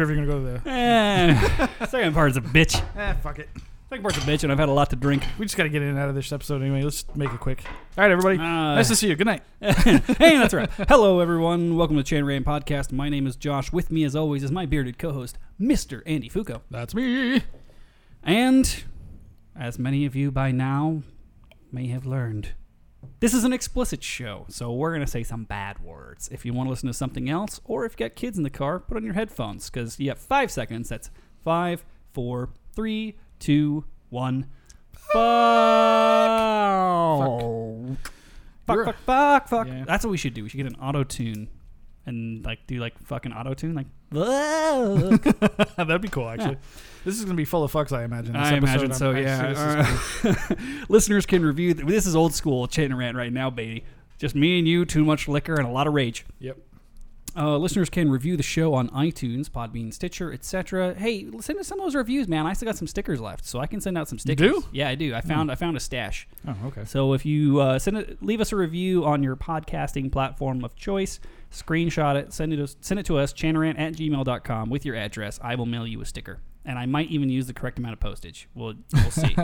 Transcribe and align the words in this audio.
Sure 0.00 0.10
if 0.10 0.16
you're 0.16 0.24
gonna 0.24 0.40
go 0.40 0.58
to 0.58 0.62
the. 0.64 0.70
Eh, 0.70 1.84
second 1.88 2.14
part's 2.14 2.38
a 2.38 2.40
bitch. 2.40 2.82
Eh, 2.96 3.12
fuck 3.16 3.38
it. 3.38 3.50
Second 3.90 4.02
part's 4.02 4.16
a 4.16 4.22
bitch, 4.22 4.44
and 4.44 4.50
I've 4.50 4.58
had 4.58 4.70
a 4.70 4.72
lot 4.72 4.88
to 4.88 4.96
drink. 4.96 5.26
We 5.38 5.44
just 5.44 5.58
gotta 5.58 5.68
get 5.68 5.82
in 5.82 5.88
and 5.88 5.98
out 5.98 6.08
of 6.08 6.14
this 6.14 6.32
episode 6.32 6.62
anyway. 6.62 6.80
Let's 6.80 7.04
make 7.14 7.30
it 7.30 7.38
quick. 7.38 7.62
All 7.66 8.04
right, 8.04 8.10
everybody. 8.10 8.38
Uh, 8.38 8.76
nice 8.76 8.88
to 8.88 8.96
see 8.96 9.08
you. 9.08 9.14
Good 9.14 9.26
night. 9.26 9.42
hey, 9.60 10.38
that's 10.38 10.54
right. 10.54 10.70
Hello, 10.88 11.20
everyone. 11.20 11.76
Welcome 11.76 11.98
to 11.98 12.02
the 12.02 12.08
Chanarant 12.08 12.44
Podcast. 12.44 12.92
My 12.92 13.10
name 13.10 13.26
is 13.26 13.36
Josh. 13.36 13.72
With 13.74 13.90
me, 13.90 14.02
as 14.04 14.16
always, 14.16 14.42
is 14.42 14.50
my 14.50 14.64
bearded 14.64 14.98
co-host, 14.98 15.36
Mr. 15.60 16.00
Andy 16.06 16.30
Fusco. 16.30 16.62
That's 16.70 16.94
me. 16.94 17.42
And 18.22 18.84
as 19.54 19.78
many 19.78 20.06
of 20.06 20.16
you 20.16 20.30
by 20.30 20.50
now 20.50 21.02
may 21.70 21.88
have 21.88 22.06
learned, 22.06 22.54
this 23.20 23.34
is 23.34 23.44
an 23.44 23.52
explicit 23.52 24.02
show, 24.02 24.46
so 24.48 24.72
we're 24.72 24.90
going 24.90 25.04
to 25.04 25.10
say 25.10 25.22
some 25.22 25.44
bad 25.44 25.78
words. 25.80 26.28
If 26.32 26.44
you 26.44 26.52
want 26.52 26.66
to 26.66 26.70
listen 26.70 26.86
to 26.86 26.94
something 26.94 27.28
else, 27.30 27.60
or 27.64 27.84
if 27.84 27.92
you 27.92 27.98
got 28.06 28.14
kids 28.16 28.36
in 28.36 28.44
the 28.44 28.50
car, 28.50 28.78
put 28.78 28.96
on 28.96 29.04
your 29.04 29.14
headphones 29.14 29.70
because 29.70 29.98
you 30.00 30.08
have 30.08 30.18
five 30.18 30.50
seconds. 30.50 30.88
That's 30.88 31.10
five, 31.44 31.84
four, 32.12 32.50
three, 32.74 33.16
two, 33.38 33.84
one. 34.10 34.46
Fuck. 34.92 35.16
Fuck, 38.66 38.76
You're- 38.76 38.84
fuck, 38.86 38.96
fuck, 39.04 39.48
fuck. 39.48 39.66
Yeah. 39.66 39.84
That's 39.86 40.04
what 40.04 40.10
we 40.10 40.16
should 40.16 40.34
do. 40.34 40.42
We 40.42 40.48
should 40.48 40.58
get 40.58 40.66
an 40.66 40.76
auto 40.76 41.02
tune 41.04 41.48
and 42.06 42.44
like 42.44 42.66
do 42.66 42.78
like 42.78 42.98
fucking 43.04 43.32
auto 43.32 43.54
tune, 43.54 43.74
like. 43.74 43.86
That'd 45.76 46.02
be 46.02 46.08
cool, 46.08 46.28
actually. 46.28 46.58
This 47.04 47.18
is 47.18 47.24
gonna 47.24 47.34
be 47.36 47.44
full 47.44 47.64
of 47.64 47.72
fucks, 47.72 47.92
I 47.92 48.04
imagine. 48.04 48.32
This 48.34 48.42
I 48.42 48.54
imagine 48.56 48.90
I'm- 48.92 48.98
so. 48.98 49.10
Yeah. 49.12 49.52
this 49.52 49.58
is 49.58 50.24
Uh, 50.50 50.54
listeners 50.88 51.26
can 51.26 51.44
review. 51.44 51.74
Th- 51.74 51.86
this 51.86 52.06
is 52.06 52.14
old 52.16 52.34
school 52.34 52.66
Chanarant 52.68 53.14
right 53.14 53.32
now, 53.32 53.50
baby. 53.50 53.84
Just 54.18 54.34
me 54.34 54.58
and 54.58 54.68
you, 54.68 54.84
too 54.84 55.04
much 55.04 55.28
liquor 55.28 55.54
and 55.54 55.66
a 55.66 55.70
lot 55.70 55.86
of 55.86 55.94
rage. 55.94 56.26
Yep. 56.40 56.58
Uh, 57.36 57.56
listeners 57.56 57.88
can 57.88 58.10
review 58.10 58.36
the 58.36 58.42
show 58.42 58.74
on 58.74 58.88
iTunes, 58.88 59.48
Podbean, 59.48 59.94
Stitcher, 59.94 60.32
etc. 60.32 60.94
Hey, 60.94 61.28
send 61.40 61.60
us 61.60 61.68
some 61.68 61.78
of 61.78 61.86
those 61.86 61.94
reviews, 61.94 62.26
man. 62.26 62.44
I 62.44 62.52
still 62.54 62.66
got 62.66 62.76
some 62.76 62.88
stickers 62.88 63.20
left, 63.20 63.46
so 63.46 63.60
I 63.60 63.66
can 63.68 63.80
send 63.80 63.96
out 63.96 64.08
some 64.08 64.18
stickers. 64.18 64.50
do? 64.50 64.64
Yeah, 64.72 64.88
I 64.88 64.96
do. 64.96 65.14
I 65.14 65.20
found 65.20 65.50
I 65.50 65.54
found 65.54 65.76
a 65.76 65.80
stash. 65.80 66.26
Oh, 66.46 66.56
okay. 66.66 66.84
So 66.84 67.12
if 67.12 67.24
you 67.24 67.60
uh, 67.60 67.78
send 67.78 67.98
it, 67.98 68.18
leave 68.20 68.40
us 68.40 68.50
a 68.52 68.56
review 68.56 69.04
on 69.06 69.22
your 69.22 69.36
podcasting 69.36 70.10
platform 70.10 70.64
of 70.64 70.74
choice, 70.74 71.20
screenshot 71.50 72.16
it, 72.16 72.32
send 72.32 72.52
it 72.52 72.76
send 72.80 73.00
it 73.00 73.06
to 73.06 73.18
us, 73.18 73.32
chanarant 73.32 73.78
at 73.78 73.94
gmail.com 73.94 74.70
with 74.70 74.84
your 74.84 74.96
address. 74.96 75.38
I 75.42 75.54
will 75.56 75.66
mail 75.66 75.86
you 75.86 76.00
a 76.00 76.06
sticker. 76.06 76.40
And 76.62 76.78
I 76.78 76.84
might 76.84 77.08
even 77.08 77.30
use 77.30 77.46
the 77.46 77.54
correct 77.54 77.78
amount 77.78 77.94
of 77.94 78.00
postage. 78.00 78.46
We'll, 78.54 78.74
we'll 78.92 79.10
see. 79.10 79.34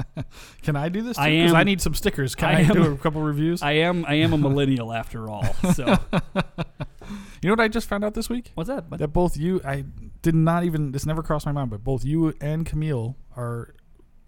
Can 0.62 0.74
I 0.74 0.88
do 0.88 1.00
this? 1.00 1.16
Too? 1.16 1.22
I 1.22 1.28
am- 1.28 1.54
I 1.54 1.62
need 1.62 1.80
some 1.80 1.94
stickers. 1.94 2.34
Can 2.34 2.48
I 2.48 2.52
I, 2.58 2.60
am- 2.62 2.74
do 2.74 2.92
a 2.92 2.96
couple 2.96 3.22
reviews? 3.22 3.62
I 3.62 3.72
am 3.72 4.04
I 4.06 4.14
am 4.14 4.32
a 4.32 4.38
millennial 4.48 4.92
after 4.92 5.30
all. 5.30 5.54
So 5.74 5.86
you 7.40 7.48
know 7.48 7.50
what 7.52 7.60
I 7.60 7.68
just 7.68 7.88
found 7.88 8.04
out 8.04 8.14
this 8.14 8.28
week? 8.28 8.50
what's 8.54 8.68
that? 8.68 8.90
That 8.90 9.08
both 9.08 9.36
you, 9.36 9.60
I 9.64 9.84
did 10.22 10.34
not 10.34 10.64
even. 10.64 10.90
This 10.92 11.06
never 11.06 11.22
crossed 11.22 11.46
my 11.46 11.52
mind, 11.52 11.70
but 11.70 11.84
both 11.84 12.04
you 12.04 12.34
and 12.40 12.66
Camille 12.66 13.16
are 13.36 13.74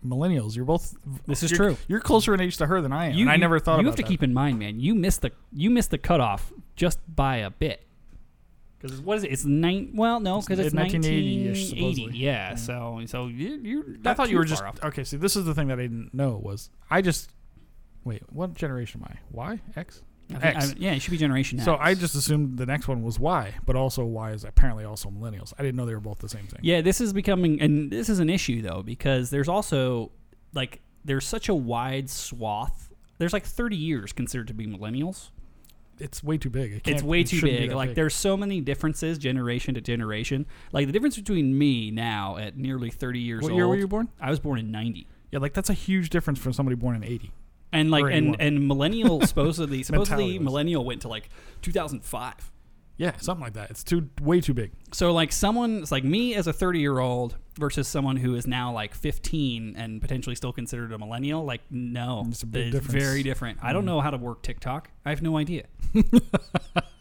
millennials. 0.07 0.55
You're 0.55 0.65
both. 0.65 0.95
This 1.27 1.43
is 1.43 1.51
you're- 1.51 1.75
true. 1.75 1.77
You're 1.89 2.01
closer 2.01 2.35
in 2.35 2.41
age 2.41 2.57
to 2.59 2.67
her 2.67 2.81
than 2.81 2.93
I 2.93 3.07
am. 3.07 3.15
you, 3.15 3.23
and 3.23 3.31
I 3.31 3.37
never 3.37 3.59
thought 3.59 3.81
you 3.81 3.87
have 3.87 3.97
to 3.97 4.03
that. 4.03 4.09
keep 4.09 4.23
in 4.23 4.33
mind, 4.33 4.59
man. 4.61 4.79
You 4.81 4.95
missed 4.95 5.23
the 5.23 5.33
you 5.53 5.71
missed 5.71 5.91
the 5.91 5.99
cutoff 5.99 6.53
just 6.79 6.99
by 7.15 7.39
a 7.39 7.51
bit. 7.51 7.85
Because 8.81 9.01
what 9.01 9.17
is 9.19 9.25
it? 9.25 9.33
It's 9.33 9.45
nine. 9.45 9.91
Well, 9.95 10.21
no, 10.21 10.41
because 10.41 10.61
it's, 10.61 10.69
It's 10.69 10.75
1980-ish, 10.75 10.93
1980. 10.93 11.65
supposedly. 11.67 12.17
Yeah, 12.19 12.51
Yeah. 12.51 12.55
So 12.55 13.01
so 13.07 13.27
you 13.27 13.61
you're. 13.63 13.85
I 14.05 14.15
thought 14.15 14.31
you 14.31 14.39
were 14.39 14.45
just 14.45 14.63
off. 14.63 14.83
okay. 14.85 15.03
See, 15.05 15.17
this 15.17 15.35
is 15.35 15.45
the 15.45 15.55
thing 15.55 15.67
that 15.69 15.79
I 15.81 15.83
didn't 15.83 16.15
know 16.15 16.37
was 16.43 16.71
I 16.89 17.03
just 17.03 17.31
wait. 18.05 18.23
What 18.33 18.55
generation 18.55 19.03
am 19.05 19.13
I? 19.13 19.19
Y 19.33 19.61
X. 19.77 20.03
I 20.31 20.39
think- 20.39 20.57
X. 20.57 20.71
I- 20.71 20.75
yeah, 20.79 20.93
it 20.93 21.01
should 21.03 21.11
be 21.11 21.17
Generation 21.17 21.59
X. 21.59 21.65
So 21.65 21.77
I 21.81 21.95
just 21.95 22.15
assumed 22.15 22.59
the 22.59 22.67
next 22.67 22.87
one 22.87 23.03
was 23.03 23.19
Y, 23.19 23.55
but 23.67 23.75
also 23.75 24.05
Y 24.05 24.31
is 24.31 24.45
apparently 24.45 24.85
also 24.85 25.09
millennials. 25.11 25.53
I 25.59 25.63
didn't 25.63 25.75
know 25.77 25.85
they 25.87 25.95
were 25.95 26.01
both 26.01 26.19
the 26.19 26.29
same 26.29 26.47
thing. 26.47 26.61
Yeah, 26.63 26.81
this 26.83 27.01
is 27.01 27.13
becoming, 27.13 27.61
and 27.61 27.91
this 27.91 28.09
is 28.09 28.21
an 28.21 28.31
issue 28.31 28.63
though 28.63 28.83
because 28.85 29.31
there's 29.31 29.49
also 29.49 30.13
like 30.55 30.83
there's 31.05 31.27
such 31.27 31.49
a 31.49 31.55
wide 31.55 32.09
swath. 32.11 32.91
There's 33.19 33.33
like 33.33 33.45
30 33.45 33.75
years 33.77 34.13
considered 34.13 34.47
to 34.49 34.55
be 34.55 34.67
millennials. 34.69 35.31
It's 36.01 36.23
way 36.23 36.39
too 36.39 36.51
big. 36.51 36.73
It 36.73 36.89
It's 36.89 37.03
way 37.03 37.25
too 37.25 37.41
big. 37.41 37.73
Like 37.73 37.95
there's 37.95 38.15
so 38.15 38.37
many 38.37 38.61
differences 38.61 39.19
generation 39.19 39.75
to 39.75 39.81
generation. 39.81 40.47
Like 40.73 40.87
the 40.87 40.93
difference 40.93 41.17
between 41.17 41.57
me 41.57 41.91
now 41.91 42.37
at 42.37 42.57
nearly 42.57 42.91
30 42.91 43.19
years 43.21 43.43
What 43.43 43.53
old. 43.53 43.57
year 43.57 43.69
were 43.69 43.77
you 43.77 43.89
born? 43.89 44.09
I 44.21 44.31
was 44.31 44.39
born 44.41 44.59
in 44.59 44.71
90. 44.71 45.07
Yeah, 45.31 45.41
like 45.41 45.53
that's 45.53 45.71
a 45.71 45.75
huge 45.75 46.11
difference 46.11 46.39
from 46.39 46.53
somebody 46.53 46.77
born 46.77 46.97
in 46.97 47.05
80. 47.05 47.33
And 47.73 47.91
like 47.91 48.13
and 48.13 48.37
and 48.41 48.67
millennial 48.67 49.21
supposedly 49.27 49.83
supposedly 49.83 50.39
millennial 50.39 50.85
went 50.85 51.03
to 51.03 51.09
like 51.09 51.29
2005. 51.63 52.51
Yeah, 52.99 53.13
something 53.19 53.43
like 53.45 53.55
that. 53.55 53.71
It's 53.71 53.83
too 53.85 54.09
way 54.21 54.41
too 54.41 54.53
big. 54.55 54.73
So 54.93 55.13
like 55.13 55.33
someone 55.33 55.79
it's 55.79 55.93
like 55.93 56.05
me 56.05 56.35
as 56.35 56.47
a 56.49 56.53
30 56.53 56.81
year 56.81 56.99
old 56.99 57.37
versus 57.59 57.87
someone 57.89 58.17
who 58.17 58.35
is 58.35 58.47
now 58.47 58.73
like 58.73 58.93
15 58.95 59.75
and 59.77 60.01
potentially 60.01 60.35
still 60.35 60.53
considered 60.53 60.93
a 60.93 60.99
millennial. 60.99 61.45
Like 61.45 61.61
no, 61.71 62.27
It's 62.29 62.43
a 62.43 62.47
big 62.47 62.67
it's 62.67 62.75
difference. 62.85 63.05
very 63.05 63.23
different. 63.23 63.59
I 63.63 63.73
don't 63.73 63.85
Mm. 63.85 63.87
know 63.87 64.01
how 64.01 64.11
to 64.11 64.17
work 64.19 64.43
TikTok. 64.43 64.91
I 65.07 65.11
have 65.11 65.23
no 65.23 65.37
idea. 65.39 65.65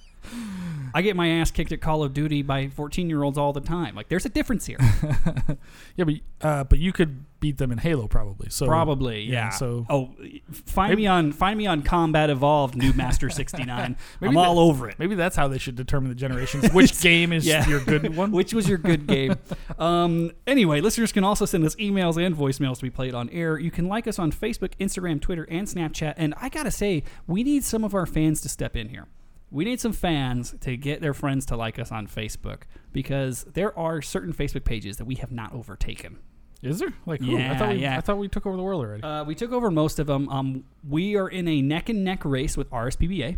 I 0.98 1.02
get 1.04 1.16
my 1.16 1.28
ass 1.30 1.52
kicked 1.52 1.72
at 1.72 1.80
Call 1.80 2.02
of 2.02 2.12
Duty 2.16 2.42
by 2.42 2.70
14 2.70 3.08
year 3.08 3.22
olds 3.22 3.38
all 3.38 3.54
the 3.54 3.62
time. 3.62 3.94
Like 3.96 4.10
there's 4.10 4.26
a 4.26 4.30
difference 4.30 4.66
here. 4.66 4.80
Yeah, 5.96 6.06
but 6.06 6.16
uh, 6.42 6.64
but 6.64 6.78
you 6.80 6.94
could 6.94 7.26
beat 7.40 7.58
them 7.58 7.72
in 7.72 7.78
Halo 7.80 8.08
probably. 8.08 8.50
So 8.50 8.66
Probably, 8.68 9.22
yeah. 9.24 9.32
yeah, 9.46 9.50
so- 9.50 9.86
oh, 9.90 10.12
find 10.52 10.92
Maybe- 10.92 11.04
me 11.04 11.08
on 11.08 11.32
find 11.32 11.58
me 11.58 11.66
on 11.68 11.82
Combat 11.82 12.30
Evolved, 12.30 12.76
New 12.76 12.94
Master 12.94 13.30
69. 13.32 13.96
Maybe 14.22 14.30
I'm 14.30 14.38
all 14.38 14.56
that- 14.56 14.62
over 14.62 14.90
it. 14.90 14.98
maybe 15.00 15.16
that's 15.16 15.36
how 15.36 15.48
they 15.48 15.58
should 15.58 15.76
determine 15.76 16.10
the 16.10 16.16
generations. 16.16 16.72
Which 16.72 17.00
game 17.02 17.34
is 17.34 17.46
Yeah. 17.48 17.68
your 17.68 17.80
good 17.80 18.16
one? 18.16 18.32
Which 18.32 18.54
was 18.54 18.68
your 18.70 18.78
good 18.78 19.08
game? 19.08 19.36
um, 19.80 20.32
anyway, 20.46 20.82
listeners 20.82 21.12
can 21.12 21.24
also 21.24 21.46
send 21.46 21.64
us 21.66 21.76
emails 21.76 22.24
and 22.24 22.36
voicemails 22.36 22.78
to 22.78 22.84
be 22.84 22.90
played 22.92 23.14
on 23.16 23.30
air. 23.32 23.58
You 23.60 23.72
can 23.72 23.88
like 23.88 24.08
us 24.08 24.20
on 24.20 24.32
Facebook, 24.32 24.72
Instagram, 24.80 25.20
Twitter, 25.22 25.48
and 25.50 25.68
Snapchat. 25.68 26.14
And 26.18 26.34
I 26.40 26.50
gotta 26.50 26.72
say, 26.72 27.04
we 27.28 27.44
need 27.44 27.64
some 27.64 27.84
of 27.84 27.94
our 27.96 28.06
fans 28.06 28.42
to 28.42 28.50
step 28.50 28.76
in 28.76 28.90
here. 28.90 29.08
We 29.50 29.64
need 29.66 29.80
some 29.80 29.94
fans 29.94 30.56
to 30.62 30.76
get 30.76 31.02
their 31.02 31.14
friends 31.14 31.46
to 31.48 31.56
like 31.56 31.80
us 31.80 31.92
on 31.92 32.08
Facebook 32.08 32.64
because 32.92 33.44
there 33.54 33.78
are 33.78 34.02
certain 34.02 34.34
Facebook 34.34 34.66
pages 34.66 34.98
that 34.98 35.06
we 35.06 35.16
have 35.16 35.32
not 35.32 35.54
overtaken. 35.54 36.20
Is 36.62 36.80
there? 36.80 36.94
Like 37.06 37.22
who? 37.22 37.38
I 37.38 37.40
Yeah, 37.40 37.58
thought 37.58 37.70
we, 37.70 37.76
yeah. 37.82 37.98
I 37.98 38.02
thought 38.02 38.18
we 38.18 38.28
took 38.28 38.46
over 38.46 38.58
the 38.58 38.64
world 38.64 38.84
already. 38.84 39.04
Uh, 39.04 39.24
we 39.24 39.36
took 39.36 39.52
over 39.52 39.70
most 39.72 40.00
of 40.00 40.08
them. 40.08 40.28
Um, 40.30 40.64
we 40.88 41.16
are 41.16 41.30
in 41.30 41.48
a 41.48 41.62
neck 41.62 41.88
and 41.90 42.04
neck 42.04 42.26
race 42.26 42.58
with 42.58 42.70
RSPBA, 42.72 43.38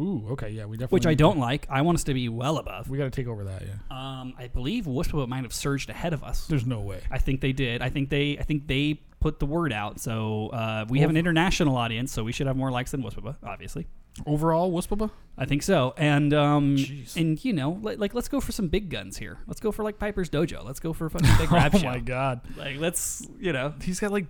Ooh, 0.00 0.26
okay, 0.30 0.50
yeah, 0.50 0.64
we 0.66 0.76
definitely. 0.76 0.94
which 0.96 1.06
I 1.06 1.14
don't 1.14 1.38
like. 1.40 1.66
I 1.68 1.80
want 1.82 1.96
us 1.98 2.04
to 2.04 2.14
be 2.14 2.28
well 2.28 2.58
above. 2.58 2.88
We 2.88 2.98
got 2.98 3.04
to 3.04 3.10
take 3.10 3.26
over 3.26 3.42
that. 3.44 3.62
Yeah, 3.62 4.20
Um, 4.20 4.34
I 4.38 4.46
believe 4.46 4.84
Wispa 4.84 5.26
might 5.26 5.42
have 5.42 5.52
surged 5.52 5.90
ahead 5.90 6.12
of 6.12 6.22
us. 6.22 6.46
there's 6.46 6.66
no 6.66 6.80
way. 6.80 7.00
I 7.10 7.18
think 7.18 7.40
they 7.40 7.50
did. 7.52 7.82
I 7.82 7.88
think 7.88 8.08
they. 8.10 8.38
I 8.38 8.42
think 8.44 8.68
they 8.68 9.00
put 9.20 9.38
the 9.40 9.46
word 9.46 9.72
out. 9.72 10.00
So 10.00 10.48
uh, 10.48 10.84
we 10.88 11.00
have 11.00 11.10
an 11.10 11.16
international 11.16 11.76
audience, 11.76 12.12
so 12.12 12.22
we 12.24 12.32
should 12.32 12.46
have 12.46 12.56
more 12.56 12.70
likes 12.70 12.90
than 12.92 13.02
Wispa, 13.02 13.36
obviously. 13.42 13.86
Overall, 14.26 14.72
WUSPBA? 14.72 15.10
I 15.36 15.44
think 15.44 15.62
so. 15.62 15.94
And 15.96 16.34
um, 16.34 16.76
Jeez. 16.76 17.14
and 17.16 17.42
you 17.44 17.52
know, 17.52 17.78
like, 17.82 17.98
like 17.98 18.14
let's 18.14 18.28
go 18.28 18.40
for 18.40 18.50
some 18.50 18.66
big 18.68 18.90
guns 18.90 19.16
here. 19.16 19.38
Let's 19.46 19.60
go 19.60 19.70
for 19.70 19.84
like 19.84 19.98
Piper's 19.98 20.28
Dojo. 20.28 20.64
Let's 20.64 20.80
go 20.80 20.92
for 20.92 21.06
a 21.06 21.10
fucking 21.10 21.30
big 21.38 21.52
Rab 21.52 21.72
oh 21.74 21.78
show. 21.78 21.84
my 21.86 22.00
god, 22.00 22.40
Like 22.56 22.78
let's 22.78 23.26
you 23.38 23.52
know, 23.52 23.74
he's 23.80 24.00
got 24.00 24.10
like 24.10 24.26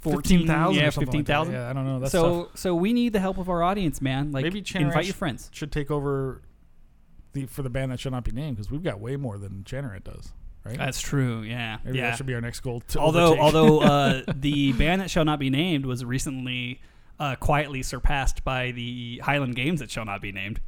14, 0.00 0.22
fifteen 0.22 0.46
thousand. 0.46 0.80
yeah, 0.80 0.88
or 0.88 0.90
something 0.92 1.06
like 1.08 1.26
15,000. 1.26 1.54
Yeah, 1.54 1.68
I 1.68 1.72
don't 1.72 1.86
know. 1.86 1.98
That's 2.00 2.12
so 2.12 2.44
tough. 2.44 2.56
so 2.56 2.74
we 2.76 2.92
need 2.92 3.12
the 3.12 3.20
help 3.20 3.38
of 3.38 3.48
our 3.48 3.62
audience, 3.64 4.00
man. 4.00 4.30
Like 4.32 4.44
Maybe 4.44 4.62
Chan 4.62 4.82
invite 4.82 5.06
your 5.06 5.14
friends. 5.14 5.50
Should 5.52 5.72
take 5.72 5.90
over 5.90 6.42
the 7.32 7.46
for 7.46 7.62
the 7.62 7.70
band 7.70 7.90
that 7.90 7.98
should 7.98 8.12
not 8.12 8.22
be 8.24 8.32
named 8.32 8.56
because 8.58 8.70
we've 8.70 8.82
got 8.84 9.00
way 9.00 9.16
more 9.16 9.38
than 9.38 9.64
Chanarant 9.64 10.04
does, 10.04 10.32
right? 10.64 10.78
That's 10.78 11.00
true. 11.00 11.42
Yeah. 11.42 11.78
Maybe 11.84 11.98
yeah. 11.98 12.10
that 12.10 12.16
should 12.16 12.26
be 12.26 12.34
our 12.34 12.40
next 12.40 12.60
goal. 12.60 12.80
To 12.88 12.98
although 12.98 13.38
although 13.38 13.80
uh, 13.80 14.22
the 14.34 14.72
band 14.72 15.00
that 15.02 15.10
shall 15.10 15.24
not 15.24 15.38
be 15.38 15.50
named 15.50 15.86
was 15.86 16.04
recently 16.04 16.80
uh, 17.18 17.36
quietly 17.36 17.82
surpassed 17.82 18.44
by 18.44 18.72
the 18.72 19.20
Highland 19.24 19.54
Games 19.56 19.80
that 19.80 19.90
shall 19.90 20.04
not 20.04 20.20
be 20.20 20.32
named. 20.32 20.60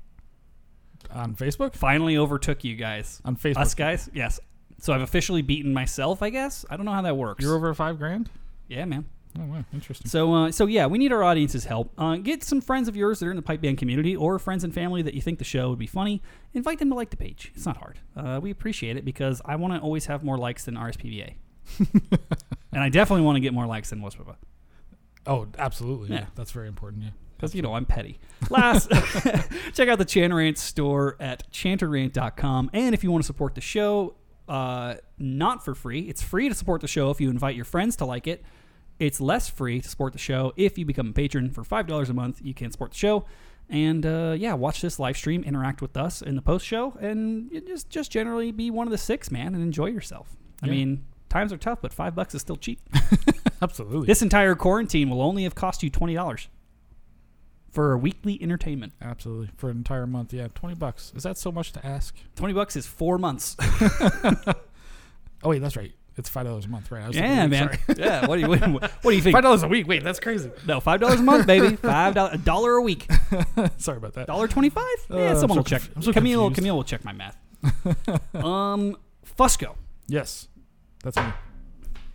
on 1.11 1.35
Facebook, 1.35 1.75
Finally 1.75 2.17
overtook 2.17 2.65
you 2.65 2.77
guys. 2.77 3.21
on 3.25 3.37
Facebook, 3.37 3.59
Us 3.59 3.75
guys? 3.75 4.11
Yes. 4.15 4.41
So 4.81 4.93
I've 4.93 5.01
officially 5.03 5.43
beaten 5.43 5.73
myself, 5.73 6.23
I 6.23 6.31
guess. 6.31 6.65
I 6.69 6.77
don't 6.77 6.85
know 6.87 6.93
how 6.93 7.03
that 7.03 7.17
works. 7.17 7.43
you're 7.43 7.55
over 7.57 7.73
five 7.75 7.99
grand. 7.99 8.31
yeah, 8.69 8.85
man. 8.85 9.07
Oh 9.39 9.45
wow, 9.47 9.65
interesting. 9.73 10.09
So, 10.09 10.33
uh, 10.33 10.53
so 10.53 10.67
yeah, 10.67 10.87
we 10.87 10.97
need 10.99 11.13
our 11.13 11.25
audience's 11.25 11.65
help. 11.65 11.93
Uh, 11.99 12.17
get 12.17 12.45
some 12.45 12.61
friends 12.61 12.87
of 12.87 12.95
yours 12.95 13.19
that 13.19 13.27
are 13.27 13.31
in 13.31 13.37
the 13.37 13.43
pipe 13.43 13.61
band 13.61 13.79
community, 13.79 14.15
or 14.15 14.39
friends 14.39 14.63
and 14.63 14.73
family 14.73 15.03
that 15.03 15.15
you 15.15 15.21
think 15.21 15.39
the 15.39 15.45
show 15.45 15.71
would 15.71 15.79
be 15.79 15.87
funny. 15.89 16.23
Invite 16.53 16.79
them 16.79 16.89
to 16.91 16.95
like 16.95 17.11
the 17.11 17.17
page. 17.17 17.51
It's 17.55 17.67
not 17.67 17.77
hard. 17.79 17.99
Uh, 18.17 18.39
we 18.41 18.51
appreciate 18.51 18.97
it 18.97 19.05
because 19.05 19.43
I 19.45 19.57
want 19.57 19.75
to 19.75 19.81
always 19.81 20.07
have 20.07 20.23
more 20.23 20.39
likes 20.39 20.65
than 20.65 20.77
RSPBA, 20.77 21.35
and 22.73 22.81
I 22.83 22.89
definitely 22.89 23.25
want 23.25 23.37
to 23.37 23.41
get 23.41 23.53
more 23.53 23.67
likes 23.67 23.91
than 23.91 24.01
Westpapa. 24.01 24.37
Oh, 25.27 25.47
absolutely. 25.59 26.11
Yeah. 26.11 26.21
Yeah. 26.21 26.27
that's 26.35 26.53
very 26.53 26.69
important. 26.69 27.05
Yeah. 27.05 27.11
Because, 27.37 27.55
you 27.55 27.63
know, 27.63 27.75
I'm 27.75 27.85
petty. 27.85 28.19
Last, 28.51 28.91
check 29.75 29.89
out 29.89 29.99
the 29.99 30.05
Chanarant 30.05 30.57
store 30.57 31.17
at 31.19 31.51
chanarant.com. 31.51 32.71
And 32.73 32.95
if 32.95 33.03
you 33.03 33.11
want 33.11 33.23
to 33.25 33.27
support 33.27 33.55
the 33.55 33.61
show, 33.61 34.15
uh, 34.49 34.95
not 35.19 35.65
for 35.65 35.75
free, 35.75 36.01
it's 36.03 36.23
free 36.23 36.49
to 36.49 36.55
support 36.55 36.81
the 36.81 36.87
show 36.89 37.11
if 37.11 37.21
you 37.21 37.31
invite 37.31 37.57
your 37.57 37.65
friends 37.65 37.97
to 37.97 38.05
like 38.05 38.27
it. 38.27 38.45
It's 39.07 39.21
less 39.21 39.49
free 39.49 39.81
to 39.81 39.89
support 39.89 40.13
the 40.13 40.19
show 40.19 40.53
if 40.57 40.79
you 40.79 40.85
become 40.85 41.09
a 41.09 41.13
patron 41.13 41.51
for 41.51 41.63
$5 41.63 42.09
a 42.09 42.13
month. 42.13 42.41
You 42.43 42.55
can 42.55 42.71
support 42.71 42.93
the 42.93 42.97
show. 42.99 43.27
And 43.69 44.05
uh, 44.05 44.35
yeah, 44.39 44.55
watch 44.55 44.81
this 44.83 44.99
live 44.99 45.17
stream, 45.17 45.43
interact 45.45 45.81
with 45.81 45.97
us 45.97 46.21
in 46.23 46.37
the 46.37 46.43
post 46.43 46.67
show, 46.67 46.93
and 47.01 47.51
just 47.67 47.89
just 47.89 48.11
generally 48.11 48.53
be 48.53 48.71
one 48.71 48.87
of 48.87 48.91
the 48.91 48.99
six, 48.99 49.31
man, 49.31 49.55
and 49.55 49.63
enjoy 49.63 49.87
yourself. 49.87 50.37
I 50.63 50.67
Yeah. 50.67 50.73
mean, 50.73 51.05
times 51.31 51.51
are 51.51 51.57
tough, 51.57 51.81
but 51.81 51.91
five 51.93 52.15
bucks 52.15 52.35
is 52.35 52.43
still 52.43 52.57
cheap. 52.57 52.79
Absolutely. 53.63 54.07
This 54.07 54.21
entire 54.21 54.55
quarantine 54.55 55.09
will 55.09 55.23
only 55.23 55.45
have 55.45 55.55
cost 55.55 55.83
you 55.83 55.89
twenty 55.89 56.13
dollars 56.15 56.49
for 57.71 57.97
weekly 57.97 58.39
entertainment. 58.43 58.93
Absolutely. 59.01 59.49
For 59.57 59.71
an 59.71 59.79
entire 59.79 60.07
month. 60.07 60.33
Yeah, 60.33 60.47
20 60.55 60.75
bucks. 60.77 61.13
Is 61.17 61.23
that 61.25 61.37
so 61.39 61.51
much 61.51 61.73
to 61.73 61.85
ask? 61.85 62.15
Twenty 62.37 62.53
bucks 62.55 62.77
is 62.77 62.87
four 62.87 63.17
months. 63.19 63.57
Oh, 65.43 65.51
wait, 65.51 65.59
that's 65.59 65.77
right. 65.77 65.93
It's 66.17 66.31
$5 66.31 66.65
a 66.65 66.69
month, 66.69 66.93
right? 66.93 67.03
I 67.03 67.09
was 67.09 67.17
yeah, 67.17 67.47
man. 67.49 67.69
sorry. 67.87 67.99
Yeah. 67.99 68.27
What 68.27 68.37
do 68.37 68.43
you 68.43 68.49
what, 68.49 68.83
what 69.03 69.11
do 69.11 69.17
you 69.17 69.21
think? 69.23 69.37
$5 69.45 69.63
a 69.65 69.69
week. 69.69 69.89
Wait, 69.89 70.05
that's 70.05 70.21
crazy. 70.21 70.51
No, 70.67 70.79
five 70.79 71.01
dollars 71.01 71.19
a 71.19 71.23
month, 71.25 71.47
baby. 71.47 71.75
Five 71.77 72.15
dollars, 72.15 72.35
a 72.35 72.39
dollar 72.39 72.75
a 72.75 72.83
week. 72.83 73.11
Sorry 73.79 73.99
about 73.99 74.15
that. 74.15 74.29
Dollar 74.29 74.47
twenty 74.47 74.71
five. 74.71 74.85
Uh, 75.11 75.19
Yeah, 75.19 75.31
I'm 75.31 75.37
someone 75.41 75.57
so 75.57 75.61
will 75.61 75.65
check. 75.65 75.83
I'm 75.97 76.03
so 76.03 76.13
Camille, 76.13 76.45
confused. 76.45 76.55
Camille 76.57 76.77
will 76.77 76.85
check 76.85 77.05
my 77.05 77.13
math. 77.13 77.37
um, 78.35 78.97
Fusco. 79.37 79.75
Yes. 80.07 80.47
That's 81.03 81.17
me. 81.17 81.23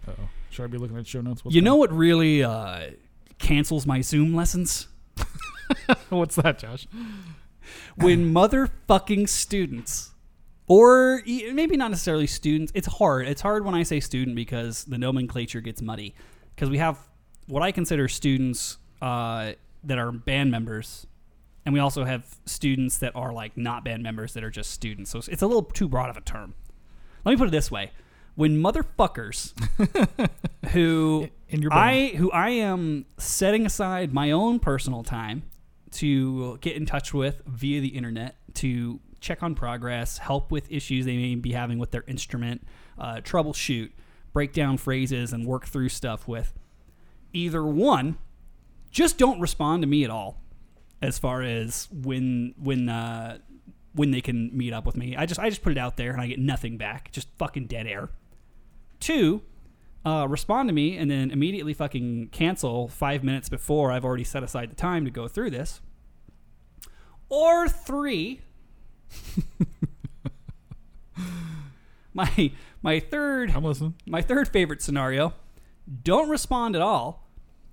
Uh-oh. 0.07 0.13
Should 0.49 0.63
I 0.63 0.67
be 0.67 0.77
looking 0.77 0.97
at 0.97 1.05
show 1.05 1.19
notes? 1.21 1.43
What's 1.43 1.53
you 1.55 1.61
know 1.61 1.75
what 1.75 1.91
really 1.91 2.41
uh, 2.43 2.91
cancels 3.37 3.85
my 3.85 3.99
Zoom 4.01 4.33
lessons? 4.33 4.87
What's 6.09 6.35
that, 6.37 6.59
Josh? 6.59 6.87
when 7.95 8.33
motherfucking 8.33 9.27
students 9.29 10.11
or 10.69 11.21
maybe 11.25 11.75
not 11.75 11.91
necessarily 11.91 12.27
students. 12.27 12.71
It's 12.73 12.87
hard. 12.87 13.27
It's 13.27 13.41
hard 13.41 13.65
when 13.65 13.75
i 13.75 13.83
say 13.83 13.99
student 13.99 14.35
because 14.37 14.85
the 14.85 14.97
nomenclature 14.97 15.59
gets 15.59 15.81
muddy. 15.81 16.15
Because 16.55 16.69
we 16.69 16.77
have 16.77 16.97
what 17.47 17.61
i 17.63 17.71
consider 17.73 18.07
students 18.07 18.77
uh, 19.01 19.53
that 19.83 19.97
are 19.97 20.11
band 20.11 20.51
members 20.51 21.05
and 21.65 21.73
we 21.73 21.79
also 21.79 22.03
have 22.05 22.25
students 22.45 22.97
that 22.99 23.15
are 23.15 23.33
like 23.33 23.57
not 23.57 23.83
band 23.83 24.01
members 24.01 24.33
that 24.33 24.43
are 24.43 24.49
just 24.49 24.71
students. 24.71 25.11
So 25.11 25.17
it's- 25.19 25.33
it's 25.33 25.41
a 25.41 25.47
little 25.47 25.63
too 25.63 25.87
broad 25.89 26.09
of 26.09 26.15
a 26.17 26.21
term. 26.21 26.53
Let 27.25 27.33
me 27.33 27.37
put 27.37 27.49
it 27.49 27.51
this 27.51 27.69
way. 27.69 27.91
When 28.35 28.57
motherfuckers 28.63 29.53
who 30.71 31.29
In 31.49 31.61
your. 31.61 31.73
I 31.73 32.07
who 32.15 32.31
I 32.31 32.49
am 32.51 33.05
setting 33.17 33.65
aside 33.65 34.13
my 34.13 34.31
own 34.31 34.59
personal 34.59 35.03
time 35.03 35.43
to 35.91 36.57
get 36.61 36.75
in 36.77 36.85
touch 36.85 37.13
with 37.13 37.41
via 37.45 37.81
the 37.81 37.89
internet 37.89 38.35
to 38.55 38.99
check 39.19 39.43
on 39.43 39.55
progress, 39.55 40.17
help 40.17 40.51
with 40.51 40.71
issues 40.71 41.05
they 41.05 41.17
may 41.17 41.35
be 41.35 41.51
having 41.53 41.79
with 41.79 41.91
their 41.91 42.03
instrument, 42.07 42.65
uh, 42.97 43.15
troubleshoot, 43.15 43.91
break 44.33 44.53
down 44.53 44.77
phrases, 44.77 45.33
and 45.33 45.45
work 45.45 45.67
through 45.67 45.89
stuff 45.89 46.27
with. 46.27 46.53
Either 47.33 47.65
one, 47.65 48.17
just 48.91 49.17
don't 49.17 49.39
respond 49.39 49.83
to 49.83 49.87
me 49.87 50.03
at 50.03 50.09
all, 50.09 50.41
as 51.01 51.19
far 51.19 51.41
as 51.41 51.87
when 51.91 52.53
when 52.57 52.89
uh, 52.89 53.37
when 53.93 54.11
they 54.11 54.21
can 54.21 54.55
meet 54.55 54.73
up 54.73 54.85
with 54.85 54.97
me. 54.97 55.15
I 55.15 55.25
just 55.25 55.39
I 55.39 55.49
just 55.49 55.61
put 55.61 55.71
it 55.71 55.77
out 55.77 55.97
there 55.97 56.11
and 56.11 56.21
I 56.21 56.27
get 56.27 56.39
nothing 56.39 56.77
back, 56.77 57.11
just 57.11 57.29
fucking 57.37 57.67
dead 57.67 57.87
air. 57.87 58.09
Two, 58.99 59.41
uh, 60.05 60.27
respond 60.29 60.69
to 60.69 60.73
me 60.73 60.97
and 60.97 61.09
then 61.09 61.31
immediately 61.31 61.73
fucking 61.73 62.29
cancel 62.31 62.87
five 62.87 63.23
minutes 63.23 63.49
before 63.49 63.91
I've 63.91 64.05
already 64.05 64.23
set 64.23 64.43
aside 64.43 64.71
the 64.71 64.75
time 64.75 65.05
to 65.05 65.11
go 65.11 65.27
through 65.27 65.51
this. 65.51 65.81
Or 67.29 67.67
three, 67.67 68.41
my 72.13 72.51
my 72.81 72.99
third 72.99 73.51
I'm 73.51 73.63
listening. 73.63 73.95
my 74.05 74.21
third 74.21 74.47
favorite 74.47 74.81
scenario: 74.81 75.33
don't 76.03 76.29
respond 76.29 76.75
at 76.75 76.81
all 76.81 77.29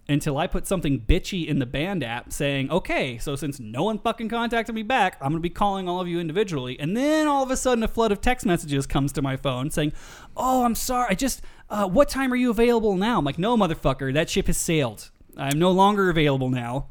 until 0.08 0.38
I 0.38 0.46
put 0.46 0.66
something 0.66 1.00
bitchy 1.00 1.46
in 1.46 1.58
the 1.58 1.66
band 1.66 2.04
app 2.04 2.32
saying, 2.32 2.70
"Okay, 2.70 3.18
so 3.18 3.34
since 3.34 3.58
no 3.58 3.82
one 3.82 3.98
fucking 3.98 4.28
contacted 4.28 4.74
me 4.74 4.82
back, 4.82 5.16
I'm 5.20 5.30
gonna 5.32 5.40
be 5.40 5.50
calling 5.50 5.88
all 5.88 6.00
of 6.00 6.08
you 6.08 6.20
individually." 6.20 6.78
And 6.78 6.96
then 6.96 7.26
all 7.26 7.42
of 7.42 7.50
a 7.50 7.56
sudden, 7.56 7.82
a 7.82 7.88
flood 7.88 8.12
of 8.12 8.20
text 8.20 8.46
messages 8.46 8.86
comes 8.86 9.12
to 9.12 9.22
my 9.22 9.36
phone 9.36 9.70
saying, 9.70 9.92
"Oh, 10.36 10.64
I'm 10.64 10.74
sorry. 10.74 11.08
I 11.10 11.14
just 11.14 11.42
uh, 11.68 11.88
what 11.88 12.08
time 12.08 12.32
are 12.32 12.36
you 12.36 12.50
available 12.50 12.96
now?" 12.96 13.18
I'm 13.18 13.24
like, 13.24 13.38
"No, 13.38 13.56
motherfucker, 13.56 14.12
that 14.14 14.30
ship 14.30 14.46
has 14.46 14.56
sailed. 14.56 15.10
I'm 15.36 15.58
no 15.58 15.70
longer 15.70 16.08
available 16.08 16.50
now. 16.50 16.86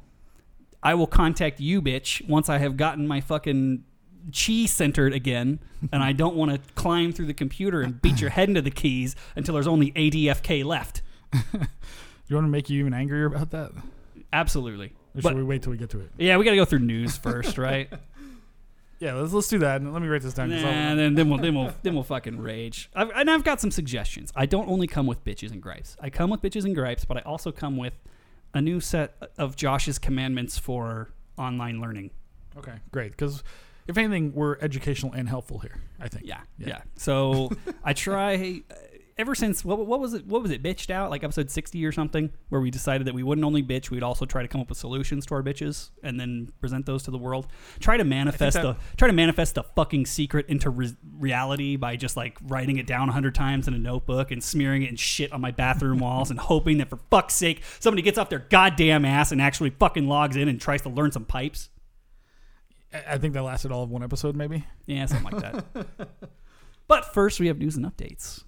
I 0.84 0.94
will 0.94 1.08
contact 1.08 1.60
you, 1.60 1.82
bitch, 1.82 2.28
once 2.28 2.50
I 2.50 2.58
have 2.58 2.78
gotten 2.78 3.08
my 3.08 3.22
fucking." 3.22 3.84
Chi 4.34 4.66
centered 4.66 5.14
again, 5.14 5.60
and 5.92 6.02
I 6.02 6.12
don't 6.14 6.36
want 6.36 6.52
to 6.52 6.74
climb 6.74 7.12
through 7.12 7.28
the 7.28 7.34
computer 7.34 7.82
and 7.82 8.02
beat 8.02 8.20
your 8.22 8.32
head 8.32 8.50
into 8.50 8.62
the 8.62 8.72
keys 8.72 9.16
until 9.36 9.54
there's 9.54 9.68
only 9.68 9.92
ADFK 9.92 10.64
left. 10.66 11.02
You 12.28 12.36
want 12.36 12.46
to 12.48 12.50
make 12.52 12.72
you 12.72 12.80
even 12.80 12.92
angrier 12.96 13.28
about 13.28 13.52
that? 13.52 13.72
Absolutely. 14.34 14.88
Or 15.14 15.22
should 15.22 15.24
But 15.24 15.36
we 15.36 15.44
wait 15.44 15.62
till 15.62 15.72
we 15.72 15.78
get 15.78 15.92
to 15.92 16.00
it? 16.00 16.10
yeah, 16.18 16.38
we 16.38 16.44
got 16.44 16.52
to 16.52 16.58
go 16.58 16.66
through 16.66 16.80
news 16.80 17.16
first, 17.18 17.58
right? 17.58 17.88
Yeah, 18.98 19.14
let's 19.16 19.34
let's 19.34 19.50
do 19.50 19.60
that. 19.60 19.82
And 19.82 19.92
let 19.92 20.02
me 20.02 20.08
write 20.08 20.22
this 20.22 20.34
down. 20.34 20.52
I'll- 20.54 20.66
and 20.66 20.98
then, 20.98 21.16
then 21.16 21.30
we'll 21.30 21.38
then 21.38 21.54
we'll 21.54 21.74
then 21.84 21.96
we'll 21.96 22.04
fucking 22.06 22.40
rage. 22.40 22.90
I've, 22.96 23.12
and 23.12 23.30
I've 23.30 23.44
got 23.44 23.60
some 23.60 23.70
suggestions. 23.70 24.32
I 24.38 24.46
don't 24.46 24.70
only 24.70 24.88
come 24.88 25.06
with 25.06 25.22
bitches 25.26 25.52
and 25.52 25.62
gripes. 25.62 25.98
I 26.00 26.10
come 26.10 26.30
with 26.30 26.42
bitches 26.42 26.64
and 26.64 26.74
gripes, 26.74 27.04
but 27.04 27.18
I 27.18 27.20
also 27.22 27.52
come 27.52 27.76
with 27.76 27.94
a 28.54 28.62
new 28.62 28.80
set 28.80 29.16
of 29.38 29.58
Josh's 29.58 30.00
commandments 30.00 30.58
for 30.58 31.10
online 31.38 31.82
learning. 31.82 32.12
Okay, 32.58 32.76
great. 32.94 33.12
Because 33.12 33.44
if 33.88 33.98
anything, 33.98 34.34
we're 34.34 34.58
educational 34.60 35.14
and 35.14 35.28
helpful 35.30 35.60
here. 35.60 35.76
I 36.00 36.08
think. 36.08 36.26
Yeah, 36.26 36.42
Yeah. 36.58 36.68
yeah. 36.68 36.82
So 36.96 37.52
I 37.84 37.94
try. 38.08 38.62
uh, 38.70 38.76
Ever 39.18 39.34
since 39.34 39.64
what, 39.64 39.78
what 39.88 40.02
was 40.02 40.14
it? 40.14 40.28
What 40.28 40.42
was 40.42 40.52
it? 40.52 40.62
Bitched 40.62 40.90
out 40.90 41.10
like 41.10 41.24
episode 41.24 41.50
sixty 41.50 41.86
or 41.86 41.94
something, 41.94 42.34
where 42.50 42.60
we 42.60 42.70
decided 42.70 43.08
that 43.08 43.14
we 43.16 43.24
wouldn't 43.24 43.46
only 43.46 43.64
bitch, 43.64 43.90
we'd 43.90 44.04
also 44.04 44.26
try 44.26 44.42
to 44.42 44.48
come 44.50 44.60
up 44.60 44.68
with 44.68 44.78
solutions 44.78 45.26
to 45.28 45.36
our 45.36 45.42
bitches 45.42 45.92
and 46.04 46.20
then 46.20 46.50
present 46.60 46.86
those 46.86 47.04
to 47.04 47.12
the 47.12 47.18
world. 47.18 47.48
Try 47.80 47.96
to 47.96 48.04
manifest 48.04 48.58
the 48.62 48.76
try 48.98 49.08
to 49.08 49.14
manifest 49.14 49.56
the 49.56 49.64
fucking 49.64 50.06
secret 50.06 50.48
into 50.50 50.70
re- 50.70 50.98
reality 51.18 51.78
by 51.78 51.96
just 51.96 52.18
like 52.18 52.38
writing 52.44 52.76
it 52.78 52.88
down 52.88 53.08
a 53.08 53.14
hundred 53.14 53.36
times 53.36 53.70
in 53.70 53.74
a 53.74 53.78
notebook 53.80 54.32
and 54.32 54.44
smearing 54.44 54.84
it 54.84 54.90
and 54.90 55.00
shit 55.00 55.32
on 55.32 55.40
my 55.40 55.52
bathroom 55.52 56.00
walls 56.00 56.30
and 56.30 56.38
hoping 56.38 56.80
that 56.80 56.90
for 56.90 57.00
fuck's 57.10 57.36
sake 57.36 57.62
somebody 57.80 58.02
gets 58.02 58.18
off 58.18 58.30
their 58.30 58.40
goddamn 58.50 59.06
ass 59.06 59.32
and 59.32 59.42
actually 59.42 59.70
fucking 59.70 60.10
logs 60.10 60.36
in 60.36 60.50
and 60.50 60.60
tries 60.60 60.82
to 60.82 60.90
learn 60.90 61.14
some 61.14 61.24
pipes. 61.24 61.70
I 63.08 63.18
think 63.18 63.34
that 63.34 63.44
lasted 63.44 63.72
all 63.72 63.84
of 63.84 63.90
one 63.90 64.04
episode, 64.04 64.36
maybe. 64.36 64.66
Yeah, 64.86 65.06
something 65.06 65.32
like 65.32 65.42
that. 65.42 65.88
but 66.88 67.06
first, 67.14 67.40
we 67.40 67.48
have 67.48 67.58
news 67.58 67.76
and 67.76 67.86
updates. 67.86 68.44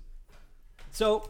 So, 0.91 1.29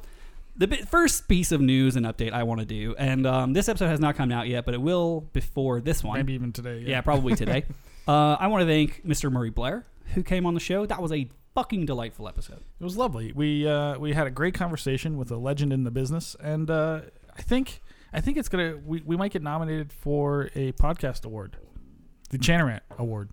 the 0.55 0.67
bi- 0.67 0.77
first 0.77 1.27
piece 1.27 1.51
of 1.51 1.62
news 1.62 1.95
and 1.95 2.05
update 2.05 2.31
I 2.31 2.43
want 2.43 2.59
to 2.62 2.65
do, 2.65 2.95
and 2.97 3.25
um, 3.27 3.53
this 3.53 3.69
episode 3.69 3.88
has 3.88 4.00
not 4.00 4.15
come 4.15 4.31
out 4.31 4.47
yet, 4.47 4.65
but 4.65 4.74
it 4.74 4.81
will 4.81 5.21
before 5.33 5.81
this 5.81 6.03
one. 6.03 6.17
Maybe 6.17 6.33
even 6.33 6.51
today. 6.51 6.83
Yeah, 6.86 7.01
probably 7.01 7.36
today. 7.36 7.65
uh, 8.07 8.38
I 8.39 8.47
want 8.47 8.62
to 8.62 8.67
thank 8.67 9.05
Mr. 9.05 9.31
Murray 9.31 9.50
Blair, 9.50 9.86
who 10.13 10.24
came 10.24 10.45
on 10.45 10.53
the 10.53 10.59
show. 10.59 10.86
That 10.86 11.01
was 11.01 11.12
a 11.12 11.29
fucking 11.53 11.88
delightful 11.88 12.27
episode. 12.27 12.63
It 12.79 12.83
was 12.83 12.97
lovely. 12.97 13.31
We 13.31 13.67
uh, 13.67 13.97
we 13.97 14.13
had 14.13 14.27
a 14.27 14.31
great 14.31 14.53
conversation 14.53 15.17
with 15.17 15.31
a 15.31 15.38
legend 15.38 15.74
in 15.74 15.83
the 15.83 15.91
business, 15.91 16.36
and 16.39 16.69
uh, 16.69 17.01
I 17.36 17.41
think 17.41 17.81
I 18.13 18.21
think 18.21 18.38
it's 18.38 18.50
gonna 18.50 18.77
we, 18.86 19.01
we 19.01 19.17
might 19.17 19.31
get 19.31 19.41
nominated 19.41 19.91
for 19.91 20.50
a 20.55 20.71
podcast 20.74 21.25
award, 21.25 21.57
the 22.29 22.38
Chanarant 22.38 22.81
Award, 22.98 23.29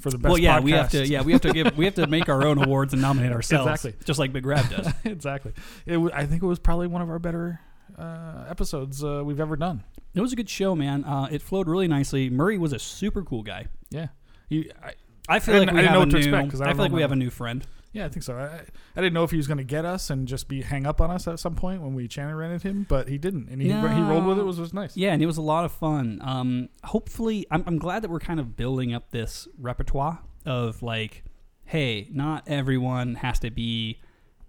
for 0.00 0.10
the 0.10 0.18
best. 0.18 0.30
well, 0.30 0.38
yeah, 0.38 0.58
podcast. 0.58 0.62
we 0.64 0.70
have 0.72 0.90
to. 0.90 1.06
Yeah, 1.06 1.22
we 1.22 1.32
have 1.32 1.40
to 1.42 1.52
give. 1.52 1.76
We 1.76 1.84
have 1.84 1.94
to 1.96 2.06
make 2.06 2.28
our 2.28 2.44
own 2.46 2.62
awards 2.62 2.92
and 2.92 3.02
nominate 3.02 3.32
ourselves. 3.38 3.68
Exactly. 3.70 3.94
Just 4.04 4.18
like 4.18 4.32
Big 4.32 4.46
Rab 4.46 4.68
does. 4.70 4.92
exactly. 5.04 5.52
It 5.86 5.92
w- 5.94 6.10
I 6.14 6.26
think 6.26 6.42
it 6.42 6.46
was 6.46 6.58
probably 6.58 6.86
one 6.86 7.02
of 7.02 7.10
our 7.10 7.18
better 7.18 7.60
uh, 7.98 8.44
episodes 8.48 9.02
uh, 9.02 9.22
we've 9.24 9.40
ever 9.40 9.56
done. 9.56 9.82
It 10.14 10.20
was 10.20 10.32
a 10.32 10.36
good 10.36 10.48
show, 10.48 10.74
man. 10.74 11.04
Uh, 11.04 11.28
it 11.30 11.42
flowed 11.42 11.68
really 11.68 11.88
nicely. 11.88 12.30
Murray 12.30 12.58
was 12.58 12.72
a 12.72 12.78
super 12.78 13.22
cool 13.22 13.42
guy. 13.42 13.66
Yeah. 13.90 14.08
You, 14.48 14.70
I, 14.82 14.92
I 15.28 15.38
feel 15.40 15.56
I 15.56 15.58
like 15.58 15.72
we 15.72 15.78
I 15.80 15.82
have 15.82 15.92
know 15.92 16.02
a 16.02 16.06
new. 16.06 16.34
I 16.34 16.40
I 16.40 16.48
feel 16.48 16.60
like 16.60 16.90
know 16.90 16.94
we 16.96 17.02
have 17.02 17.12
a 17.12 17.16
new 17.16 17.30
friend. 17.30 17.66
Yeah, 17.98 18.06
I 18.06 18.08
think 18.08 18.22
so. 18.22 18.38
I, 18.38 18.62
I 18.96 19.00
didn't 19.00 19.12
know 19.12 19.24
if 19.24 19.30
he 19.30 19.36
was 19.36 19.46
going 19.46 19.58
to 19.58 19.64
get 19.64 19.84
us 19.84 20.08
and 20.10 20.28
just 20.28 20.48
be 20.48 20.62
hang 20.62 20.86
up 20.86 21.00
on 21.00 21.10
us 21.10 21.26
at 21.26 21.38
some 21.38 21.54
point 21.54 21.82
when 21.82 21.94
we 21.94 22.06
channel 22.06 22.34
rented 22.34 22.62
him, 22.62 22.86
but 22.88 23.08
he 23.08 23.18
didn't, 23.18 23.48
and 23.48 23.60
he, 23.60 23.68
he 23.68 23.74
rolled 23.74 24.24
with 24.24 24.38
it. 24.38 24.42
It 24.42 24.44
was, 24.44 24.60
was 24.60 24.72
nice. 24.72 24.96
Yeah, 24.96 25.12
and 25.12 25.22
it 25.22 25.26
was 25.26 25.36
a 25.36 25.42
lot 25.42 25.64
of 25.64 25.72
fun. 25.72 26.20
Um, 26.22 26.68
hopefully, 26.84 27.46
I'm, 27.50 27.64
I'm 27.66 27.78
glad 27.78 28.02
that 28.02 28.10
we're 28.10 28.20
kind 28.20 28.38
of 28.40 28.56
building 28.56 28.94
up 28.94 29.10
this 29.10 29.48
repertoire 29.58 30.20
of 30.46 30.82
like, 30.82 31.24
hey, 31.64 32.08
not 32.12 32.44
everyone 32.46 33.16
has 33.16 33.40
to 33.40 33.50
be 33.50 34.00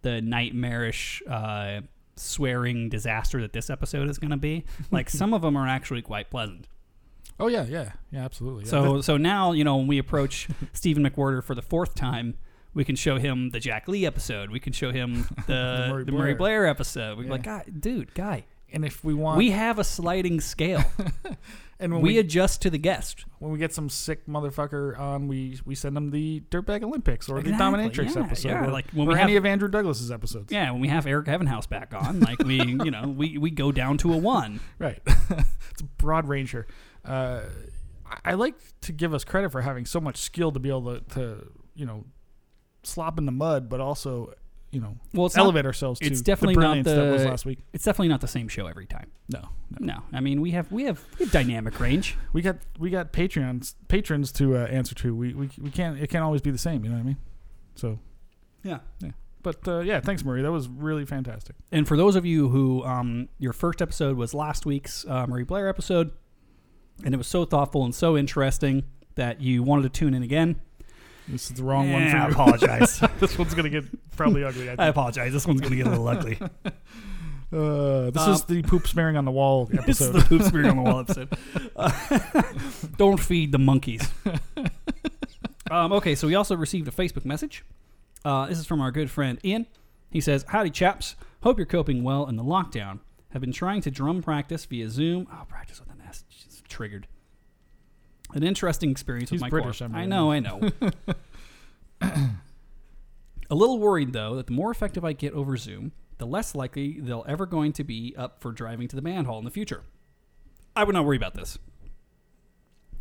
the 0.04 0.22
nightmarish, 0.22 1.22
uh, 1.28 1.82
swearing 2.16 2.90
disaster 2.90 3.42
that 3.42 3.54
this 3.54 3.70
episode 3.70 4.10
is 4.10 4.18
going 4.18 4.32
to 4.32 4.38
be. 4.38 4.66
Like, 4.92 5.10
some 5.10 5.34
of 5.34 5.42
them 5.42 5.58
are 5.58 5.68
actually 5.68 6.02
quite 6.02 6.30
pleasant. 6.30 6.68
Oh 7.40 7.48
yeah, 7.48 7.66
yeah, 7.66 7.94
yeah, 8.12 8.26
absolutely. 8.26 8.66
Yeah, 8.66 8.72
So, 8.72 9.02
so 9.10 9.18
now 9.18 9.54
you 9.54 9.64
know 9.64 9.78
when 9.78 9.88
we 9.88 9.98
approach 9.98 10.50
Stephen 10.74 11.04
McWhorter 11.04 11.44
for 11.44 11.56
the 11.56 11.62
fourth 11.62 11.96
time. 11.96 12.36
We 12.74 12.84
can 12.86 12.96
show 12.96 13.18
him 13.18 13.50
the 13.50 13.60
Jack 13.60 13.88
Lee 13.88 14.06
episode. 14.06 14.52
We 14.52 14.60
can 14.60 14.74
show 14.74 14.92
him 14.92 15.28
the, 15.48 15.88
Murray 15.90 16.04
the 16.06 16.12
Murray 16.12 16.34
Blair. 16.34 16.62
Blair 16.62 16.68
episode. 16.68 17.18
We're 17.18 17.26
Yeah. 17.26 17.32
like, 17.32 17.44
guy, 17.44 17.64
dude, 17.80 18.14
guy, 18.14 18.46
and 18.72 18.86
if 18.86 19.04
we 19.04 19.14
want, 19.14 19.38
we 19.38 19.52
have 19.52 19.80
a 19.80 19.84
sliding 19.84 20.40
scale. 20.40 20.84
and 21.80 21.92
when 21.94 22.02
we 22.04 22.10
we, 22.14 22.18
adjust 22.20 22.62
to 22.62 22.70
the 22.70 22.78
guest. 22.78 23.26
when 23.40 23.52
we 23.52 23.58
get 23.58 23.74
some 23.74 23.90
sick 23.90 24.28
motherfucker 24.28 24.98
on, 25.00 25.28
we 25.28 25.60
we 25.66 25.74
send 25.74 25.96
them 25.96 26.12
the 26.12 26.42
Dirtbag 26.52 26.84
Olympics 26.84 27.28
or 27.28 27.42
the 27.42 27.52
Dominatrix 27.52 28.16
yeah, 28.16 28.22
episode, 28.24 28.50
yeah, 28.50 28.66
or, 28.66 28.72
like 28.72 28.86
when 28.92 29.08
or 29.08 29.14
we 29.14 29.20
any 29.20 29.34
have- 29.34 29.42
of 29.44 29.46
Andrew 29.48 29.68
Douglas's 29.70 30.12
episodes. 30.12 30.52
Yeah, 30.52 30.70
when 30.72 30.82
we 30.82 30.90
have 30.90 31.08
Eric 31.08 31.28
Evanhouse 31.28 31.66
back 31.66 31.94
on, 31.96 32.20
like 32.20 32.38
we, 32.44 32.58
you 32.64 32.92
know, 32.92 33.08
we, 33.08 33.40
we 33.40 33.50
go 33.50 33.72
down 33.72 33.98
to 34.00 34.14
a 34.14 34.18
one. 34.18 34.60
Right. 34.78 35.02
it's 35.72 35.82
a 35.82 35.86
broad 35.98 36.28
range 36.28 36.52
here. 36.52 36.68
Uh, 37.04 37.42
I- 38.06 38.20
I 38.26 38.34
like 38.36 38.56
to 38.82 38.92
give 38.92 39.14
us 39.14 39.24
credit 39.24 39.52
for 39.52 39.62
having 39.62 39.86
so 39.86 40.00
much 40.00 40.18
skill 40.18 40.52
to 40.52 40.60
be 40.60 40.70
able 40.70 40.96
to, 40.96 41.00
to 41.16 41.52
you 41.76 41.86
know, 41.88 42.06
slop 42.90 43.18
in 43.18 43.26
the 43.26 43.32
mud, 43.32 43.70
but 43.70 43.80
also, 43.80 44.34
you 44.72 44.80
know, 44.82 44.98
Well, 45.14 45.26
it's 45.28 45.36
not- 45.36 45.44
elevate 45.44 45.66
ourselves 45.66 46.00
it's 46.02 46.20
to 46.20 46.24
definitely 46.24 46.56
the 46.56 46.62
not 46.62 46.68
brilliance 46.68 46.88
that 46.88 47.12
was 47.12 47.22
the- 47.24 47.30
last 47.30 47.46
week. 47.46 47.60
It's 47.74 47.84
definitely 47.84 48.10
not 48.10 48.22
the 48.22 48.28
same 48.28 48.48
show 48.48 48.68
every 48.68 48.86
time. 48.86 49.10
No, 49.32 49.50
no. 49.80 49.86
No, 49.94 50.04
I 50.14 50.20
mean 50.20 50.42
we 50.42 50.52
have 50.52 50.72
we 50.72 50.84
have, 50.84 51.04
we 51.18 51.26
have 51.26 51.32
dynamic 51.34 51.80
range. 51.80 52.18
We 52.34 52.42
got 52.42 52.58
we 52.78 52.90
got 52.90 53.14
Patreons 53.14 53.76
patrons 53.88 54.32
to 54.34 54.58
uh, 54.58 54.66
answer 54.66 54.96
to. 54.96 55.16
We, 55.16 55.34
we 55.34 55.50
we 55.60 55.70
can't 55.72 56.00
it 56.00 56.08
can't 56.10 56.24
always 56.24 56.42
be 56.42 56.52
the 56.52 56.58
same. 56.58 56.84
You 56.84 56.90
know 56.92 56.96
what 56.98 57.02
I 57.04 57.06
mean? 57.06 57.18
So, 57.76 58.00
yeah, 58.64 58.80
Yeah. 59.02 59.12
but 59.42 59.66
uh, 59.68 59.80
yeah, 59.80 60.00
thanks, 60.02 60.24
Murray. 60.26 60.42
That 60.42 60.52
was 60.52 60.68
really 60.68 61.06
fantastic. 61.06 61.56
And 61.72 61.88
for 61.88 61.96
those 61.96 62.16
of 62.16 62.26
you 62.26 62.50
who 62.50 62.84
um, 62.84 63.30
your 63.38 63.54
first 63.54 63.82
episode 63.82 64.18
was 64.18 64.34
last 64.34 64.66
week's 64.66 65.06
uh, 65.08 65.26
Murray 65.28 65.46
Blair 65.46 65.70
episode, 65.70 66.12
and 67.06 67.14
it 67.14 67.18
was 67.18 67.28
so 67.28 67.46
thoughtful 67.46 67.86
and 67.86 67.96
so 67.96 68.18
interesting 68.18 68.84
that 69.16 69.40
you 69.42 69.64
wanted 69.64 69.84
to 69.84 69.90
tune 69.90 70.14
in 70.14 70.24
again. 70.24 70.60
This 71.30 71.50
is 71.52 71.58
the 71.58 71.64
wrong 71.64 71.92
one 71.92 72.10
for 72.10 72.18
I 72.18 72.26
you. 72.28 72.32
apologize. 72.32 73.00
this 73.20 73.38
one's 73.38 73.54
gonna 73.54 73.70
get 73.70 73.86
probably 74.18 74.44
ugly. 74.44 74.70
I 74.70 74.74
I 74.74 74.76
think. 74.76 74.90
apologize. 74.90 75.32
This 75.34 75.46
one's 75.48 75.62
going 75.62 75.72
to 75.72 75.78
get 75.78 75.88
a 75.88 75.90
little 75.90 76.08
ugly. 76.08 76.40
Uh, 77.52 78.12
this 78.12 78.22
Um, 78.22 78.34
is 78.34 78.44
the 78.44 78.62
poop 78.62 78.88
smearing 78.88 79.18
on 79.18 79.26
the 79.26 79.32
wall 79.32 79.68
it's 79.72 79.82
episode. 79.82 80.12
the 80.12 80.22
poop 80.22 80.44
smearing 80.44 80.70
on 80.70 80.76
the 80.76 80.84
wall 80.84 81.00
episode. 81.00 81.30
Uh, 81.76 82.44
don't 82.98 83.20
feed 83.20 83.52
the 83.52 83.58
monkeys. 83.58 84.08
Um, 85.72 85.92
okay, 85.94 86.14
so 86.14 86.28
we 86.28 86.36
also 86.36 86.56
received 86.56 86.88
a 86.88 86.92
Facebook 86.92 87.26
message. 87.26 87.66
Uh, 88.24 88.46
this 88.46 88.60
is 88.60 88.68
from 88.68 88.82
our 88.82 88.92
good 88.92 89.10
friend 89.10 89.40
Ian. 89.44 89.66
He 90.12 90.22
says, 90.22 90.46
"Howdy, 90.50 90.70
chaps. 90.70 91.16
Hope 91.42 91.58
you're 91.58 91.66
coping 91.66 92.04
well 92.04 92.28
in 92.28 92.36
the 92.36 92.44
lockdown. 92.44 93.00
Have 93.32 93.42
been 93.42 93.52
trying 93.52 93.82
to 93.82 93.90
drum 93.90 94.22
practice 94.22 94.66
via 94.66 94.88
Zoom. 94.88 95.28
Oh, 95.32 95.46
practice 95.48 95.80
with 95.80 95.90
an 95.90 96.04
S. 96.08 96.26
Just 96.30 96.66
triggered. 96.66 97.08
An 98.34 98.44
interesting 98.44 98.92
experience 98.92 99.30
He's 99.30 99.38
with 99.42 99.44
my 99.44 99.50
British, 99.50 99.80
core. 99.80 99.86
I'm 99.88 99.96
I 99.96 100.06
know, 100.06 100.32
I 100.32 100.40
know. 100.40 100.60
a 103.50 103.56
little 103.56 103.80
worried 103.80 104.14
though 104.14 104.36
that 104.36 104.48
the 104.48 104.54
more 104.54 104.72
effective 104.72 105.04
I 105.04 105.14
get 105.14 105.34
over 105.34 105.58
Zoom, 105.58 105.92
the 106.18 106.28
less 106.28 106.54
likely 106.54 107.00
they'll 107.00 107.26
ever 107.28 107.46
going 107.46 107.74
to 107.74 107.84
be 107.84 108.14
up 108.18 108.40
for 108.42 108.52
driving 108.52 108.88
to 108.90 108.96
the 108.96 109.02
band 109.02 109.28
hall 109.28 109.40
in 109.40 109.46
the 109.46 109.52
future. 109.52 109.84
I 110.76 110.84
would 110.84 110.94
not 110.94 111.06
worry 111.06 111.18
about 111.18 111.34
this 111.34 111.58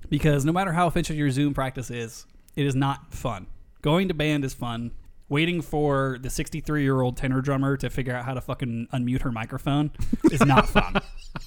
because 0.08 0.44
no 0.44 0.52
matter 0.52 0.72
how 0.72 0.86
efficient 0.86 1.18
your 1.18 1.30
Zoom 1.30 1.54
practice 1.54 1.90
is, 1.90 2.26
it 2.56 2.66
is 2.66 2.74
not 2.74 3.12
fun. 3.12 3.46
Going 3.82 4.08
to 4.08 4.14
band 4.14 4.44
is 4.44 4.54
fun. 4.54 4.92
Waiting 5.28 5.60
for 5.60 6.18
the 6.22 6.30
63 6.30 6.82
year 6.82 7.02
old 7.02 7.16
tenor 7.18 7.42
drummer 7.42 7.76
to 7.76 7.90
figure 7.90 8.14
out 8.14 8.24
how 8.24 8.32
to 8.32 8.40
fucking 8.40 8.88
unmute 8.94 9.20
her 9.22 9.30
microphone 9.30 9.90
is 10.32 10.40
not 10.44 10.66
fun. 10.68 10.94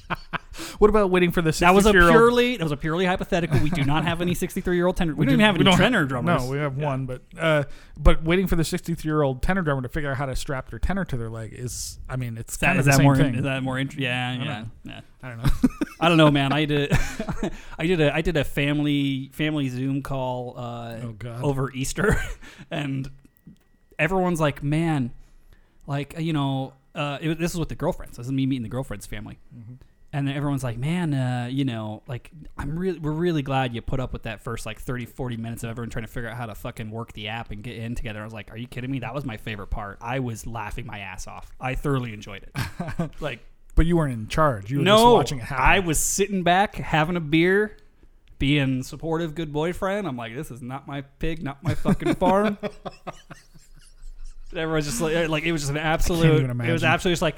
what 0.80 0.90
about 0.90 1.10
waiting 1.10 1.32
for 1.32 1.42
the 1.42 1.52
that 1.52 1.74
was 1.74 1.86
a 1.86 1.90
63-year-old 1.90 2.12
purely 2.12 2.58
that 2.58 2.64
was 2.64 2.72
a 2.72 2.78
purely 2.78 3.06
hypothetical. 3.06 3.60
We 3.60 3.70
do 3.70 3.84
not 3.84 4.06
have 4.06 4.22
any 4.22 4.34
63 4.42 4.76
year 4.76 4.88
old 4.88 4.98
tenor. 4.98 5.16
We, 5.16 5.26
don't 5.26 5.34
even 5.34 5.46
have 5.46 5.56
any 5.56 5.72
tenor 5.72 6.06
drummers. 6.06 6.44
No, 6.44 6.50
we 6.50 6.58
have 6.58 6.78
one, 6.78 7.06
but 7.06 7.22
uh, 7.38 7.64
but 7.98 8.24
waiting 8.24 8.48
for 8.48 8.56
the 8.56 8.64
63 8.64 9.08
year 9.08 9.22
old 9.22 9.42
tenor 9.42 9.62
drummer 9.62 9.82
to 9.82 9.90
figure 9.90 10.12
out 10.12 10.18
how 10.18 10.26
to 10.26 10.36
strap 10.36 10.70
their 10.70 10.80
tenor 10.80 11.06
to 11.06 11.18
their 11.18 11.30
leg 11.30 11.54
is, 11.54 12.00
I 12.10 12.16
mean, 12.16 12.38
it's 12.38 12.58
that, 12.58 12.68
kind 12.68 12.80
is 12.80 12.86
that 12.86 13.02
more? 13.02 13.16
thing. 13.16 13.36
Is 13.36 13.44
that 13.44 13.64
more? 13.64 13.78
Int- 13.78 13.98
yeah, 13.98 14.34
yeah, 14.34 14.44
know. 14.44 14.66
yeah. 14.84 15.02
I 15.24 15.30
don't 15.30 15.38
know. 15.38 15.52
I 16.00 16.10
don't 16.10 16.18
know, 16.18 16.32
man. 16.32 16.52
I 16.52 16.66
did, 16.66 16.92
I 17.78 17.86
did 17.86 18.02
a, 18.02 18.16
I 18.16 18.22
did 18.22 18.38
a 18.38 18.44
family 18.44 19.30
family 19.34 19.70
Zoom 19.70 20.02
call 20.02 20.56
uh, 20.58 20.98
Oh, 21.04 21.16
over 21.42 21.72
Easter, 21.72 22.20
and 22.72 23.10
everyone's 24.00 24.40
like, 24.40 24.64
"Man, 24.64 25.12
like 25.86 26.16
you 26.18 26.34
know, 26.34 26.74
uh, 26.96 27.20
it, 27.22 27.38
this 27.38 27.54
is 27.54 27.60
with 27.60 27.70
the 27.70 27.76
girlfriends. 27.76 28.18
This 28.18 28.26
is 28.26 28.32
me 28.32 28.46
meeting 28.46 28.64
the 28.64 28.70
girlfriend's 28.70 29.06
family." 29.06 29.38
Mm-hmm. 29.56 29.74
And 30.14 30.28
then 30.28 30.36
everyone's 30.36 30.64
like, 30.64 30.78
man, 30.78 31.14
uh, 31.14 31.48
you 31.50 31.64
know, 31.64 32.04
like, 32.06 32.32
I'm 32.58 32.78
really, 32.78 33.00
we're 33.00 33.12
really 33.12 33.42
glad 33.42 33.74
you 33.74 33.82
put 33.82 34.02
up 34.02 34.12
with 34.12 34.24
that 34.24 34.42
first 34.42 34.66
like 34.66 34.80
30, 34.80 35.06
40 35.06 35.38
minutes 35.38 35.64
of 35.64 35.70
everyone 35.70 35.90
trying 35.90 36.06
to 36.06 36.12
figure 36.12 36.30
out 36.30 36.36
how 36.36 36.48
to 36.48 36.56
fucking 36.56 36.92
work 36.92 37.14
the 37.14 37.30
app 37.30 37.52
and 37.52 37.64
get 37.64 37.78
in 37.78 37.96
together. 37.96 38.20
I 38.20 38.26
was 38.26 38.34
like, 38.34 38.52
are 38.52 38.58
you 38.58 38.68
kidding 38.68 38.92
me? 38.92 39.00
That 39.00 39.14
was 39.14 39.24
my 39.24 39.38
favorite 39.38 39.68
part. 39.68 40.00
I 40.02 40.20
was 40.20 40.46
laughing 40.46 40.86
my 40.86 41.00
ass 41.00 41.28
off. 41.28 41.50
I 41.62 41.76
thoroughly 41.76 42.14
enjoyed 42.14 42.44
it. 42.44 43.12
like, 43.22 43.40
but 43.76 43.86
you 43.86 43.96
weren't 43.96 44.14
in 44.14 44.28
charge. 44.28 44.70
You 44.70 44.80
were 44.80 44.86
just 44.86 45.02
no, 45.02 45.14
watching 45.14 45.40
it 45.40 45.46
happen. 45.46 45.66
I 45.66 45.80
was 45.80 45.98
sitting 45.98 46.44
back 46.44 46.76
having 46.76 47.16
a 47.16 47.22
beer, 47.22 47.78
being 48.38 48.84
supportive, 48.84 49.34
good 49.34 49.54
boyfriend. 49.54 50.08
I'm 50.08 50.18
like, 50.18 50.36
this 50.36 50.52
is 50.52 50.62
not 50.62 50.88
my 50.88 51.02
pig, 51.02 51.42
not 51.42 51.64
my 51.64 51.74
fucking 51.74 52.16
farm. 52.16 52.58
Everyone's 54.54 54.88
just 54.88 55.00
like, 55.00 55.30
like 55.30 55.44
it 55.44 55.54
was 55.54 55.62
just 55.62 55.72
an 55.72 55.78
absolute. 55.78 56.50
It 56.50 56.72
was 56.72 56.84
absolutely 56.84 57.14
just 57.14 57.22
like, 57.22 57.38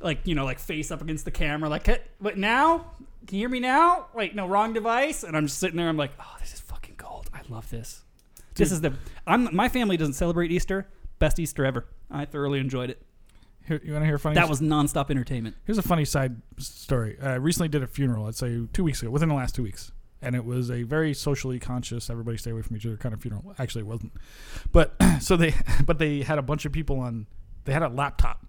like 0.00 0.26
you 0.26 0.34
know, 0.34 0.44
like 0.44 0.58
face 0.58 0.90
up 0.90 1.02
against 1.02 1.24
the 1.24 1.30
camera, 1.30 1.68
like, 1.68 1.86
"Hey, 1.86 2.00
but 2.20 2.36
now, 2.36 2.92
can 3.26 3.36
you 3.36 3.42
hear 3.42 3.48
me 3.48 3.60
now? 3.60 4.06
Wait, 4.14 4.34
no, 4.34 4.46
wrong 4.46 4.72
device. 4.72 5.22
And 5.22 5.36
I'm 5.36 5.46
just 5.46 5.58
sitting 5.58 5.76
there. 5.76 5.88
I'm 5.88 5.96
like, 5.96 6.12
oh, 6.20 6.36
this 6.40 6.52
is 6.52 6.60
fucking 6.60 6.94
gold. 6.96 7.30
I 7.32 7.40
love 7.48 7.68
this. 7.70 8.02
This 8.54 8.70
is 8.70 8.80
the. 8.80 8.94
I'm 9.26 9.54
my 9.54 9.68
family 9.68 9.96
doesn't 9.96 10.14
celebrate 10.14 10.52
Easter. 10.52 10.88
Best 11.18 11.38
Easter 11.38 11.64
ever. 11.64 11.86
I 12.10 12.24
thoroughly 12.24 12.58
enjoyed 12.60 12.90
it. 12.90 13.02
Here, 13.66 13.80
you 13.82 13.92
want 13.92 14.02
to 14.02 14.06
hear 14.06 14.18
funny? 14.18 14.34
That 14.34 14.48
was 14.48 14.60
nonstop 14.60 15.10
entertainment. 15.10 15.56
Here's 15.64 15.78
a 15.78 15.82
funny 15.82 16.04
side 16.04 16.36
story. 16.58 17.16
I 17.20 17.34
recently 17.34 17.68
did 17.68 17.82
a 17.82 17.86
funeral. 17.86 18.26
I'd 18.26 18.34
say 18.34 18.60
two 18.72 18.84
weeks 18.84 19.00
ago, 19.00 19.10
within 19.10 19.30
the 19.30 19.34
last 19.34 19.54
two 19.54 19.62
weeks, 19.62 19.90
and 20.20 20.36
it 20.36 20.44
was 20.44 20.70
a 20.70 20.82
very 20.82 21.14
socially 21.14 21.58
conscious, 21.58 22.10
everybody 22.10 22.36
stay 22.36 22.50
away 22.50 22.62
from 22.62 22.76
each 22.76 22.84
other 22.86 22.98
kind 22.98 23.14
of 23.14 23.22
funeral. 23.22 23.54
Actually, 23.58 23.82
it 23.82 23.86
wasn't, 23.86 24.12
but 24.70 24.94
so 25.20 25.36
they, 25.36 25.54
but 25.86 25.98
they 25.98 26.22
had 26.22 26.38
a 26.38 26.42
bunch 26.42 26.64
of 26.66 26.72
people 26.72 27.00
on. 27.00 27.26
They 27.64 27.72
had 27.72 27.82
a 27.82 27.88
laptop. 27.88 28.46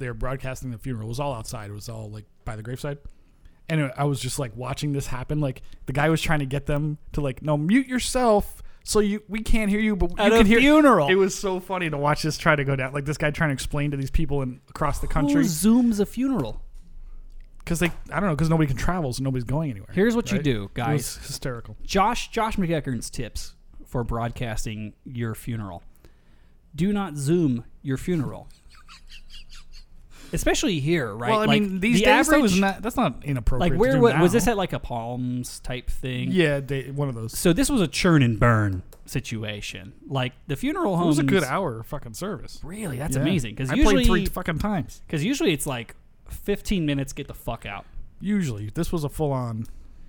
They 0.00 0.08
were 0.08 0.14
broadcasting 0.14 0.72
the 0.72 0.78
funeral. 0.78 1.06
It 1.06 1.08
was 1.10 1.20
all 1.20 1.32
outside. 1.34 1.70
It 1.70 1.74
was 1.74 1.88
all 1.88 2.10
like 2.10 2.24
by 2.44 2.56
the 2.56 2.62
graveside. 2.62 2.98
And 3.68 3.92
I 3.96 4.02
was 4.04 4.18
just 4.18 4.40
like 4.40 4.56
watching 4.56 4.92
this 4.92 5.06
happen. 5.06 5.38
Like 5.40 5.62
the 5.86 5.92
guy 5.92 6.08
was 6.08 6.20
trying 6.20 6.40
to 6.40 6.46
get 6.46 6.66
them 6.66 6.98
to 7.12 7.20
like, 7.20 7.40
no, 7.42 7.56
mute 7.56 7.86
yourself, 7.86 8.62
so 8.82 8.98
you 8.98 9.22
we 9.28 9.40
can't 9.42 9.70
hear 9.70 9.78
you, 9.78 9.94
but 9.94 10.18
At 10.18 10.28
you 10.28 10.34
a 10.34 10.38
can 10.38 10.46
hear. 10.46 10.58
funeral. 10.60 11.08
It 11.08 11.14
was 11.14 11.38
so 11.38 11.60
funny 11.60 11.88
to 11.88 11.96
watch 11.96 12.22
this 12.22 12.36
try 12.36 12.56
to 12.56 12.64
go 12.64 12.74
down. 12.74 12.92
Like 12.92 13.04
this 13.04 13.16
guy 13.18 13.30
trying 13.30 13.50
to 13.50 13.54
explain 13.54 13.92
to 13.92 13.96
these 13.96 14.10
people 14.10 14.42
in 14.42 14.60
across 14.68 14.98
the 14.98 15.06
country 15.06 15.34
Who 15.44 15.48
zooms 15.48 16.00
a 16.00 16.06
funeral? 16.06 16.60
because 17.58 17.78
they 17.78 17.92
I 18.10 18.18
don't 18.18 18.28
know 18.30 18.34
because 18.34 18.48
nobody 18.50 18.66
can 18.66 18.76
travel, 18.76 19.12
so 19.12 19.22
nobody's 19.22 19.44
going 19.44 19.70
anywhere. 19.70 19.90
Here's 19.92 20.16
what 20.16 20.30
you 20.32 20.38
right? 20.38 20.44
do, 20.44 20.64
It 20.64 20.74
guys. 20.74 21.16
was 21.18 21.26
hysterical. 21.28 21.76
Josh 21.84 22.28
Josh 22.30 22.56
McEachern's 22.56 23.10
tips 23.10 23.54
for 23.86 24.02
broadcasting 24.02 24.94
your 25.04 25.34
funeral. 25.36 25.84
Do 26.74 26.92
not 26.92 27.16
zoom 27.16 27.64
your 27.82 27.96
funeral. 27.98 28.48
Especially 30.32 30.80
here, 30.80 31.12
right? 31.14 31.30
Well, 31.30 31.40
I 31.40 31.44
like 31.46 31.62
mean, 31.62 31.80
these 31.80 31.98
the 31.98 32.04
days 32.04 32.28
average, 32.32 32.60
not, 32.60 32.82
that's 32.82 32.96
not 32.96 33.24
inappropriate. 33.24 33.72
like 33.72 33.80
where 33.80 34.00
wa- 34.00 34.20
was 34.20 34.32
this 34.32 34.46
at 34.46 34.56
like 34.56 34.72
a 34.72 34.78
Palms 34.78 35.60
type 35.60 35.90
thing? 35.90 36.30
Yeah, 36.32 36.60
they, 36.60 36.84
one 36.90 37.08
of 37.08 37.14
those. 37.14 37.36
So 37.38 37.52
this 37.52 37.68
was 37.70 37.80
a 37.80 37.88
churn 37.88 38.22
and 38.22 38.38
burn 38.38 38.82
situation. 39.06 39.92
Like 40.06 40.32
the 40.46 40.56
funeral 40.56 40.96
home 40.96 41.08
was 41.08 41.18
a 41.18 41.22
good 41.24 41.42
hour 41.44 41.82
fucking 41.82 42.14
service. 42.14 42.60
Really, 42.62 42.96
that's 42.98 43.16
Yeah. 43.16 43.22
amazing 43.22 43.54
because 43.54 43.70
I 43.70 43.74
usually 43.74 44.06
played 44.06 44.06
three 44.06 44.26
fucking 44.26 44.58
times. 44.58 45.02
because 45.06 45.24
usually 45.24 45.52
it's 45.52 45.66
like 45.66 45.94
15 46.28 46.86
minutes 46.86 47.12
get 47.12 47.26
the 47.28 47.34
fuck 47.34 47.66
out. 47.66 47.84
Usually, 48.20 48.70
this 48.74 48.92
was 48.92 49.02
a 49.04 49.08
full 49.08 49.32
on. 49.32 49.66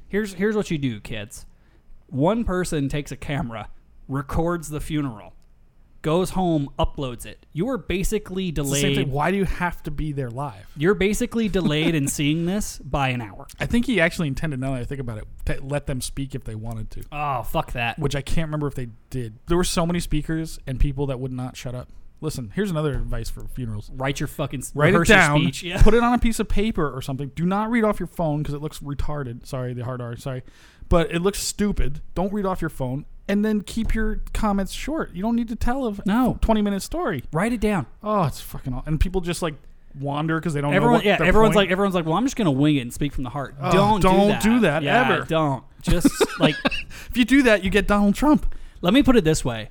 Here's 0.08 0.34
here's 0.34 0.56
what 0.56 0.70
you 0.70 0.78
do, 0.78 1.00
kids. 1.00 1.46
One 2.08 2.44
person 2.44 2.90
takes 2.90 3.12
a 3.12 3.16
camera, 3.18 3.70
records 4.08 4.70
the 4.70 4.82
funeral, 4.82 5.34
goes 6.02 6.32
home, 6.32 6.70
uploads 6.80 7.26
it. 7.26 7.46
You 7.54 7.70
are 7.70 7.78
basically 7.78 8.50
It's 8.50 8.58
the 8.58 8.66
same 8.66 8.94
delayed. 8.94 9.12
Why 9.12 9.32
do 9.32 9.38
you 9.38 9.46
have 9.46 9.84
to 9.84 9.92
be 9.92 10.12
there 10.12 10.30
live? 10.30 10.68
You're 10.76 10.94
basically 10.94 11.48
delayed 11.48 11.96
in 11.96 12.08
seeing 12.10 12.46
this 12.46 12.80
by 12.80 13.10
an 13.10 13.22
hour. 13.22 13.48
I 13.60 13.66
think 13.66 13.86
he 13.86 14.02
actually 14.02 14.28
intended. 14.28 14.60
Now 14.60 14.74
that 14.74 14.82
I 14.82 14.86
think 14.86 15.02
about 15.02 15.18
it, 15.20 15.28
to 15.46 15.62
let 15.64 15.88
them 15.88 16.02
speak 16.02 16.36
if 16.36 16.44
they 16.44 16.56
wanted 16.56 16.90
to. 16.92 17.04
Oh 17.12 17.44
fuck 17.44 17.74
that! 17.74 18.00
Which 18.00 18.16
I 18.16 18.22
can't 18.22 18.48
remember 18.48 18.68
if 18.68 18.76
they 18.76 18.88
did. 19.10 19.40
There 19.48 19.58
were 19.58 19.64
so 19.64 19.86
many 19.86 20.00
speakers 20.00 20.60
and 20.68 20.80
people 20.80 21.08
that 21.08 21.20
would 21.20 21.32
not 21.32 21.56
shut 21.56 21.76
up. 21.76 21.90
Listen, 22.24 22.52
here's 22.54 22.70
another 22.70 22.92
advice 22.92 23.32
for 23.32 23.48
funerals. 23.48 23.90
Write 23.96 24.20
your 24.20 24.28
fucking 24.28 24.64
Write 24.76 24.94
it 24.94 25.08
down. 25.08 25.40
Speech. 25.40 25.64
Yeah. 25.64 25.82
Put 25.82 25.96
it 25.96 26.04
on 26.04 26.14
a 26.14 26.20
piece 26.20 26.40
of 26.40 26.48
paper 26.48 26.88
or 26.88 27.02
something. 27.02 27.32
Do 27.34 27.48
not 27.48 27.72
read 27.72 27.84
off 27.84 28.00
your 28.00 28.08
phone 28.08 28.44
because 28.44 28.54
it 28.54 28.62
looks 28.62 28.80
retarded. 28.80 29.48
Sorry, 29.48 29.74
the 29.74 29.84
hard 29.84 30.02
R. 30.02 30.16
Sorry, 30.18 30.44
but 30.88 31.12
it 31.12 31.24
looks 31.24 31.40
stupid. 31.40 32.02
Don't 32.14 32.32
read 32.32 32.46
off 32.46 32.62
your 32.62 32.70
phone, 32.70 33.06
and 33.32 33.44
then 33.46 33.62
keep 33.62 33.96
your 33.96 34.22
comments 34.34 34.72
short. 34.74 35.14
You 35.14 35.22
don't 35.22 35.36
need 35.36 35.48
to 35.48 35.56
tell 35.56 35.88
a 35.88 35.96
No. 36.06 36.38
twenty 36.42 36.62
minute 36.62 36.82
story. 36.82 37.24
Write 37.32 37.54
it 37.54 37.62
down. 37.62 37.86
Oh, 38.04 38.24
it's 38.26 38.42
fucking. 38.42 38.74
Aw- 38.74 38.84
and 38.86 39.00
people 39.00 39.22
just 39.22 39.42
like 39.42 39.56
wander 40.00 40.40
because 40.40 40.54
they 40.54 40.62
don't 40.62 40.72
know 40.72 40.76
Everyone, 40.78 40.96
what 41.00 41.06
yeah, 41.06 41.18
everyone's 41.22 41.50
point- 41.50 41.56
like, 41.56 41.72
everyone's 41.72 41.96
like, 41.96 42.06
well, 42.06 42.16
I'm 42.16 42.26
just 42.26 42.36
gonna 42.36 42.52
wing 42.52 42.76
it 42.78 42.82
and 42.82 42.94
speak 42.94 43.14
from 43.14 43.24
the 43.24 43.30
heart. 43.30 43.56
Oh, 43.60 43.72
don't 43.72 44.02
don't 44.02 44.22
do 44.28 44.28
that. 44.34 44.42
do 44.44 44.60
that 44.60 44.84
Yeah, 44.84 45.10
ever. 45.14 45.26
Don't. 45.26 45.64
Just 45.82 46.08
like, 46.40 46.56
if 47.10 47.16
you 47.18 47.26
do 47.26 47.42
that, 47.44 47.64
you 47.64 47.70
get 47.70 47.88
Donald 47.88 48.16
Trump. 48.16 48.54
let 48.82 48.94
me 48.94 49.02
put 49.04 49.16
it 49.18 49.24
this 49.24 49.44
way: 49.44 49.70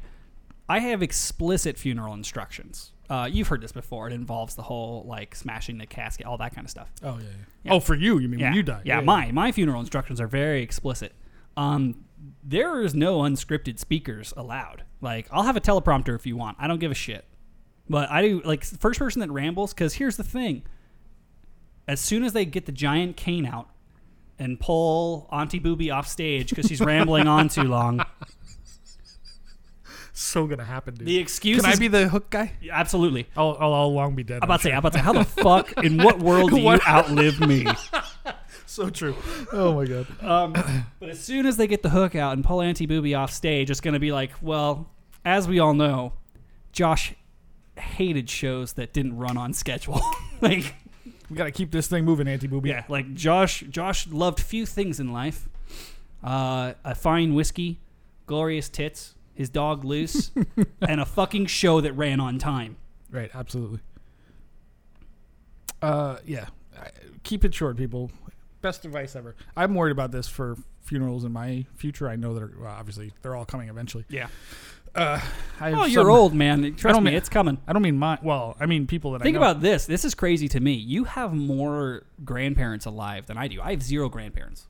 I 0.69 0.81
have 0.81 1.03
explicit 1.03 1.79
funeral 1.79 2.13
instructions. 2.15 2.93
Uh, 3.09 3.29
you've 3.31 3.49
heard 3.49 3.61
this 3.61 3.73
before. 3.73 4.07
It 4.09 4.13
involves 4.13 4.55
the 4.55 4.63
whole 4.63 5.05
like 5.07 5.35
smashing 5.35 5.79
the 5.79 5.87
casket, 5.87 6.27
all 6.27 6.37
that 6.39 6.55
kind 6.55 6.65
of 6.65 6.71
stuff. 6.71 6.91
Oh 7.03 7.19
yeah, 7.19 7.25
yeah. 7.65 7.73
Oh, 7.73 7.81
for 7.81 7.95
you, 7.95 8.19
you 8.19 8.29
mean 8.29 8.41
when 8.41 8.53
you 8.55 8.63
die? 8.63 8.83
Yeah, 8.85 9.01
my 9.01 9.33
my 9.33 9.51
funeral 9.53 9.81
instructions 9.81 10.21
are 10.21 10.29
very 10.29 10.63
explicit. 10.63 11.13
Um, 11.57 12.05
there 12.43 12.81
is 12.83 12.95
no 12.95 13.21
unscripted 13.21 13.79
speakers 13.79 14.33
allowed. 14.37 14.85
Like, 15.01 15.27
I'll 15.31 15.43
have 15.45 15.57
a 15.57 15.61
teleprompter 15.61 16.15
if 16.15 16.27
you 16.27 16.37
want. 16.37 16.57
I 16.61 16.67
don't 16.67 16.79
give 16.79 16.91
a 16.91 16.95
shit. 16.95 17.25
But 17.89 18.11
I 18.11 18.23
do 18.23 18.41
like 18.45 18.65
first 18.65 18.99
person 18.99 19.21
that 19.21 19.31
rambles 19.31 19.75
because 19.75 19.95
here's 19.95 20.17
the 20.17 20.25
thing. 20.25 20.63
As 21.89 22.01
soon 22.01 22.23
as 22.25 22.33
they 22.33 22.45
get 22.45 22.67
the 22.67 22.73
giant 22.73 23.17
cane 23.17 23.45
out 23.47 23.69
and 24.39 24.61
pull 24.61 25.29
Auntie 25.33 25.59
Booby 25.59 25.91
off 25.91 26.07
stage 26.07 26.51
because 26.51 26.67
she's 26.67 26.81
rambling 26.81 27.27
on 27.27 27.49
too 27.49 27.65
long. 27.65 28.05
So 30.13 30.47
gonna 30.47 30.65
happen, 30.65 30.95
dude. 30.95 31.09
The 31.09 31.17
excuse 31.19 31.63
Can 31.63 31.71
I 31.71 31.73
is 31.73 31.81
be 31.81 31.89
the 31.89 32.07
hook 32.07 32.29
guy? 32.29 32.53
absolutely. 32.71 33.27
I'll, 33.37 33.57
I'll, 33.59 33.73
I'll 33.73 33.95
long 33.95 34.15
be 34.15 34.23
dead. 34.23 34.41
I'm 34.43 34.49
about 34.49 34.59
to 34.59 34.65
say, 34.65 34.73
I'm 34.73 34.81
about 34.81 34.93
to 34.93 34.99
say, 34.99 35.05
how 35.05 35.15
the 35.15 35.25
fuck 35.25 35.83
in 35.83 35.97
what 36.03 36.19
world 36.23 36.51
do 36.51 36.61
you 36.61 36.79
outlive 36.87 37.41
me? 37.41 37.67
so 38.75 38.89
true. 38.89 39.17
Oh 39.53 39.75
my 39.75 39.85
god. 39.85 40.07
Um, 40.23 40.53
but 41.01 41.09
as 41.09 41.19
soon 41.19 41.45
as 41.47 41.57
they 41.57 41.67
get 41.67 41.83
the 41.83 41.91
hook 41.91 42.15
out 42.15 42.35
and 42.35 42.45
pull 42.45 42.61
Auntie 42.61 42.87
Booby 42.87 43.15
off 43.15 43.33
stage, 43.33 43.71
it's 43.71 43.81
going 43.81 43.95
to 43.95 44.01
be 44.01 44.13
like, 44.13 44.31
well, 44.41 44.89
as 45.25 45.49
we 45.49 45.59
all 45.59 45.75
know, 45.75 46.13
Josh 46.73 47.15
hated 47.77 48.31
shows 48.31 48.75
that 48.75 48.93
didn't 48.93 49.17
run 49.17 49.37
on 49.37 49.53
schedule. 49.55 50.01
like, 50.41 50.75
We 51.29 51.37
gotta 51.37 51.51
keep 51.51 51.71
this 51.73 51.89
thing 51.89 52.05
moving, 52.05 52.29
Auntie 52.29 52.47
Booby. 52.47 52.69
yeah, 52.69 52.85
like 52.89 53.13
Josh. 53.15 53.61
Josh 53.71 54.07
loved 54.07 54.39
few 54.41 54.67
things 54.67 55.01
in 55.01 55.13
life: 55.13 55.49
uh, 56.23 56.75
a 56.85 56.95
fine 56.95 57.35
whiskey, 57.35 57.81
glorious 58.27 58.69
tits, 58.69 59.15
his 59.35 59.49
dog 59.49 59.85
Loose, 59.85 60.31
and 60.81 61.01
a 61.01 61.05
fucking 61.07 61.47
show 61.47 61.81
that 61.81 61.93
ran 61.95 62.21
on 62.21 62.39
time. 62.39 62.77
Right. 63.11 63.31
Absolutely. 63.35 63.81
Uh, 65.83 66.19
yeah. 66.25 66.47
Keep 67.23 67.45
it 67.45 67.55
short, 67.55 67.77
people. 67.77 68.11
Best 68.63 68.85
advice 68.85 69.17
ever. 69.17 69.35
I'm 69.57 69.75
worried 69.75 69.93
about 69.93 70.11
this 70.13 70.29
for 70.29 70.57
funerals 70.81 71.25
in 71.25 71.33
my 71.33 71.65
future. 71.75 72.09
I 72.09 72.17
know 72.17 72.35
that 72.35 72.43
are, 72.43 72.53
well, 72.61 72.71
obviously 72.79 73.13
they're 73.23 73.35
all 73.37 73.45
coming 73.47 73.69
eventually. 73.69 74.05
Yeah. 74.09 74.29
Uh, 74.95 75.21
I 75.61 75.73
Oh, 75.73 75.85
you're 75.85 76.05
some- 76.05 76.11
old, 76.13 76.35
man. 76.35 76.75
Trust 76.75 76.99
me, 77.01 77.05
mean- 77.07 77.15
it's 77.15 77.29
coming. 77.29 77.59
I 77.67 77.73
don't 77.73 77.83
mean 77.83 77.97
my. 77.97 78.19
Well, 78.23 78.57
I 78.59 78.67
mean 78.67 78.87
people 78.87 79.13
that 79.13 79.23
Think 79.23 79.37
about 79.37 79.61
this. 79.61 79.87
This 79.87 80.05
is 80.05 80.15
crazy 80.15 80.49
to 80.49 80.61
me. 80.61 80.73
You 80.75 81.05
have 81.05 81.33
more 81.33 82.03
grandparents 82.25 82.87
alive 82.87 83.27
than 83.27 83.39
I 83.39 83.47
do. 83.49 83.61
I 83.63 83.71
have 83.71 83.83
zero 83.83 84.09
grandparents. 84.09 84.67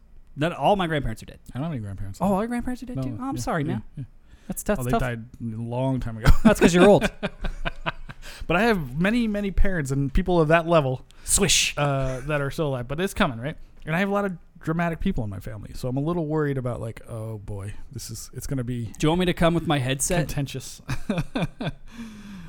All 0.59 0.77
my 0.77 0.87
grandparents 0.87 1.23
are 1.23 1.27
dead. 1.27 1.39
I 1.55 1.59
don't 1.59 1.65
have 1.65 1.73
any 1.73 1.81
grandparents. 1.81 2.19
Oh, 2.21 2.33
all 2.35 2.41
your 2.41 2.49
grandparents 2.49 2.83
are 2.83 2.87
dead 2.87 2.97
No, 2.97 3.03
too. 3.03 3.19
Oh, 3.21 3.25
I'm 3.25 3.37
yeah, 3.37 3.43
sorry, 3.43 3.63
yeah, 3.65 3.69
man. 3.69 3.83
yeah. 3.97 4.05
That's 4.47 4.63
that's 4.63 4.81
Oh, 4.81 4.85
they 4.85 4.91
tough. 4.91 5.01
died 5.01 5.25
a 5.41 5.57
long 5.57 6.01
time 6.01 6.17
ago. 6.19 6.31
That's 6.45 6.61
because 6.61 6.75
you're 6.75 6.89
old. 6.89 7.11
but 8.47 8.57
I 8.57 8.63
have 8.63 8.99
many, 9.01 9.27
many 9.27 9.51
parents 9.51 9.91
and 9.91 10.13
people 10.13 10.41
of 10.41 10.49
that 10.49 10.67
level 10.67 11.05
Swish. 11.25 11.75
uh, 11.77 12.21
that 12.21 12.41
are 12.41 12.51
still 12.51 12.69
alive. 12.69 12.89
But 12.89 13.01
it's 13.01 13.15
coming, 13.15 13.39
right? 13.41 13.57
And 13.87 13.97
I 13.97 13.99
have 14.01 14.09
a 14.09 14.13
lot 14.13 14.25
of 14.25 14.37
dramatic 14.61 15.01
people 15.01 15.25
in 15.25 15.31
my 15.31 15.41
family, 15.41 15.71
so 15.75 15.89
I'm 15.89 15.97
a 15.97 16.01
little 16.03 16.27
worried 16.27 16.59
about 16.59 16.81
like, 16.81 17.01
oh 17.09 17.39
boy, 17.39 17.75
this 17.93 18.11
is 18.11 18.31
it's 18.35 18.47
gonna 18.47 18.65
be 18.65 18.87
Do 18.99 19.07
you 19.07 19.09
want 19.09 19.21
me 19.21 19.27
to 19.27 19.33
come 19.35 19.55
with 19.55 19.67
my 19.67 19.79
headset? 19.79 20.27
contentious. 20.29 20.83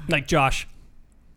Like 0.09 0.27
Josh, 0.27 0.67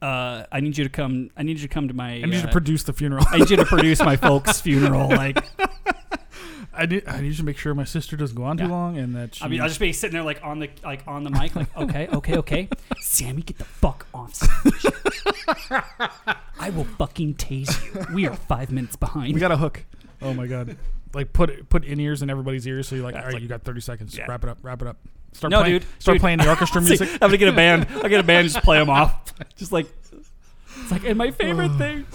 uh, 0.03 0.45
I 0.51 0.61
need 0.61 0.77
you 0.77 0.85
to 0.85 0.91
come. 0.91 1.31
I 1.37 1.43
need 1.43 1.59
you 1.59 1.69
to 1.69 1.73
come 1.73 1.89
to 1.89 1.95
my. 1.95 2.13
I 2.15 2.21
need 2.23 2.35
you 2.35 2.39
uh, 2.41 2.47
to 2.47 2.53
produce 2.53 2.83
the 2.83 2.93
funeral. 2.93 3.25
I 3.29 3.39
need 3.39 3.51
you 3.51 3.57
to 3.57 3.65
produce 3.67 4.01
my 4.01 4.17
folks' 4.29 4.61
funeral. 4.61 5.09
Like, 5.09 5.45
I 6.77 6.87
need 6.87 7.05
I 7.07 7.21
need 7.21 7.37
to 7.37 7.43
make 7.45 7.57
sure 7.59 7.75
my 7.75 7.85
sister 7.85 8.17
doesn't 8.17 8.37
go 8.37 8.45
on 8.45 8.57
too 8.57 8.65
Yeah. 8.65 8.71
long 8.71 8.99
and 8.99 9.15
that 9.17 9.35
she. 9.37 9.45
I 9.45 9.49
mean, 9.49 9.61
I'll 9.61 9.69
just 9.69 9.81
be 9.81 9.93
sitting 9.93 10.15
there 10.15 10.23
like 10.23 10.41
on 10.43 10.59
the 10.59 10.71
like 10.83 11.03
on 11.07 11.25
the 11.25 11.31
mic, 11.31 11.55
like, 11.57 11.77
okay, 11.77 12.09
okay, 12.13 12.37
okay. 12.39 12.69
Sammy, 13.01 13.43
get 13.43 13.59
the 13.59 13.65
fuck 13.65 14.07
off 14.15 14.35
stage. 14.35 14.93
I 16.59 16.71
will 16.71 16.85
fucking 16.85 17.35
tase 17.35 17.85
you. 18.09 18.15
We 18.15 18.27
are 18.27 18.35
five 18.37 18.71
minutes 18.73 18.97
behind. 18.97 19.35
we 19.35 19.41
got 19.41 19.53
a 19.53 19.57
hook. 19.57 19.85
Oh 20.23 20.33
my 20.35 20.47
god! 20.47 20.77
Like 21.13 21.33
put 21.33 21.69
put 21.69 21.85
in 21.85 22.01
ears 22.01 22.23
in 22.23 22.31
everybody's 22.31 22.67
ears, 22.67 22.89
so 22.89 22.95
you're 22.97 23.05
like, 23.05 23.15
Yeah, 23.15 23.27
all 23.27 23.33
like- 23.33 23.43
you 23.43 23.49
got 23.49 23.63
30 23.63 23.81
seconds. 23.81 24.17
Yeah. 24.17 24.27
Wrap 24.29 24.45
it 24.45 24.51
up. 24.51 24.59
Wrap 24.63 24.81
it 24.83 24.89
up. 24.89 24.97
Start 25.33 25.51
No, 25.51 25.61
playing, 25.63 25.81
dude, 25.81 25.89
Start 25.99 26.15
dude. 26.15 26.21
playing 26.21 26.39
the 26.39 26.49
orchestra 26.49 26.81
See, 26.83 26.89
music. 26.89 27.09
I'm 27.15 27.19
gonna 27.29 27.37
get 27.39 27.49
a 27.49 27.53
band. 27.53 27.87
I 28.03 28.09
get 28.09 28.21
a 28.21 28.23
band, 28.23 28.49
just 28.49 28.65
play 28.65 28.79
them 28.79 28.89
off. 28.91 29.21
Just 29.57 29.73
like 29.73 29.87
it's 30.81 30.91
like, 30.93 31.05
and 31.05 31.19
my 31.19 31.31
favorite 31.33 31.73
thing 31.77 32.07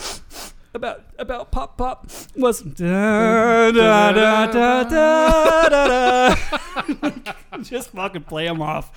about 0.73 1.03
about 1.17 1.51
pop 1.51 1.77
pop 1.77 2.09
was 2.35 2.61
da 2.61 3.71
da 3.71 4.11
da 4.11 4.45
da 4.51 4.83
da 4.83 5.69
da. 5.69 6.35
da. 6.35 7.33
just 7.63 7.89
fucking 7.91 8.23
play 8.23 8.45
them 8.45 8.61
off. 8.61 8.91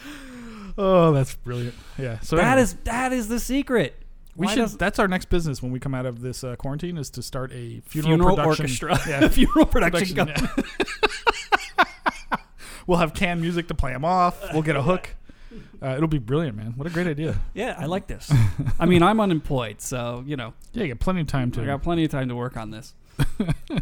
Oh, 0.79 1.13
that's 1.13 1.35
brilliant. 1.35 1.75
Yeah. 1.99 2.21
So 2.21 2.37
That 2.37 2.45
anyway, 2.47 2.63
is 2.63 2.75
that 2.85 3.13
is 3.13 3.29
the 3.29 3.39
secret. 3.41 3.95
we 4.37 4.47
Why 4.47 4.55
should. 4.55 4.61
does- 4.61 4.77
That's 4.77 4.99
our 4.99 5.09
next 5.09 5.27
business 5.31 5.63
when 5.63 5.71
we 5.73 5.79
come 5.81 5.95
out 5.95 6.07
of 6.07 6.21
this 6.23 6.43
uh, 6.45 6.57
quarantine 6.57 6.97
is 6.99 7.11
to 7.11 7.23
start 7.23 7.53
a 7.53 7.81
funeral, 7.87 8.17
funeral, 8.35 8.37
production. 8.37 8.65
orchestra, 8.89 8.99
Yeah. 9.09 9.29
funeral 9.29 9.67
production. 9.67 10.15
production, 10.17 10.49
yeah. 10.57 12.37
we'll 12.87 12.99
have 12.99 13.13
canned 13.15 13.41
music 13.41 13.69
to 13.69 13.75
play 13.75 13.93
them 13.93 14.05
off. 14.05 14.43
We'll 14.53 14.63
get 14.63 14.77
a 14.77 14.83
hook. 14.83 15.11
Uh, 15.83 15.97
it'll 15.97 16.07
be 16.07 16.21
brilliant, 16.21 16.57
man. 16.57 16.75
What 16.77 16.87
a 16.87 16.91
great 16.91 17.09
idea. 17.09 17.41
Yeah, 17.55 17.75
I 17.77 17.87
like 17.87 18.07
this. 18.07 18.33
I 18.79 18.87
mean, 18.87 19.03
I'm 19.03 19.19
unemployed, 19.19 19.81
so 19.81 20.23
you 20.25 20.37
know 20.37 20.55
Yeah, 20.73 20.85
you 20.85 20.95
got 20.95 21.01
plenty 21.01 21.23
of 21.23 21.27
time 21.27 21.51
to. 21.53 21.63
I 21.63 21.67
got 21.67 21.83
plenty 21.83 22.05
of 22.05 22.11
time 22.13 22.29
to 22.29 22.37
work 22.37 22.57
on 22.57 22.71
this. 22.71 22.95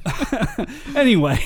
anyway, 0.97 1.39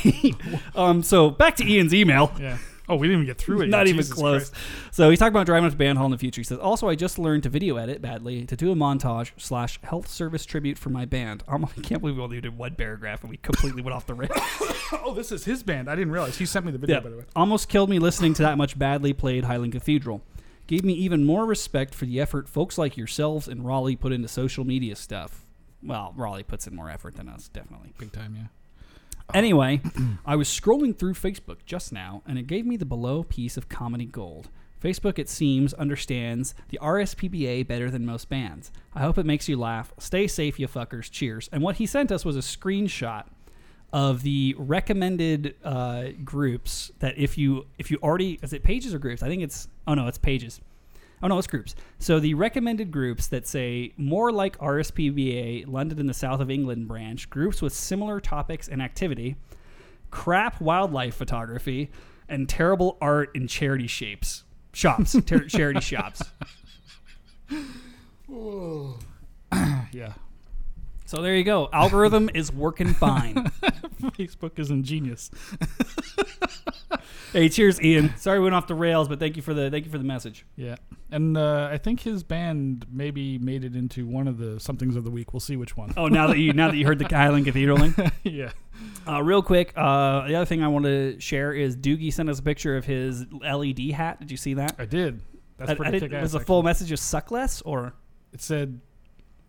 um, 0.77 1.03
so 1.03 1.31
back 1.31 1.57
to 1.57 1.65
Ian's 1.69 1.93
email. 1.93 2.33
Yeah. 2.39 2.59
Oh, 2.89 2.97
we 2.97 3.07
didn't 3.07 3.23
even 3.23 3.27
get 3.27 3.39
through 3.39 3.63
it. 3.63 3.69
Not 3.69 3.79
yet. 3.87 3.89
even 3.89 3.97
Jesus 4.03 4.13
close. 4.13 4.51
Christ. 4.51 4.65
So 4.95 5.09
he's 5.09 5.19
talking 5.19 5.33
about 5.33 5.47
driving 5.47 5.65
up 5.65 5.73
to 5.73 5.77
band 5.79 5.97
hall 5.97 6.05
in 6.07 6.11
the 6.11 6.19
future. 6.19 6.41
He 6.41 6.45
says, 6.45 6.59
also, 6.59 6.89
I 6.89 6.95
just 6.95 7.19
learned 7.19 7.45
to 7.45 7.49
video 7.49 7.77
edit 7.79 8.03
badly 8.03 8.45
to 8.45 8.57
do 8.57 8.71
a 8.73 8.75
montage 8.75 9.31
slash 9.39 9.81
health 9.83 10.07
service 10.09 10.45
tribute 10.45 10.77
for 10.79 10.91
my 10.91 11.05
band. 11.05 11.43
Um, 11.49 11.65
I 11.65 11.81
can't 11.81 12.01
believe 12.03 12.17
we 12.17 12.23
only 12.23 12.41
did 12.41 12.59
one 12.59 12.75
paragraph 12.75 13.23
and 13.23 13.31
we 13.31 13.37
completely 13.39 13.81
went 13.81 13.95
off 13.95 14.07
the 14.07 14.15
rails. 14.15 14.33
Oh, 15.05 15.13
this 15.15 15.33
is 15.33 15.45
his 15.45 15.63
band. 15.63 15.89
I 15.91 15.95
didn't 15.97 16.13
realize. 16.13 16.37
He 16.37 16.47
sent 16.47 16.67
me 16.67 16.73
the 16.73 16.79
video, 16.79 16.97
Yeah. 16.97 17.01
by 17.01 17.11
the 17.11 17.17
way. 17.17 17.25
Almost 17.35 17.69
killed 17.69 17.89
me 17.91 17.99
listening 17.99 18.33
to 18.35 18.43
that 18.43 18.57
much 18.59 18.79
badly 18.79 19.13
played 19.13 19.45
Highland 19.45 19.73
Cathedral. 19.73 20.23
Gave 20.67 20.85
me 20.85 20.93
even 20.95 21.25
more 21.25 21.45
respect 21.47 21.95
for 21.95 22.05
the 22.07 22.21
effort 22.21 22.49
folks 22.49 22.77
like 22.79 22.97
yourselves 22.97 23.49
and 23.49 23.65
Raleigh 23.67 23.97
put 23.97 24.13
into 24.13 24.29
social 24.29 24.65
media 24.65 24.95
stuff. 24.97 25.45
Well, 25.83 26.13
Raleigh 26.17 26.43
puts 26.45 26.67
in 26.67 26.75
more 26.77 26.89
effort 26.91 27.17
than 27.17 27.29
us, 27.29 27.49
definitely. 27.49 27.93
Big 27.99 28.13
time, 28.13 28.35
yeah. 28.37 28.47
Anyway, 29.33 29.81
I 30.27 30.37
was 30.37 30.49
scrolling 30.49 30.97
through 30.97 31.15
Facebook 31.15 31.59
just 31.65 31.93
now, 31.93 32.23
and 32.27 32.39
it 32.39 32.47
gave 32.47 32.67
me 32.67 32.77
the 32.77 32.85
below 32.85 33.23
piece 33.23 33.57
of 33.57 33.69
comedy 33.69 34.05
gold. 34.05 34.49
Facebook, 34.83 35.19
it 35.19 35.31
seems, 35.31 35.73
understands 35.75 36.55
the 36.69 36.79
RSPBA 36.83 37.67
better 37.67 37.91
than 37.91 38.05
most 38.05 38.29
bands. 38.29 38.71
I 38.95 39.01
hope 39.01 39.17
it 39.17 39.25
makes 39.25 39.49
you 39.49 39.57
laugh. 39.57 39.95
Stay 39.99 40.27
safe, 40.27 40.61
you 40.61 40.69
fuckers. 40.69 41.11
Cheers. 41.11 41.49
And 41.51 41.63
what 41.63 41.77
he 41.77 41.87
sent 41.87 42.13
us 42.13 42.25
was 42.25 42.37
a 42.37 42.41
screenshot 42.41 43.25
of 43.95 44.23
the 44.23 44.55
recommended 44.59 45.55
uh, 45.65 46.09
groups 46.23 46.91
that 46.99 47.17
if 47.17 47.39
you 47.39 47.65
if 47.79 47.91
you 47.93 47.99
already 48.03 48.41
is 48.43 48.53
it 48.53 48.63
pages 48.63 48.93
or 48.93 48.99
groups? 48.99 49.23
I 49.23 49.29
think 49.29 49.43
it's 49.43 49.69
oh 49.87 49.95
no, 49.95 50.07
it's 50.07 50.19
pages. 50.19 50.61
Oh 51.23 51.29
no, 51.29 51.39
it's 51.39 51.47
groups. 51.47 51.75
So 51.99 52.21
the 52.21 52.35
recommended 52.35 52.91
groups 52.91 53.29
that 53.29 53.47
say 53.47 53.93
more 53.97 54.31
like 54.33 54.59
RSPBA, 54.59 55.67
London 55.67 55.99
and 55.99 56.09
the 56.09 56.15
South 56.15 56.41
of 56.41 56.51
England 56.51 56.89
branch, 56.89 57.31
groups 57.31 57.63
with 57.63 57.73
similar 57.73 58.21
topics 58.21 58.69
and 58.69 58.83
activity, 58.83 59.37
crap 60.11 60.61
wildlife 60.61 61.15
photography, 61.15 61.91
and 62.29 62.49
terrible 62.49 62.99
art 63.01 63.31
in 63.35 63.47
charity 63.49 63.87
shapes. 63.87 64.45
Shops, 64.73 65.17
ter- 65.27 65.47
charity 65.47 65.81
shops. 65.81 66.23
Yeah. 69.93 70.15
So 71.07 71.23
there 71.23 71.37
you 71.37 71.45
go. 71.45 71.69
Algorithm 71.73 72.29
is 72.35 72.53
working 72.53 72.93
fine. 72.95 73.35
Facebook 74.03 74.59
is 74.59 74.71
ingenious. 74.71 75.31
hey, 77.35 77.49
cheers, 77.51 77.81
Ian. 77.83 78.17
Sorry 78.17 78.39
we 78.39 78.45
went 78.45 78.55
off 78.55 78.67
the 78.67 78.75
rails, 78.75 79.09
but 79.09 79.19
thank 79.19 79.37
you 79.37 79.43
for 79.43 79.53
the 79.53 79.71
thank 79.71 79.85
you 79.85 79.91
for 79.91 79.99
the 79.99 80.05
message. 80.05 80.47
Yeah. 80.57 80.77
And 81.11 81.37
uh, 81.37 81.69
I 81.71 81.77
think 81.79 82.01
his 82.01 82.23
band 82.25 82.87
maybe 82.91 83.39
made 83.39 83.63
it 83.65 83.77
into 83.77 84.07
one 84.07 84.27
of 84.27 84.39
the 84.39 84.59
somethings 84.59 84.97
of 84.97 85.05
the 85.05 85.11
week. 85.11 85.33
We'll 85.35 85.41
see 85.41 85.57
which 85.57 85.77
one. 85.77 85.93
Oh, 85.97 86.09
now 86.09 86.27
that 86.29 86.39
you 86.39 86.53
now 86.55 86.71
that 86.71 86.77
you 86.77 86.87
heard 86.87 86.99
the 86.99 87.07
Highland 87.07 87.45
Cathedral 87.47 87.77
thing. 87.79 88.11
yeah. 88.25 88.51
Uh, 89.07 89.23
real 89.23 89.43
quick, 89.43 89.73
uh, 89.77 90.27
the 90.27 90.35
other 90.35 90.47
thing 90.47 90.63
I 90.63 90.69
want 90.69 90.87
to 90.87 91.21
share 91.21 91.53
is 91.53 91.77
Doogie 91.77 92.13
sent 92.13 92.29
us 92.31 92.39
a 92.39 92.43
picture 92.43 92.77
of 92.77 92.85
his 92.87 93.27
LED 93.33 93.91
hat. 93.93 94.19
Did 94.21 94.31
you 94.31 94.37
see 94.37 94.55
that? 94.55 94.75
I 94.79 94.87
did. 94.87 95.21
That's 95.59 95.71
I- 95.71 95.75
I 95.75 95.77
pretty 95.77 96.01
kick 96.01 96.13
ass. 96.13 96.23
was 96.23 96.33
the 96.33 96.41
full 96.41 96.63
message 96.63 96.89
just 96.89 97.07
suck 97.07 97.31
less 97.31 97.61
or 97.63 97.95
It 98.33 98.41
said, 98.43 98.81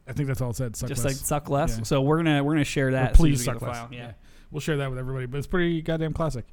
I 0.07 0.13
think 0.13 0.27
that's 0.27 0.41
all 0.41 0.51
it 0.51 0.55
said. 0.55 0.75
Suck 0.75 0.89
just 0.89 1.03
less. 1.03 1.13
like 1.15 1.25
suck 1.25 1.49
less? 1.49 1.77
Yeah. 1.77 1.83
So 1.85 2.01
we're 2.01 2.17
gonna 2.17 2.43
we're 2.43 2.53
gonna 2.53 2.63
share 2.65 2.91
that. 2.91 3.11
as 3.11 3.17
please 3.17 3.41
as 3.41 3.47
we 3.47 3.53
get 3.53 3.59
suck 3.59 3.67
less. 3.67 3.77
file. 3.79 3.89
Yeah. 3.91 4.11
We'll 4.51 4.59
share 4.61 4.77
that 4.77 4.89
with 4.89 4.99
everybody, 4.99 5.25
but 5.25 5.37
it's 5.39 5.47
pretty 5.47 5.81
goddamn 5.81 6.13
classic. 6.13 6.45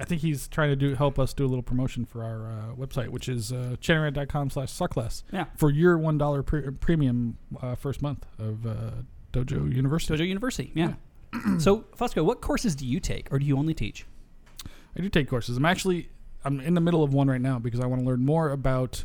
I 0.00 0.04
think 0.04 0.22
he's 0.22 0.48
trying 0.48 0.70
to 0.70 0.76
do 0.76 0.94
help 0.94 1.18
us 1.18 1.34
do 1.34 1.44
a 1.44 1.48
little 1.48 1.62
promotion 1.62 2.04
for 2.06 2.24
our 2.24 2.46
uh, 2.46 2.74
website, 2.74 3.08
which 3.10 3.28
is 3.28 3.52
uh, 3.52 3.76
chanarant.com 3.80 4.50
slash 4.50 4.70
suckless 4.72 5.22
Yeah. 5.32 5.44
for 5.56 5.70
your 5.70 5.98
one 5.98 6.16
dollar 6.18 6.42
pre- 6.42 6.70
premium 6.70 7.36
uh, 7.60 7.74
first 7.74 8.00
month 8.00 8.24
of 8.38 8.66
uh, 8.66 8.90
Dojo 9.32 9.72
University. 9.74 10.14
Dojo 10.14 10.26
University. 10.26 10.72
Yeah. 10.74 10.94
so 11.58 11.84
Fusco, 11.96 12.24
what 12.24 12.40
courses 12.40 12.74
do 12.74 12.86
you 12.86 12.98
take, 12.98 13.32
or 13.32 13.38
do 13.38 13.44
you 13.46 13.56
only 13.58 13.74
teach? 13.74 14.06
I 14.96 15.00
do 15.02 15.08
take 15.08 15.28
courses. 15.28 15.56
I'm 15.56 15.66
actually 15.66 16.08
I'm 16.44 16.60
in 16.60 16.74
the 16.74 16.80
middle 16.80 17.04
of 17.04 17.12
one 17.12 17.28
right 17.28 17.40
now 17.40 17.58
because 17.58 17.80
I 17.80 17.86
want 17.86 18.00
to 18.02 18.06
learn 18.06 18.24
more 18.24 18.50
about 18.50 19.04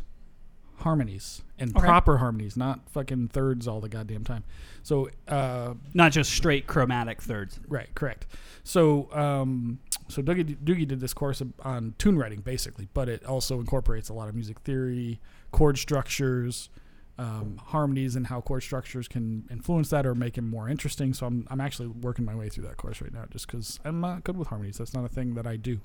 harmonies 0.78 1.42
and 1.58 1.74
Okay. 1.76 1.86
proper 1.86 2.18
harmonies, 2.18 2.56
not 2.56 2.88
fucking 2.90 3.28
thirds 3.28 3.66
all 3.66 3.80
the 3.80 3.88
goddamn 3.88 4.24
time. 4.24 4.44
So, 4.82 5.08
uh, 5.26 5.74
Not 5.94 6.12
just 6.12 6.30
straight 6.32 6.66
chromatic 6.66 7.22
thirds. 7.22 7.58
right, 7.66 7.92
correct. 7.94 8.26
So, 8.62 9.10
um, 9.12 9.78
so 10.08 10.22
Doogie, 10.22 10.56
Doogie 10.56 10.86
did 10.86 11.00
this 11.00 11.14
course 11.14 11.42
on 11.62 11.94
tune 11.98 12.18
writing 12.18 12.40
basically, 12.40 12.88
but 12.94 13.08
it 13.08 13.24
also 13.24 13.60
incorporates 13.60 14.08
a 14.08 14.12
lot 14.12 14.28
of 14.28 14.34
music 14.34 14.60
theory, 14.60 15.20
chord 15.52 15.78
structures, 15.78 16.68
um, 17.18 17.60
harmonies 17.64 18.14
and 18.14 18.26
how 18.26 18.40
chord 18.40 18.62
structures 18.62 19.08
can 19.08 19.44
influence 19.50 19.90
that 19.90 20.06
or 20.06 20.14
make 20.14 20.36
it 20.36 20.42
more 20.42 20.68
interesting. 20.68 21.14
So 21.14 21.26
I'm 21.26 21.46
I'm 21.50 21.60
actually 21.60 21.88
working 21.88 22.24
my 22.24 22.34
way 22.34 22.48
through 22.48 22.64
that 22.64 22.76
course 22.76 23.00
right 23.00 23.12
now, 23.12 23.24
just 23.30 23.46
because 23.46 23.80
I'm 23.84 24.00
not 24.00 24.24
good 24.24 24.36
with 24.36 24.48
harmonies. 24.48 24.78
That's 24.78 24.94
not 24.94 25.04
a 25.04 25.08
thing 25.08 25.34
that 25.34 25.46
I 25.46 25.56
do, 25.56 25.80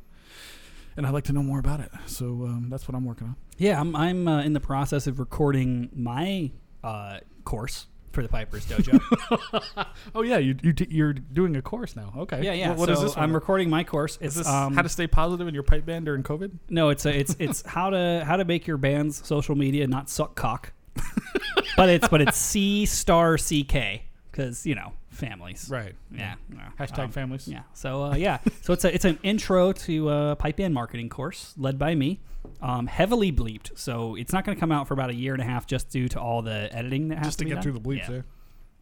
and 0.98 1.06
I'd 1.06 1.14
like 1.14 1.24
to 1.26 1.34
know 1.34 1.44
more 1.44 1.60
about 1.60 1.80
it. 1.80 1.92
So 2.06 2.26
um, 2.26 2.68
that's 2.70 2.88
what 2.88 2.96
I'm 2.96 3.06
working 3.06 3.28
on. 3.28 3.36
Yeah, 3.58 3.80
I'm 3.80 3.96
I'm 3.96 4.28
uh, 4.28 4.44
in 4.44 4.54
the 4.54 4.60
process 4.60 5.08
of 5.08 5.20
recording 5.20 5.90
my 5.96 6.52
uh, 6.84 7.20
course 7.46 7.88
for 8.12 8.22
the 8.22 8.30
Piper's 8.30 8.66
Dojo. 8.66 9.00
Oh 10.14 10.22
yeah, 10.24 10.38
you 10.38 10.56
you 10.62 10.74
t- 10.74 10.88
you're 10.90 11.14
doing 11.14 11.56
a 11.56 11.62
course 11.62 11.96
now. 11.96 12.14
Okay. 12.18 12.44
yeah, 12.44 12.54
yeah. 12.54 12.70
What, 12.70 12.80
what 12.80 12.86
so 12.88 12.94
is 12.94 13.02
this? 13.02 13.18
I'm 13.18 13.34
recording 13.34 13.70
my 13.70 13.84
course. 13.84 14.16
Is 14.18 14.28
It's 14.28 14.36
this 14.38 14.48
um, 14.48 14.74
how 14.74 14.82
to 14.82 14.90
stay 14.90 15.08
positive 15.08 15.48
in 15.48 15.54
your 15.54 15.64
pipe 15.64 15.86
band 15.86 16.06
during 16.06 16.24
COVID? 16.24 16.52
no, 16.70 16.90
it's 16.90 17.06
a, 17.06 17.18
it's 17.18 17.36
it's 17.40 17.62
how 17.66 17.90
to 17.90 18.24
how 18.26 18.36
to 18.38 18.46
make 18.46 18.68
your 18.68 18.78
band's 18.78 19.26
social 19.26 19.56
media 19.56 19.88
not 19.88 20.10
suck 20.10 20.36
cock. 20.36 20.74
but 21.78 21.90
it's 21.90 22.08
but 22.10 22.22
it's 22.22 22.38
C 22.38 22.86
star 22.86 23.38
CK 23.38 24.02
because 24.32 24.66
you 24.66 24.76
know 24.76 24.94
families. 25.22 25.70
Right. 25.70 25.96
Yeah. 26.14 26.36
yeah. 26.54 26.70
Hashtag 26.78 27.06
Um, 27.06 27.12
families. 27.12 27.48
Yeah. 27.48 27.62
So 27.74 28.04
uh, 28.04 28.16
yeah. 28.16 28.40
So 28.62 28.74
it's 28.74 28.84
a 28.84 28.94
it's 28.94 29.06
an 29.06 29.18
intro 29.24 29.72
to 29.72 30.10
uh, 30.10 30.36
pipe 30.36 30.58
band 30.58 30.74
marketing 30.74 31.08
course 31.08 31.54
led 31.58 31.80
by 31.80 31.96
me, 31.96 32.20
um, 32.62 32.88
heavily 32.88 33.32
bleeped. 33.32 33.78
So 33.78 34.16
it's 34.16 34.34
not 34.34 34.44
going 34.44 34.56
to 34.58 34.60
come 34.60 34.72
out 34.72 34.88
for 34.88 34.94
about 34.94 35.10
a 35.10 35.16
year 35.16 35.32
and 35.34 35.42
a 35.42 35.46
half 35.46 35.66
just 35.66 35.90
due 35.90 36.08
to 36.10 36.20
all 36.20 36.42
the 36.42 36.68
editing 36.76 37.08
that 37.10 37.20
has 37.20 37.28
Just 37.28 37.40
to 37.40 37.46
be 37.46 37.50
get 37.52 37.56
done. 37.56 37.64
through 37.64 37.72
the 37.74 37.80
bleeps. 37.80 38.10
Yeah. 38.10 38.16
Yeah. 38.16 38.22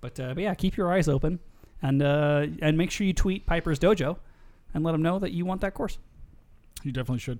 But, 0.01 0.19
uh, 0.19 0.33
but 0.33 0.41
yeah, 0.43 0.53
keep 0.55 0.77
your 0.77 0.91
eyes 0.91 1.07
open 1.09 1.39
and 1.81 2.01
uh, 2.01 2.47
and 2.61 2.77
make 2.77 2.89
sure 2.89 3.05
you 3.05 3.13
tweet 3.13 3.45
Piper's 3.45 3.77
Dojo 3.77 4.17
and 4.73 4.83
let 4.83 4.93
them 4.93 5.01
know 5.01 5.19
that 5.19 5.31
you 5.31 5.45
want 5.45 5.61
that 5.61 5.73
course. 5.73 5.97
You 6.83 6.91
definitely 6.93 7.19
should. 7.19 7.39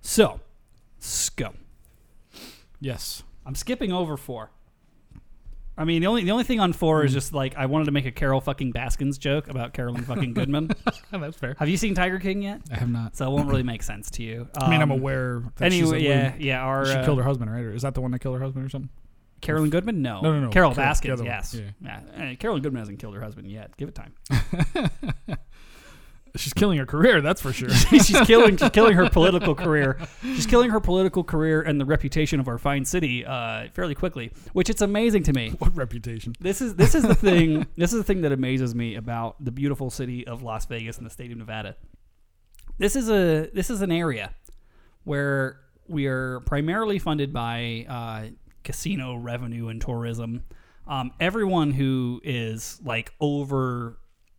So, 0.00 0.40
SCO. 1.00 1.52
Yes. 2.80 3.22
I'm 3.44 3.54
skipping 3.54 3.92
over 3.92 4.16
four. 4.16 4.50
I 5.78 5.84
mean, 5.84 6.00
the 6.02 6.08
only 6.08 6.24
the 6.24 6.32
only 6.32 6.42
thing 6.44 6.58
on 6.58 6.72
four 6.72 7.04
is 7.04 7.12
just 7.12 7.32
like 7.32 7.56
I 7.56 7.66
wanted 7.66 7.84
to 7.84 7.92
make 7.92 8.04
a 8.04 8.10
Carol 8.10 8.40
fucking 8.40 8.72
Baskins 8.72 9.16
joke 9.16 9.48
about 9.48 9.72
Carolyn 9.74 10.02
fucking 10.02 10.34
Goodman. 10.34 10.70
That's 11.12 11.36
fair. 11.36 11.54
Have 11.58 11.68
you 11.68 11.76
seen 11.76 11.94
Tiger 11.94 12.18
King 12.18 12.42
yet? 12.42 12.62
I 12.72 12.76
have 12.78 12.90
not. 12.90 13.16
So 13.16 13.26
it 13.30 13.30
won't 13.34 13.48
really 13.48 13.62
make 13.62 13.84
sense 13.84 14.10
to 14.12 14.24
you. 14.24 14.48
I 14.60 14.68
mean, 14.68 14.82
I'm 14.82 14.90
Um, 14.90 14.98
aware. 14.98 15.42
That 15.56 15.70
she's 15.72 15.82
Anyway, 15.92 16.04
a 16.04 16.08
yeah, 16.08 16.22
loon. 16.32 16.40
yeah. 16.40 16.60
Our 16.64 16.84
She 16.86 16.92
uh, 16.94 17.04
killed 17.04 17.18
her 17.18 17.24
husband, 17.24 17.52
right? 17.52 17.62
Or 17.64 17.72
is 17.72 17.82
that 17.82 17.94
the 17.94 18.00
one 18.00 18.10
that 18.10 18.18
killed 18.18 18.36
her 18.36 18.42
husband 18.42 18.66
or 18.66 18.68
something? 18.68 18.90
Carolyn 19.40 19.70
Goodman? 19.70 20.02
No, 20.02 20.20
No, 20.20 20.32
no, 20.32 20.40
no. 20.40 20.48
Carol 20.50 20.50
Carol- 20.50 20.70
the 20.72 20.76
Baskins. 20.80 21.12
other 21.12 21.22
one. 21.22 21.30
Yes, 21.32 21.54
Yeah. 21.54 22.00
yeah. 22.16 22.32
Uh, 22.32 22.34
Carolyn 22.34 22.60
Goodman 22.60 22.80
hasn't 22.80 22.98
killed 22.98 23.14
her 23.14 23.20
husband 23.20 23.48
yet. 23.48 23.76
Give 23.76 23.88
it 23.88 23.94
time. 23.94 24.14
She's 26.36 26.52
killing 26.52 26.78
her 26.78 26.86
career, 26.86 27.20
that's 27.20 27.40
for 27.40 27.52
sure. 27.52 27.70
she's 27.74 28.20
killing 28.26 28.56
she's 28.56 28.70
killing 28.70 28.94
her 28.94 29.08
political 29.08 29.54
career. 29.54 29.98
She's 30.22 30.46
killing 30.46 30.70
her 30.70 30.80
political 30.80 31.24
career 31.24 31.62
and 31.62 31.80
the 31.80 31.84
reputation 31.84 32.40
of 32.40 32.48
our 32.48 32.58
fine 32.58 32.84
city 32.84 33.24
uh, 33.24 33.68
fairly 33.72 33.94
quickly, 33.94 34.32
which 34.52 34.70
it's 34.70 34.82
amazing 34.82 35.22
to 35.24 35.32
me. 35.32 35.50
what 35.58 35.76
reputation? 35.76 36.34
This 36.40 36.60
is 36.60 36.74
this 36.76 36.94
is 36.94 37.02
the 37.02 37.14
thing. 37.28 37.66
This 37.76 37.92
is 37.92 37.98
the 37.98 38.04
thing 38.04 38.22
that 38.22 38.32
amazes 38.32 38.74
me 38.74 38.94
about 38.94 39.42
the 39.44 39.50
beautiful 39.50 39.90
city 39.90 40.26
of 40.26 40.42
Las 40.42 40.66
Vegas 40.66 40.98
and 40.98 41.06
the 41.06 41.10
state 41.10 41.30
of 41.30 41.38
Nevada. 41.38 41.76
This 42.78 42.96
is 42.96 43.08
a 43.08 43.50
this 43.52 43.70
is 43.70 43.82
an 43.82 43.92
area 43.92 44.34
where 45.04 45.60
we 45.88 46.06
are 46.06 46.40
primarily 46.40 46.98
funded 46.98 47.32
by 47.32 47.86
uh, 47.88 48.26
casino 48.62 49.16
revenue 49.16 49.68
and 49.68 49.80
tourism. 49.80 50.44
Um, 50.86 51.12
everyone 51.20 51.72
who 51.72 52.20
is 52.24 52.80
like 52.84 53.12
over 53.20 53.98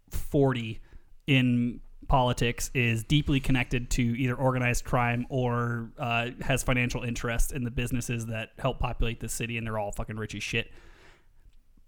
forty 0.09 0.81
in 1.29 1.79
politics 2.07 2.71
is 2.73 3.03
deeply 3.03 3.39
connected 3.39 3.89
to 3.91 4.01
either 4.01 4.33
organized 4.35 4.83
crime 4.83 5.25
or 5.29 5.91
uh, 5.99 6.29
has 6.41 6.63
financial 6.63 7.03
interest 7.03 7.51
in 7.51 7.63
the 7.63 7.71
businesses 7.71 8.25
that 8.25 8.49
help 8.57 8.79
populate 8.79 9.19
the 9.19 9.29
city, 9.29 9.57
and 9.57 9.67
they're 9.67 9.77
all 9.77 9.91
fucking 9.91 10.17
rich 10.17 10.33
as 10.35 10.43
shit 10.43 10.71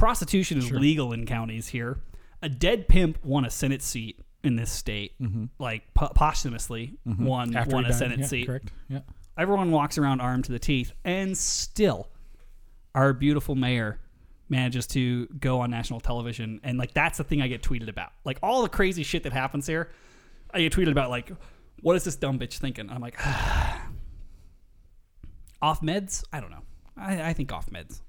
prostitution 0.02 0.58
is 0.58 0.72
legal 0.72 1.14
in 1.14 1.28
counties 1.28 1.68
here. 1.68 2.00
A 2.42 2.50
dead 2.50 2.88
pimp 2.88 3.24
won 3.24 3.46
a 3.46 3.52
Senate 3.52 3.84
seat 3.84 4.20
in 4.44 4.56
this 4.56 4.72
state, 4.72 5.14
like 5.60 5.94
po- 5.94 6.10
posthumously 6.16 6.98
won 7.06 7.50
Mm-hmm. 7.50 7.58
After 7.58 7.76
won 7.76 7.86
a 7.86 7.90
died, 7.90 7.98
Senate 7.98 8.20
yeah, 8.20 8.26
seat. 8.26 8.48
Correct. 8.48 8.72
Yeah. 8.90 9.02
Everyone 9.38 9.70
walks 9.70 10.00
around 10.00 10.20
armed 10.20 10.46
to 10.46 10.52
the 10.52 10.60
teeth, 10.60 10.92
and 11.06 11.38
still, 11.38 12.10
our 12.96 13.14
beautiful 13.14 13.54
mayor 13.54 14.00
manages 14.52 14.86
to 14.88 15.26
go 15.28 15.62
on 15.62 15.72
national 15.72 16.02
television, 16.02 16.60
and 16.64 16.78
like 16.78 16.94
that's 16.94 17.18
the 17.18 17.24
thing 17.24 17.42
I 17.42 17.48
get 17.48 17.64
tweeted 17.64 17.90
about. 17.90 18.12
Like 18.24 18.38
all 18.44 18.62
the 18.62 18.70
crazy 18.70 19.02
shit 19.02 19.24
that 19.24 19.34
happens 19.34 19.66
here, 19.66 19.90
I 20.54 20.60
get 20.60 20.74
tweeted 20.74 20.92
about. 20.92 21.10
Like, 21.10 21.32
what 21.82 21.96
is 21.96 22.04
this 22.04 22.16
dumb 22.16 22.38
bitch 22.38 22.60
thinking? 22.60 22.90
I'm 22.90 23.02
like, 23.02 23.18
off 25.62 25.82
meds? 25.82 26.24
I 26.32 26.40
don't 26.40 26.52
know. 26.52 26.62
I, 26.96 27.30
I 27.30 27.34
think 27.34 27.52
off 27.52 27.70
meds. 27.72 28.02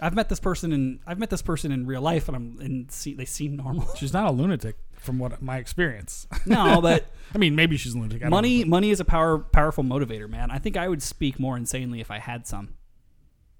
I've 0.00 0.14
met 0.14 0.28
this 0.28 0.40
person 0.40 0.72
in 0.72 1.00
I've 1.06 1.18
met 1.18 1.28
this 1.28 1.42
person 1.42 1.72
in 1.72 1.86
real 1.86 2.00
life, 2.00 2.28
and 2.28 2.36
I'm 2.36 2.58
and 2.60 2.90
see, 2.90 3.14
they 3.14 3.24
seem 3.24 3.56
normal. 3.56 3.94
She's 3.96 4.12
not 4.12 4.28
a 4.28 4.30
lunatic, 4.30 4.76
from 4.94 5.18
what 5.18 5.42
my 5.42 5.58
experience. 5.58 6.26
no, 6.46 6.80
but 6.82 7.06
I 7.34 7.38
mean, 7.38 7.56
maybe 7.56 7.76
she's 7.76 7.94
a 7.94 7.98
lunatic. 7.98 8.24
I 8.24 8.28
money 8.28 8.64
money 8.64 8.90
is 8.90 9.00
a 9.00 9.04
power 9.04 9.38
powerful 9.38 9.84
motivator, 9.84 10.28
man. 10.28 10.50
I 10.50 10.58
think 10.58 10.76
I 10.76 10.88
would 10.88 11.02
speak 11.02 11.40
more 11.40 11.56
insanely 11.56 12.00
if 12.00 12.10
I 12.10 12.18
had 12.18 12.46
some. 12.46 12.74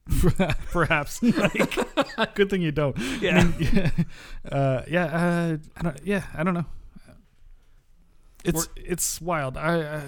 perhaps. 0.72 1.20
Good 2.34 2.50
thing 2.50 2.62
you 2.62 2.72
don't. 2.72 2.96
Yeah. 3.20 3.50
yeah, 3.58 3.90
uh, 4.52 4.82
yeah, 4.88 5.04
uh, 5.04 5.56
I 5.76 5.82
don't, 5.82 6.00
yeah, 6.04 6.24
I 6.34 6.42
don't 6.44 6.54
know. 6.54 6.64
It's 8.44 8.68
it's 8.76 9.20
wild. 9.20 9.56
I 9.56 9.80
uh, 9.80 10.00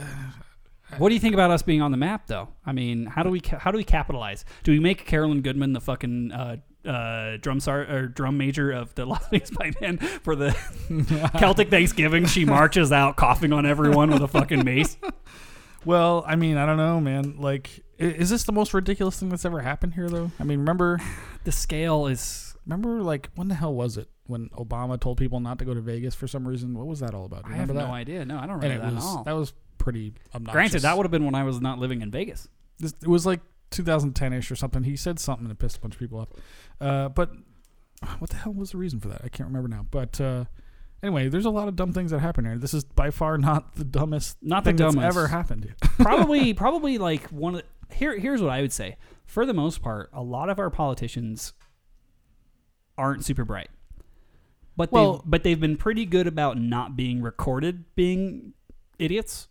What 0.98 1.08
do 1.08 1.14
you 1.14 1.20
think 1.20 1.34
about 1.34 1.50
us 1.50 1.62
being 1.62 1.82
on 1.82 1.90
the 1.90 1.96
map, 1.96 2.26
though? 2.28 2.48
I 2.64 2.72
mean, 2.72 3.06
how 3.06 3.22
do 3.22 3.30
we 3.30 3.40
ca- 3.40 3.58
how 3.58 3.70
do 3.70 3.76
we 3.76 3.84
capitalize? 3.84 4.44
Do 4.62 4.72
we 4.72 4.80
make 4.80 5.04
Carolyn 5.04 5.42
Goodman 5.42 5.72
the 5.72 5.80
fucking 5.80 6.32
uh, 6.32 6.56
uh, 6.88 7.36
drum 7.38 7.60
sar- 7.60 7.82
or 7.90 8.06
drum 8.06 8.38
major 8.38 8.70
of 8.70 8.94
the 8.94 9.04
Las 9.04 9.26
Vegas 9.28 9.50
Pipe 9.50 9.78
Band 9.80 10.00
for 10.02 10.36
the 10.36 10.56
Celtic 11.38 11.68
Thanksgiving? 11.70 12.24
She 12.26 12.44
marches 12.44 12.92
out 12.92 13.16
coughing 13.16 13.52
on 13.52 13.66
everyone 13.66 14.10
with 14.10 14.22
a 14.22 14.28
fucking 14.28 14.64
mace. 14.64 14.96
well, 15.84 16.24
I 16.26 16.36
mean, 16.36 16.56
I 16.56 16.66
don't 16.66 16.78
know, 16.78 17.00
man. 17.00 17.34
Like, 17.38 17.68
i- 17.78 17.82
is 18.00 18.30
this 18.30 18.44
the 18.44 18.52
most 18.52 18.72
ridiculous 18.74 19.18
thing 19.20 19.28
that's 19.28 19.44
ever 19.44 19.60
happened 19.60 19.94
here, 19.94 20.08
though? 20.08 20.30
I 20.40 20.44
mean, 20.44 20.60
remember, 20.60 20.98
The 21.44 21.52
scale 21.52 22.06
is. 22.06 22.54
remember, 22.66 23.02
like, 23.02 23.30
when 23.34 23.48
the 23.48 23.54
hell 23.54 23.74
was 23.74 23.96
it 23.96 24.08
when 24.26 24.48
Obama 24.50 25.00
told 25.00 25.18
people 25.18 25.40
not 25.40 25.58
to 25.58 25.64
go 25.64 25.74
to 25.74 25.80
Vegas 25.80 26.14
for 26.14 26.28
some 26.28 26.46
reason? 26.46 26.74
What 26.76 26.86
was 26.86 27.00
that 27.00 27.14
all 27.14 27.24
about? 27.24 27.44
I 27.44 27.48
have 27.50 27.68
remember 27.68 27.74
no 27.74 27.86
that? 27.86 27.92
idea. 27.92 28.24
No, 28.24 28.38
I 28.38 28.46
don't 28.46 28.60
remember 28.60 28.84
that 28.84 28.94
was 28.94 29.04
at 29.04 29.08
all. 29.08 29.24
that 29.24 29.32
was 29.32 29.52
pretty 29.78 30.12
obnoxious. 30.34 30.52
Granted, 30.54 30.82
that 30.82 30.96
would 30.96 31.04
have 31.04 31.10
been 31.10 31.24
when 31.24 31.34
I 31.34 31.42
was 31.44 31.60
not 31.60 31.78
living 31.78 32.00
in 32.02 32.10
Vegas. 32.10 32.48
This, 32.78 32.94
it 33.02 33.08
was 33.08 33.26
like 33.26 33.40
2010ish 33.72 34.50
or 34.50 34.56
something. 34.56 34.82
He 34.84 34.96
said 34.96 35.18
something 35.18 35.48
that 35.48 35.58
pissed 35.58 35.78
a 35.78 35.80
bunch 35.80 35.94
of 35.94 36.00
people 36.00 36.18
off. 36.20 36.28
Uh, 36.80 37.08
but 37.08 37.30
what 38.18 38.30
the 38.30 38.36
hell 38.36 38.52
was 38.52 38.70
the 38.72 38.78
reason 38.78 39.00
for 39.00 39.08
that? 39.08 39.22
I 39.24 39.28
can't 39.28 39.48
remember 39.48 39.68
now. 39.68 39.86
But 39.90 40.20
uh, 40.20 40.44
anyway, 41.02 41.28
there's 41.28 41.46
a 41.46 41.50
lot 41.50 41.68
of 41.68 41.76
dumb 41.76 41.92
things 41.92 42.10
that 42.12 42.20
happen 42.20 42.44
here. 42.44 42.56
This 42.58 42.74
is 42.74 42.84
by 42.84 43.10
far 43.10 43.38
not 43.38 43.74
the 43.74 43.84
dumbest 43.84 44.36
Not 44.42 44.64
the 44.64 44.70
thing 44.70 44.76
that's 44.76 44.94
dumbest. 44.94 45.16
ever 45.16 45.28
happened. 45.28 45.74
probably 45.98 46.54
probably 46.54 46.98
like 46.98 47.24
one 47.28 47.56
of 47.56 47.62
here 47.94 48.18
here's 48.18 48.40
what 48.42 48.50
I 48.50 48.60
would 48.60 48.72
say. 48.72 48.96
For 49.26 49.46
the 49.46 49.54
most 49.54 49.80
part, 49.82 50.10
a 50.12 50.22
lot 50.22 50.48
of 50.48 50.58
our 50.58 50.70
politicians 50.70 51.52
aren't 52.98 53.24
super 53.24 53.44
bright. 53.44 53.70
But 54.76 54.92
Well- 54.92 55.18
they 55.18 55.22
but 55.26 55.42
they've 55.42 55.60
been 55.60 55.76
pretty 55.76 56.06
good 56.06 56.26
about 56.26 56.58
not 56.58 56.96
being 56.96 57.20
recorded 57.22 57.84
being 57.94 58.54
idiots. 58.98 59.48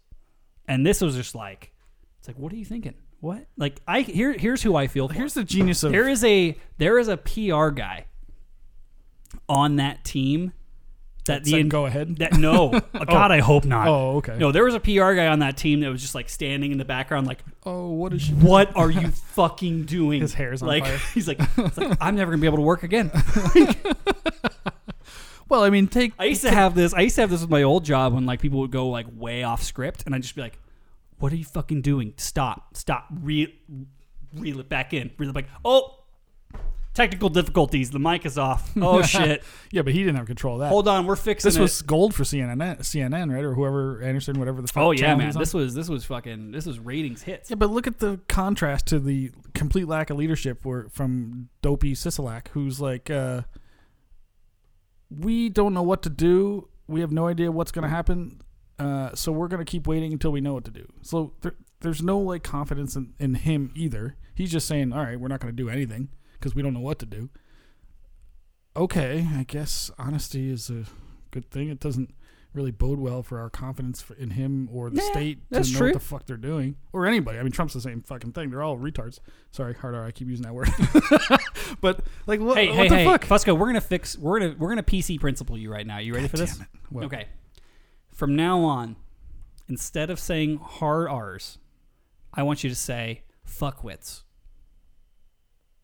And 0.68 0.86
this 0.86 1.02
was 1.02 1.16
just 1.16 1.36
like 1.36 1.74
it's 2.20 2.28
like 2.28 2.38
what 2.38 2.52
are 2.54 2.56
you 2.58 2.66
thinking? 2.66 2.96
What? 3.22 3.48
Like 3.58 3.82
I 3.88 4.02
here 4.02 4.34
here's 4.34 4.64
who 4.64 4.76
I 4.76 4.88
feel 4.88 5.08
for. 5.08 5.14
Here's 5.14 5.34
the 5.34 5.44
genius 5.44 5.84
of 5.84 5.92
there 5.92 6.08
is 6.08 6.24
a 6.24 6.58
there 6.78 6.98
is 7.00 7.08
a 7.08 7.18
PR 7.18 7.70
guy 7.70 8.06
on 9.48 9.76
that 9.78 10.04
team 10.04 10.54
that 11.30 11.44
the 11.46 11.64
go 11.64 11.86
ahead. 11.86 12.18
that 12.18 12.34
no 12.34 12.72
oh, 12.94 13.06
God 13.06 13.32
I 13.32 13.40
hope 13.40 13.66
not. 13.66 13.88
Oh, 13.88 14.18
okay. 14.18 14.38
No, 14.38 14.52
there 14.52 14.66
was 14.66 14.76
a 14.76 14.80
PR 14.80 15.14
guy 15.14 15.28
on 15.28 15.40
that 15.40 15.58
team 15.58 15.80
that 15.80 15.90
was 15.90 16.02
just 16.02 16.16
like 16.16 16.30
standing 16.30 16.72
in 16.72 16.78
the 16.78 16.86
background, 16.86 17.28
like, 17.28 17.40
Oh, 17.66 17.90
what 17.92 18.14
is 18.14 18.24
she? 18.24 18.34
"What 18.34 18.76
are 18.76 18.92
you 18.92 19.08
fucking 19.36 19.86
doing?" 19.86 20.22
His 20.22 20.34
hair's 20.34 20.62
on 20.62 20.68
like, 20.68 20.86
fire. 20.86 21.00
He's 21.14 21.28
like, 21.28 21.40
it's 21.58 21.78
like, 21.78 21.98
"I'm 22.02 22.16
never 22.16 22.32
gonna 22.32 22.42
be 22.42 22.48
able 22.48 22.58
to 22.58 22.64
work 22.64 22.84
again." 22.84 23.12
Well, 25.50 25.64
I 25.64 25.72
mean, 25.72 25.88
take 25.88 26.14
I 26.20 26.26
used 26.26 26.44
to 26.44 26.52
have 26.52 26.76
this. 26.76 26.94
I 26.94 27.02
used 27.02 27.16
to 27.16 27.22
have 27.22 27.32
this 27.32 27.42
with 27.42 27.50
my 27.50 27.64
old 27.64 27.84
job 27.84 28.14
when 28.14 28.26
like 28.28 28.40
people 28.40 28.60
would 28.60 28.72
go 28.72 28.88
like 28.90 29.08
way 29.12 29.42
off 29.42 29.64
script, 29.64 30.04
and 30.06 30.14
I'd 30.14 30.22
just 30.22 30.36
be 30.36 30.42
like, 30.42 30.60
"What 31.18 31.34
are 31.34 31.36
you 31.36 31.44
fucking 31.46 31.82
doing? 31.82 32.14
Stop! 32.18 32.78
Stop! 32.78 33.08
Reel, 33.12 33.48
reel 34.36 34.60
it 34.60 34.70
back 34.70 34.94
in. 34.94 35.10
Reel 35.18 35.32
it 35.32 35.34
back. 35.34 35.46
Oh, 35.66 35.99
technical 36.94 37.30
difficulties. 37.30 37.92
The 37.92 38.00
mic 38.00 38.26
is 38.26 38.38
off. 38.38 38.72
Oh 38.82 39.02
shit! 39.02 39.44
yeah, 39.72 39.82
but 39.82 39.94
he 39.94 40.00
didn't 40.00 40.16
have 40.16 40.26
control 40.26 40.56
of 40.56 40.62
that. 40.62 40.70
Hold 40.70 40.88
on, 40.88 41.06
we're 41.06 41.16
fixing 41.16 41.50
this 41.50 41.58
it. 41.58 41.62
was 41.62 41.82
gold 41.82 42.16
for 42.16 42.24
CNN, 42.24 42.58
CNN, 42.80 43.32
right, 43.32 43.44
or 43.44 43.54
whoever 43.54 44.02
Anderson, 44.02 44.40
whatever 44.40 44.62
the. 44.62 44.68
fuck 44.68 44.84
oh 44.84 44.92
yeah, 44.92 45.16
man. 45.16 45.38
This 45.38 45.54
was 45.54 45.76
this 45.76 45.90
was 45.90 46.06
fucking 46.06 46.52
this 46.52 46.66
was 46.66 46.80
ratings 46.80 47.22
hits. 47.24 47.50
Yeah, 47.50 47.56
but 47.56 47.70
look 47.70 47.88
at 47.88 48.00
the 48.00 48.20
contrast 48.28 48.88
to 48.88 49.00
the 49.00 49.32
complete 49.54 49.88
lack 49.88 50.10
of 50.10 50.18
leadership 50.18 50.66
where, 50.66 50.88
from 50.90 51.50
Dopey 51.62 51.94
Sisolak, 51.94 52.48
who's 52.50 52.80
like, 52.80 53.10
uh, 53.10 53.42
we 55.10 55.50
don't 55.50 55.74
know 55.74 55.84
what 55.84 56.02
to 56.04 56.10
do. 56.10 56.70
We 56.88 57.02
have 57.02 57.12
no 57.12 57.28
idea 57.28 57.52
what's 57.52 57.72
going 57.72 57.84
to 57.84 57.90
happen. 57.90 58.42
Uh, 58.80 59.14
so 59.14 59.32
we're 59.32 59.50
gonna 59.50 59.66
keep 59.66 59.88
waiting 59.88 60.14
until 60.14 60.32
we 60.32 60.40
know 60.40 60.54
what 60.54 60.64
to 60.64 60.72
do. 60.72 60.88
So 61.02 61.34
there, 61.42 61.56
there's 61.82 62.02
no 62.02 62.18
like 62.18 62.44
confidence 62.44 62.96
in, 62.96 63.14
in 63.20 63.36
him 63.36 63.74
either. 63.76 64.16
He's 64.34 64.52
just 64.52 64.68
saying, 64.68 64.94
all 64.94 65.04
right, 65.04 65.20
we're 65.20 65.28
not 65.28 65.42
gonna 65.42 65.52
do 65.52 65.70
anything 65.70 66.08
because 66.40 66.56
we 66.56 66.62
don't 66.62 66.74
know 66.74 66.80
what 66.80 67.00
to 67.00 67.06
do. 67.06 67.30
Okay, 68.76 69.28
I 69.36 69.44
guess 69.44 69.92
honesty 69.98 70.50
is 70.50 70.70
a 70.70 70.86
good 71.32 71.50
thing. 71.52 71.70
It 71.70 71.80
doesn't 71.80 72.14
really 72.54 72.72
bode 72.72 73.00
well 73.00 73.22
for 73.22 73.40
our 73.40 73.50
confidence 73.50 74.02
for, 74.02 74.16
in 74.16 74.32
him 74.32 74.68
or 74.72 74.90
the 74.90 75.02
Yeah, 75.02 75.12
state 75.12 75.52
to 75.52 75.60
know 75.60 75.64
true. 75.78 75.88
what 75.88 75.94
the 75.94 76.00
fuck 76.00 76.26
they're 76.26 76.38
doing 76.38 76.78
or 76.94 77.06
anybody. 77.06 77.38
I 77.40 77.44
mean, 77.44 77.52
Trump's 77.52 77.74
the 77.74 77.82
same 77.82 78.02
fucking 78.02 78.32
thing. 78.32 78.50
They're 78.50 78.64
all 78.64 78.78
retards. 78.78 79.20
Sorry, 79.52 79.74
hard 79.74 79.96
R. 79.96 80.06
I 80.06 80.12
keep 80.12 80.28
using 80.30 80.46
that 80.46 80.54
word. 80.54 80.70
but 81.82 82.02
like, 82.26 82.40
what, 82.40 82.58
Hey, 82.58 82.70
what 82.70 82.78
hey, 82.78 82.90
the 82.90 82.96
hey, 82.98 83.06
fuck? 83.06 83.26
Fusco, 83.26 83.58
we're 83.58 83.68
gonna 83.68 83.82
fix. 83.82 84.18
We're 84.18 84.40
gonna 84.40 84.56
we're 84.58 84.70
gonna 84.70 84.84
PC 84.84 85.20
principle 85.20 85.58
you 85.58 85.72
right 85.72 85.86
now. 85.86 86.00
You 86.00 86.14
ready 86.16 86.28
for 86.28 86.38
this? 86.38 86.54
Damn 86.54 86.62
it. 86.64 86.68
What? 86.90 87.04
Okay. 87.06 87.28
From 88.14 88.36
now 88.36 88.62
on, 88.62 88.96
instead 89.68 90.10
of 90.10 90.20
saying 90.20 90.58
hard 90.58 91.08
R's, 91.08 91.58
I 92.34 92.44
want 92.44 92.64
you 92.64 92.70
to 92.70 92.76
say 92.76 93.24
fuckwits. 93.48 94.24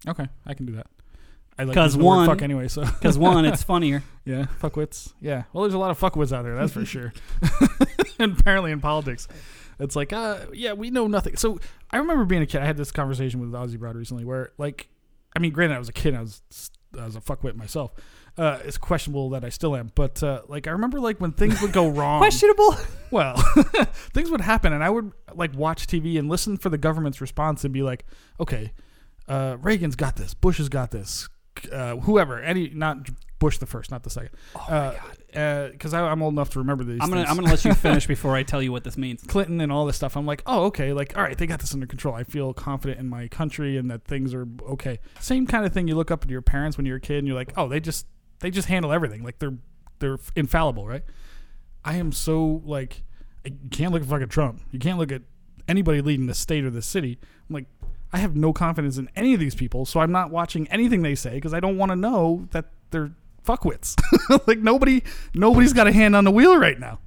Okay, 0.08 0.28
I 0.46 0.54
can 0.54 0.66
do 0.66 0.74
that. 0.74 0.88
I 1.58 1.64
like 1.64 1.74
'Cause 1.76 1.92
using 1.96 2.00
the 2.02 2.06
word 2.06 2.16
one- 2.18 2.26
fuck 2.28 2.42
anyway. 2.42 2.68
So 2.68 2.84
Because 2.84 3.18
one, 3.18 3.46
it's 3.46 3.64
funnier. 3.74 4.04
yeah, 4.26 4.46
fuckwits. 4.62 5.14
Yeah. 5.22 5.44
Well, 5.54 5.64
there's 5.64 5.74
a 5.74 5.78
lot 5.80 5.92
of 5.92 6.00
fuckwits 6.00 6.34
out 6.36 6.44
there. 6.44 6.56
That's 6.56 6.74
for 6.74 6.86
sure. 6.86 7.14
and 8.20 8.38
apparently 8.40 8.72
in 8.72 8.82
politics, 8.82 9.28
it's 9.80 9.96
like, 9.96 10.12
uh, 10.14 10.40
yeah, 10.54 10.74
we 10.74 10.90
know 10.90 11.08
nothing. 11.08 11.38
So 11.38 11.60
I 11.92 11.98
remember 11.98 12.26
being 12.26 12.42
a 12.42 12.46
kid. 12.46 12.62
I 12.62 12.66
had 12.66 12.76
this 12.78 12.92
conversation 12.92 13.40
with 13.40 13.52
Ozzy 13.52 13.80
Broad 13.80 13.96
recently, 13.96 14.26
where 14.26 14.52
like, 14.58 14.90
I 15.36 15.40
mean, 15.40 15.52
granted, 15.54 15.76
I 15.76 15.80
was 15.80 15.90
a 15.90 15.94
kid. 15.94 16.14
I 16.14 16.22
was 16.22 16.42
I 17.00 17.06
was 17.06 17.16
a 17.16 17.22
fuckwit 17.22 17.56
myself. 17.56 17.94
Uh, 18.38 18.60
it's 18.66 18.78
questionable 18.78 19.30
that 19.30 19.46
I 19.46 19.50
still 19.50 19.78
am, 19.78 19.92
but 19.96 20.22
uh, 20.22 20.42
like 20.50 20.68
I 20.68 20.72
remember 20.72 21.00
like 21.00 21.22
when 21.22 21.32
things 21.32 21.62
would 21.62 21.72
go 21.72 21.88
wrong. 21.88 22.20
Questionable. 22.20 22.76
Well, 23.12 23.36
things 24.14 24.30
would 24.30 24.42
happen, 24.42 24.74
and 24.74 24.84
I 24.84 24.90
would 24.90 25.14
like 25.34 25.56
watch 25.56 25.88
TV 25.88 26.20
and 26.20 26.28
listen 26.28 26.58
for 26.58 26.68
the 26.70 26.78
government's 26.78 27.22
response 27.22 27.64
and 27.64 27.74
be 27.74 27.82
like, 27.82 28.06
okay, 28.42 28.74
uh, 29.28 29.58
Reagan's 29.62 29.96
got 29.96 30.16
this, 30.16 30.34
Bush 30.34 30.58
has 30.58 30.70
got 30.70 30.92
this, 30.92 31.30
uh, 31.72 31.98
whoever, 31.98 32.42
any, 32.42 32.70
not 32.70 33.10
Bush 33.40 33.58
the 33.58 33.66
first, 33.66 33.92
not 33.92 34.04
the 34.04 34.10
second. 34.10 34.32
Oh 34.56 34.66
my 34.70 34.96
god! 35.34 35.72
Because 35.72 35.94
I'm 35.94 36.22
old 36.22 36.34
enough 36.34 36.52
to 36.52 36.60
remember 36.60 36.86
these. 36.86 37.00
I'm 37.02 37.10
gonna 37.10 37.22
things. 37.22 37.30
I'm 37.30 37.36
gonna 37.36 37.50
let 37.50 37.66
you 37.66 37.74
finish 37.76 38.08
before 38.08 38.36
I 38.36 38.44
tell 38.44 38.62
you 38.62 38.72
what 38.72 38.86
this 38.86 38.98
means. 38.98 39.22
Clinton 39.24 39.60
and 39.60 39.72
all 39.72 39.86
this 39.86 39.98
stuff. 39.98 40.16
I'm 40.16 40.26
like, 40.26 40.42
oh, 40.46 40.66
okay, 40.66 40.94
like, 40.94 41.18
all 41.18 41.24
right, 41.24 41.38
they 41.38 41.46
got 41.46 41.60
this 41.60 41.74
under 41.74 41.86
control. 41.86 42.16
I 42.16 42.24
feel 42.24 42.54
confident 42.54 43.00
in 43.00 43.10
my 43.10 43.28
country 43.28 43.78
and 43.78 43.92
that 43.92 44.06
things 44.06 44.34
are 44.34 44.48
okay. 44.70 45.00
Same 45.20 45.46
kind 45.46 45.66
of 45.66 45.74
thing 45.74 45.88
you 45.88 45.96
look 45.96 46.12
up 46.12 46.22
to 46.22 46.30
your 46.30 46.42
parents 46.42 46.78
when 46.78 46.86
you're 46.86 46.98
a 46.98 47.02
kid 47.02 47.18
and 47.20 47.28
you're 47.28 47.36
like, 47.36 47.52
oh, 47.58 47.68
they 47.68 47.82
just 47.82 48.08
they 48.40 48.50
just 48.50 48.70
handle 48.70 48.94
everything. 48.94 49.24
Like 49.24 49.40
they're 49.40 49.58
they're 50.00 50.18
infallible, 50.36 50.88
right? 50.88 51.04
I 51.84 51.96
am 51.96 52.14
so 52.14 52.62
like, 52.66 53.04
you 53.44 53.70
can't 53.70 53.92
look 53.92 54.02
at 54.02 54.08
fucking 54.08 54.30
Trump. 54.30 54.62
You 54.72 54.80
can't 54.80 54.98
look 54.98 55.12
at 55.12 55.22
anybody 55.68 56.02
leading 56.02 56.28
the 56.28 56.34
state 56.34 56.64
or 56.64 56.70
the 56.70 56.82
city. 56.82 57.20
I'm 57.50 57.54
like, 57.54 57.66
I 58.14 58.18
have 58.18 58.36
no 58.36 58.54
confidence 58.54 58.98
in 58.98 59.10
any 59.16 59.34
of 59.34 59.40
these 59.40 59.56
people, 59.56 59.86
so 59.86 60.00
I'm 60.00 60.12
not 60.12 60.32
watching 60.32 60.68
anything 60.68 61.02
they 61.02 61.16
say 61.16 61.36
because 61.36 61.54
I 61.54 61.60
don't 61.60 61.78
want 61.78 61.92
to 61.92 61.96
know 61.96 62.48
that 62.52 62.66
they're 62.92 63.12
fuckwits. 63.46 63.96
like 64.48 64.60
nobody, 64.60 65.04
nobody's 65.34 65.74
got 65.74 65.88
a 65.88 65.92
hand 65.92 66.16
on 66.16 66.24
the 66.24 66.32
wheel 66.32 66.58
right 66.58 66.80
now. 66.80 67.00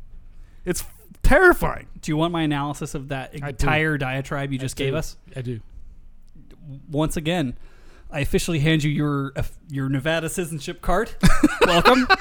It's 0.65 0.85
terrifying. 1.23 1.87
Do 2.01 2.13
you 2.13 2.17
want 2.17 2.33
my 2.33 2.43
analysis 2.43 2.95
of 2.95 3.09
that 3.09 3.35
entire 3.35 3.99
diatribe 3.99 4.53
you 4.53 4.59
just 4.59 4.77
gave 4.77 4.95
us? 4.95 5.17
I 5.35 5.43
do. 5.43 5.61
Once 6.91 7.17
again, 7.17 7.57
I 8.11 8.21
officially 8.21 8.59
hand 8.59 8.83
you 8.83 8.91
your 8.91 9.33
uh, 9.37 9.43
your 9.69 9.89
Nevada 9.89 10.29
citizenship 10.29 10.81
card. 10.81 11.11
welcome. 11.67 12.07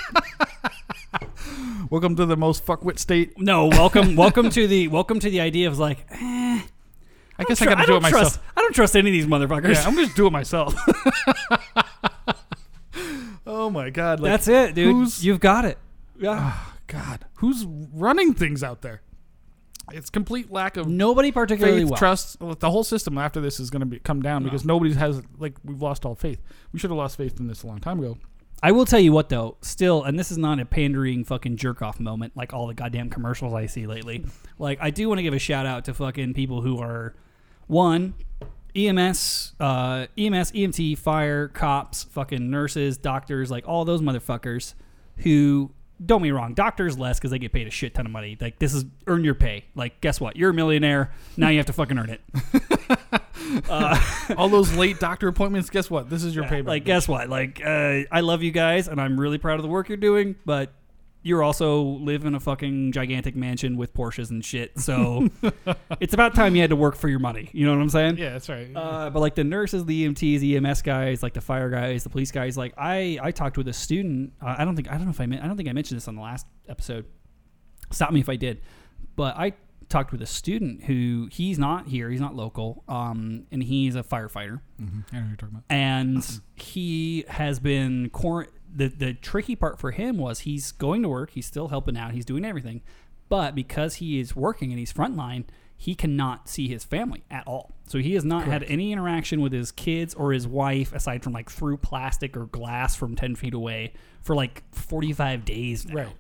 Welcome 1.90 2.18
to 2.18 2.26
the 2.26 2.36
most 2.36 2.66
fuckwit 2.66 3.00
state. 3.00 3.40
No, 3.40 3.68
welcome 3.68 4.18
welcome 4.18 4.50
to 4.50 4.68
the 4.68 4.90
welcome 4.90 5.22
to 5.22 5.30
the 5.30 5.40
idea 5.40 5.70
of 5.70 5.80
like, 5.80 6.06
eh, 6.12 6.62
I 7.40 7.44
guess 7.44 7.62
I 7.62 7.66
got 7.66 7.76
to 7.76 7.86
do 7.86 7.98
it 7.98 8.02
myself. 8.02 8.22
Trust, 8.22 8.40
I 8.56 8.62
don't 8.62 8.74
trust 8.74 8.96
any 8.96 9.10
of 9.10 9.14
these 9.14 9.28
motherfuckers. 9.28 9.76
Yeah, 9.76 9.86
I'm 9.86 9.94
gonna 9.94 10.08
just 10.08 10.18
do 10.18 10.28
it 10.28 10.32
myself. 10.32 10.76
oh 13.46 13.70
my 13.70 13.90
god! 13.90 14.20
Like, 14.20 14.32
That's 14.32 14.48
it, 14.48 14.76
dude. 14.76 15.22
You've 15.22 15.40
got 15.40 15.66
it. 15.66 15.78
Yeah. 16.20 16.54
oh, 16.56 16.74
God, 16.88 17.26
who's 17.36 17.66
running 17.66 18.34
things 18.34 18.64
out 18.64 18.82
there? 18.82 19.02
It's 19.92 20.10
complete 20.10 20.52
lack 20.52 20.76
of 20.76 20.88
Nobody 20.88 21.32
particularly 21.32 21.82
faith, 21.82 21.92
well. 21.92 21.98
trust. 21.98 22.38
The 22.40 22.70
whole 22.70 22.84
system 22.84 23.18
after 23.18 23.40
this 23.40 23.60
is 23.60 23.70
going 23.70 23.80
to 23.82 23.86
be 23.86 24.00
come 24.00 24.22
down 24.22 24.44
because 24.44 24.66
nobody 24.66 24.94
has 24.94 25.22
like 25.38 25.54
we've 25.64 25.82
lost 25.82 26.06
all 26.06 26.16
faith. 26.16 26.42
We 26.74 26.80
should 26.80 26.90
have 26.90 26.98
lost 26.98 27.18
faith 27.18 27.40
in 27.40 27.48
this 27.48 27.64
a 27.64 27.68
long 27.68 27.80
time 27.80 28.00
ago. 28.00 28.18
I 28.62 28.72
will 28.72 28.86
tell 28.86 29.00
you 29.00 29.12
what 29.12 29.30
though, 29.30 29.58
still, 29.62 30.04
and 30.04 30.18
this 30.18 30.32
is 30.32 30.38
not 30.38 30.60
a 30.60 30.66
pandering 30.66 31.24
fucking 31.24 31.58
jerk 31.58 31.82
off 31.82 32.00
moment 32.00 32.36
like 32.36 32.54
all 32.54 32.68
the 32.68 32.74
goddamn 32.74 33.10
commercials 33.10 33.54
I 33.54 33.68
see 33.68 33.86
lately. 33.86 34.26
Like 34.58 34.80
I 34.82 34.90
do 34.90 35.08
want 35.08 35.20
to 35.20 35.24
give 35.24 35.34
a 35.34 35.40
shout 35.40 35.66
out 35.66 35.86
to 35.86 35.94
fucking 35.94 36.34
people 36.34 36.62
who 36.62 36.82
are 36.82 37.16
one 37.68 38.16
EMS, 38.76 39.54
uh, 39.60 40.08
EMS, 40.18 40.52
EMT, 40.52 40.98
fire, 40.98 41.48
cops, 41.48 42.04
fucking 42.04 42.50
nurses, 42.50 42.98
doctors, 42.98 43.50
like 43.50 43.68
all 43.68 43.86
those 43.86 44.02
motherfuckers 44.02 44.74
who 45.18 45.72
don't 46.06 46.22
me 46.22 46.30
wrong, 46.30 46.54
doctors 46.54 46.98
less 46.98 47.18
because 47.18 47.32
they 47.32 47.40
get 47.40 47.52
paid 47.52 47.68
a 47.68 47.72
shit 47.72 47.96
ton 47.96 48.06
of 48.06 48.12
money. 48.12 48.38
Like 48.40 48.60
this 48.60 48.74
is 48.74 48.86
earn 49.08 49.24
your 49.24 49.34
pay. 49.34 49.66
Like 49.76 50.00
guess 50.00 50.22
what? 50.22 50.36
You're 50.36 50.52
a 50.52 50.54
millionaire. 50.54 51.12
Now 51.36 51.50
you 51.50 51.58
have 51.58 51.66
to 51.68 51.74
fucking 51.74 51.98
earn 51.98 52.12
it. 52.12 52.22
all 54.38 54.50
those 54.50 54.76
late 54.76 55.00
doctor 55.00 55.28
appointments. 55.28 55.70
Guess 55.70 55.90
what? 55.90 56.10
This 56.10 56.24
is 56.24 56.36
your 56.36 56.46
payback. 56.46 56.68
Like, 56.68 56.86
guess 56.86 57.08
what? 57.08 57.30
Like, 57.30 57.62
uh, 57.64 58.02
I 58.12 58.20
love 58.22 58.44
you 58.44 58.52
guys, 58.52 58.88
and 58.88 59.02
I'm 59.02 59.20
really 59.20 59.38
proud 59.38 59.56
of 59.56 59.64
the 59.64 59.70
work 59.70 59.90
you're 59.90 59.98
doing, 59.98 60.36
but 60.46 60.72
you're 61.24 61.44
also 61.44 61.82
live 61.82 62.24
in 62.26 62.36
a 62.36 62.40
fucking 62.40 62.92
gigantic 62.94 63.36
mansion 63.36 63.76
with 63.76 63.94
Porsches 63.94 64.30
and 64.30 64.46
shit. 64.46 64.80
So 64.80 65.28
it's 66.00 66.14
about 66.14 66.36
time 66.36 66.56
you 66.56 66.62
had 66.62 66.70
to 66.70 66.76
work 66.76 66.96
for 66.96 67.10
your 67.10 67.20
money. 67.20 67.50
You 67.52 67.66
know 67.66 67.74
what 67.76 67.82
I'm 67.82 67.90
saying? 67.90 68.18
yeah, 68.18 68.30
that's 68.34 68.48
right. 68.48 68.70
Uh, 68.74 69.10
but 69.10 69.20
like 69.20 69.36
the 69.36 69.44
nurses, 69.44 69.84
the 69.86 70.08
EMTs, 70.08 70.56
EMS 70.66 70.82
guys, 70.84 71.22
like 71.24 71.34
the 71.34 71.42
fire 71.42 71.70
guys, 71.70 72.04
the 72.04 72.10
police 72.10 72.32
guys. 72.32 72.58
Like 72.58 72.74
I, 72.78 73.20
I 73.22 73.32
talked 73.32 73.58
with 73.58 73.68
a 73.68 73.74
student. 73.74 74.34
Uh, 74.42 74.56
I 74.58 74.64
don't 74.66 74.76
think 74.76 74.90
I 74.90 74.94
don't 74.96 75.06
know 75.06 75.12
if 75.12 75.20
I 75.20 75.26
meant, 75.26 75.44
I 75.44 75.48
don't 75.48 75.58
think 75.58 75.68
I 75.68 75.74
mentioned 75.74 75.98
this 75.98 76.08
on 76.08 76.16
the 76.16 76.22
last 76.22 76.46
episode. 76.70 77.06
Stop 77.92 78.12
me 78.12 78.20
if 78.20 78.30
I 78.30 78.36
did, 78.36 78.62
but 79.16 79.36
I 79.38 79.54
talked 79.90 80.12
with 80.12 80.22
a 80.22 80.26
student 80.26 80.84
who 80.84 81.30
he's 81.32 81.58
not 81.58 81.88
here. 81.88 82.10
He's 82.10 82.20
not 82.20 82.36
local, 82.36 82.84
um, 82.90 83.46
and 83.54 83.64
he's 83.64 83.96
a 83.96 84.04
firefighter 84.04 84.60
Mhm. 84.82 85.04
I 85.14 85.20
know 85.22 85.28
you're 85.28 85.36
talking 85.38 85.56
about. 85.56 85.64
and 85.70 86.42
he 86.56 87.24
has 87.30 87.60
been 87.62 88.10
quar- 88.10 88.48
the 88.78 88.88
the 88.88 89.14
tricky 89.14 89.56
part 89.56 89.80
for 89.80 89.92
him 89.92 90.18
was 90.18 90.42
he's 90.42 90.72
going 90.72 91.02
to 91.02 91.10
work, 91.10 91.32
he's 91.32 91.46
still 91.46 91.70
helping 91.70 91.98
out, 91.98 92.12
he's 92.12 92.26
doing 92.26 92.46
everything, 92.46 92.82
but 93.28 93.56
because 93.56 93.96
he 93.96 94.20
is 94.20 94.36
working 94.36 94.72
and 94.72 94.80
he's 94.80 94.94
frontline, 94.94 95.46
he 95.80 95.94
cannot 95.94 96.50
see 96.50 96.68
his 96.68 96.84
family 96.84 97.24
at 97.30 97.46
all. 97.46 97.76
So 97.86 98.00
he 98.00 98.16
has 98.16 98.26
not 98.26 98.46
had 98.46 98.64
any 98.64 98.92
interaction 98.92 99.40
with 99.42 99.54
his 99.54 99.72
kids 99.72 100.14
or 100.16 100.34
his 100.34 100.48
wife 100.48 100.92
aside 100.92 101.24
from 101.24 101.34
like 101.34 101.50
through 101.50 101.78
plastic 101.78 102.36
or 102.36 102.48
glass 102.48 102.96
from 102.96 103.16
ten 103.16 103.36
feet 103.36 103.54
away 103.54 103.94
for 104.24 104.36
like 104.36 104.64
forty 104.74 105.14
five 105.14 105.46
days. 105.46 105.86
Now. 105.86 105.94
Right, 105.96 106.16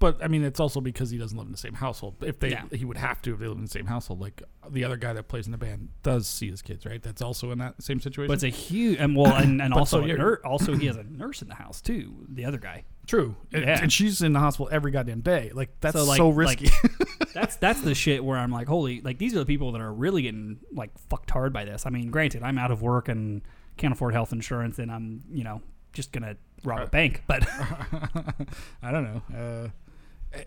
but 0.00 0.24
I 0.24 0.28
mean, 0.28 0.42
it's 0.42 0.58
also 0.58 0.80
because 0.80 1.10
he 1.10 1.18
doesn't 1.18 1.36
live 1.36 1.46
in 1.46 1.52
the 1.52 1.58
same 1.58 1.74
household. 1.74 2.16
If 2.22 2.40
they, 2.40 2.50
Yeah. 2.50 2.64
he 2.72 2.84
would 2.86 2.96
have 2.96 3.20
to 3.22 3.34
if 3.34 3.38
they 3.38 3.46
live 3.46 3.58
in 3.58 3.64
the 3.64 3.70
same 3.70 3.86
household. 3.86 4.20
Like 4.20 4.42
the 4.68 4.82
other 4.82 4.96
guy 4.96 5.12
that 5.12 5.28
plays 5.28 5.46
in 5.46 5.52
the 5.52 5.58
band 5.58 5.90
does 6.02 6.26
see 6.26 6.50
his 6.50 6.62
kids, 6.62 6.86
right? 6.86 7.02
That's 7.02 7.22
also 7.22 7.50
in 7.52 7.58
that 7.58 7.82
same 7.82 8.00
situation. 8.00 8.28
But 8.28 8.42
it's 8.42 8.44
a 8.44 8.48
huge 8.48 8.98
and 8.98 9.14
well 9.14 9.34
and, 9.36 9.60
and 9.60 9.74
also 9.74 10.04
so 10.06 10.36
also 10.44 10.74
he 10.74 10.86
has 10.86 10.96
a 10.96 11.04
nurse 11.04 11.42
in 11.42 11.48
the 11.48 11.54
house 11.56 11.80
too. 11.82 12.26
The 12.30 12.46
other 12.46 12.58
guy. 12.58 12.84
True, 13.06 13.34
and, 13.52 13.64
Yeah. 13.64 13.78
and 13.82 13.92
she's 13.92 14.22
in 14.22 14.32
the 14.32 14.38
hospital 14.38 14.68
every 14.72 14.92
goddamn 14.92 15.20
day. 15.22 15.50
Like 15.52 15.70
that's 15.80 15.96
So, 15.96 16.04
like- 16.30 16.36
risky. 16.36 16.68
that's 17.34 17.56
that's 17.56 17.80
the 17.80 17.94
shit 17.94 18.24
where 18.24 18.38
I'm 18.38 18.52
like, 18.52 18.68
holy, 18.68 19.00
like 19.00 19.18
these 19.18 19.34
are 19.34 19.38
the 19.40 19.46
people 19.46 19.72
that 19.72 19.80
are 19.80 19.92
really 19.92 20.22
getting 20.22 20.60
like 20.72 20.90
fucked 21.08 21.30
hard 21.30 21.52
by 21.52 21.64
this. 21.64 21.84
I 21.86 21.90
mean, 21.90 22.10
granted, 22.10 22.42
I'm 22.42 22.58
out 22.58 22.70
of 22.70 22.80
work 22.82 23.08
and 23.08 23.42
can't 23.76 23.92
afford 23.92 24.14
health 24.14 24.32
insurance, 24.32 24.78
and 24.78 24.90
I'm 24.90 25.22
you 25.32 25.42
know 25.44 25.62
just 25.92 26.12
gonna 26.12 26.36
rob 26.64 26.80
a 26.80 26.86
bank, 26.86 27.24
but 27.26 27.46
I 28.82 28.90
don't 28.92 29.04
know. 29.04 29.22
Uh, 29.36 29.68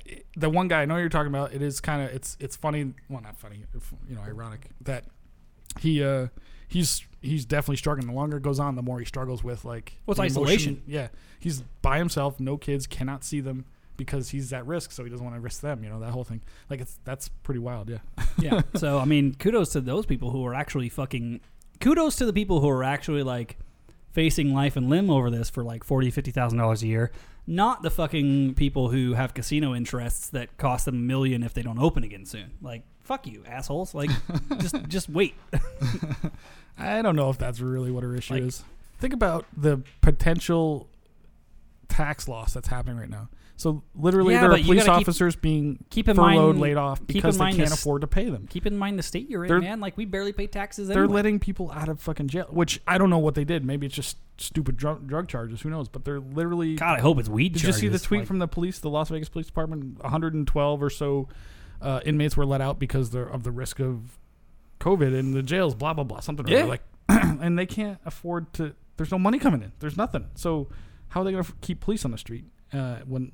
it- 0.05 0.25
the 0.37 0.49
one 0.49 0.67
guy 0.67 0.81
I 0.81 0.85
know 0.85 0.97
you're 0.97 1.09
talking 1.09 1.31
about, 1.31 1.53
it 1.53 1.61
is 1.61 1.79
kind 1.81 2.01
of 2.07 2.15
it's 2.15 2.37
it's 2.39 2.55
funny. 2.55 2.93
Well, 3.09 3.21
not 3.21 3.37
funny. 3.37 3.65
if- 3.75 3.93
You 4.09 4.15
know, 4.15 4.21
ironic 4.21 4.69
that 4.81 5.05
he 5.79 6.03
uh 6.03 6.27
he's 6.67 7.03
he's 7.21 7.45
definitely 7.45 7.77
struggling. 7.77 8.07
The 8.07 8.13
longer 8.13 8.37
it 8.37 8.43
goes 8.43 8.59
on, 8.59 8.75
the 8.75 8.81
more 8.81 8.99
he 8.99 9.05
struggles 9.05 9.43
with 9.43 9.65
like 9.65 9.93
Well, 10.05 10.19
isolation. 10.19 10.81
Yeah, 10.87 11.09
he's 11.39 11.61
by 11.81 11.97
himself, 11.97 12.39
no 12.39 12.57
kids, 12.57 12.87
cannot 12.87 13.23
see 13.23 13.39
them 13.39 13.65
because 13.97 14.29
he's 14.29 14.51
at 14.53 14.65
risk, 14.65 14.91
so 14.91 15.03
he 15.03 15.09
doesn't 15.09 15.23
want 15.23 15.35
to 15.35 15.41
risk 15.41 15.61
them. 15.61 15.83
You 15.83 15.89
know 15.89 15.99
that 15.99 16.11
whole 16.11 16.23
thing. 16.23 16.41
Like 16.69 16.81
it's 16.81 16.99
that's 17.03 17.29
pretty 17.29 17.59
wild. 17.59 17.89
Yeah. 17.89 17.99
yeah. 18.39 18.61
So 18.75 18.99
I 18.99 19.05
mean, 19.05 19.35
kudos 19.35 19.69
to 19.73 19.81
those 19.81 20.05
people 20.05 20.31
who 20.31 20.45
are 20.45 20.53
actually 20.53 20.89
fucking. 20.89 21.41
Kudos 21.81 22.15
to 22.17 22.25
the 22.25 22.33
people 22.33 22.61
who 22.61 22.69
are 22.69 22.83
actually 22.83 23.23
like 23.23 23.57
facing 24.11 24.53
life 24.53 24.77
and 24.77 24.89
limb 24.89 25.09
over 25.09 25.29
this 25.29 25.49
for 25.49 25.63
like 25.63 25.83
forty, 25.83 26.09
fifty 26.11 26.31
thousand 26.31 26.57
dollars 26.57 26.83
a 26.83 26.87
year. 26.87 27.11
Not 27.47 27.83
the 27.83 27.91
fucking 27.91 28.55
people 28.55 28.89
who 28.89 29.13
have 29.13 29.33
casino 29.33 29.75
interests 29.75 30.29
that 30.29 30.57
cost 30.57 30.85
them 30.85 30.95
a 30.95 30.99
million 30.99 31.43
if 31.43 31.53
they 31.53 31.61
don't 31.61 31.77
open 31.77 32.03
again 32.03 32.25
soon. 32.25 32.51
Like 32.61 32.83
fuck 33.05 33.25
you, 33.27 33.43
assholes. 33.47 33.93
Like 33.95 34.09
just 34.59 34.75
just 34.87 35.09
wait. 35.09 35.35
I 36.77 37.01
don't 37.01 37.15
know 37.15 37.29
if 37.29 37.37
that's 37.37 37.59
really 37.61 37.91
what 37.91 38.03
her 38.03 38.15
issue 38.15 38.33
Like- 38.33 38.43
is. 38.43 38.63
Think 38.99 39.13
about 39.13 39.45
the 39.55 39.81
potential 40.01 40.87
tax 41.89 42.27
loss 42.27 42.53
that's 42.53 42.67
happening 42.69 42.97
right 42.97 43.09
now. 43.09 43.29
So 43.57 43.83
literally, 43.95 44.33
Yeah, 44.33 44.41
there 44.41 44.51
are 44.51 44.57
you 44.57 44.63
police 44.65 44.85
gotta 44.85 44.99
keep- 44.99 45.07
officers 45.07 45.35
being 45.35 45.83
keep 45.89 46.09
in 46.09 46.15
furloughed, 46.17 46.55
mind- 46.55 46.59
laid 46.59 46.75
off 46.77 46.99
keep 46.99 47.07
because 47.07 47.35
in 47.35 47.39
they 47.39 47.45
mind 47.45 47.57
can't 47.57 47.69
this- 47.69 47.79
afford 47.79 48.01
to 48.01 48.07
pay 48.07 48.29
them. 48.29 48.47
Keep 48.49 48.65
in 48.65 48.77
mind 48.77 48.97
the 48.99 49.03
state 49.03 49.29
you're 49.29 49.43
in, 49.45 49.49
They're- 49.49 49.61
man. 49.61 49.79
Like 49.79 49.95
we 49.97 50.03
barely 50.05 50.33
pay 50.33 50.47
taxes. 50.47 50.87
They're 50.89 51.03
Anyway. 51.03 51.13
letting 51.15 51.39
people 51.39 51.71
out 51.71 51.87
of 51.87 52.01
fucking 52.01 52.27
jail, 52.29 52.47
which 52.49 52.81
I 52.87 52.97
don't 52.97 53.09
know 53.09 53.17
what 53.19 53.35
they 53.35 53.45
did. 53.45 53.63
Maybe 53.63 53.85
it's 53.85 53.95
just 53.95 54.17
stupid 54.37 54.75
drug, 54.75 55.07
drug 55.07 55.27
charges. 55.29 55.61
Who 55.61 55.69
knows? 55.69 55.87
But 55.87 56.03
they're 56.03 56.19
literally. 56.19 56.75
God, 56.75 56.97
I 56.97 57.01
hope 57.01 57.17
it's 57.19 57.29
weed. 57.29 57.53
did 57.53 57.63
you 57.63 57.71
see 57.71 57.87
the 57.87 57.93
charges, 57.93 58.01
tweet 58.03 58.19
like- 58.21 58.27
from 58.27 58.39
the 58.39 58.47
police, 58.47 58.79
the 58.79 58.89
Las 58.89 59.09
Vegas 59.09 59.29
Police 59.29 59.47
Department? 59.47 60.01
112 60.03 60.83
or 60.83 60.89
so 60.89 61.27
uh, 61.81 62.01
inmates 62.05 62.35
were 62.37 62.45
let 62.45 62.61
out 62.61 62.79
because 62.79 63.11
they're 63.11 63.27
of 63.27 63.43
the 63.43 63.51
risk 63.51 63.79
of 63.79 64.17
COVID 64.79 65.17
in 65.17 65.31
the 65.31 65.41
jails. 65.43 65.75
Blah 65.75 65.93
blah 65.93 66.03
blah. 66.03 66.19
Something 66.19 66.47
Yeah. 66.47 66.65
like, 66.65 66.81
and 67.09 67.57
they 67.57 67.65
can't 67.65 67.99
afford 68.05 68.51
to. 68.53 68.73
There's 68.97 69.11
no 69.11 69.19
money 69.19 69.39
coming 69.39 69.61
in. 69.61 69.71
There's 69.79 69.97
nothing. 69.97 70.27
So 70.35 70.69
how 71.09 71.21
are 71.21 71.23
they 71.23 71.31
going 71.31 71.43
to 71.43 71.53
keep 71.61 71.79
police 71.81 72.05
on 72.05 72.11
the 72.11 72.17
street 72.17 72.45
uh, 72.73 72.97
when 73.05 73.31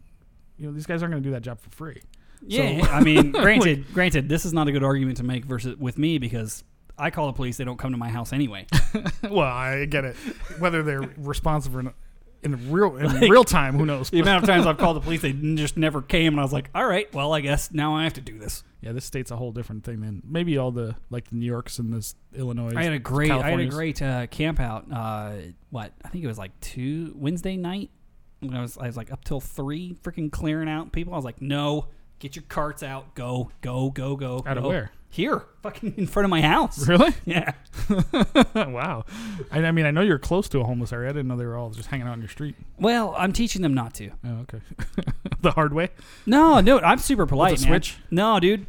you 0.57 0.67
know 0.67 0.73
these 0.73 0.85
guys 0.85 1.01
aren't 1.01 1.13
going 1.13 1.23
to 1.23 1.27
do 1.29 1.33
that 1.33 1.41
job 1.41 1.59
for 1.59 1.69
free? 1.69 2.01
Yeah, 2.45 2.83
So- 2.85 2.91
I 2.91 3.01
mean, 3.01 3.31
granted, 3.31 3.85
granted, 3.93 4.27
this 4.29 4.45
is 4.45 4.53
not 4.53 4.67
a 4.67 4.71
good 4.71 4.83
argument 4.83 5.17
to 5.17 5.23
make 5.23 5.45
versus 5.45 5.77
with 5.77 5.97
me 5.97 6.17
because 6.17 6.63
I 6.97 7.09
call 7.11 7.27
the 7.27 7.33
police; 7.33 7.57
they 7.57 7.63
don't 7.63 7.77
come 7.77 7.91
to 7.91 7.97
my 7.97 8.09
house 8.09 8.33
anyway. 8.33 8.65
well, 9.23 9.39
I 9.41 9.85
get 9.85 10.05
it. 10.05 10.15
Whether 10.59 10.83
they're 10.83 11.01
responsive 11.17 11.75
or 11.75 11.83
not. 11.83 11.95
In 12.43 12.71
real 12.71 12.97
in 12.97 13.05
Like, 13.05 13.29
real 13.29 13.43
time, 13.43 13.77
who 13.77 13.85
knows? 13.85 14.09
the 14.11 14.19
amount 14.19 14.43
of 14.43 14.49
times 14.49 14.65
I've 14.67 14.77
called 14.77 14.97
the 14.97 15.01
police, 15.01 15.21
they 15.21 15.31
just 15.31 15.77
never 15.77 16.01
came, 16.01 16.33
and 16.33 16.39
I 16.39 16.43
was 16.43 16.53
like, 16.53 16.69
"All 16.73 16.85
right, 16.85 17.11
well, 17.13 17.33
I 17.33 17.41
guess 17.41 17.71
now 17.71 17.95
I 17.95 18.03
have 18.03 18.13
to 18.13 18.21
do 18.21 18.39
this." 18.39 18.63
Yeah, 18.81 18.93
this 18.93 19.05
state's 19.05 19.29
a 19.29 19.35
whole 19.35 19.51
different 19.51 19.83
thing 19.83 20.01
than 20.01 20.23
maybe 20.25 20.57
all 20.57 20.71
the 20.71 20.95
like 21.11 21.29
the 21.29 21.35
New 21.35 21.45
Yorks 21.45 21.77
and 21.77 21.93
this 21.93 22.15
Illinois. 22.35 22.73
I 22.75 22.83
had 22.83 22.93
a 22.93 22.99
great, 22.99 23.29
I 23.31 23.51
had 23.51 23.59
a 23.59 23.67
great 23.67 24.01
uh, 24.01 24.25
camp 24.27 24.59
out. 24.59 24.85
Uh, 24.91 25.33
what 25.69 25.91
I 26.03 26.09
think 26.09 26.23
it 26.23 26.27
was 26.27 26.39
like 26.39 26.59
two 26.61 27.13
Wednesday 27.15 27.57
night. 27.57 27.91
When 28.39 28.55
I 28.55 28.61
was, 28.61 28.75
I 28.77 28.87
was 28.87 28.97
like 28.97 29.11
up 29.11 29.23
till 29.23 29.39
three, 29.39 29.95
freaking 30.03 30.31
clearing 30.31 30.67
out 30.67 30.91
people. 30.91 31.13
I 31.13 31.17
was 31.17 31.25
like, 31.25 31.41
"No, 31.41 31.87
get 32.17 32.35
your 32.35 32.45
carts 32.49 32.81
out, 32.81 33.13
go, 33.13 33.51
go, 33.61 33.91
go, 33.91 34.15
go." 34.15 34.43
Out 34.47 34.57
of 34.57 34.63
go." 34.63 34.69
where? 34.69 34.91
Here, 35.13 35.43
fucking 35.61 35.95
in 35.97 36.07
front 36.07 36.23
of 36.23 36.29
my 36.29 36.41
house. 36.41 36.87
Really? 36.87 37.13
Yeah. 37.25 37.51
wow. 38.55 39.03
I, 39.51 39.59
I 39.59 39.71
mean, 39.71 39.85
I 39.85 39.91
know 39.91 40.01
you're 40.01 40.17
close 40.17 40.47
to 40.49 40.59
a 40.61 40.63
homeless 40.63 40.93
area. 40.93 41.09
I 41.09 41.11
didn't 41.11 41.27
know 41.27 41.35
they 41.35 41.45
were 41.45 41.57
all 41.57 41.69
just 41.69 41.89
hanging 41.89 42.07
out 42.07 42.13
on 42.13 42.19
your 42.19 42.29
street. 42.29 42.55
Well, 42.79 43.13
I'm 43.17 43.33
teaching 43.33 43.61
them 43.61 43.73
not 43.73 43.93
to. 43.95 44.11
Oh, 44.25 44.39
okay. 44.43 44.61
the 45.41 45.51
hard 45.51 45.73
way. 45.73 45.89
No, 46.25 46.61
no, 46.61 46.79
I'm 46.79 46.97
super 46.97 47.25
polite. 47.25 47.51
With 47.51 47.61
a 47.61 47.65
man. 47.65 47.71
switch? 47.73 47.97
No, 48.09 48.39
dude. 48.39 48.67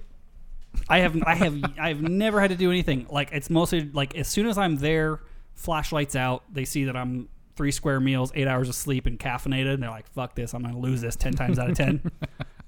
I 0.89 0.99
have, 0.99 1.23
I 1.25 1.35
have, 1.37 1.63
I've 1.79 2.03
never 2.03 2.41
had 2.41 2.51
to 2.51 2.57
do 2.57 2.71
anything. 2.71 3.07
Like 3.09 3.31
it's 3.33 3.49
mostly 3.49 3.89
like 3.93 4.17
as 4.17 4.27
soon 4.27 4.47
as 4.47 4.59
I'm 4.59 4.77
there, 4.77 5.21
flashlights 5.55 6.17
out. 6.17 6.43
They 6.53 6.65
see 6.65 6.85
that 6.85 6.97
I'm 6.97 7.29
three 7.55 7.71
square 7.71 8.01
meals, 8.01 8.33
eight 8.35 8.49
hours 8.49 8.69
of 8.69 8.75
sleep, 8.75 9.07
and 9.07 9.19
caffeinated. 9.19 9.75
And 9.75 9.83
they're 9.83 9.91
like, 9.91 10.09
"Fuck 10.13 10.35
this! 10.35 10.55
I'm 10.55 10.63
gonna 10.63 10.79
lose 10.79 11.01
this 11.01 11.15
ten 11.15 11.35
times 11.35 11.59
out 11.59 11.71
of 11.71 11.77
ten. 11.77 12.11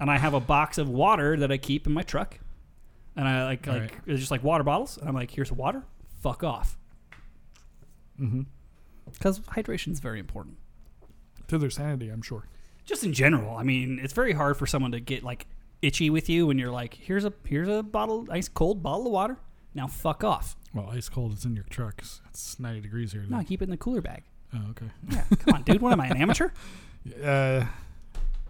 and 0.01 0.11
I 0.11 0.19
have 0.19 0.35
a 0.35 0.41
box 0.41 0.79
of 0.79 0.89
water 0.89 1.37
that 1.39 1.51
I 1.51 1.57
keep 1.57 1.87
in 1.87 1.93
my 1.93 2.03
truck, 2.03 2.39
and 3.17 3.27
I 3.29 3.45
like, 3.45 3.67
All 3.69 3.75
like 3.75 3.83
right. 3.83 3.93
it's 4.07 4.21
just 4.21 4.31
like 4.31 4.43
water 4.45 4.65
bottles. 4.65 4.99
And 4.99 5.09
I'm 5.09 5.15
like, 5.15 5.31
"Here's 5.31 5.51
water. 5.53 5.83
Fuck 6.23 6.43
off," 6.45 6.77
Mm-hmm. 8.21 8.43
because 9.13 9.41
hydration 9.41 9.93
is 9.93 10.01
very 10.01 10.21
important. 10.21 10.57
To 11.49 11.59
their 11.59 11.71
sanity, 11.71 12.09
I'm 12.09 12.23
sure. 12.23 12.47
just 12.87 13.05
in 13.05 13.13
general. 13.13 13.57
I 13.57 13.63
mean, 13.65 13.99
it's 14.03 14.13
very 14.15 14.33
hard 14.33 14.57
for 14.57 14.67
someone 14.67 14.93
to 14.93 15.01
get 15.01 15.23
like 15.23 15.47
itchy 15.83 16.09
with 16.11 16.29
you 16.31 16.47
when 16.47 16.59
you're 16.59 16.71
like, 16.71 16.95
here's 16.95 17.25
a 17.25 17.33
here's 17.47 17.69
a 17.69 17.83
bottle, 17.83 18.27
ice 18.31 18.49
cold 18.49 18.83
bottle 18.83 19.07
of 19.07 19.13
water. 19.13 19.37
Now 19.75 19.87
fuck 19.89 20.23
off. 20.25 20.57
Well, 20.73 20.89
ice 20.91 21.09
cold 21.09 21.33
is 21.35 21.45
in 21.45 21.55
your 21.55 21.65
truck. 21.69 21.95
It's- 21.99 22.21
It's 22.31 22.59
90 22.61 22.81
degrees 22.81 23.13
here. 23.13 23.23
No, 23.29 23.39
today. 23.39 23.49
keep 23.49 23.61
it 23.63 23.65
in 23.65 23.71
the 23.71 23.77
cooler 23.77 24.01
bag. 24.01 24.23
Oh, 24.55 24.71
okay. 24.71 24.87
Yeah, 25.11 25.25
come 25.41 25.55
on, 25.55 25.63
dude. 25.63 25.81
What 25.81 25.93
am 25.93 26.01
I, 26.01 26.07
an 26.09 26.17
amateur? 26.17 26.49
Uh, 27.23 27.67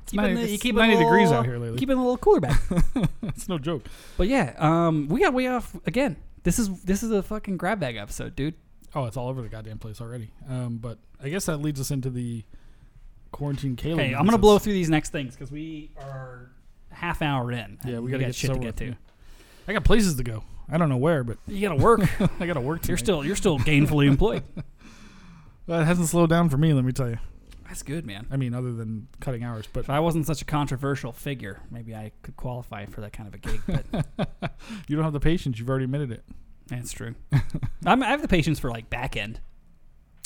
it's 0.04 0.12
Keep 0.12 0.20
it 0.20 0.24
in 0.24 0.34
90, 0.34 0.42
the, 0.42 0.48
you 0.48 0.54
it's 0.54 0.62
keep 0.62 0.74
90 0.74 0.94
a 0.94 0.98
degrees 0.98 1.32
out 1.32 1.44
here 1.46 1.58
lately. 1.58 1.78
Keep 1.78 1.90
it 1.90 1.94
a 1.94 1.96
little 1.96 2.18
cooler 2.18 2.40
back. 2.40 2.60
it's 3.22 3.48
no 3.48 3.58
joke. 3.58 3.84
but 4.16 4.28
yeah, 4.28 4.54
um, 4.58 5.08
we 5.08 5.20
got 5.20 5.32
way 5.32 5.46
off 5.48 5.74
again. 5.86 6.16
This 6.42 6.58
is 6.58 6.82
this 6.82 7.02
is 7.02 7.10
a 7.10 7.22
fucking 7.22 7.56
grab 7.56 7.80
bag 7.80 7.96
episode, 7.96 8.36
dude. 8.36 8.54
Oh, 8.94 9.06
it's 9.06 9.16
all 9.16 9.28
over 9.28 9.40
the 9.42 9.48
goddamn 9.48 9.78
place 9.78 10.00
already. 10.00 10.30
Um, 10.48 10.76
but 10.76 10.98
I 11.22 11.28
guess 11.30 11.46
that 11.46 11.56
leads 11.56 11.80
us 11.80 11.90
into 11.90 12.10
the 12.10 12.44
quarantine. 13.32 13.72
Okay, 13.80 14.14
I'm 14.14 14.24
gonna 14.26 14.38
blow 14.38 14.58
through 14.58 14.74
these 14.74 14.90
next 14.90 15.10
things 15.10 15.34
because 15.34 15.50
we 15.50 15.90
are 15.98 16.50
half 16.90 17.22
hour 17.22 17.50
in. 17.50 17.78
Yeah, 17.84 17.94
and 17.94 18.04
we 18.04 18.10
gotta 18.10 18.24
got 18.24 18.26
get 18.28 18.34
shit 18.34 18.52
to 18.52 18.58
get 18.58 18.76
to. 18.76 18.94
I 19.66 19.72
got 19.72 19.84
places 19.84 20.16
to 20.16 20.22
go. 20.22 20.44
I 20.70 20.78
don't 20.78 20.88
know 20.88 20.96
where, 20.98 21.24
but 21.24 21.38
You 21.46 21.66
gotta 21.66 21.82
work. 21.82 22.00
I 22.40 22.46
got 22.46 22.54
to 22.54 22.60
work. 22.60 22.86
you're 22.88 22.96
still 22.96 23.24
you're 23.24 23.36
still 23.36 23.58
gainfully 23.58 24.06
employed. 24.06 24.42
It 25.66 25.84
hasn't 25.84 26.08
slowed 26.08 26.28
down 26.28 26.50
for 26.50 26.58
me. 26.58 26.74
Let 26.74 26.84
me 26.84 26.92
tell 26.92 27.08
you. 27.08 27.16
That's 27.74 27.82
good, 27.82 28.06
man. 28.06 28.28
I 28.30 28.36
mean, 28.36 28.54
other 28.54 28.72
than 28.72 29.08
cutting 29.18 29.42
hours, 29.42 29.66
but 29.72 29.80
If 29.80 29.90
I 29.90 29.98
wasn't 29.98 30.26
such 30.26 30.40
a 30.40 30.44
controversial 30.44 31.10
figure, 31.10 31.60
maybe 31.72 31.92
I 31.92 32.12
could 32.22 32.36
qualify 32.36 32.86
for 32.86 33.00
that 33.00 33.12
kind 33.12 33.26
of 33.26 33.34
a 33.34 33.38
gig. 33.38 33.60
But 33.66 34.52
you 34.86 34.94
don't 34.94 35.02
have 35.04 35.12
the 35.12 35.18
patience. 35.18 35.58
You've 35.58 35.68
already 35.68 35.86
admitted 35.86 36.12
it. 36.12 36.22
that's 36.68 36.92
true. 36.92 37.16
I'm, 37.84 38.00
I 38.00 38.06
have 38.10 38.22
the 38.22 38.28
patience 38.28 38.60
for 38.60 38.70
like 38.70 38.88
back 38.90 39.16
end. 39.16 39.40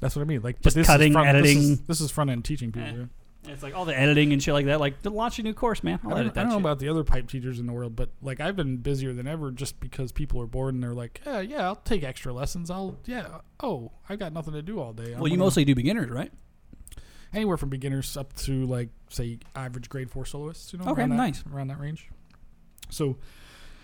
That's 0.02 0.14
what 0.14 0.20
I 0.20 0.26
mean. 0.26 0.42
Like, 0.42 0.56
but 0.56 0.64
Just 0.64 0.76
this 0.76 0.86
cutting, 0.88 1.12
is 1.12 1.14
front, 1.14 1.42
This 1.42 1.50
is, 1.52 1.56
editing. 1.70 1.84
this 1.86 2.00
is 2.02 2.10
front 2.10 2.28
end 2.28 2.44
teaching 2.44 2.70
people. 2.70 2.86
Eh. 2.90 2.92
yeah. 3.46 3.52
It's 3.54 3.62
like 3.62 3.74
all 3.74 3.86
the 3.86 3.98
editing 3.98 4.34
and 4.34 4.42
shit 4.42 4.52
like 4.52 4.66
that. 4.66 4.78
Like 4.78 5.00
to 5.04 5.08
launch 5.10 5.38
a 5.38 5.42
new 5.42 5.54
course, 5.54 5.82
man. 5.82 6.00
I'll 6.04 6.10
I 6.12 6.16
don't, 6.18 6.20
I 6.20 6.24
that 6.24 6.34
don't 6.34 6.48
know 6.48 6.54
shit. 6.56 6.60
about 6.60 6.78
the 6.80 6.90
other 6.90 7.02
pipe 7.02 7.30
teachers 7.30 7.58
in 7.58 7.66
the 7.66 7.72
world, 7.72 7.96
but 7.96 8.10
like 8.20 8.40
I've 8.40 8.56
been 8.56 8.76
busier 8.76 9.14
than 9.14 9.26
ever 9.26 9.50
just 9.52 9.80
because 9.80 10.12
people 10.12 10.38
are 10.42 10.46
bored 10.46 10.74
and 10.74 10.82
they're 10.82 10.92
like, 10.92 11.22
yeah, 11.24 11.40
yeah, 11.40 11.62
I'll 11.64 11.76
take 11.76 12.04
extra 12.04 12.30
lessons. 12.34 12.70
I'll, 12.70 12.98
yeah, 13.06 13.38
oh, 13.62 13.92
I've 14.06 14.18
got 14.18 14.34
nothing 14.34 14.52
to 14.52 14.60
do 14.60 14.80
all 14.80 14.92
day. 14.92 15.14
I'm 15.14 15.20
well, 15.20 15.28
you 15.28 15.36
gonna- 15.36 15.46
mostly 15.46 15.64
do 15.64 15.74
beginners, 15.74 16.10
right? 16.10 16.30
Anywhere 17.34 17.56
from 17.56 17.68
beginners 17.68 18.16
up 18.16 18.34
to 18.36 18.66
like 18.66 18.88
say 19.10 19.38
average 19.54 19.88
grade 19.88 20.10
four 20.10 20.24
soloists. 20.24 20.72
You 20.72 20.78
know, 20.78 20.86
Okay, 20.92 21.00
around 21.02 21.10
that, 21.10 21.16
nice. 21.16 21.44
around 21.52 21.68
that 21.68 21.78
range. 21.80 22.08
So 22.90 23.16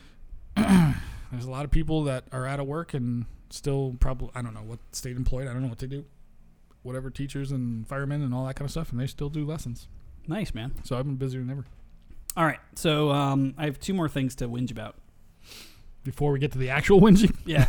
there's 0.57 1.45
a 1.45 1.51
lot 1.51 1.65
of 1.65 1.71
people 1.71 2.05
that 2.05 2.25
are 2.33 2.47
out 2.47 2.61
of 2.61 2.67
work 2.67 2.95
and 2.95 3.27
still 3.51 3.97
probably 4.01 4.31
I 4.35 4.43
don't 4.43 4.55
know 4.55 4.63
what 4.63 4.79
state 4.93 5.17
employed. 5.17 5.47
I 5.49 5.53
don't 5.53 5.63
know 5.63 5.69
what 5.69 5.79
they 5.79 5.87
do. 5.87 6.05
Whatever 6.83 7.09
teachers 7.11 7.51
and 7.51 7.87
firemen 7.89 8.23
and 8.23 8.35
all 8.35 8.45
that 8.47 8.57
kind 8.57 8.67
of 8.67 8.71
stuff, 8.71 8.91
and 8.91 9.01
they 9.01 9.07
still 9.07 9.31
do 9.31 9.47
lessons. 9.47 9.89
Nice, 10.29 10.53
man. 10.55 10.73
So 10.85 10.99
I've 10.99 11.07
been 11.07 11.17
busier 11.17 11.41
than 11.41 11.51
ever. 11.51 11.65
All 12.37 12.45
right, 12.45 12.59
so 12.75 13.11
um, 13.11 13.55
I 13.57 13.65
have 13.67 13.79
two 13.79 13.95
more 13.95 14.09
things 14.09 14.35
to 14.37 14.49
whinge 14.49 14.71
about. 14.71 14.97
Before 16.03 16.33
we 16.33 16.39
get 16.41 16.53
to 16.53 16.59
the 16.59 16.69
actual 16.71 17.01
whinging, 17.03 17.35
Yeah. 17.47 17.69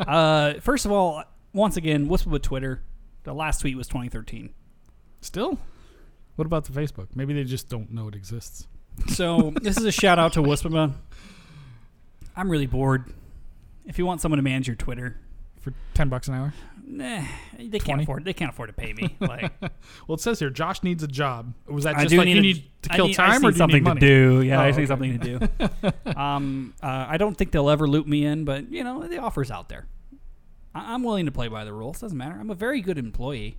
uh, 0.00 0.54
first 0.60 0.84
of 0.84 0.90
all, 0.90 1.22
once 1.52 1.76
again, 1.76 2.08
what's 2.08 2.26
with 2.26 2.42
Twitter? 2.42 2.82
The 3.24 3.32
last 3.34 3.60
tweet 3.60 3.76
was 3.76 3.86
2013. 3.88 4.50
Still. 5.20 5.58
What 6.36 6.46
about 6.46 6.64
the 6.64 6.72
Facebook? 6.72 7.08
Maybe 7.14 7.34
they 7.34 7.44
just 7.44 7.68
don't 7.68 7.90
know 7.92 8.08
it 8.08 8.14
exists. 8.14 8.66
So 9.08 9.52
this 9.62 9.76
is 9.76 9.84
a 9.84 9.92
shout 9.92 10.18
out 10.18 10.32
to 10.34 10.40
WUSPBA. 10.42 10.92
I'm 12.36 12.50
really 12.50 12.66
bored. 12.66 13.04
If 13.86 13.98
you 13.98 14.06
want 14.06 14.20
someone 14.20 14.36
to 14.38 14.42
manage 14.42 14.66
your 14.68 14.76
Twitter, 14.76 15.16
For 15.60 15.72
ten 15.94 16.08
bucks 16.08 16.28
an 16.28 16.34
hour. 16.34 16.54
nah, 16.86 17.22
they 17.58 17.78
can't 17.78 18.00
afford. 18.02 18.24
They 18.24 18.32
can't 18.32 18.50
afford 18.52 18.68
to 18.68 18.72
pay 18.72 18.92
me. 18.92 19.16
Like 19.20 19.50
Well, 20.06 20.14
it 20.14 20.20
says 20.20 20.38
here, 20.38 20.50
Josh 20.50 20.82
needs 20.82 21.02
a 21.02 21.08
job. 21.08 21.54
Was 21.66 21.84
that 21.84 21.96
I 21.96 22.02
just 22.02 22.10
do 22.10 22.18
like 22.18 22.26
need 22.26 22.34
you 22.34 22.38
a- 22.38 22.42
need 22.42 22.64
to 22.82 22.92
I 22.92 22.96
kill 22.96 23.06
need- 23.08 23.18
I 23.18 23.26
time, 23.26 23.36
or 23.36 23.40
need 23.40 23.40
do 23.40 23.46
you 23.48 23.58
something 23.58 23.74
need 23.76 23.84
money? 23.84 24.00
to 24.00 24.06
do? 24.06 24.42
Yeah, 24.42 24.58
Oh, 24.60 24.62
I 24.64 24.68
just 24.70 24.78
need 24.78 24.90
okay. 24.90 25.16
something 25.18 25.18
to 25.20 25.92
do. 26.04 26.16
um, 26.20 26.74
uh, 26.82 27.06
I 27.08 27.16
don't 27.16 27.36
think 27.36 27.50
they'll 27.50 27.70
ever 27.70 27.86
loop 27.88 28.06
me 28.06 28.24
in, 28.24 28.44
but 28.44 28.70
you 28.70 28.84
know 28.84 29.06
the 29.08 29.18
offer's 29.18 29.50
out 29.50 29.68
there. 29.68 29.86
I- 30.74 30.92
I'm 30.94 31.02
willing 31.02 31.26
to 31.26 31.32
play 31.32 31.48
by 31.48 31.64
the 31.64 31.72
rules. 31.72 32.00
Doesn't 32.00 32.16
matter. 32.18 32.36
I'm 32.38 32.50
a 32.50 32.54
very 32.54 32.80
good 32.80 32.98
employee. 32.98 33.58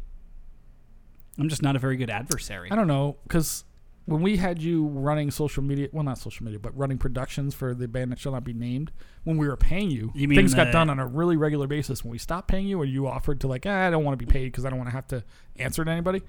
I'm 1.39 1.49
just 1.49 1.61
not 1.61 1.75
a 1.75 1.79
very 1.79 1.95
good 1.97 2.09
adversary. 2.09 2.69
I 2.71 2.75
don't 2.75 2.87
know 2.87 3.17
because 3.23 3.63
when 4.05 4.21
we 4.21 4.37
had 4.37 4.61
you 4.61 4.87
running 4.87 5.29
social 5.31 5.61
media, 5.63 5.87
well, 5.91 6.03
not 6.03 6.17
social 6.17 6.43
media, 6.43 6.57
but 6.59 6.75
running 6.77 6.97
productions 6.97 7.53
for 7.53 7.73
the 7.75 7.87
band 7.87 8.11
that 8.11 8.17
shall 8.19 8.31
not 8.31 8.43
be 8.43 8.53
named, 8.53 8.91
when 9.23 9.37
we 9.37 9.47
were 9.47 9.55
paying 9.55 9.91
you, 9.91 10.11
You 10.15 10.27
mean 10.27 10.35
things 10.35 10.53
got 10.55 10.71
done 10.71 10.89
on 10.89 10.97
a 10.99 11.05
really 11.05 11.37
regular 11.37 11.67
basis. 11.67 12.03
When 12.03 12.11
we 12.11 12.17
stopped 12.17 12.47
paying 12.47 12.65
you, 12.67 12.79
or 12.81 12.85
you 12.85 13.07
offered 13.07 13.39
to 13.41 13.47
like, 13.47 13.65
ah, 13.67 13.87
I 13.87 13.89
don't 13.91 14.03
want 14.03 14.17
to 14.19 14.25
be 14.25 14.29
paid 14.31 14.45
because 14.45 14.65
I 14.65 14.69
don't 14.69 14.79
want 14.79 14.89
to 14.89 14.95
have 14.95 15.07
to 15.09 15.23
answer 15.57 15.85
to 15.85 15.91
anybody, 15.91 16.23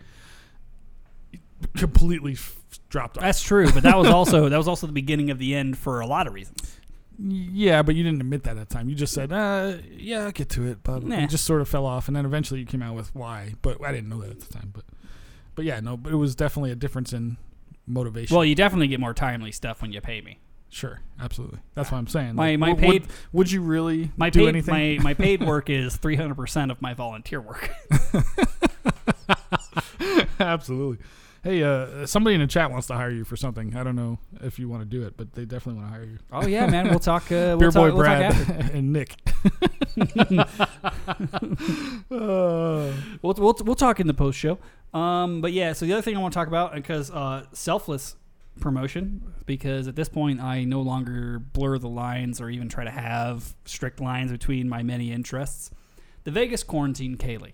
completely 1.77 2.33
f- 2.33 2.59
dropped 2.89 3.17
off. 3.19 3.23
That's 3.25 3.43
true, 3.43 3.71
but 3.73 3.83
that 3.83 3.97
was 3.97 4.09
also 4.09 4.49
that 4.49 4.57
was 4.57 4.69
also 4.69 4.87
the 4.87 4.93
beginning 4.93 5.31
of 5.31 5.39
the 5.39 5.55
end 5.55 5.79
for 5.79 6.01
a 6.01 6.07
lot 6.07 6.27
of 6.27 6.35
reasons. 6.35 6.77
Yeah, 7.23 7.83
but 7.83 7.95
you 7.97 8.03
didn't 8.03 8.21
admit 8.21 8.45
that 8.45 8.57
at 8.57 8.69
the 8.69 8.75
time. 8.75 8.89
You 8.89 8.95
just 8.95 9.13
said, 9.13 9.31
uh, 9.33 9.75
"Yeah, 9.91 10.25
I'll 10.25 10.33
get 10.33 10.49
to 10.51 10.67
it," 10.67 10.79
but 10.83 11.03
Nah. 11.03 11.17
it 11.19 11.29
just 11.31 11.45
sort 11.45 11.61
of 11.61 11.69
fell 11.69 11.85
off, 11.85 12.09
and 12.09 12.17
then 12.17 12.25
eventually 12.25 12.61
you 12.61 12.67
came 12.67 12.83
out 12.83 12.95
with 12.95 13.15
why. 13.15 13.55
But 13.61 13.85
I 13.85 13.93
didn't 13.93 14.09
know 14.09 14.21
that 14.23 14.31
at 14.31 14.41
the 14.41 14.53
time. 14.53 14.71
But, 14.73 14.85
but 15.55 15.65
yeah, 15.65 15.81
no, 15.81 15.97
but 15.97 16.13
it 16.13 16.17
was 16.17 16.35
definitely 16.35 16.71
a 16.71 16.77
difference 16.77 17.13
in 17.13 17.37
motivation. 17.87 18.35
Well, 18.35 18.45
you 18.45 18.55
definitely 18.55 18.89
get 18.89 19.01
more 19.01 19.15
timely 19.15 19.53
stuff 19.53 19.83
when 19.83 19.93
you 19.93 20.01
pay 20.01 20.21
me. 20.21 20.39
sure, 20.69 21.01
absolutely. 21.21 21.59
That's 21.75 21.91
what 21.91 21.99
I'm 21.99 22.07
saying. 22.07 22.35
My- 22.37 22.51
Like, 22.51 22.59
my 22.59 22.69
w- 22.71 22.87
would, 22.93 23.03
paid- 23.03 23.11
would 23.33 23.53
you 23.53 23.63
really 23.63 24.11
My 24.17 24.31
do 24.31 24.41
paid 24.41 24.49
anything? 24.49 24.99
my 25.03 25.03
my 25.03 25.15
paid 25.15 25.43
work 25.47 25.69
is 25.71 25.97
300 25.97 26.35
percent 26.35 26.71
of 26.71 26.81
my 26.81 26.95
volunteer 26.95 27.41
work. 27.41 27.71
absolutely. 30.41 31.05
Hey, 31.43 31.63
uh, 31.63 32.05
somebody 32.07 32.35
in 32.35 32.43
the 32.43 32.47
chat 32.47 32.71
wants 32.71 32.87
to 32.89 32.95
hire 32.95 33.11
you 33.11 33.25
for 33.25 33.35
something. 33.35 33.75
I 33.75 33.83
don't 33.83 33.97
know 33.97 34.19
if 34.43 34.59
you 34.59 34.69
want 34.69 34.83
to 34.83 34.87
do 34.87 35.07
it, 35.07 35.17
but 35.17 35.33
they 35.33 35.47
definitely 35.47 35.81
want 35.81 35.93
to 35.93 35.99
hire 35.99 36.05
you. 36.05 36.19
Oh 36.31 36.47
yeah, 36.47 36.67
man. 36.67 36.91
We'll 36.91 36.99
talk. 36.99 37.25
Uh, 37.33 37.57
we'll 37.57 37.59
Beer 37.59 37.71
talk, 37.71 37.91
boy 37.91 37.95
we'll 37.95 38.05
Brad 38.05 38.71
and 38.75 38.93
Nick. 38.93 39.17
Uh, 39.99 40.45
We'll, 43.23 43.35
we'll 43.35 43.57
we'll 43.65 43.75
talk 43.75 44.01
in 44.01 44.07
the 44.07 44.15
post 44.15 44.39
show. 44.39 44.59
Um, 44.93 45.41
but 45.41 45.53
yeah, 45.53 45.73
so 45.73 45.87
the 45.87 45.93
other 45.95 46.03
thing 46.03 46.17
I 46.17 46.21
want 46.21 46.35
to 46.35 46.39
talk 46.39 46.49
about 46.49 46.75
because 46.75 47.11
uh, 47.11 47.47
selfless 47.53 48.17
promotion 48.61 49.33
because 49.47 49.89
at 49.89 49.97
this 49.97 50.09
point 50.09 50.41
I 50.41 50.65
no 50.65 50.83
longer 50.83 51.39
blur 51.39 51.79
the 51.79 51.89
lines 51.89 52.41
or 52.41 52.51
even 52.51 52.69
try 52.69 52.85
to 52.85 52.91
have 52.91 53.55
strict 53.65 54.01
lines 54.01 54.31
between 54.31 54.69
my 54.69 54.83
many 54.83 55.13
interests. 55.13 55.71
The 56.25 56.31
Vegas 56.31 56.63
quarantine 56.63 57.17
Ceilidh. 57.17 57.53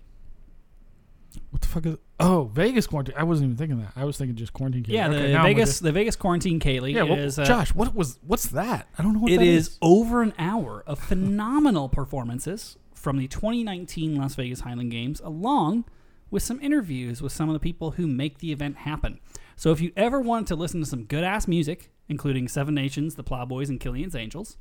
What 1.51 1.61
the 1.61 1.67
fuck 1.67 1.85
is? 1.85 1.97
Oh, 2.19 2.49
Vegas 2.53 2.87
quarantine. 2.87 3.15
I 3.17 3.23
wasn't 3.23 3.45
even 3.47 3.57
thinking 3.57 3.79
that. 3.79 3.91
I 3.95 4.05
was 4.05 4.17
thinking 4.17 4.35
just 4.35 4.53
quarantine. 4.53 4.83
Ceilidh. 4.83 4.91
Yeah, 4.93 5.07
Okay, 5.09 5.21
the 5.21 5.27
now 5.29 5.39
I'm 5.39 5.43
with 5.49 5.55
Vegas 5.57 5.79
the 5.79 5.91
Vegas 5.91 6.15
quarantine 6.15 6.59
Ceilidh 6.59 6.93
Yeah, 6.93 7.03
is 7.15 7.37
uh, 7.39 7.45
Josh, 7.45 7.73
what 7.73 7.93
was? 7.95 8.19
What's 8.25 8.45
that? 8.47 8.87
I 8.97 9.03
don't 9.03 9.13
know 9.13 9.19
what 9.19 9.31
It 9.31 9.37
that 9.39 9.45
is 9.45 9.77
over 9.81 10.21
an 10.21 10.33
hour 10.39 10.83
of 10.87 10.99
phenomenal 10.99 11.89
performances 11.89 12.77
from 12.93 13.17
the 13.17 13.27
2019 13.27 14.15
Las 14.15 14.35
Vegas 14.35 14.61
Highland 14.61 14.91
Games, 14.91 15.19
along 15.21 15.85
with 16.31 16.43
some 16.43 16.59
interviews 16.61 17.21
with 17.21 17.31
some 17.31 17.47
of 17.49 17.53
the 17.53 17.59
people 17.59 17.91
who 17.91 18.07
make 18.07 18.39
the 18.39 18.51
event 18.51 18.77
happen. 18.77 19.19
So 19.55 19.71
if 19.71 19.79
you 19.79 19.91
ever 19.95 20.19
wanted 20.19 20.47
to 20.47 20.55
listen 20.55 20.79
to 20.81 20.85
some 20.85 21.03
good 21.05 21.23
ass 21.23 21.47
music, 21.47 21.89
including 22.09 22.47
Seven 22.47 22.73
Nations, 22.75 23.15
the 23.15 23.23
Plowboys, 23.23 23.69
and 23.69 23.79
Killian's 23.79 24.15
Angels, 24.15 24.57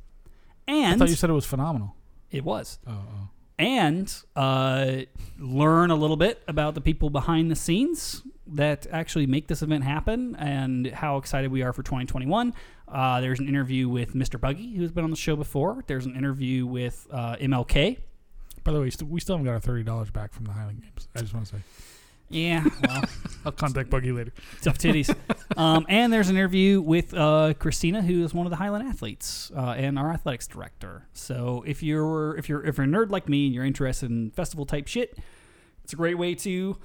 and 0.68 0.76
I 0.86 0.90
and 0.90 0.98
thought 0.98 1.08
you 1.08 1.14
said 1.16 1.30
it 1.30 1.34
was 1.34 1.46
phenomenal. 1.46 1.94
it 2.30 2.44
was, 2.44 2.78
Oh, 2.86 2.92
oh. 2.92 3.28
And 3.58 4.14
uh, 4.34 4.98
learn 5.38 5.90
a 5.90 5.94
little 5.94 6.16
bit 6.16 6.42
about 6.48 6.74
the 6.74 6.80
people 6.80 7.10
behind 7.10 7.50
the 7.50 7.56
scenes 7.56 8.22
that 8.46 8.86
actually 8.92 9.26
make 9.26 9.48
this 9.48 9.62
event 9.62 9.84
happen 9.84 10.36
and 10.36 10.86
how 10.88 11.16
excited 11.16 11.50
we 11.50 11.62
are 11.62 11.72
for 11.72 11.82
2021. 11.82 12.54
Uh, 12.88 13.20
there's 13.20 13.40
an 13.40 13.48
interview 13.48 13.88
with 13.88 14.14
Mr. 14.14 14.40
Buggy, 14.40 14.76
who's 14.76 14.92
been 14.92 15.04
on 15.04 15.10
the 15.10 15.16
show 15.16 15.34
before. 15.34 15.82
There's 15.86 16.06
an 16.06 16.14
interview 16.14 16.66
with 16.66 17.06
uh, 17.10 17.36
MLK. 17.36 17.98
By 18.62 18.72
the 18.72 18.80
way, 18.80 18.90
we 19.08 19.20
still 19.20 19.36
haven't 19.36 19.46
got 19.46 19.52
our 19.52 19.60
thirty 19.60 19.84
dollars 19.84 20.10
back 20.10 20.32
from 20.32 20.44
the 20.44 20.52
Highland 20.52 20.82
Games. 20.82 21.08
I 21.14 21.20
just 21.20 21.34
want 21.34 21.46
to 21.46 21.56
say. 21.56 21.62
Yeah, 22.28 22.64
well, 22.86 23.04
I'll 23.44 23.52
contact 23.52 23.88
Buggy 23.88 24.10
later. 24.10 24.32
tough 24.60 24.78
titties. 24.78 25.14
Um, 25.56 25.86
and 25.88 26.12
there's 26.12 26.28
an 26.28 26.36
interview 26.36 26.80
with 26.80 27.14
uh, 27.14 27.54
Christina, 27.58 28.02
who 28.02 28.24
is 28.24 28.34
one 28.34 28.46
of 28.46 28.50
the 28.50 28.56
Highland 28.56 28.88
athletes 28.88 29.52
uh, 29.56 29.70
and 29.76 29.96
our 29.98 30.10
athletics 30.12 30.46
director. 30.48 31.06
So 31.12 31.62
if 31.66 31.82
you're 31.84 32.36
if 32.36 32.48
you're 32.48 32.64
if 32.64 32.78
you're 32.78 32.84
a 32.86 32.88
nerd 32.90 33.10
like 33.10 33.28
me 33.28 33.46
and 33.46 33.54
you're 33.54 33.64
interested 33.64 34.10
in 34.10 34.32
festival 34.32 34.66
type 34.66 34.88
shit, 34.88 35.16
it's 35.84 35.92
a 35.92 35.96
great 35.96 36.18
way 36.18 36.34
to 36.34 36.76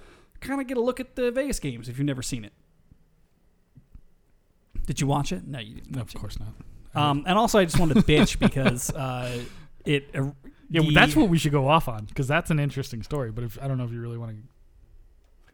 kind 0.42 0.62
of 0.62 0.68
get 0.68 0.78
a 0.78 0.82
look 0.82 1.00
at 1.00 1.16
the 1.16 1.32
Vegas 1.32 1.60
games 1.60 1.89
if 1.89 1.98
you've 1.98 2.06
never 2.06 2.22
seen 2.22 2.46
it. 2.46 2.54
Did 4.86 5.02
you 5.02 5.08
watch 5.08 5.32
it? 5.32 5.48
No, 5.48 5.60
you 5.60 5.76
didn't. 5.76 5.96
No, 5.96 6.02
of 6.02 6.14
course 6.14 6.38
not. 6.39 6.50
Um, 6.94 7.24
and 7.26 7.38
also, 7.38 7.60
I 7.60 7.66
just 7.66 7.80
wanted 7.80 7.96
to 7.96 8.02
bitch 8.04 8.38
because 8.39 8.92
uh, 8.92 9.42
it. 9.86 10.10
Uh, 10.14 10.32
Yeah, 10.70 10.82
the- 10.82 10.94
that's 10.94 11.16
what 11.16 11.30
we 11.30 11.38
should 11.38 11.52
go 11.52 11.68
off 11.68 11.88
on 11.88 12.06
because 12.06 12.28
that's 12.28 12.52
an 12.52 12.60
interesting 12.60 13.04
story. 13.04 13.32
But 13.32 13.44
if 13.44 13.62
I 13.62 13.68
don't 13.68 13.78
know 13.78 13.86
if 13.86 13.92
you 13.92 14.02
really 14.02 14.18
want 14.18 14.32
to 14.32 14.38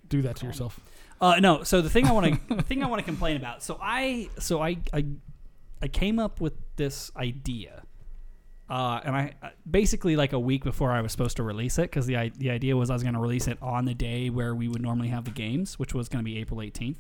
do 0.10 0.22
that 0.24 0.36
to 0.38 0.46
yourself. 0.46 0.80
Uh, 1.20 1.40
no. 1.40 1.64
So 1.64 1.82
the 1.82 1.90
thing 1.90 2.06
I 2.06 2.12
want 2.12 2.50
to 2.50 2.56
the 2.56 2.62
thing 2.62 2.84
I 2.84 2.88
want 2.88 3.00
to 3.00 3.06
complain 3.06 3.38
about. 3.38 3.64
So 3.64 3.80
I 3.82 4.30
so 4.40 4.62
I 4.62 4.78
I 4.94 5.06
I 5.82 5.88
came 5.88 6.20
up 6.20 6.42
with 6.42 6.54
this 6.76 7.12
idea, 7.16 7.84
uh, 8.70 9.00
and 9.04 9.16
I 9.16 9.34
I- 9.42 9.52
basically 9.70 10.16
like 10.16 10.34
a 10.34 10.40
week 10.40 10.64
before 10.64 10.92
I 10.92 11.02
was 11.02 11.12
supposed 11.12 11.38
to 11.38 11.44
release 11.44 11.78
it 11.80 11.84
because 11.84 12.06
the 12.06 12.32
the 12.38 12.50
idea 12.52 12.76
was 12.78 12.90
I 12.90 12.94
was 12.94 13.04
going 13.04 13.16
to 13.16 13.20
release 13.20 13.48
it 13.48 13.58
on 13.62 13.86
the 13.86 13.94
day 13.94 14.30
where 14.30 14.54
we 14.54 14.68
would 14.68 14.82
normally 14.82 15.08
have 15.10 15.26
the 15.26 15.32
games, 15.32 15.80
which 15.80 15.94
was 15.94 16.08
going 16.10 16.24
to 16.24 16.26
be 16.26 16.38
April 16.38 16.62
eighteenth. 16.62 17.00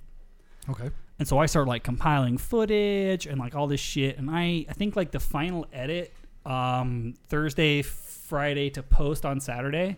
Okay. 0.69 0.89
And 1.19 1.27
so 1.27 1.37
I 1.39 1.45
started 1.45 1.69
like 1.69 1.83
compiling 1.83 2.37
footage 2.37 3.25
and 3.25 3.39
like 3.39 3.55
all 3.55 3.67
this 3.67 3.79
shit. 3.79 4.17
And 4.19 4.29
I, 4.29 4.65
I 4.69 4.73
think 4.73 4.95
like 4.95 5.11
the 5.11 5.19
final 5.19 5.65
edit, 5.73 6.13
um, 6.45 7.15
Thursday, 7.27 7.81
Friday 7.81 8.69
to 8.71 8.83
post 8.83 9.25
on 9.25 9.39
Saturday 9.39 9.97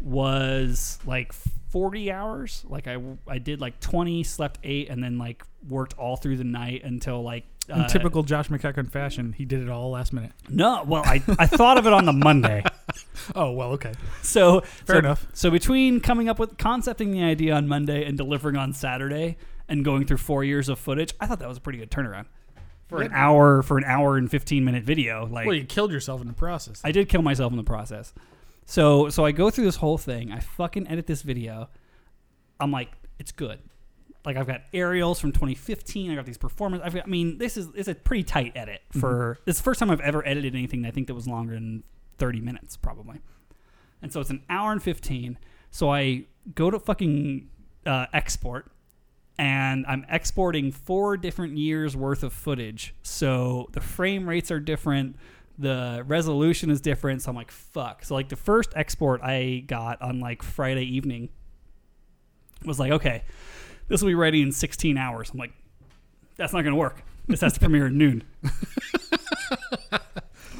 was 0.00 0.98
like 1.04 1.34
40 1.76 2.10
hours. 2.10 2.64
Like 2.66 2.88
I, 2.88 2.96
I 3.28 3.36
did 3.36 3.60
like 3.60 3.80
20, 3.80 4.22
slept 4.22 4.58
eight, 4.64 4.88
and 4.88 5.04
then 5.04 5.18
like 5.18 5.44
worked 5.68 5.92
all 5.98 6.16
through 6.16 6.38
the 6.38 6.44
night 6.44 6.84
until 6.84 7.22
like. 7.22 7.44
In 7.68 7.82
uh, 7.82 7.88
typical 7.88 8.22
Josh 8.22 8.48
McEachern 8.48 8.90
fashion, 8.90 9.34
he 9.34 9.44
did 9.44 9.60
it 9.60 9.68
all 9.68 9.90
last 9.90 10.14
minute. 10.14 10.32
No, 10.48 10.84
well, 10.86 11.02
I, 11.04 11.22
I 11.38 11.46
thought 11.46 11.76
of 11.76 11.86
it 11.86 11.92
on 11.92 12.06
the 12.06 12.14
Monday. 12.14 12.64
Oh 13.34 13.50
well, 13.50 13.72
okay. 13.72 13.92
So 14.22 14.60
Fair 14.60 14.94
so, 14.94 14.98
enough. 14.98 15.26
So 15.32 15.50
between 15.50 15.98
coming 16.00 16.28
up 16.28 16.38
with 16.38 16.56
concepting 16.56 17.10
the 17.10 17.24
idea 17.24 17.54
on 17.54 17.66
Monday 17.66 18.04
and 18.04 18.16
delivering 18.16 18.56
on 18.56 18.72
Saturday 18.72 19.36
and 19.68 19.84
going 19.84 20.06
through 20.06 20.18
four 20.18 20.44
years 20.44 20.68
of 20.68 20.78
footage, 20.78 21.12
I 21.20 21.26
thought 21.26 21.40
that 21.40 21.48
was 21.48 21.58
a 21.58 21.60
pretty 21.60 21.80
good 21.80 21.90
turnaround 21.90 22.26
for 22.88 23.02
an 23.02 23.10
hour 23.12 23.62
for 23.62 23.78
an 23.78 23.84
hour 23.84 24.16
and 24.16 24.30
fifteen 24.30 24.64
minute 24.64 24.84
video. 24.84 25.26
Like 25.26 25.46
Well, 25.46 25.56
you 25.56 25.64
killed 25.64 25.90
yourself 25.90 26.20
in 26.20 26.28
the 26.28 26.34
process. 26.34 26.80
I 26.84 26.92
did 26.92 27.08
kill 27.08 27.22
myself 27.22 27.52
in 27.52 27.56
the 27.56 27.64
process. 27.64 28.14
So 28.66 29.08
so 29.08 29.24
I 29.24 29.32
go 29.32 29.48
through 29.48 29.64
this 29.64 29.76
whole 29.76 29.96
thing. 29.96 30.32
I 30.32 30.40
fucking 30.40 30.88
edit 30.88 31.06
this 31.06 31.22
video. 31.22 31.70
I'm 32.60 32.70
like, 32.70 32.90
it's 33.18 33.32
good. 33.32 33.60
Like 34.24 34.36
I've 34.36 34.46
got 34.46 34.62
aerials 34.74 35.20
from 35.20 35.32
2015. 35.32 36.10
I 36.10 36.16
got 36.16 36.26
these 36.26 36.36
performance. 36.36 36.82
I've 36.84 36.94
got, 36.94 37.04
I 37.04 37.08
mean, 37.08 37.38
this 37.38 37.56
is 37.56 37.68
it's 37.74 37.88
a 37.88 37.94
pretty 37.94 38.24
tight 38.24 38.52
edit 38.56 38.82
for. 38.90 39.38
It's 39.46 39.58
the 39.58 39.64
first 39.64 39.80
time 39.80 39.90
I've 39.90 40.00
ever 40.00 40.26
edited 40.26 40.54
anything 40.54 40.84
I 40.84 40.90
think 40.90 41.06
that 41.06 41.14
was 41.14 41.26
longer 41.28 41.54
than 41.54 41.84
30 42.18 42.40
minutes 42.40 42.76
probably. 42.76 43.20
And 44.02 44.12
so 44.12 44.20
it's 44.20 44.30
an 44.30 44.42
hour 44.50 44.72
and 44.72 44.82
15. 44.82 45.38
So 45.70 45.90
I 45.92 46.24
go 46.54 46.70
to 46.70 46.78
fucking 46.78 47.48
uh, 47.86 48.06
export 48.12 48.70
and 49.38 49.84
I'm 49.86 50.06
exporting 50.08 50.72
four 50.72 51.16
different 51.16 51.56
years 51.56 51.96
worth 51.96 52.22
of 52.22 52.32
footage. 52.32 52.94
So 53.02 53.68
the 53.72 53.80
frame 53.80 54.28
rates 54.28 54.50
are 54.50 54.60
different, 54.60 55.16
the 55.58 56.04
resolution 56.06 56.70
is 56.70 56.80
different. 56.80 57.22
So 57.22 57.30
I'm 57.30 57.36
like, 57.36 57.50
fuck. 57.50 58.04
So 58.04 58.14
like 58.14 58.28
the 58.28 58.36
first 58.36 58.72
export 58.76 59.22
I 59.22 59.64
got 59.66 60.00
on 60.02 60.20
like 60.20 60.42
Friday 60.42 60.84
evening 60.84 61.28
was 62.64 62.78
like, 62.78 62.92
okay, 62.92 63.24
this 63.88 64.02
will 64.02 64.08
be 64.08 64.14
ready 64.14 64.42
in 64.42 64.52
16 64.52 64.96
hours. 64.98 65.30
I'm 65.30 65.38
like, 65.38 65.52
that's 66.36 66.52
not 66.52 66.62
gonna 66.62 66.76
work. 66.76 67.02
This 67.28 67.40
has 67.40 67.54
to 67.54 67.60
premiere 67.60 67.86
at 67.86 67.92
noon. 67.92 68.22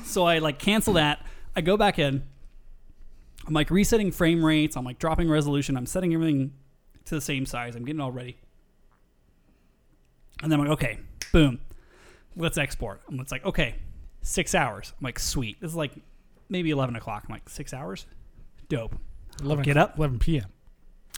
so 0.05 0.24
I 0.24 0.38
like 0.38 0.59
cancel 0.59 0.94
that. 0.94 1.24
I 1.55 1.61
go 1.61 1.76
back 1.76 1.99
in. 1.99 2.22
I'm 3.47 3.55
like 3.55 3.70
resetting 3.70 4.11
frame 4.11 4.44
rates. 4.44 4.76
I'm 4.76 4.84
like 4.84 4.99
dropping 4.99 5.28
resolution. 5.28 5.76
I'm 5.76 5.86
setting 5.86 6.12
everything 6.12 6.53
to 7.05 7.14
the 7.14 7.20
same 7.20 7.47
size. 7.47 7.76
I'm 7.76 7.84
getting 7.84 8.01
all 8.01 8.12
ready. 8.12 8.38
And 10.42 10.51
then 10.51 10.61
I'm 10.61 10.66
like, 10.66 10.74
okay, 10.74 10.99
boom, 11.32 11.61
let's 12.36 12.59
export. 12.59 13.01
And 13.09 13.20
it's 13.20 13.32
like, 13.32 13.44
okay, 13.44 13.76
six 14.27 14.55
hours. 14.55 14.93
I'm 14.99 15.05
like, 15.05 15.18
sweet. 15.18 15.61
This 15.61 15.70
is 15.70 15.77
like 15.77 15.93
maybe 16.49 16.70
11 16.70 16.97
o'clock. 16.97 17.24
I'm 17.29 17.33
like, 17.33 17.49
six 17.49 17.72
hours? 17.72 18.07
Dope. 18.68 18.97
11 19.41 19.64
get 19.64 19.77
up. 19.77 19.97
11 19.97 20.18
p.m. 20.18 20.47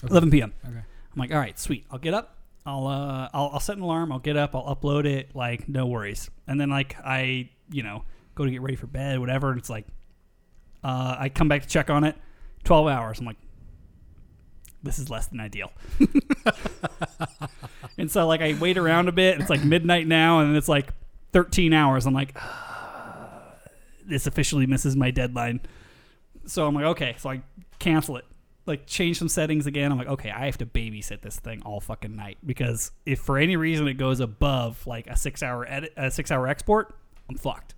11 0.09 0.31
p.m. 0.31 0.53
Okay. 0.65 0.77
I'm 0.77 1.19
like, 1.19 1.31
all 1.33 1.39
right, 1.39 1.57
sweet. 1.59 1.85
I'll 1.89 1.99
get 1.99 2.13
up. 2.13 2.37
I'll 2.65 2.87
uh, 2.87 3.29
I'll, 3.33 3.49
I'll 3.53 3.59
set 3.59 3.77
an 3.77 3.83
alarm. 3.83 4.11
I'll 4.11 4.19
get 4.19 4.37
up. 4.37 4.55
I'll 4.55 4.75
upload 4.75 5.05
it. 5.05 5.35
Like, 5.35 5.67
no 5.67 5.87
worries. 5.87 6.29
And 6.47 6.61
then 6.61 6.69
like 6.69 6.95
I, 7.03 7.49
you 7.71 7.83
know, 7.83 8.03
go 8.35 8.45
to 8.45 8.51
get 8.51 8.61
ready 8.61 8.75
for 8.75 8.87
bed, 8.87 9.19
whatever. 9.19 9.49
And 9.49 9.59
it's 9.59 9.69
like, 9.69 9.87
uh, 10.83 11.15
I 11.17 11.29
come 11.29 11.47
back 11.47 11.63
to 11.63 11.67
check 11.67 11.89
on 11.89 12.03
it. 12.03 12.15
Twelve 12.63 12.87
hours. 12.87 13.19
I'm 13.19 13.25
like, 13.25 13.37
this 14.83 14.99
is 14.99 15.09
less 15.09 15.27
than 15.27 15.39
ideal. 15.39 15.71
and 17.97 18.11
so 18.11 18.27
like 18.27 18.41
I 18.41 18.55
wait 18.59 18.77
around 18.77 19.07
a 19.07 19.11
bit. 19.13 19.39
It's 19.39 19.49
like 19.49 19.63
midnight 19.63 20.05
now, 20.05 20.39
and 20.39 20.55
it's 20.55 20.69
like 20.69 20.89
13 21.31 21.73
hours. 21.73 22.05
I'm 22.05 22.13
like, 22.13 22.37
this 24.09 24.27
officially 24.27 24.65
misses 24.65 24.95
my 24.95 25.11
deadline. 25.11 25.61
So 26.45 26.67
I'm 26.67 26.75
like, 26.75 26.85
okay. 26.85 27.15
So 27.17 27.29
I 27.29 27.41
cancel 27.79 28.17
it 28.17 28.25
like 28.69 28.85
change 28.85 29.17
some 29.17 29.27
settings 29.27 29.67
again. 29.67 29.91
I'm 29.91 29.97
like, 29.97 30.07
okay, 30.07 30.29
I 30.31 30.45
have 30.45 30.57
to 30.59 30.65
babysit 30.65 31.21
this 31.21 31.37
thing 31.37 31.61
all 31.65 31.81
fucking 31.81 32.15
night 32.15 32.37
because 32.45 32.91
if 33.05 33.19
for 33.19 33.37
any 33.37 33.57
reason 33.57 33.87
it 33.87 33.95
goes 33.95 34.21
above 34.21 34.85
like 34.87 35.07
a 35.07 35.17
six 35.17 35.43
hour 35.43 35.65
edit, 35.67 35.91
a 35.97 36.09
six 36.11 36.31
hour 36.31 36.47
export, 36.47 36.95
I'm 37.27 37.35
fucked. 37.35 37.73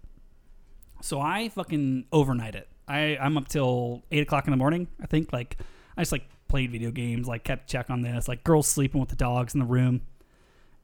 So 1.02 1.20
I 1.20 1.50
fucking 1.50 2.06
overnight 2.12 2.56
it. 2.56 2.68
I 2.88 3.18
I'm 3.20 3.38
up 3.38 3.48
till 3.48 4.04
eight 4.12 4.22
o'clock 4.22 4.46
in 4.46 4.52
the 4.52 4.58
morning. 4.58 4.88
I 5.02 5.08
think 5.08 5.34
like 5.34 5.58
I 5.98 6.02
just 6.02 6.12
like 6.12 6.26
played 6.48 6.72
video 6.72 6.92
games, 6.92 7.28
like 7.28 7.46
kept 7.46 7.70
check 7.70 7.90
on 7.90 8.02
this, 8.02 8.28
like 8.28 8.44
girls 8.44 8.68
sleeping 8.68 9.00
with 9.00 9.10
the 9.10 9.16
dogs 9.16 9.54
in 9.54 9.62
the 9.62 9.66
room, 9.66 10.02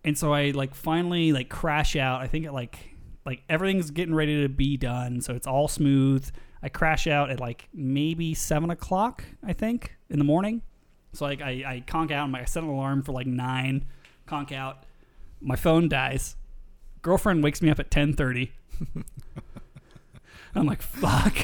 and 0.05 0.17
so 0.17 0.33
I 0.33 0.51
like 0.51 0.73
finally 0.73 1.33
like 1.33 1.49
crash 1.49 1.95
out. 1.97 2.21
I 2.21 2.27
think 2.27 2.45
it 2.45 2.53
like 2.53 2.95
like 3.27 3.43
everything's 3.49 3.91
getting 3.91 4.15
ready 4.15 4.41
to 4.41 4.47
be 4.49 4.77
done, 4.77 5.19
so 5.19 5.35
it's 5.35 5.45
all 5.45 5.67
smooth. 5.67 6.27
I 6.63 6.69
crash 6.69 7.07
out 7.07 7.29
at 7.29 7.41
like 7.41 7.67
maybe 7.73 8.33
seven 8.33 8.71
o'clock, 8.71 9.25
I 9.45 9.51
think, 9.51 9.97
in 10.09 10.17
the 10.17 10.25
morning. 10.25 10.61
So 11.11 11.25
like 11.25 11.41
I, 11.41 11.63
I 11.67 11.83
conk 11.85 12.09
out, 12.09 12.25
and 12.25 12.35
I 12.35 12.45
set 12.45 12.63
an 12.63 12.69
alarm 12.69 13.03
for 13.03 13.11
like 13.11 13.27
nine, 13.27 13.85
conk 14.25 14.53
out. 14.53 14.85
My 15.41 15.57
phone 15.57 15.89
dies. 15.89 16.37
Girlfriend 17.01 17.43
wakes 17.43 17.61
me 17.61 17.69
up 17.69 17.79
at 17.79 17.91
ten 17.91 18.13
thirty. 18.13 18.53
I'm 20.55 20.65
like, 20.65 20.81
fuck. 20.81 21.35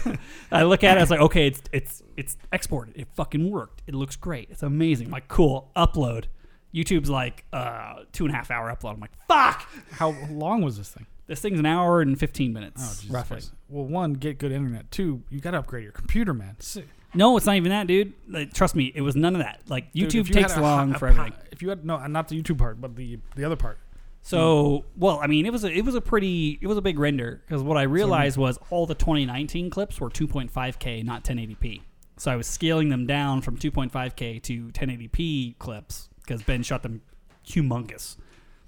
I 0.52 0.62
look 0.62 0.84
at 0.84 0.96
it, 0.96 1.00
I 1.00 1.02
was 1.02 1.10
like, 1.10 1.20
okay, 1.20 1.48
it's 1.48 1.62
it's 1.72 2.02
it's 2.16 2.36
exported. 2.52 2.96
It 2.96 3.08
fucking 3.14 3.50
worked. 3.50 3.82
It 3.88 3.96
looks 3.96 4.14
great. 4.14 4.48
It's 4.50 4.62
amazing. 4.62 5.08
I'm 5.08 5.12
like, 5.12 5.26
cool, 5.26 5.72
upload. 5.74 6.26
YouTube's 6.72 7.10
like 7.10 7.44
uh 7.52 8.04
two 8.12 8.26
and 8.26 8.32
a 8.32 8.36
half 8.36 8.52
hour 8.52 8.72
upload. 8.72 8.94
I'm 8.94 9.00
like, 9.00 9.16
fuck. 9.26 9.68
How 9.90 10.14
long 10.30 10.62
was 10.62 10.78
this 10.78 10.90
thing? 10.90 11.06
This 11.26 11.40
thing's 11.40 11.58
an 11.58 11.66
hour 11.66 12.00
and 12.00 12.18
fifteen 12.18 12.52
minutes. 12.52 12.80
Oh, 12.84 12.94
Jesus 13.00 13.10
roughly. 13.10 13.34
Christ. 13.36 13.52
Well, 13.68 13.84
one, 13.84 14.12
get 14.14 14.38
good 14.38 14.52
internet. 14.52 14.90
Two, 14.90 15.22
you 15.30 15.40
got 15.40 15.52
to 15.52 15.58
upgrade 15.58 15.82
your 15.82 15.92
computer, 15.92 16.32
man. 16.32 16.56
Si- 16.60 16.84
No, 17.14 17.36
it's 17.36 17.46
not 17.46 17.56
even 17.56 17.70
that, 17.70 17.86
dude. 17.88 18.12
Like, 18.28 18.52
trust 18.54 18.76
me, 18.76 18.92
it 18.94 19.00
was 19.00 19.16
none 19.16 19.34
of 19.34 19.40
that. 19.42 19.60
Like 19.68 19.92
Dude, 19.92 20.10
YouTube 20.10 20.20
if 20.20 20.28
you 20.28 20.34
takes 20.34 20.56
a 20.56 20.60
long 20.60 20.90
hot- 20.90 20.98
for 21.00 21.06
a 21.08 21.10
everything. 21.10 21.32
If 21.50 21.62
you 21.62 21.68
had 21.70 21.84
no, 21.84 21.96
uh, 21.96 22.06
not 22.06 22.28
the 22.28 22.40
YouTube 22.40 22.58
part, 22.58 22.80
but 22.80 22.94
the 22.94 23.18
the 23.34 23.44
other 23.44 23.56
part. 23.56 23.78
So, 24.22 24.84
well, 24.96 25.20
I 25.22 25.28
mean, 25.28 25.46
it 25.46 25.52
was 25.52 25.62
a 25.64 25.70
it 25.72 25.84
was 25.84 25.94
a 25.94 26.00
pretty 26.00 26.58
it 26.60 26.66
was 26.66 26.76
a 26.76 26.82
big 26.82 26.98
render 26.98 27.42
because 27.46 27.62
what 27.62 27.76
I 27.76 27.82
realized 27.82 28.36
was 28.36 28.58
all 28.70 28.84
the 28.86 28.94
2019 28.96 29.70
clips 29.70 30.00
were 30.00 30.10
2.5k, 30.10 31.04
not 31.04 31.22
1080p. 31.24 31.82
So 32.16 32.32
I 32.32 32.36
was 32.36 32.46
scaling 32.48 32.88
them 32.88 33.06
down 33.06 33.40
from 33.42 33.56
2.5k 33.56 34.42
to 34.42 34.68
1080p 34.68 35.58
clips 35.58 36.08
because 36.22 36.42
Ben 36.42 36.62
shot 36.64 36.82
them 36.82 37.02
humongous. 37.46 38.16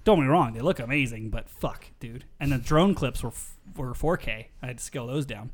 Don't 0.03 0.17
get 0.17 0.23
me 0.23 0.29
wrong, 0.29 0.53
they 0.53 0.61
look 0.61 0.79
amazing, 0.79 1.29
but 1.29 1.49
fuck, 1.49 1.87
dude. 1.99 2.25
And 2.39 2.51
the 2.51 2.57
drone 2.57 2.95
clips 2.95 3.23
were 3.23 3.33
were 3.75 3.93
4k. 3.93 4.45
I 4.61 4.65
had 4.65 4.77
to 4.79 4.83
scale 4.83 5.07
those 5.07 5.25
down. 5.25 5.51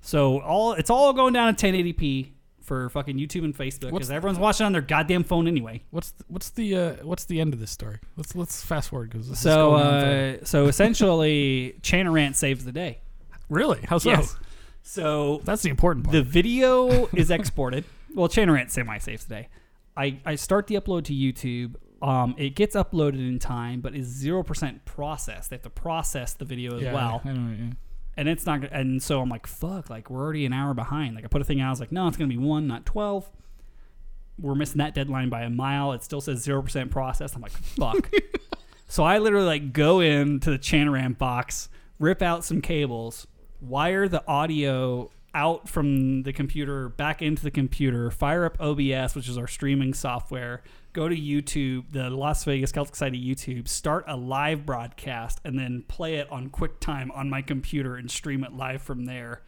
So 0.00 0.40
all 0.40 0.72
it's 0.72 0.90
all 0.90 1.12
going 1.12 1.32
down 1.32 1.54
to 1.54 1.66
1080p 1.66 2.32
for 2.62 2.88
fucking 2.88 3.18
YouTube 3.18 3.44
and 3.44 3.56
Facebook 3.56 3.90
because 3.90 4.10
everyone's 4.10 4.38
watching 4.38 4.64
on 4.66 4.72
their 4.72 4.82
goddamn 4.82 5.24
phone 5.24 5.48
anyway. 5.48 5.82
What's 5.90 6.12
the, 6.12 6.24
what's 6.28 6.50
the 6.50 6.76
uh, 6.76 6.92
what's 7.02 7.24
the 7.24 7.40
end 7.40 7.52
of 7.52 7.60
this 7.60 7.70
story? 7.70 7.98
Let's 8.16 8.34
let's 8.34 8.64
fast 8.64 8.90
forward 8.90 9.10
because 9.10 9.38
So, 9.38 9.74
uh, 9.74 10.36
so 10.44 10.66
essentially, 10.66 11.76
Chanarant 11.82 12.36
saves 12.36 12.64
the 12.64 12.72
day. 12.72 13.00
really, 13.48 13.80
how 13.88 13.98
so? 13.98 14.10
Yes. 14.10 14.36
So 14.82 15.40
That's 15.44 15.62
the 15.62 15.68
important 15.68 16.06
part. 16.06 16.12
the 16.12 16.22
video 16.22 17.06
is 17.08 17.30
exported. 17.30 17.84
well, 18.14 18.28
Chanarant 18.28 18.70
semi 18.70 18.98
saves 18.98 19.24
the 19.24 19.34
day. 19.34 19.48
I, 19.96 20.18
I 20.24 20.36
start 20.36 20.66
the 20.68 20.76
upload 20.76 21.04
to 21.04 21.12
YouTube. 21.12 21.74
Um, 22.02 22.34
it 22.38 22.50
gets 22.50 22.74
uploaded 22.74 23.18
in 23.18 23.38
time, 23.38 23.80
but 23.80 23.94
is 23.94 24.06
zero 24.06 24.42
percent 24.42 24.84
processed. 24.84 25.50
They 25.50 25.56
have 25.56 25.62
to 25.62 25.70
process 25.70 26.32
the 26.32 26.44
video 26.44 26.76
as 26.76 26.82
yeah, 26.82 26.94
well, 26.94 27.20
I 27.24 27.32
know, 27.32 27.54
yeah. 27.58 27.72
and 28.16 28.28
it's 28.28 28.46
not. 28.46 28.64
And 28.72 29.02
so 29.02 29.20
I'm 29.20 29.28
like, 29.28 29.46
fuck, 29.46 29.90
like 29.90 30.08
we're 30.08 30.20
already 30.22 30.46
an 30.46 30.52
hour 30.52 30.72
behind. 30.72 31.14
Like 31.14 31.24
I 31.24 31.28
put 31.28 31.42
a 31.42 31.44
thing 31.44 31.60
out, 31.60 31.68
I 31.68 31.70
was 31.70 31.80
like, 31.80 31.92
no, 31.92 32.08
it's 32.08 32.16
gonna 32.16 32.28
be 32.28 32.38
one, 32.38 32.66
not 32.66 32.86
twelve. 32.86 33.30
We're 34.38 34.54
missing 34.54 34.78
that 34.78 34.94
deadline 34.94 35.28
by 35.28 35.42
a 35.42 35.50
mile. 35.50 35.92
It 35.92 36.02
still 36.02 36.22
says 36.22 36.42
zero 36.42 36.62
percent 36.62 36.90
processed. 36.90 37.36
I'm 37.36 37.42
like, 37.42 37.52
fuck. 37.52 38.10
so 38.88 39.04
I 39.04 39.18
literally 39.18 39.46
like 39.46 39.74
go 39.74 40.00
into 40.00 40.50
the 40.50 40.58
Chanarant 40.58 41.18
box, 41.18 41.68
rip 41.98 42.22
out 42.22 42.46
some 42.46 42.62
cables, 42.62 43.26
wire 43.60 44.08
the 44.08 44.26
audio 44.26 45.10
out 45.34 45.68
from 45.68 46.22
the 46.22 46.32
computer 46.32 46.88
back 46.88 47.22
into 47.22 47.42
the 47.42 47.50
computer, 47.50 48.10
fire 48.10 48.44
up 48.44 48.60
OBS, 48.60 49.14
which 49.14 49.28
is 49.28 49.38
our 49.38 49.46
streaming 49.46 49.94
software, 49.94 50.62
go 50.92 51.08
to 51.08 51.14
YouTube, 51.16 51.84
the 51.92 52.10
Las 52.10 52.44
Vegas 52.44 52.72
Celtic 52.72 52.94
Society 52.94 53.22
YouTube, 53.22 53.68
start 53.68 54.04
a 54.08 54.16
live 54.16 54.64
broadcast, 54.66 55.40
and 55.44 55.58
then 55.58 55.84
play 55.88 56.16
it 56.16 56.30
on 56.30 56.50
QuickTime 56.50 57.08
on 57.16 57.30
my 57.30 57.42
computer 57.42 57.96
and 57.96 58.10
stream 58.10 58.44
it 58.44 58.52
live 58.52 58.82
from 58.82 59.04
there. 59.04 59.42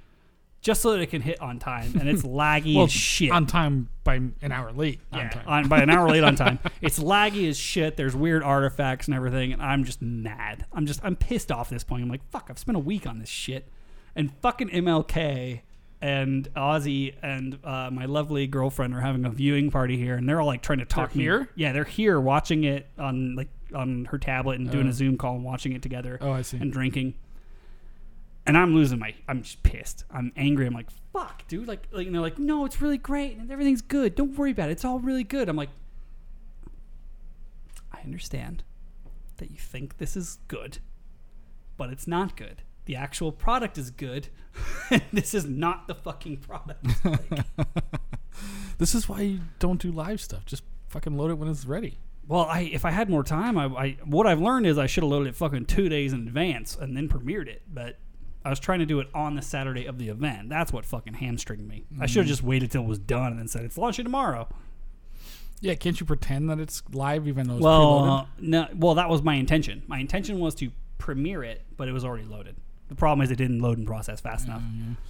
Just 0.61 0.81
so 0.81 0.93
that 0.93 1.01
it 1.01 1.07
can 1.11 1.23
hit 1.23 1.41
on 1.43 1.59
time, 1.59 1.97
and 1.99 2.09
it's 2.09 2.23
laggy 2.41 2.77
Well, 2.77 2.85
as 2.85 2.93
shit. 2.93 3.33
on 3.33 3.47
time 3.47 3.89
by 4.05 4.15
an 4.15 4.53
hour 4.53 4.71
late. 4.71 5.01
on 5.11 5.19
Yeah, 5.19 5.29
time. 5.31 5.45
on, 5.49 5.69
by 5.69 5.83
an 5.83 5.91
hour 5.91 6.09
late 6.09 6.23
on 6.23 6.37
time. 6.37 6.61
It's 6.81 7.01
laggy 7.01 7.49
as 7.49 7.59
shit. 7.59 7.97
There's 7.97 8.15
weird 8.15 8.45
artifacts 8.45 9.09
and 9.09 9.17
everything, 9.17 9.53
and 9.53 9.61
I'm 9.61 9.83
just 9.83 10.01
mad. 10.01 10.67
I'm 10.73 10.87
just 10.87 11.01
I'm 11.03 11.17
pissed 11.17 11.51
off 11.51 11.67
at 11.69 11.75
this 11.75 11.83
point. 11.83 12.05
I'm 12.05 12.09
like, 12.09 12.23
fuck, 12.31 12.47
I've 12.49 12.61
spent 12.61 12.77
a 12.77 12.81
week 12.81 13.09
on 13.09 13.19
this 13.19 13.29
shit, 13.29 13.67
and 14.15 14.33
fucking 14.41 14.69
MLK 14.69 15.63
and 16.03 16.53
Ozzy 16.55 17.15
and 17.23 17.59
uh, 17.65 17.89
my 17.93 18.05
lovely 18.07 18.47
girlfriend 18.49 18.93
are 18.95 19.01
having 19.01 19.25
a 19.25 19.31
viewing 19.31 19.71
party 19.71 19.97
here, 19.97 20.17
and 20.17 20.29
they're 20.29 20.41
all 20.41 20.47
like 20.49 20.61
trying 20.63 20.81
to 20.81 20.85
talk 20.85 21.15
me- 21.15 21.23
here? 21.23 21.49
Yeah, 21.55 21.73
they're 21.73 21.85
here 21.85 22.21
watching 22.21 22.65
it 22.65 22.89
on 22.99 23.37
like 23.37 23.49
on 23.75 24.05
her 24.07 24.19
tablet 24.19 24.59
and 24.59 24.71
doing 24.71 24.87
Oh. 24.87 24.91
a 24.91 24.93
Zoom 24.93 25.17
call 25.17 25.37
and 25.37 25.45
watching 25.45 25.73
it 25.73 25.81
together 25.81 26.19
oh, 26.21 26.33
I 26.33 26.43
see. 26.43 26.59
and 26.59 26.71
drinking. 26.73 27.15
And 28.45 28.59
I'm 28.59 28.75
losing 28.75 28.99
my. 28.99 29.15
I'm 29.29 29.43
just 29.43 29.63
pissed. 29.63 30.05
I'm 30.11 30.33
angry. 30.37 30.67
I'm 30.67 30.75
like, 30.75 30.91
fuck, 31.13 31.47
dude. 31.47 31.69
Like, 31.69 31.87
like, 31.93 32.07
and 32.07 32.15
they're 32.15 32.21
like, 32.21 32.41
no, 32.41 32.65
it's 32.65 32.83
really 32.83 32.99
great 32.99 33.37
and 33.39 33.51
everything's 33.53 33.81
good. 33.83 34.17
Don't 34.17 34.37
worry 34.37 34.51
about 34.51 34.69
it. 34.69 34.73
It's 34.73 34.85
all 34.85 34.99
really 34.99 35.23
good. 35.23 35.49
I'm 35.49 35.55
like, 35.57 35.71
I 37.93 38.01
understand 38.01 38.65
that 39.37 39.51
you 39.53 39.57
think 39.59 39.99
this 39.99 40.17
is 40.17 40.39
good, 40.49 40.79
but 41.77 41.91
it's 41.91 42.09
not 42.09 42.37
good. 42.37 42.63
The 42.87 42.97
actual 42.97 43.33
product 43.33 43.79
is 43.79 43.91
good. 43.91 44.29
this 45.13 45.35
is 45.35 45.45
not 45.47 45.87
the 45.89 45.95
fucking 45.95 46.39
product. 46.39 46.85
Like, 47.05 47.45
this 48.79 48.95
is 48.95 49.09
why 49.09 49.21
you 49.21 49.41
don't 49.59 49.81
do 49.81 49.91
live 49.93 50.21
stuff. 50.21 50.45
Just 50.47 50.63
fucking 50.89 51.17
load 51.17 51.31
it 51.31 51.35
when 51.39 51.49
it's 51.49 51.65
ready. 51.65 51.99
well, 52.27 52.43
I 52.43 52.61
if 52.63 52.85
I 52.85 52.91
had 52.91 53.09
more 53.09 53.23
time, 53.23 53.57
I, 53.57 53.65
I 53.67 53.97
what 54.05 54.27
I've 54.27 54.41
learned 54.41 54.67
is 54.67 54.79
I 54.79 54.87
should 54.87 55.05
have 55.05 55.11
loaded 55.11 55.29
it 55.29 55.37
fucking 55.37 55.67
two 55.67 55.89
days 55.89 56.13
in 56.13 56.27
advance 56.27 56.77
and 56.77 56.97
then 56.97 57.09
premiered 57.09 57.47
it. 57.49 57.63
But 57.73 57.99
I 58.45 58.51
was 58.51 58.59
trying 58.59 58.81
to 58.81 58.87
do 58.87 58.99
it 58.99 59.09
on 59.15 59.37
the 59.37 59.43
Saturday 59.43 59.87
of 59.87 59.99
the 59.99 60.09
event. 60.09 60.49
That's 60.49 60.73
what 60.73 60.85
fucking 60.85 61.15
hamstringed 61.15 61.67
me. 61.67 61.85
I 62.01 62.07
should 62.07 62.23
have 62.23 62.27
just 62.29 62.43
waited 62.43 62.73
till 62.73 62.83
it 62.83 62.89
was 62.89 62.99
done 62.99 63.29
and 63.33 63.39
then 63.39 63.47
said 63.49 63.65
it's 63.65 63.79
launching 63.79 64.05
tomorrow. 64.05 64.49
Yeah, 65.61 65.77
can't 65.77 65.99
you 66.01 66.05
pretend 66.05 66.51
that 66.51 66.59
it's 66.59 66.83
live 66.93 67.29
even 67.29 67.47
though 67.47 67.55
it's 67.55 67.63
Well, 67.63 68.01
preloaded? 68.03 68.23
uh, 68.23 68.27
no. 68.41 68.69
Well, 68.75 68.95
that 68.97 69.09
was 69.09 69.23
my 69.23 69.37
intention. 69.37 69.85
My 69.87 70.01
intention 70.01 70.41
was 70.41 70.57
to 70.57 70.73
premiere 70.99 71.45
it, 71.45 71.63
but 71.77 71.87
it 71.87 71.93
was 71.93 72.05
already 72.05 72.25
loaded. 72.25 72.57
The 72.93 72.97
problem 72.97 73.25
is 73.25 73.31
it 73.31 73.37
didn't 73.37 73.61
load 73.61 73.79
and 73.79 73.87
process 73.87 74.21
fast 74.21 74.47
enough. 74.47 74.63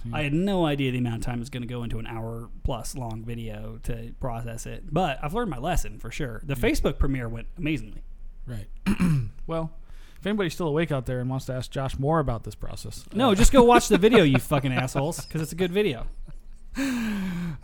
Yeah, 0.05 0.15
I 0.15 0.21
had 0.23 0.33
no 0.33 0.65
idea 0.65 0.89
the 0.93 0.99
amount 0.99 1.17
of 1.17 1.21
time 1.23 1.35
it 1.35 1.39
was 1.39 1.49
going 1.49 1.63
to 1.63 1.67
go 1.67 1.83
into 1.83 1.99
an 1.99 2.07
hour 2.07 2.49
plus 2.63 2.95
long 2.95 3.25
video 3.25 3.77
to 3.83 4.13
process 4.21 4.65
it. 4.65 4.85
But 4.89 5.19
I've 5.21 5.33
learned 5.33 5.49
my 5.49 5.57
lesson 5.57 5.99
for 5.99 6.09
sure. 6.09 6.41
The 6.45 6.53
Facebook 6.55 6.97
premiere 6.97 7.27
went 7.27 7.47
amazingly. 7.57 8.03
Right. 8.47 8.67
well, 9.47 9.73
if 10.17 10.25
anybody's 10.25 10.53
still 10.53 10.69
awake 10.69 10.93
out 10.93 11.07
there 11.07 11.19
and 11.19 11.29
wants 11.29 11.45
to 11.47 11.53
ask 11.53 11.69
Josh 11.69 11.99
more 11.99 12.19
about 12.19 12.45
this 12.45 12.55
process, 12.55 13.03
uh, 13.11 13.17
No, 13.17 13.35
just 13.35 13.51
go 13.51 13.63
watch 13.63 13.89
the 13.89 13.97
video, 13.97 14.23
you 14.23 14.37
fucking 14.39 14.71
assholes, 14.71 15.25
because 15.25 15.41
it's 15.41 15.51
a 15.51 15.55
good 15.55 15.73
video. 15.73 16.07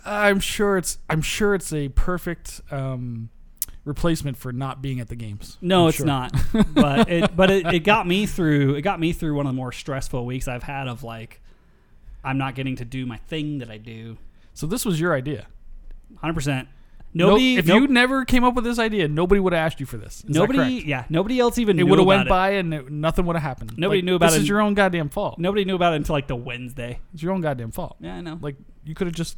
I'm 0.06 0.42
sure 0.42 0.78
it's 0.78 0.98
I'm 1.10 1.22
sure 1.22 1.56
it's 1.56 1.72
a 1.72 1.88
perfect 1.88 2.60
um, 2.72 3.30
replacement 3.86 4.38
for 4.38 4.52
not 4.52 4.82
being 4.82 5.00
at 5.00 5.08
the 5.08 5.16
games. 5.16 5.58
No, 5.62 5.84
I'm 5.84 5.90
it's 5.90 5.98
sure. 5.98 6.06
not. 6.06 6.34
But 6.74 7.10
it 7.10 7.36
but 7.36 7.50
it, 7.50 7.66
it 7.68 7.80
got 7.80 8.06
me 8.08 8.26
through 8.26 8.76
it 8.76 8.82
got 8.82 9.00
me 9.00 9.14
through 9.14 9.36
one 9.36 9.46
of 9.46 9.52
the 9.54 9.56
more 9.56 9.72
stressful 9.72 10.26
weeks 10.26 10.48
I've 10.48 10.64
had 10.64 10.88
of 10.88 11.04
like 11.04 11.42
I'm 12.24 12.38
not 12.38 12.56
getting 12.56 12.76
to 12.78 12.86
do 12.86 13.06
my 13.06 13.18
thing 13.18 13.60
that 13.60 13.70
I 13.72 13.78
do. 13.78 14.18
So 14.54 14.68
this 14.68 14.86
was 14.86 15.00
your 15.00 15.14
idea. 15.16 15.48
100%. 16.24 16.68
No- 17.12 17.30
Nobody 17.30 17.56
if 17.58 17.66
nope- 17.66 17.82
you 17.82 17.88
never 17.88 18.24
came 18.26 18.44
up 18.44 18.54
with 18.54 18.64
this 18.66 18.78
idea, 18.78 19.08
nobody 19.08 19.40
would 19.42 19.54
have 19.54 19.66
asked 19.66 19.80
you 19.80 19.86
for 19.88 19.98
this. 19.98 20.24
Is 20.24 20.30
nobody 20.30 20.84
yeah, 20.86 21.06
nobody 21.10 21.40
else 21.40 21.58
even 21.58 21.80
It 21.80 21.84
would 21.84 21.98
have 21.98 22.06
went 22.06 22.24
it. 22.24 22.30
by 22.30 22.52
and 22.52 22.72
it, 22.74 22.92
nothing 22.92 23.26
would 23.26 23.36
have 23.36 23.42
happened. 23.42 23.74
Nobody 23.78 24.02
Like, 24.02 24.06
knew 24.06 24.16
about 24.16 24.28
it. 24.28 24.32
this 24.34 24.42
is 24.44 24.50
your 24.50 24.62
own 24.62 24.76
goddamn 24.76 25.10
fault. 25.10 25.40
Nobody 25.40 25.66
knew 25.66 25.76
about 25.76 25.94
it 25.94 25.98
until 25.98 26.14
like 26.14 26.28
the 26.28 26.36
Wednesday. 26.36 27.00
It's 27.14 27.24
your 27.24 27.32
own 27.34 27.42
goddamn 27.42 27.72
fault. 27.72 27.96
Yeah, 28.00 28.16
I 28.16 28.22
know. 28.22 28.38
Like 28.40 28.58
you 28.84 28.94
could 28.94 29.08
have 29.08 29.16
just 29.16 29.38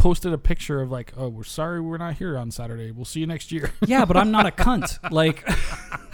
posted 0.00 0.32
a 0.32 0.38
picture 0.38 0.80
of 0.80 0.90
like, 0.90 1.12
oh, 1.16 1.28
we're 1.28 1.44
sorry 1.44 1.80
we're 1.80 1.98
not 1.98 2.14
here 2.14 2.38
on 2.38 2.50
Saturday. 2.50 2.90
We'll 2.90 3.04
see 3.04 3.20
you 3.20 3.26
next 3.26 3.52
year. 3.52 3.70
yeah, 3.86 4.04
but 4.06 4.16
I'm 4.16 4.30
not 4.30 4.46
a 4.46 4.50
cunt. 4.50 4.98
Like 5.12 5.44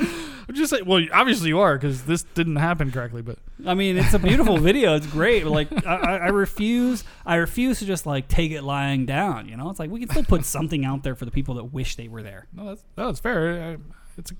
I'm 0.48 0.54
just 0.54 0.70
saying. 0.70 0.84
Well, 0.84 1.04
obviously 1.12 1.48
you 1.48 1.60
are 1.60 1.76
because 1.76 2.04
this 2.04 2.22
didn't 2.34 2.56
happen 2.56 2.90
correctly. 2.92 3.22
But 3.22 3.38
I 3.64 3.74
mean, 3.74 3.96
it's 3.96 4.14
a 4.14 4.18
beautiful 4.18 4.58
video. 4.58 4.96
It's 4.96 5.06
great. 5.06 5.44
But 5.44 5.50
like, 5.52 5.86
I, 5.86 6.16
I 6.18 6.28
refuse. 6.28 7.04
I 7.24 7.36
refuse 7.36 7.78
to 7.80 7.84
just 7.86 8.06
like 8.06 8.28
take 8.28 8.52
it 8.52 8.62
lying 8.62 9.06
down. 9.06 9.48
You 9.48 9.56
know, 9.56 9.70
it's 9.70 9.78
like 9.78 9.90
we 9.90 10.00
can 10.00 10.08
still 10.10 10.24
put 10.24 10.44
something 10.44 10.84
out 10.84 11.02
there 11.02 11.14
for 11.14 11.24
the 11.24 11.30
people 11.30 11.54
that 11.54 11.64
wish 11.72 11.96
they 11.96 12.08
were 12.08 12.22
there. 12.22 12.46
no, 12.52 12.66
that's 12.66 12.84
no, 12.96 13.06
that's 13.06 13.20
fair. 13.20 13.62
I, 13.62 13.76
it's 14.18 14.30
a 14.32 14.34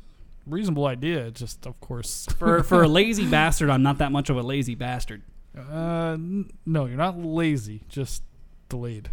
reasonable 0.46 0.86
idea. 0.86 1.30
Just, 1.30 1.66
of 1.66 1.80
course, 1.80 2.26
For 2.38 2.62
for 2.62 2.82
a 2.82 2.88
lazy 2.88 3.26
bastard, 3.28 3.70
I'm 3.70 3.82
not 3.82 3.98
that 3.98 4.12
much 4.12 4.28
of 4.30 4.36
a 4.36 4.42
lazy 4.42 4.74
bastard. 4.74 5.22
uh, 5.56 6.12
n- 6.14 6.50
no, 6.64 6.86
you're 6.86 6.96
not 6.96 7.18
lazy. 7.18 7.82
Just 7.88 8.22
delayed. 8.68 9.10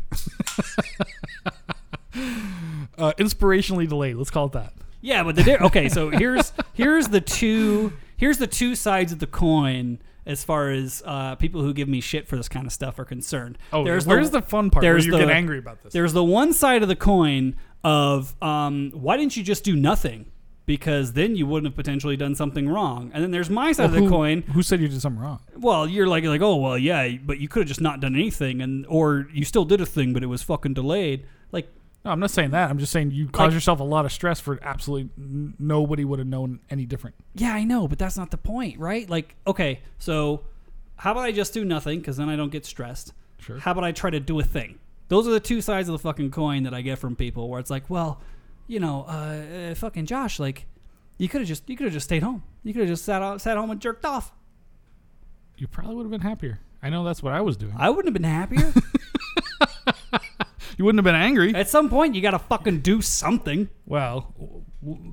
uh, 2.98 3.14
inspirationally 3.18 3.88
delayed. 3.88 4.16
Let's 4.16 4.30
call 4.32 4.48
it 4.48 4.52
that. 4.54 4.74
Yeah, 5.02 5.24
but 5.24 5.36
the 5.36 5.44
di- 5.44 5.58
okay. 5.58 5.90
So 5.90 6.10
here's 6.10 6.54
here's 6.74 7.08
the 7.08 7.22
two 7.22 7.94
here's 8.16 8.38
the 8.38 8.48
two 8.48 8.76
sides 8.76 9.12
of 9.12 9.20
the 9.20 9.28
coin 9.28 10.00
as 10.26 10.44
far 10.44 10.70
as 10.72 11.04
uh, 11.06 11.36
people 11.36 11.62
who 11.62 11.74
give 11.74 11.90
me 11.90 12.00
shit 12.00 12.28
for 12.28 12.38
this 12.38 12.48
kind 12.48 12.66
of 12.66 12.72
stuff 12.72 12.98
are 13.00 13.06
concerned. 13.06 13.58
Oh, 13.74 13.84
there's 13.84 14.08
where's 14.08 14.30
the, 14.30 14.42
fun 14.42 14.70
part? 14.70 14.84
Where 14.84 14.94
there's 14.94 15.06
you 15.06 15.12
the- 15.12 15.18
get 15.20 15.30
angry 15.30 15.58
about 15.60 15.84
this? 15.84 15.92
There's 15.94 16.14
the 16.14 16.24
one 16.24 16.54
side 16.54 16.82
of 16.82 16.88
the 16.88 16.96
coin 16.96 17.56
of 17.84 18.34
um, 18.42 18.92
why 18.94 19.18
didn't 19.18 19.36
you 19.36 19.44
just 19.44 19.64
do 19.66 19.76
nothing? 19.76 20.28
Because 20.66 21.12
then 21.14 21.36
you 21.36 21.46
wouldn't 21.46 21.72
have 21.72 21.76
potentially 21.76 22.16
done 22.16 22.36
something 22.36 22.70
wrong. 22.70 23.12
And 23.14 23.22
then 23.22 23.32
there's 23.32 23.50
my 23.50 23.74
side 23.74 23.84
Well, 23.84 23.88
of 23.90 23.94
the 23.96 24.00
who, 24.02 24.10
coin. 24.10 24.42
Who 24.54 24.64
said 24.64 24.80
you 24.80 24.88
did 24.88 25.02
something 25.02 25.22
wrong? 25.22 25.42
Well, 25.58 25.88
you're 25.90 26.08
like 26.08 26.24
like 26.24 26.42
oh 26.42 26.56
well 26.56 26.78
yeah, 26.78 27.10
but 27.26 27.40
you 27.40 27.50
could 27.50 27.62
have 27.64 27.68
just 27.68 27.82
not 27.82 28.00
done 28.00 28.16
anything, 28.16 28.62
and 28.62 28.86
or 28.88 29.28
you 29.34 29.44
still 29.44 29.66
did 29.66 29.82
a 29.82 29.86
thing, 29.86 30.14
but 30.14 30.24
it 30.24 30.28
was 30.28 30.42
fucking 30.42 30.74
delayed. 30.74 31.26
Like 31.52 31.68
No, 32.06 32.12
I'm 32.12 32.20
not 32.22 32.32
saying 32.32 32.52
that. 32.52 32.70
I'm 32.70 32.78
just 32.78 32.94
saying 32.94 33.12
you 33.12 33.28
caused 33.28 33.48
Like- 33.48 33.54
yourself 33.56 33.82
a 33.82 33.84
lot 33.84 34.06
of 34.06 34.14
stress 34.14 34.40
for 34.40 34.58
absolutely 34.62 35.10
nobody 35.60 36.06
would 36.06 36.20
have 36.20 36.28
known 36.30 36.60
any 36.70 36.86
different. 36.86 37.16
yeah, 37.36 37.54
I 37.54 37.66
know, 37.66 37.88
but 37.88 38.00
that's 38.00 38.16
not 38.18 38.32
the 38.32 38.38
point, 38.38 38.80
right? 38.80 39.10
Like 39.10 39.36
okay, 39.46 39.82
so 40.00 40.44
how 40.96 41.12
about 41.12 41.26
I 41.26 41.34
just 41.34 41.54
do 41.54 41.66
nothing 41.66 42.00
because 42.00 42.16
then 42.16 42.30
I 42.30 42.38
don't 42.38 42.52
get 42.54 42.66
stressed. 42.66 43.12
Sure. 43.40 43.60
How 43.60 43.72
about 43.72 43.84
I 43.84 43.92
try 43.92 44.10
to 44.12 44.20
do 44.22 44.40
a 44.40 44.44
thing? 44.44 44.80
Those 45.10 45.28
are 45.28 45.32
the 45.32 45.42
two 45.42 45.60
sides 45.60 45.90
of 45.90 45.94
the 45.94 46.00
fucking 46.00 46.32
coin 46.32 46.64
that 46.64 46.74
I 46.74 46.82
get 46.82 46.98
from 46.98 47.18
people, 47.18 47.50
where 47.50 47.60
it's 47.60 47.70
like, 47.70 47.90
well, 47.90 48.22
you 48.68 48.80
know, 48.80 49.06
uh, 49.08 49.72
uh, 49.72 49.76
fucking 49.76 50.06
Josh, 50.06 50.40
like, 50.40 50.66
you 51.18 51.30
could 51.30 51.42
have 51.42 51.48
just, 51.48 51.70
you 51.70 51.78
could 51.78 51.86
have 51.86 51.94
just 51.94 52.06
stayed 52.06 52.24
home. 52.24 52.44
You 52.64 52.74
could 52.74 52.82
have 52.82 52.90
just 52.90 53.06
sat 53.06 53.22
out, 53.22 53.42
sat 53.42 53.58
home 53.58 53.72
and 53.72 53.80
jerked 53.80 54.06
off. 54.06 54.32
You 55.58 55.68
probably 55.68 55.96
would 55.96 56.04
have 56.04 56.12
been 56.12 56.22
happier. 56.22 56.60
I 56.82 56.90
know 56.90 57.04
that's 57.04 57.24
what 57.24 57.34
I 57.34 57.42
was 57.42 57.56
doing. 57.56 57.74
I 57.78 57.90
wouldn't 57.90 58.08
have 58.08 58.14
been 58.14 58.30
happier. 58.30 58.74
you 60.78 60.86
wouldn't 60.86 61.00
have 61.00 61.06
been 61.06 61.16
angry. 61.16 61.54
At 61.56 61.70
some 61.70 61.90
point, 61.90 62.16
you 62.16 62.22
got 62.22 62.32
to 62.32 62.40
fucking 62.40 62.82
do 62.82 63.02
something. 63.02 63.70
Well, 63.86 64.34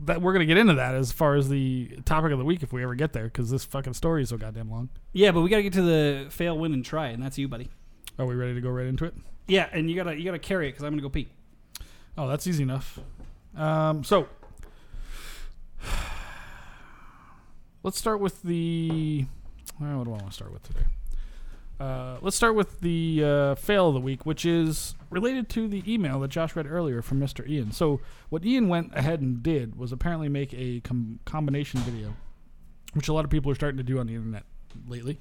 that 0.07 0.21
we're 0.21 0.33
gonna 0.33 0.47
get 0.47 0.57
into 0.57 0.75
that 0.75 0.95
as 0.95 1.13
far 1.13 1.37
as 1.37 1.49
the 1.49 1.99
topic 2.05 2.33
of 2.33 2.39
the 2.39 2.45
week 2.45 2.63
if 2.63 2.73
we 2.73 2.83
ever 2.83 2.95
get 2.95 3.13
there, 3.13 3.25
because 3.25 3.51
this 3.51 3.65
fucking 3.65 3.95
story 3.95 4.23
is 4.23 4.31
so 4.31 4.37
goddamn 4.37 4.71
long. 4.71 4.89
Yeah, 5.13 5.31
but 5.31 5.43
we 5.43 5.49
got 5.49 5.59
to 5.59 5.63
get 5.63 5.73
to 5.75 5.83
the 5.83 6.27
fail, 6.31 6.59
win, 6.59 6.73
and 6.73 6.85
try, 6.85 7.09
and 7.09 7.23
that's 7.23 7.39
you, 7.39 7.47
buddy. 7.47 7.69
Are 8.19 8.27
we 8.27 8.35
ready 8.35 8.55
to 8.55 8.61
go 8.61 8.71
right 8.71 8.87
into 8.87 9.05
it? 9.05 9.15
Yeah, 9.47 9.69
and 9.73 9.89
you 9.89 9.97
gotta 9.97 10.17
you 10.17 10.25
gotta 10.25 10.39
carry 10.39 10.69
it 10.69 10.73
because 10.73 10.85
I'm 10.85 10.93
gonna 10.93 11.03
go 11.03 11.09
pee. 11.09 11.29
Oh, 12.19 12.29
that's 12.29 12.47
easy 12.47 12.63
enough. 12.63 12.99
Um, 13.57 14.05
so 14.05 14.29
let's 17.83 17.99
start 17.99 18.21
with 18.21 18.43
the. 18.43 19.27
Well, 19.81 19.99
what 19.99 20.05
do 20.05 20.11
I 20.11 20.15
want 20.15 20.27
to 20.27 20.33
start 20.33 20.53
with 20.53 20.63
today? 20.63 20.85
Uh, 21.81 22.19
let's 22.21 22.37
start 22.37 22.55
with 22.55 22.81
the 22.81 23.25
uh, 23.25 23.55
fail 23.55 23.89
of 23.89 23.95
the 23.95 24.01
week, 24.01 24.27
which 24.27 24.45
is 24.45 24.95
related 25.09 25.49
to 25.49 25.67
the 25.67 25.83
email 25.91 26.21
that 26.21 26.29
Josh 26.29 26.55
read 26.55 26.67
earlier 26.67 27.01
from 27.01 27.19
Mr. 27.19 27.49
Ian. 27.49 27.73
So, 27.73 28.01
what 28.29 28.45
Ian 28.45 28.69
went 28.69 28.95
ahead 28.95 29.23
and 29.23 29.43
did 29.43 29.79
was 29.79 29.91
apparently 29.91 30.29
make 30.29 30.53
a 30.53 30.81
com- 30.81 31.21
combination 31.25 31.81
video, 31.81 32.15
which 32.93 33.09
a 33.09 33.15
lot 33.15 33.25
of 33.25 33.31
people 33.31 33.51
are 33.51 33.55
starting 33.55 33.79
to 33.79 33.83
do 33.83 33.99
on 33.99 34.07
the 34.07 34.15
internet 34.15 34.43
lately, 34.87 35.21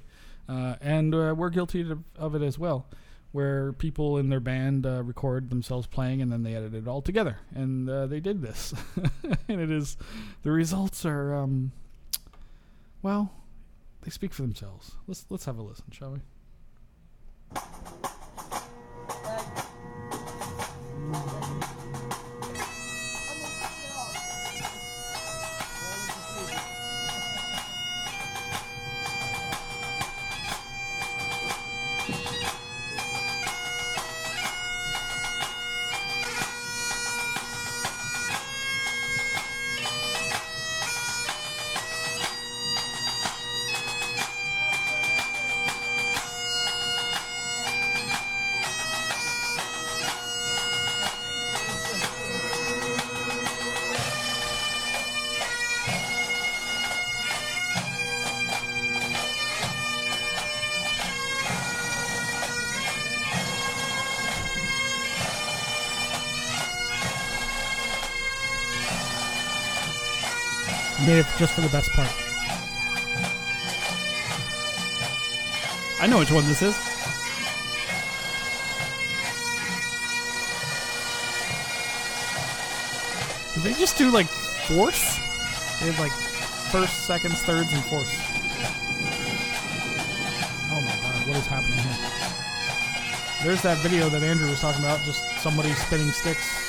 uh, 0.50 0.74
and 0.82 1.14
uh, 1.14 1.34
we're 1.34 1.48
guilty 1.48 1.80
of, 1.90 2.00
of 2.18 2.34
it 2.34 2.42
as 2.42 2.58
well 2.58 2.86
where 3.32 3.72
people 3.72 4.18
in 4.18 4.28
their 4.28 4.40
band 4.40 4.84
uh, 4.84 5.02
record 5.02 5.50
themselves 5.50 5.86
playing 5.86 6.20
and 6.20 6.32
then 6.32 6.42
they 6.42 6.54
edit 6.54 6.74
it 6.74 6.88
all 6.88 7.00
together. 7.00 7.38
And 7.54 7.88
uh, 7.88 8.06
they 8.06 8.20
did 8.20 8.42
this. 8.42 8.74
and 9.48 9.60
it 9.60 9.70
is, 9.70 9.96
the 10.42 10.50
results 10.50 11.04
are, 11.04 11.34
um, 11.34 11.72
well, 13.02 13.32
they 14.02 14.10
speak 14.10 14.32
for 14.32 14.42
themselves. 14.42 14.92
Let's, 15.06 15.26
let's 15.30 15.44
have 15.44 15.58
a 15.58 15.62
listen, 15.62 15.84
shall 15.90 16.12
we? 16.12 16.20
Just 71.40 71.54
for 71.54 71.62
the 71.62 71.70
best 71.70 71.90
part. 71.92 72.06
I 76.02 76.06
know 76.06 76.18
which 76.18 76.30
one 76.30 76.44
this 76.44 76.60
is. 76.60 76.76
Did 83.54 83.62
they 83.62 83.80
just 83.80 83.96
do 83.96 84.10
like 84.10 84.26
fourths? 84.26 85.16
They 85.80 85.90
have 85.90 85.98
like 85.98 86.12
first, 86.70 87.06
seconds, 87.06 87.40
thirds, 87.40 87.72
and 87.72 87.82
fourths. 87.84 88.12
Oh 90.70 90.82
my 90.84 90.92
god, 91.00 91.26
what 91.26 91.36
is 91.38 91.46
happening 91.46 91.78
here? 91.78 93.44
There's 93.44 93.62
that 93.62 93.78
video 93.78 94.10
that 94.10 94.22
Andrew 94.22 94.50
was 94.50 94.60
talking 94.60 94.84
about, 94.84 95.02
just 95.04 95.24
somebody 95.40 95.70
spinning 95.72 96.10
sticks. 96.10 96.59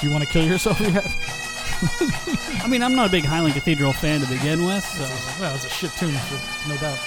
Do 0.00 0.06
you 0.06 0.12
want 0.12 0.24
to 0.24 0.30
kill 0.30 0.44
yourself 0.46 0.80
yet? 0.80 1.04
I 2.64 2.68
mean, 2.68 2.82
I'm 2.82 2.94
not 2.94 3.08
a 3.08 3.10
big 3.10 3.24
Highland 3.24 3.54
Cathedral 3.54 3.92
fan 3.92 4.20
to 4.20 4.26
begin 4.28 4.64
with, 4.64 4.84
so 4.84 5.02
Well, 5.40 5.54
it's 5.54 5.64
a 5.66 5.68
shit 5.68 5.90
tune, 5.92 6.14
no 6.68 6.76
doubt. 6.76 6.98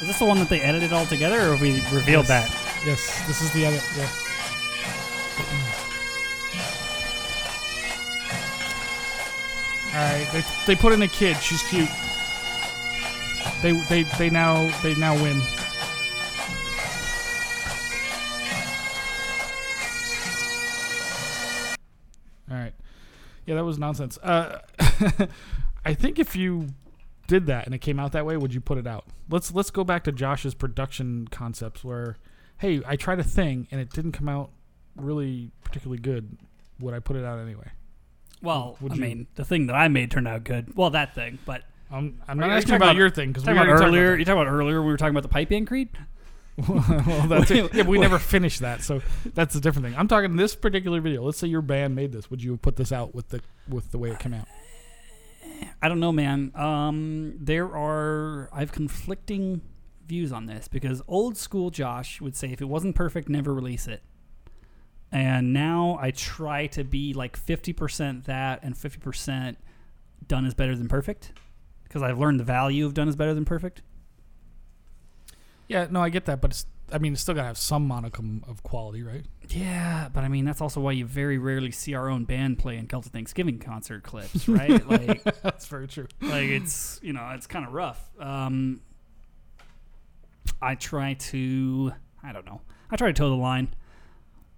is 0.00 0.08
this 0.08 0.18
the 0.18 0.24
one 0.24 0.38
that 0.38 0.48
they 0.48 0.60
edited 0.60 0.92
all 0.92 1.06
together, 1.06 1.36
or 1.40 1.52
have 1.56 1.60
we 1.60 1.72
revealed 1.96 2.26
Yes. 2.28 2.48
that? 2.50 2.86
Yes, 2.86 3.26
this 3.26 3.40
is 3.42 3.52
the 3.52 3.66
edit. 3.66 3.82
Yeah. 3.96 4.08
All 9.94 9.98
right, 9.98 10.26
they, 10.32 10.42
they 10.66 10.74
put 10.74 10.92
in 10.94 11.02
a 11.02 11.08
kid. 11.08 11.36
She's 11.36 11.62
cute. 11.64 11.88
They 13.60 13.72
they 13.72 14.02
they 14.18 14.30
now 14.30 14.68
they 14.82 14.94
now 14.94 15.14
win. 15.22 15.40
Yeah, 23.52 23.56
that 23.58 23.64
was 23.66 23.78
nonsense. 23.78 24.16
Uh, 24.22 24.60
I 25.84 25.94
think 25.94 26.18
if 26.18 26.34
you 26.34 26.68
did 27.26 27.46
that 27.46 27.66
and 27.66 27.74
it 27.74 27.78
came 27.78 27.98
out 28.00 28.12
that 28.12 28.24
way, 28.24 28.36
would 28.36 28.54
you 28.54 28.60
put 28.60 28.78
it 28.78 28.86
out? 28.86 29.04
Let's 29.28 29.52
let's 29.52 29.70
go 29.70 29.84
back 29.84 30.04
to 30.04 30.12
Josh's 30.12 30.54
production 30.54 31.28
concepts 31.30 31.84
where, 31.84 32.16
hey, 32.58 32.80
I 32.86 32.96
tried 32.96 33.20
a 33.20 33.24
thing 33.24 33.68
and 33.70 33.78
it 33.80 33.90
didn't 33.90 34.12
come 34.12 34.28
out 34.28 34.50
really 34.96 35.50
particularly 35.64 36.00
good. 36.00 36.38
Would 36.80 36.94
I 36.94 36.98
put 36.98 37.16
it 37.16 37.24
out 37.24 37.38
anyway? 37.38 37.68
Well, 38.40 38.76
Would 38.80 38.92
I 38.92 38.94
you- 38.94 39.00
mean, 39.02 39.26
the 39.34 39.44
thing 39.44 39.66
that 39.66 39.74
I 39.74 39.88
made 39.88 40.10
turned 40.10 40.28
out 40.28 40.44
good. 40.44 40.74
Well, 40.76 40.90
that 40.90 41.14
thing, 41.14 41.38
but 41.44 41.62
I'm, 41.90 42.22
I'm 42.26 42.38
not 42.38 42.50
asking 42.50 42.74
about, 42.76 42.86
about- 42.86 42.96
your 42.96 43.10
thing 43.10 43.32
because 43.32 43.44
we 43.46 43.52
about 43.52 43.66
earlier. 43.68 44.08
about 44.12 44.18
You 44.18 44.24
talking 44.24 44.40
about 44.42 44.50
earlier? 44.50 44.80
We 44.80 44.88
were 44.88 44.96
talking 44.96 45.12
about 45.14 45.22
the 45.24 45.28
pipe 45.28 45.50
band 45.50 45.66
creed. 45.66 45.90
That. 46.56 46.68
well, 47.06 47.26
that's 47.28 47.50
it. 47.50 47.74
Yeah, 47.74 47.82
but 47.82 47.90
we 47.90 47.98
never 47.98 48.18
finished 48.18 48.60
that, 48.60 48.82
so 48.82 49.00
that's 49.34 49.54
a 49.54 49.60
different 49.60 49.86
thing. 49.86 49.96
I'm 49.96 50.08
talking 50.08 50.36
this 50.36 50.54
particular 50.54 51.00
video. 51.00 51.22
Let's 51.22 51.38
say 51.38 51.48
your 51.48 51.62
band 51.62 51.94
made 51.94 52.12
this. 52.12 52.30
Would 52.30 52.42
you 52.42 52.56
put 52.56 52.76
this 52.76 52.92
out 52.92 53.14
with 53.14 53.28
the 53.28 53.40
with 53.68 53.90
the 53.90 53.98
way 53.98 54.10
it 54.10 54.18
came 54.18 54.34
out? 54.34 54.46
I 55.80 55.88
don't 55.88 56.00
know, 56.00 56.12
man. 56.12 56.52
Um, 56.54 57.34
there 57.38 57.66
are 57.66 58.50
I 58.52 58.60
have 58.60 58.72
conflicting 58.72 59.62
views 60.06 60.32
on 60.32 60.46
this 60.46 60.68
because 60.68 61.02
old 61.08 61.36
school 61.36 61.70
Josh 61.70 62.20
would 62.20 62.36
say 62.36 62.52
if 62.52 62.60
it 62.60 62.66
wasn't 62.66 62.94
perfect, 62.94 63.28
never 63.28 63.54
release 63.54 63.86
it. 63.86 64.02
And 65.10 65.52
now 65.52 65.98
I 66.00 66.10
try 66.10 66.66
to 66.68 66.84
be 66.84 67.12
like 67.12 67.36
fifty 67.36 67.72
percent 67.72 68.24
that 68.24 68.60
and 68.62 68.76
fifty 68.76 68.98
percent 68.98 69.58
done 70.26 70.46
is 70.46 70.54
better 70.54 70.76
than 70.76 70.88
perfect 70.88 71.32
because 71.84 72.02
I've 72.02 72.18
learned 72.18 72.40
the 72.40 72.44
value 72.44 72.86
of 72.86 72.94
done 72.94 73.08
is 73.08 73.16
better 73.16 73.34
than 73.34 73.44
perfect. 73.44 73.82
Yeah, 75.72 75.86
no, 75.90 76.00
I 76.02 76.08
get 76.10 76.26
that, 76.26 76.40
but 76.40 76.50
it's, 76.52 76.66
I 76.92 76.98
mean, 76.98 77.12
it's 77.14 77.22
still 77.22 77.34
gotta 77.34 77.46
have 77.46 77.58
some 77.58 77.88
monicum 77.88 78.46
of 78.48 78.62
quality, 78.62 79.02
right? 79.02 79.24
Yeah, 79.48 80.08
but 80.12 80.24
I 80.24 80.28
mean 80.28 80.44
that's 80.44 80.60
also 80.60 80.80
why 80.80 80.92
you 80.92 81.04
very 81.06 81.38
rarely 81.38 81.70
see 81.70 81.94
our 81.94 82.08
own 82.08 82.24
band 82.24 82.58
play 82.58 82.76
in 82.76 82.86
Celtic 82.86 83.12
Thanksgiving 83.12 83.58
concert 83.58 84.02
clips, 84.02 84.48
right? 84.48 84.86
like 84.88 85.24
that's 85.42 85.66
very 85.66 85.88
true. 85.88 86.06
like 86.20 86.44
it's 86.48 87.00
you 87.02 87.12
know 87.12 87.30
it's 87.34 87.46
kind 87.46 87.66
of 87.66 87.72
rough 87.72 88.10
um 88.18 88.80
i 90.60 90.74
try 90.74 91.14
to 91.14 91.92
i 92.22 92.32
don't 92.32 92.46
know 92.46 92.60
i 92.90 92.96
try 92.96 93.08
to 93.08 93.12
toe 93.12 93.28
the 93.28 93.34
line 93.36 93.74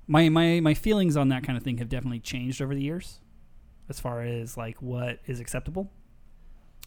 my 0.07 0.29
my 0.29 0.61
my 0.61 0.75
feelings 0.75 1.17
on 1.17 1.29
that 1.29 1.43
kind 1.45 1.57
of 1.57 1.63
thing 1.65 1.79
have 1.79 1.89
definitely 1.89 2.21
changed 2.21 2.61
over 2.63 2.75
the 2.75 2.83
years 2.83 3.21
as 3.89 4.01
far 4.01 4.23
as 4.23 4.57
like 4.57 4.81
what 4.83 5.19
is 5.27 5.41
acceptable 5.41 5.91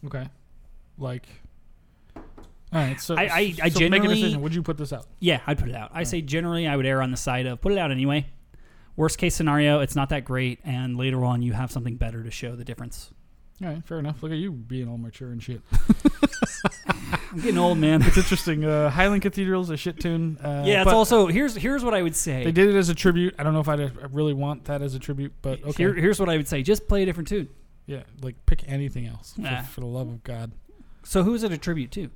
Okay, 0.06 0.28
like, 0.98 1.26
all 2.72 2.80
right. 2.80 3.00
So 3.00 3.14
I- 3.16 3.22
I- 3.22 3.54
I 3.64 3.68
so 3.70 3.88
make 3.88 4.04
a 4.04 4.08
decision. 4.08 4.40
Would 4.42 4.54
you 4.54 4.62
put 4.62 4.76
this 4.76 4.92
out? 4.92 5.06
yeah 5.20 5.40
i'd 5.46 5.58
put 5.58 5.68
it 5.68 5.74
out 5.74 5.90
i 5.94 6.02
say 6.04 6.20
generally 6.20 6.66
i 6.68 6.76
would 6.76 6.86
err 6.86 7.00
on 7.02 7.10
the 7.10 7.16
side 7.16 7.46
of 7.46 7.60
put 7.60 7.72
it 7.72 7.78
out 7.78 7.90
anyway 7.90 8.26
worst 8.96 9.16
case 9.18 9.34
scenario 9.34 9.80
it's 9.80 9.96
not 9.96 10.08
that 10.10 10.24
great 10.24 10.58
and 10.64 10.96
later 10.96 11.24
on 11.24 11.40
you 11.42 11.52
have 11.52 11.70
something 11.72 11.96
better 11.96 12.22
to 12.22 12.30
show 12.30 12.54
the 12.56 12.64
difference 12.64 13.10
All 13.62 13.68
right, 13.68 13.84
fair 13.84 13.98
enough. 13.98 14.22
Look 14.22 14.30
at 14.32 14.38
you 14.38 14.52
being 14.52 14.88
all 14.88 14.98
mature 14.98 15.30
and 15.32 15.42
shit. 15.42 15.60
i'm 17.32 17.40
getting 17.40 17.58
old 17.58 17.78
man 17.78 18.02
It's 18.02 18.16
interesting. 18.16 18.64
Uh, 18.64 18.90
Highland 18.90 19.22
Cathedral's 19.22 19.70
a 19.70 19.76
shit 19.76 20.00
tune. 20.00 20.38
Uh, 20.42 20.62
yeah 20.66 20.82
it's 20.82 20.84
but 20.86 20.94
also 20.94 21.26
here's 21.26 21.54
here's 21.56 21.84
what 21.84 21.94
i 21.94 22.02
would 22.02 22.16
say 22.16 22.44
They 22.44 22.52
did 22.52 22.68
it 22.68 22.76
as 22.76 22.88
a 22.88 22.94
tribute. 22.94 23.34
I 23.38 23.42
don't 23.42 23.54
know 23.54 23.60
if 23.60 23.68
I'd, 23.68 23.80
I 23.80 23.90
really 24.12 24.34
want 24.34 24.64
that 24.66 24.82
as 24.82 24.94
a 24.94 24.98
tribute, 24.98 25.32
but 25.42 25.62
okay. 25.62 25.72
Here, 25.82 25.94
here's 25.94 26.20
what 26.20 26.28
i 26.28 26.36
would 26.36 26.48
say 26.48 26.62
just 26.62 26.88
play 26.88 27.02
a 27.02 27.06
different 27.06 27.28
tune 27.28 27.48
yeah, 27.86 28.02
like 28.22 28.36
pick 28.44 28.68
anything 28.68 29.06
else 29.06 29.32
for, 29.32 29.40
Nah. 29.40 29.62
for 29.62 29.80
the 29.80 29.86
love 29.86 30.08
of 30.08 30.22
God. 30.22 30.52
so 31.04 31.22
who's 31.22 31.42
it 31.42 31.52
a 31.52 31.58
tribute 31.58 31.90
to 31.92 32.10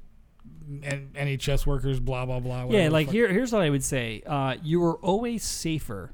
NHS 0.81 1.67
workers, 1.67 2.01
blah 2.01 2.27
blah 2.27 2.41
blah. 2.41 2.67
Yeah, 2.69 2.89
like 2.89 3.11
here, 3.11 3.29
here's 3.29 3.53
what 3.53 3.63
I 3.63 3.71
would 3.71 3.85
say. 3.85 4.23
Uh, 4.27 4.57
you 4.63 4.83
are 4.85 4.97
always 4.97 5.43
safer 5.43 6.13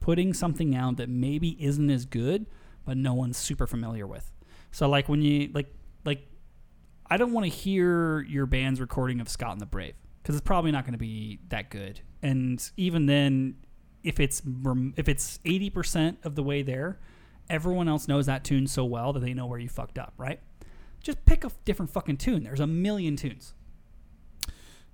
putting 0.00 0.32
something 0.32 0.74
out 0.74 0.96
that 0.98 1.08
maybe 1.08 1.56
isn't 1.64 1.90
as 1.90 2.04
good, 2.04 2.46
but 2.84 2.96
no 2.96 3.12
one's 3.14 3.36
super 3.36 3.66
familiar 3.66 4.06
with. 4.06 4.32
So 4.70 4.88
like 4.88 5.08
when 5.08 5.22
you 5.22 5.50
like 5.52 5.72
like 6.04 6.26
I 7.08 7.16
don't 7.16 7.32
want 7.32 7.44
to 7.44 7.50
hear 7.50 8.20
your 8.22 8.46
band's 8.46 8.80
recording 8.80 9.20
of 9.20 9.28
Scotland 9.28 9.60
the 9.60 9.66
Brave 9.66 9.94
because 10.22 10.36
it's 10.36 10.44
probably 10.44 10.70
not 10.70 10.84
going 10.84 10.92
to 10.92 10.98
be 10.98 11.40
that 11.48 11.70
good. 11.70 12.00
And 12.22 12.62
even 12.76 13.06
then, 13.06 13.56
if 14.02 14.20
it's 14.20 14.42
if 14.96 15.08
it's 15.08 15.38
eighty 15.44 15.70
percent 15.70 16.18
of 16.24 16.34
the 16.34 16.42
way 16.42 16.62
there, 16.62 16.98
everyone 17.50 17.88
else 17.88 18.06
knows 18.08 18.26
that 18.26 18.44
tune 18.44 18.66
so 18.66 18.84
well 18.84 19.12
that 19.12 19.20
they 19.20 19.34
know 19.34 19.46
where 19.46 19.58
you 19.58 19.68
fucked 19.68 19.98
up, 19.98 20.14
right? 20.18 20.40
Just 21.00 21.24
pick 21.26 21.44
a 21.44 21.50
different 21.64 21.90
fucking 21.90 22.16
tune. 22.16 22.44
There's 22.44 22.60
a 22.60 22.66
million 22.66 23.16
tunes. 23.16 23.54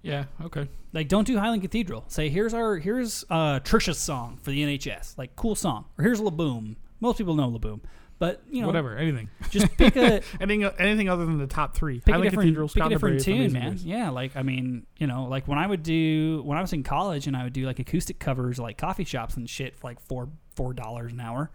Yeah. 0.03 0.25
Okay. 0.45 0.69
Like, 0.93 1.09
don't 1.09 1.27
do 1.27 1.39
Highland 1.39 1.63
Cathedral. 1.63 2.05
Say, 2.09 2.29
here's 2.29 2.55
our 2.55 2.77
here's 2.77 3.25
uh, 3.31 3.61
Trisha's 3.61 3.99
song 3.99 4.39
for 4.43 4.51
the 4.51 4.63
NHS. 4.63 5.17
Like, 5.17 5.37
cool 5.37 5.55
song. 5.55 5.87
Or 5.99 6.05
here's 6.05 6.21
Laboom. 6.21 6.77
Most 7.01 7.19
people 7.19 7.35
know 7.35 7.51
Laboom, 7.51 7.81
but 8.19 8.43
you 8.51 8.61
know, 8.61 8.67
Whatever. 8.69 8.97
Anything. 8.97 9.29
Just 9.51 9.77
pick 9.77 9.97
a 9.97 10.23
anything. 10.41 10.65
Anything 10.79 11.09
other 11.09 11.25
than 11.25 11.39
the 11.39 11.47
top 11.47 11.75
three. 11.75 12.01
pick 12.01 12.15
a 12.15 12.21
different, 12.21 12.49
Cathedral, 12.49 12.69
pick 12.69 12.85
a 12.85 12.89
different 12.89 13.21
tune, 13.23 13.53
man. 13.53 13.79
Yeah, 13.83 14.11
like 14.11 14.37
I 14.37 14.43
mean, 14.43 14.87
you 14.99 15.07
know, 15.07 15.25
like 15.25 15.49
when 15.49 15.59
I 15.59 15.67
would 15.67 15.83
do 15.83 16.43
when 16.45 16.59
I 16.59 16.61
was 16.61 16.73
in 16.73 16.83
college 16.83 17.27
and 17.27 17.37
I 17.37 17.45
would 17.45 17.53
do 17.53 17.67
like 17.67 17.79
acoustic 17.79 18.19
covers, 18.19 18.59
like 18.59 18.79
coffee 18.79 19.05
shops 19.05 19.37
and 19.37 19.49
shit, 19.49 19.77
for 19.77 19.89
like 19.89 20.01
four 20.01 20.29
four 20.55 20.73
dollars 20.75 21.13
an 21.13 21.21
hour. 21.21 21.51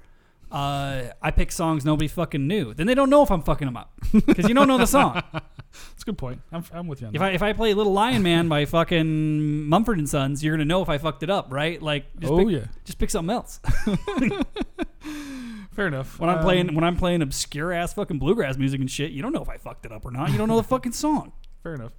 Uh, 0.52 1.10
I 1.22 1.32
pick 1.32 1.52
songs 1.52 1.84
nobody 1.84 2.08
fucking 2.08 2.48
knew. 2.48 2.74
Then 2.74 2.88
they 2.88 2.95
don't 2.95 3.10
know 3.10 3.22
if 3.24 3.30
I'm 3.32 3.41
fucking 3.41 3.66
them 3.68 3.76
up 3.76 3.93
because 4.14 4.48
you 4.48 4.56
don't 4.56 4.68
know 4.68 4.78
the 4.78 4.86
song. 4.88 5.22
That's 5.34 6.04
a 6.04 6.06
good 6.06 6.18
point. 6.18 6.41
I'm, 6.52 6.64
I'm 6.74 6.88
with 6.88 7.02
you 7.02 7.08
on 7.08 7.16
If 7.16 7.20
that. 7.20 7.32
I 7.32 7.34
if 7.34 7.43
I 7.43 7.52
play 7.54 7.74
Little 7.74 7.91
Lion 7.93 8.24
Man 8.24 8.48
by 8.48 8.64
fucking 8.66 9.68
Mumford 9.68 9.98
and 10.00 10.08
Sons, 10.10 10.43
you're 10.43 10.56
gonna 10.56 10.64
know 10.66 10.82
if 10.82 10.88
I 10.89 10.98
fucked 10.98 11.22
it 11.24 11.30
up, 11.30 11.48
right? 11.52 11.82
Like, 11.82 12.06
just 12.20 12.32
oh 12.32 12.38
pick, 12.38 12.50
yeah. 12.50 12.66
just 12.86 12.98
pick 12.98 13.10
something 13.10 13.34
else. 13.36 13.60
Fair 15.72 15.88
enough. 15.88 16.20
When 16.20 16.30
I'm 16.30 16.38
Um, 16.39 16.43
playing 16.43 16.76
when 16.76 16.84
I'm 16.84 16.95
playing 16.95 17.22
obscure 17.22 17.72
ass 17.72 17.93
fucking 17.93 18.18
bluegrass 18.18 18.58
music 18.58 18.80
and 18.80 18.89
shit, 18.89 19.12
you 19.12 19.22
don't 19.22 19.34
know 19.34 19.41
if 19.43 19.50
I 19.50 19.58
fucked 19.58 19.86
it 19.86 19.91
up 19.91 20.06
or 20.06 20.12
not. 20.12 20.32
You 20.32 20.38
don't 20.38 20.48
know 20.48 20.58
the 20.58 20.64
fucking 20.68 20.93
song. 20.93 21.34
Fair 21.62 21.76
enough. 21.76 21.91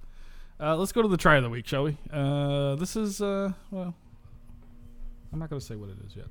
Uh, 0.59 0.75
let's 0.75 0.91
go 0.91 1.01
to 1.01 1.07
the 1.07 1.15
try 1.17 1.37
of 1.37 1.43
the 1.43 1.49
week, 1.49 1.65
shall 1.67 1.83
we? 1.83 1.97
Uh, 2.11 2.75
this 2.75 2.95
is 2.97 3.21
uh, 3.21 3.53
well, 3.71 3.93
I'm 5.31 5.39
not 5.39 5.49
going 5.49 5.59
to 5.59 5.65
say 5.65 5.75
what 5.75 5.89
it 5.89 5.97
is 6.05 6.15
yet. 6.15 6.25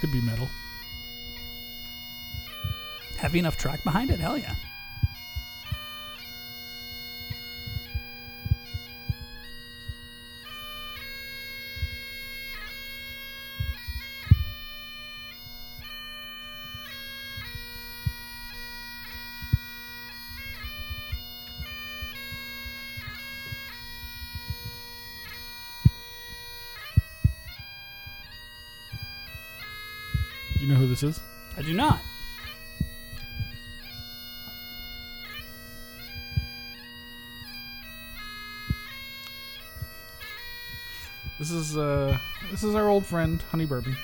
Could 0.00 0.12
be 0.12 0.20
metal. 0.20 0.48
Heavy 3.16 3.38
enough 3.38 3.56
track 3.56 3.82
behind 3.82 4.10
it, 4.10 4.20
hell 4.20 4.36
yeah. 4.36 4.54
I 31.56 31.62
do 31.62 31.72
not. 31.72 32.00
This 41.38 41.50
is 41.50 41.76
uh, 41.76 42.16
this 42.50 42.62
is 42.62 42.74
our 42.74 42.88
old 42.88 43.04
friend 43.04 43.42
Honey 43.50 43.66
Bourbon. 43.66 43.96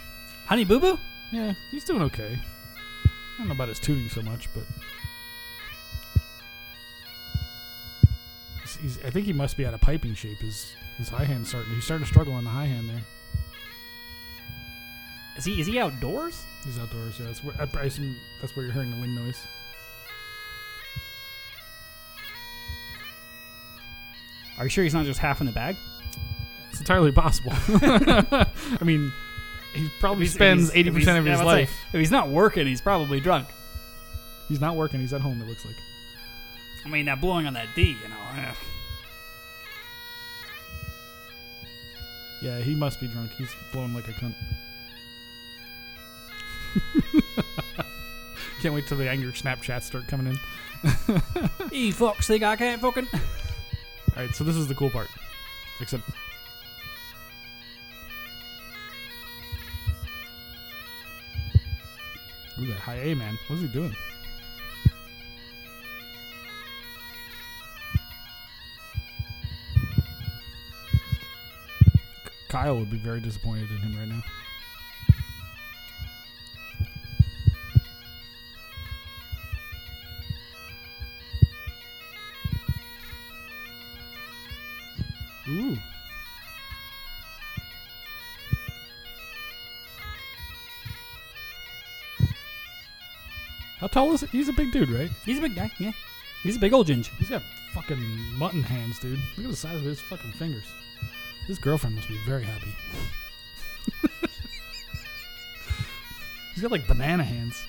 Honey 0.47 0.65
Boo 0.65 0.79
Boo? 0.79 0.99
Yeah, 1.33 1.55
he's 1.71 1.85
doing 1.85 2.03
okay. 2.03 2.39
I 2.39 3.39
don't 3.39 3.49
know 3.49 3.55
about 3.55 3.69
his 3.69 3.79
tuning 3.79 4.09
so 4.11 4.21
much, 4.23 4.53
but 4.53 4.65
he's, 8.61 8.77
he's, 8.77 9.05
I 9.05 9.11
think 9.11 9.25
he 9.25 9.33
must 9.33 9.57
be 9.57 9.65
out 9.65 9.73
of 9.73 9.81
piping 9.81 10.15
shape. 10.15 10.39
His 10.39 10.75
his 10.99 11.09
high 11.09 11.25
hand 11.25 11.47
starting. 11.47 11.73
He's 11.75 11.85
starting 11.85 12.07
to 12.07 12.13
struggle 12.13 12.35
on 12.35 12.45
the 12.45 12.51
high 12.51 12.67
hand 12.67 12.89
there. 12.91 13.03
Is 15.43 15.47
he 15.47 15.61
is 15.61 15.67
he 15.67 15.81
outdoors? 15.81 16.45
He's 16.65 16.79
outdoors. 16.79 17.19
Yeah, 17.19 17.27
that's 17.27 17.43
where 17.43 17.55
I, 17.59 17.67
I 17.81 17.85
assume 17.87 18.15
that's 18.41 18.55
where 18.55 18.65
you're 18.65 18.73
hearing 18.73 18.93
the 18.93 19.01
wind 19.01 19.17
noise. 19.17 19.45
Are 24.57 24.65
you 24.65 24.71
sure 24.71 24.85
he's 24.85 24.95
not 24.95 25.05
just 25.05 25.19
half 25.19 25.41
in 25.41 25.47
the 25.47 25.53
bag? 25.53 25.77
It's 26.71 26.79
entirely 26.79 27.11
possible. 27.11 27.53
I 27.69 28.47
mean, 28.85 29.13
he 29.75 29.89
probably 29.99 30.25
he's- 30.27 30.35
spends 30.35 30.71
eighty 30.75 30.91
percent 30.93 31.19
of 31.19 31.25
his 31.25 31.41
I 31.41 31.45
life. 31.45 31.69
say, 31.71 31.75
if 31.95 31.99
he's 31.99 32.11
not 32.13 32.29
working, 32.29 32.67
he's 32.67 32.81
probably 32.81 33.19
drunk. 33.19 33.49
He's 34.49 34.61
not 34.61 34.77
working. 34.77 35.01
He's 35.01 35.13
at 35.13 35.23
home. 35.23 35.41
It 35.43 35.49
looks 35.49 35.65
like. 35.65 35.75
I 36.85 36.89
mean, 36.89 37.07
that 37.07 37.21
blowing 37.21 37.47
on 37.47 37.55
that 37.55 37.69
D, 37.75 37.83
you 37.83 38.09
know. 38.09 38.17
eh. 38.43 38.53
Yeah, 42.43 42.61
he 42.61 42.75
must 42.75 43.01
be 43.01 43.07
drunk. 43.09 43.33
He's 43.39 43.51
blowing 43.73 43.95
like 43.95 44.07
a 44.09 44.13
cunt. 44.13 44.35
Can't 48.63 48.75
wait 48.75 48.87
till 48.87 48.99
the 48.99 49.11
angry 49.11 49.33
Snapchats 49.33 49.83
start 49.83 50.07
coming 50.07 50.29
in. 50.29 50.39
He 51.71 51.91
fucks 51.91 52.27
think 52.27 52.43
I 52.43 52.57
can't 52.57 52.81
fucking. 52.81 53.09
All 53.13 53.21
right, 54.17 54.35
so 54.35 54.45
this 54.45 54.57
is 54.57 54.69
the 54.69 54.75
cool 54.75 54.91
part. 54.91 55.09
Except. 55.81 56.05
Ooh, 62.61 62.67
that 62.67 62.77
high 62.77 62.97
A 62.97 63.15
man. 63.15 63.39
What's 63.49 63.63
he 63.63 63.69
doing? 63.69 63.95
Kyle 72.49 72.77
would 72.77 72.91
be 72.91 72.99
very 72.99 73.21
disappointed 73.21 73.71
in 73.71 73.79
him 73.79 73.99
right 73.99 74.09
now. 74.09 74.23
Tall 94.03 94.15
is 94.15 94.23
it? 94.23 94.31
He's 94.31 94.49
a 94.49 94.53
big 94.53 94.73
dude, 94.73 94.91
right? 94.91 95.11
He's 95.25 95.39
a 95.39 95.41
big 95.41 95.55
guy, 95.55 95.71
yeah. 95.79 95.93
He's 96.43 96.57
a 96.57 96.59
big 96.59 96.73
old 96.73 96.89
ginger. 96.89 97.13
He's 97.19 97.29
got 97.29 97.43
fucking 97.73 98.03
mutton 98.37 98.63
hands, 98.63 98.99
dude. 98.99 99.21
Look 99.37 99.45
at 99.47 99.51
the 99.51 99.57
size 99.57 99.77
of 99.77 99.83
his 99.83 100.01
fucking 100.01 100.33
fingers. 100.33 100.65
His 101.47 101.59
girlfriend 101.59 101.95
must 101.97 102.09
be 102.09 102.19
very 102.27 102.43
happy. 102.45 102.75
He's 106.55 106.63
got 106.63 106.71
like 106.71 106.87
banana 106.89 107.25
hands. 107.25 107.63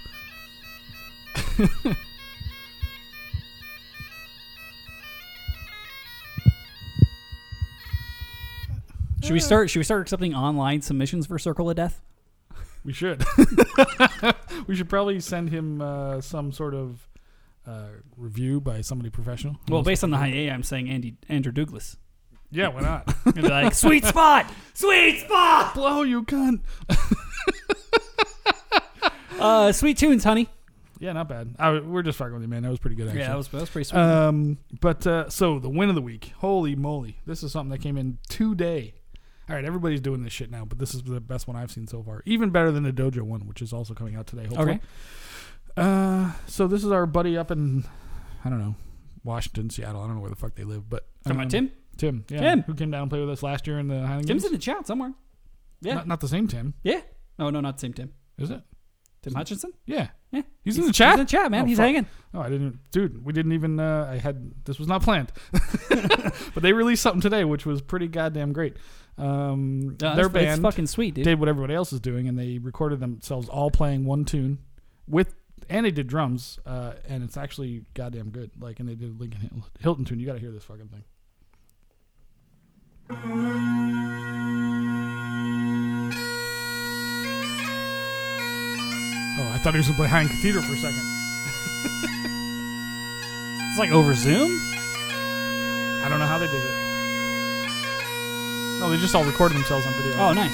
Should 9.24 9.34
we 9.34 9.40
start? 9.40 9.70
Should 9.70 9.80
we 9.80 9.84
start 9.84 10.02
accepting 10.02 10.36
online 10.36 10.82
submissions 10.82 11.28
for 11.28 11.40
Circle 11.40 11.70
of 11.70 11.78
Death? 11.78 12.02
We 12.84 12.94
should. 12.94 13.24
we 14.68 14.76
should 14.76 14.90
probably 14.90 15.20
send 15.20 15.50
him 15.50 15.82
uh, 15.82 16.22
some 16.22 16.52
sort 16.52 16.74
of 16.74 17.08
uh, 17.66 17.88
review 18.18 18.60
by 18.60 18.82
somebody 18.82 19.10
professional. 19.10 19.58
Well, 19.70 19.84
based 19.84 20.04
on 20.04 20.12
the 20.12 20.18
high 20.18 20.32
A, 20.34 20.50
I'm 20.50 20.64
saying 20.64 20.90
Andy 20.90 21.16
Andrew 21.30 21.52
Douglas. 21.52 21.98
yeah, 22.52 22.68
why 22.68 22.82
not? 22.82 23.16
He'll 23.24 23.34
be 23.34 23.42
like, 23.42 23.74
sweet 23.74 24.06
spot, 24.06 24.52
sweet 24.74 25.22
spot. 25.22 25.74
Blow 25.74 26.04
you 26.04 26.24
cunt. 26.24 26.60
Uh, 29.44 29.74
sweet 29.74 29.98
tunes, 29.98 30.24
honey. 30.24 30.48
Yeah, 31.00 31.12
not 31.12 31.28
bad. 31.28 31.56
I, 31.60 31.80
we're 31.80 32.02
just 32.02 32.18
fucking 32.18 32.34
with 32.34 32.44
you, 32.44 32.48
man. 32.48 32.64
That 32.64 32.70
was 32.70 32.80
pretty 32.80 32.96
good, 32.96 33.08
actually. 33.08 33.22
Yeah, 33.22 33.30
that 33.30 33.38
was 33.38 33.50
that 33.50 33.60
was 33.60 33.70
pretty 33.70 33.84
sweet. 33.90 34.00
Um, 34.00 34.58
but 34.80 35.06
uh, 35.06 35.30
so 35.30 35.60
the 35.60 35.70
win 35.70 35.90
of 35.90 35.96
the 35.96 36.02
week. 36.02 36.32
Holy 36.38 36.76
moly! 36.76 37.18
This 37.26 37.44
is 37.44 37.52
something 37.52 37.72
that 37.72 37.80
came 37.80 37.98
in 37.98 38.20
today. 38.30 38.94
All 39.50 39.56
right, 39.56 39.66
everybody's 39.66 40.00
doing 40.02 40.24
this 40.24 40.32
shit 40.32 40.50
now, 40.50 40.64
but 40.66 40.80
this 40.80 40.94
is 40.96 41.04
the 41.04 41.20
best 41.20 41.48
one 41.48 41.58
I've 41.58 41.72
seen 41.72 41.86
so 41.88 42.02
far. 42.02 42.22
Even 42.26 42.50
better 42.50 42.72
than 42.72 42.84
the 42.84 42.94
Dojo 42.94 43.22
one, 43.24 43.42
which 43.42 43.62
is 43.62 43.74
also 43.74 43.94
coming 43.94 44.16
out 44.16 44.26
today. 44.26 44.46
Hopefully. 44.46 44.72
okay. 44.72 44.80
Uh, 45.76 46.32
so 46.48 46.68
this 46.68 46.84
is 46.84 46.92
our 46.92 47.06
buddy 47.06 47.38
up 47.38 47.52
in 47.52 47.84
I 48.46 48.50
don't 48.50 48.60
know, 48.60 48.76
Washington, 49.24 49.70
Seattle. 49.70 50.02
I 50.02 50.08
don't 50.08 50.16
know 50.16 50.22
where 50.22 50.30
the 50.30 50.36
fuck 50.36 50.56
they 50.56 50.64
live, 50.64 50.90
but 50.90 51.08
Talking 51.24 51.38
about 51.38 51.46
um, 51.46 51.50
Tim? 51.50 51.72
Tim, 51.98 52.26
yeah, 52.30 52.40
Tim. 52.42 52.62
who 52.64 52.74
came 52.74 52.92
down 52.92 53.04
and 53.04 53.10
played 53.10 53.22
with 53.22 53.30
us 53.30 53.44
last 53.44 53.68
year 53.68 53.80
in 53.80 53.88
the 53.88 54.02
Highland 54.02 54.28
Tim's 54.28 54.44
Games. 54.44 54.46
in 54.46 54.52
the 54.54 54.58
chat 54.58 54.88
somewhere. 54.88 55.14
Yeah. 55.82 55.96
Not, 55.96 56.08
not 56.08 56.20
the 56.22 56.28
same 56.28 56.48
Tim, 56.48 56.74
yeah. 56.84 57.02
No, 57.38 57.50
no, 57.50 57.60
not 57.60 57.78
the 57.78 57.82
same 57.82 57.94
Tim. 57.94 58.14
is 58.38 58.50
it? 58.52 58.62
Tim 59.24 59.34
Hutchinson? 59.34 59.72
Yeah, 59.86 60.10
Yeah. 60.32 60.42
he's, 60.64 60.78
in 60.78 60.86
the 60.86 60.92
chat. 60.94 61.12
He's 61.14 61.20
in 61.22 61.26
the 61.26 61.30
chat, 61.32 61.50
man. 61.50 61.64
Oh, 61.64 61.66
he's 61.66 61.78
fuck. 61.78 61.86
hanging. 61.86 62.06
Oh, 62.34 62.42
I 62.42 62.50
didn't, 62.50 62.80
dude. 62.92 63.24
We 63.26 63.34
didn't 63.34 63.54
even. 63.54 63.80
Uh, 63.80 64.08
I 64.12 64.18
had 64.18 64.52
this 64.66 64.78
was 64.80 64.88
not 64.88 65.02
planned, 65.02 65.32
but 65.90 66.62
they 66.62 66.74
released 66.74 67.02
something 67.02 67.22
today, 67.22 67.44
which 67.46 67.66
was 67.66 67.82
pretty 67.82 68.08
goddamn 68.08 68.54
great. 68.54 68.76
Um, 69.18 69.96
Uh, 70.02 70.16
their 70.16 70.30
band 70.30 70.62
fucking 70.62 70.88
sweet, 70.88 71.14
dude. 71.16 71.24
did 71.24 71.40
what 71.40 71.48
everybody 71.50 71.74
else 71.74 71.94
is 71.94 72.00
doing, 72.00 72.28
and 72.28 72.38
they 72.38 72.58
recorded 72.58 73.00
themselves 73.00 73.48
all 73.50 73.70
playing 73.72 74.06
one 74.06 74.26
tune 74.26 74.58
with, 75.08 75.36
and 75.70 75.86
they 75.86 75.92
did 75.92 76.08
drums, 76.08 76.60
uh, 76.66 76.94
and 77.08 77.24
it's 77.24 77.38
actually 77.38 77.86
goddamn 77.94 78.30
good. 78.32 78.52
Like, 78.60 78.80
and 78.80 78.90
they 78.90 78.96
did 78.96 79.20
Lincoln 79.20 79.64
Hilton 79.80 80.04
tune. 80.06 80.20
You 80.20 80.26
got 80.26 80.34
to 80.34 80.40
hear 80.40 80.52
this 80.52 80.64
fucking 80.66 80.90
thing. 80.90 81.04
Oh, 89.40 89.50
I 89.52 89.58
thought 89.58 89.74
he 89.74 89.78
was 89.78 89.88
gonna 89.88 89.98
play 89.98 90.08
Highland 90.08 90.30
Cathedral 90.32 90.64
for 90.64 90.74
a 90.74 90.78
second. 90.78 91.02
It's 93.74 93.80
like 93.80 93.90
over 93.90 94.14
Zoom? 94.14 94.52
I 96.04 96.08
don't 96.08 96.20
know 96.20 96.28
how 96.28 96.38
they 96.38 96.46
did 96.46 96.62
it. 96.62 96.84
No, 98.80 98.92
they 98.92 98.98
just 98.98 99.16
all 99.16 99.24
recorded 99.24 99.58
themselves 99.58 99.88
on 99.88 99.94
video. 99.94 100.14
Oh, 100.20 100.32
nice. 100.32 100.54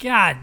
God 0.00 0.36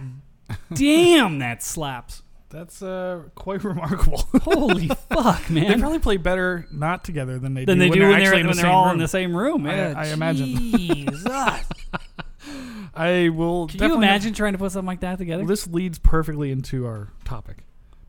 damn, 0.73 1.39
that 1.39 1.61
slaps. 1.63 2.23
That's 2.49 2.81
uh, 2.81 3.23
quite 3.35 3.63
remarkable. 3.65 4.19
Holy 4.43 4.87
fuck, 5.09 5.49
man! 5.49 5.67
they 5.67 5.77
probably 5.77 5.99
play 5.99 6.15
better 6.17 6.65
not 6.71 7.03
together 7.03 7.37
than 7.39 7.53
they 7.53 7.65
Than 7.65 7.77
do 7.77 7.83
they 7.83 7.89
when 7.89 7.97
do 7.97 7.99
they're 7.99 8.09
when 8.11 8.19
they're, 8.19 8.27
actually 8.29 8.41
in 8.41 8.47
when 8.47 8.55
the 8.55 8.61
they're 8.61 8.69
same 8.71 8.75
all 8.75 8.85
room. 8.85 8.93
in 8.93 8.99
the 8.99 9.07
same 9.07 9.35
room. 9.35 9.67
I- 9.67 9.75
Yeah, 9.75 9.93
I 9.97 10.05
imagine. 10.07 10.55
Jesus. 10.55 11.25
I 12.95 13.29
will. 13.29 13.67
Can 13.67 13.75
you 13.75 13.79
definitely- 13.79 14.05
imagine 14.07 14.33
trying 14.33 14.53
to 14.53 14.59
put 14.59 14.71
something 14.71 14.87
like 14.87 15.01
that 15.01 15.17
together? 15.17 15.45
This 15.45 15.67
leads 15.67 15.99
perfectly 15.99 16.51
into 16.51 16.85
our 16.85 17.09
topic 17.25 17.57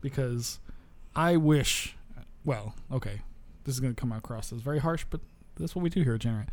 because 0.01 0.59
I 1.15 1.37
wish. 1.37 1.95
Well, 2.45 2.73
okay, 2.91 3.21
this 3.65 3.75
is 3.75 3.81
going 3.81 3.93
to 3.93 3.99
come 3.99 4.11
across 4.11 4.51
as 4.53 4.61
very 4.61 4.79
harsh, 4.79 5.05
but 5.09 5.19
that's 5.59 5.75
what 5.75 5.83
we 5.83 5.89
do 5.89 6.03
here 6.03 6.15
at 6.15 6.21
Chanarant. 6.21 6.47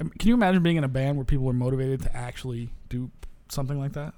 Um, 0.00 0.10
Can 0.18 0.28
you 0.28 0.34
imagine 0.34 0.62
being 0.62 0.76
in 0.76 0.84
a 0.84 0.88
band 0.88 1.16
where 1.16 1.24
people 1.24 1.48
are 1.50 1.52
motivated 1.52 2.02
to 2.02 2.16
actually 2.16 2.70
do 2.88 3.10
something 3.50 3.78
like 3.78 3.92
that? 3.92 4.14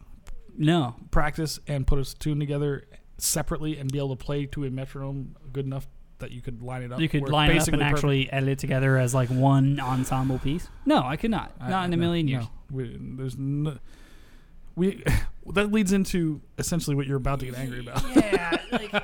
No. 0.57 0.97
Practice 1.11 1.59
and 1.67 1.87
put 1.87 1.99
a 1.99 2.15
tune 2.19 2.39
together 2.41 2.85
separately 3.19 3.77
and 3.79 3.91
be 3.91 3.99
able 3.99 4.17
to 4.17 4.25
play 4.25 4.47
to 4.47 4.65
a 4.65 4.71
metronome 4.71 5.37
good 5.53 5.65
enough 5.67 5.87
that 6.19 6.31
you 6.33 6.41
could 6.43 6.61
line 6.63 6.83
it 6.83 6.93
up. 6.93 7.01
You 7.01 7.09
could 7.09 7.29
line 7.29 7.49
it 7.51 7.53
up 7.55 7.59
basically 7.61 7.81
and 7.81 7.83
perfect. 7.91 7.99
actually 7.99 8.31
edit 8.33 8.49
it 8.51 8.59
together 8.59 8.99
as 8.99 9.15
like 9.15 9.29
one 9.31 9.81
ensemble 9.81 10.39
piece. 10.39 10.69
No, 10.85 11.03
I 11.03 11.17
could 11.17 11.31
not. 11.31 11.53
I- 11.61 11.71
Not 11.71 11.85
in 11.87 11.93
a 11.95 11.97
million 11.97 12.29
years. 12.29 12.45
no. 12.45 12.51
We, 12.71 12.97
there's 13.01 13.37
no, 13.39 13.79
we 14.77 15.03
that 15.55 15.73
leads 15.73 15.93
into 15.93 16.41
essentially 16.59 16.95
what 16.95 17.07
you're 17.07 17.17
about 17.17 17.41
to 17.41 17.47
get 17.47 17.57
angry 17.57 17.81
about. 17.81 18.03
Yeah, 18.15 18.57
like 18.71 18.95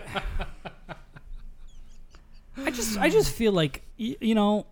I 2.58 2.70
just 2.70 2.98
I 2.98 3.08
just 3.10 3.32
feel 3.32 3.52
like 3.52 3.82
y- 3.98 4.16
you 4.20 4.34
know 4.34 4.66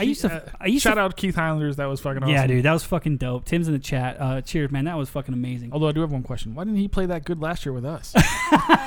I 0.00 0.04
used 0.04 0.22
to 0.22 0.32
Uh, 0.32 0.40
I 0.58 0.66
used 0.66 0.82
shout 0.82 0.94
to 0.94 1.00
out 1.00 1.16
Keith 1.16 1.34
Highlanders. 1.34 1.76
That 1.76 1.86
was 1.86 2.00
fucking 2.00 2.22
awesome. 2.22 2.32
Yeah, 2.32 2.46
dude, 2.46 2.64
that 2.64 2.72
was 2.72 2.84
fucking 2.84 3.18
dope. 3.18 3.44
Tim's 3.44 3.68
in 3.68 3.74
the 3.74 3.78
chat. 3.78 4.20
Uh, 4.20 4.40
cheers, 4.40 4.70
man. 4.70 4.86
That 4.86 4.96
was 4.96 5.10
fucking 5.10 5.34
amazing. 5.34 5.72
Although 5.72 5.88
I 5.88 5.92
do 5.92 6.00
have 6.00 6.10
one 6.10 6.22
question. 6.22 6.54
Why 6.54 6.64
didn't 6.64 6.78
he 6.78 6.88
play 6.88 7.06
that 7.06 7.24
good 7.24 7.40
last 7.40 7.66
year 7.66 7.72
with 7.72 7.84
us? 7.84 8.14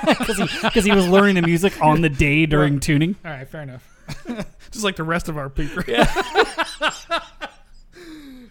Because 0.03 0.83
he, 0.83 0.89
he 0.91 0.95
was 0.95 1.07
learning 1.07 1.35
the 1.35 1.41
music 1.41 1.81
on 1.81 2.01
the 2.01 2.09
day 2.09 2.45
during 2.45 2.81
tuning. 2.81 3.15
All 3.23 3.31
right, 3.31 3.47
fair 3.47 3.61
enough. 3.61 3.89
just 4.71 4.83
like 4.83 4.97
the 4.97 5.03
rest 5.03 5.29
of 5.29 5.37
our 5.37 5.49
people. 5.49 5.81
Yeah. 5.87 6.03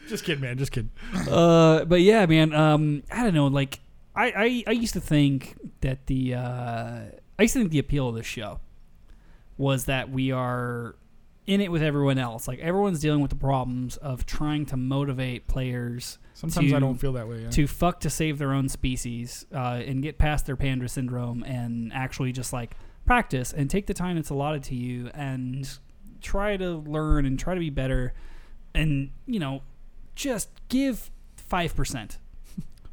just 0.09 0.25
kidding, 0.25 0.41
man. 0.41 0.57
Just 0.57 0.73
kidding. 0.73 0.91
Uh, 1.31 1.85
but 1.85 2.01
yeah, 2.01 2.25
man. 2.25 2.55
Um, 2.55 3.03
I 3.11 3.23
don't 3.23 3.35
know. 3.35 3.49
Like, 3.49 3.81
I, 4.17 4.27
I, 4.27 4.65
I 4.69 4.73
used 4.73 4.95
to 4.95 5.01
think 5.01 5.57
that 5.83 6.07
the 6.07 6.35
uh, 6.35 7.01
I 7.39 7.43
used 7.43 7.53
to 7.55 7.61
think 7.61 7.71
the 7.71 7.79
appeal 7.79 8.09
of 8.09 8.15
this 8.15 8.27
show 8.27 8.61
was 9.57 9.87
that 9.87 10.11
we 10.11 10.33
are 10.33 10.97
in 11.47 11.61
it 11.61 11.71
with 11.73 11.83
everyone 11.83 12.19
else. 12.19 12.47
Like 12.47 12.59
everyone's 12.61 13.01
dealing 13.01 13.21
with 13.21 13.31
the 13.31 13.37
problems 13.37 13.97
of 13.97 14.25
trying 14.27 14.67
to 14.67 14.77
motivate 14.77 15.47
players 15.49 16.19
Sometimes 16.35 16.73
I 16.73 16.77
To- 16.77 16.81
don't 16.81 16.97
feel 16.97 17.13
that 17.13 17.29
way. 17.29 17.43
Yeah. 17.43 17.51
to 17.51 17.67
fuck 17.69 18.01
to 18.01 18.11
save 18.11 18.39
their 18.39 18.53
own 18.53 18.69
species 18.69 19.45
uh, 19.55 19.83
and 19.87 20.03
get 20.03 20.19
past 20.19 20.47
their 20.47 20.57
panda 20.57 20.89
syndrome 20.89 21.43
and 21.45 21.93
actually 21.93 22.33
just 22.33 22.53
like 22.53 22.75
practice 23.07 23.53
and 23.53 23.69
take 23.71 23.87
the 23.87 23.95
time 23.95 24.17
that's 24.17 24.31
allotted 24.31 24.63
to 24.65 24.75
you 24.75 25.09
and 25.15 25.79
try 26.21 26.57
to 26.57 26.77
learn 26.79 27.27
and 27.27 27.39
try 27.39 27.55
to 27.55 27.61
be 27.61 27.71
better 27.71 28.13
and 28.75 29.11
you 29.27 29.39
know, 29.39 29.63
just 30.17 30.49
give 30.69 31.11
five 31.37 31.77
percent. 31.77 32.19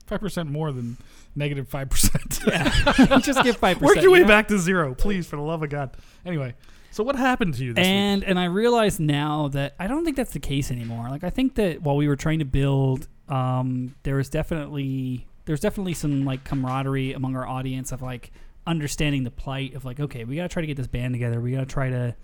Five 0.05 0.19
percent 0.19 0.49
more 0.49 0.71
than 0.71 0.97
negative 1.35 1.67
five 1.69 1.89
percent. 1.89 2.39
Yeah, 2.45 3.19
just 3.21 3.43
give 3.43 3.57
five 3.57 3.77
percent. 3.79 3.95
Work 3.97 4.03
your 4.03 4.11
way 4.11 4.23
back 4.23 4.47
to 4.49 4.59
zero, 4.59 4.93
please, 4.95 5.25
for 5.27 5.35
the 5.37 5.41
love 5.41 5.63
of 5.63 5.69
God. 5.69 5.91
Anyway, 6.25 6.55
so 6.91 7.03
what 7.03 7.15
happened 7.15 7.53
to 7.55 7.63
you 7.63 7.73
this 7.73 7.83
week? 7.83 7.91
And 7.91 8.23
and 8.23 8.39
I 8.39 8.45
realize 8.45 8.99
now 8.99 9.47
that 9.49 9.75
I 9.79 9.87
don't 9.87 10.03
think 10.03 10.17
that's 10.17 10.33
the 10.33 10.39
case 10.39 10.71
anymore. 10.71 11.09
Like 11.09 11.23
I 11.23 11.29
think 11.29 11.55
that 11.55 11.81
while 11.81 11.95
we 11.95 12.07
were 12.07 12.15
trying 12.15 12.39
to 12.39 12.45
build, 12.45 13.07
um, 13.27 13.95
there 14.03 14.15
was 14.15 14.29
definitely 14.29 15.27
there's 15.45 15.59
definitely 15.59 15.93
some 15.93 16.25
like 16.25 16.43
camaraderie 16.43 17.13
among 17.13 17.35
our 17.35 17.47
audience 17.47 17.91
of 17.91 18.01
like 18.01 18.31
understanding 18.67 19.23
the 19.23 19.31
plight 19.31 19.73
of 19.73 19.83
like 19.83 19.99
okay 19.99 20.23
we 20.23 20.35
gotta 20.35 20.49
try 20.49 20.61
to 20.61 20.67
get 20.67 20.77
this 20.77 20.87
band 20.87 21.13
together. 21.13 21.39
We 21.39 21.51
gotta 21.51 21.65
try 21.65 21.89
to 21.89 22.15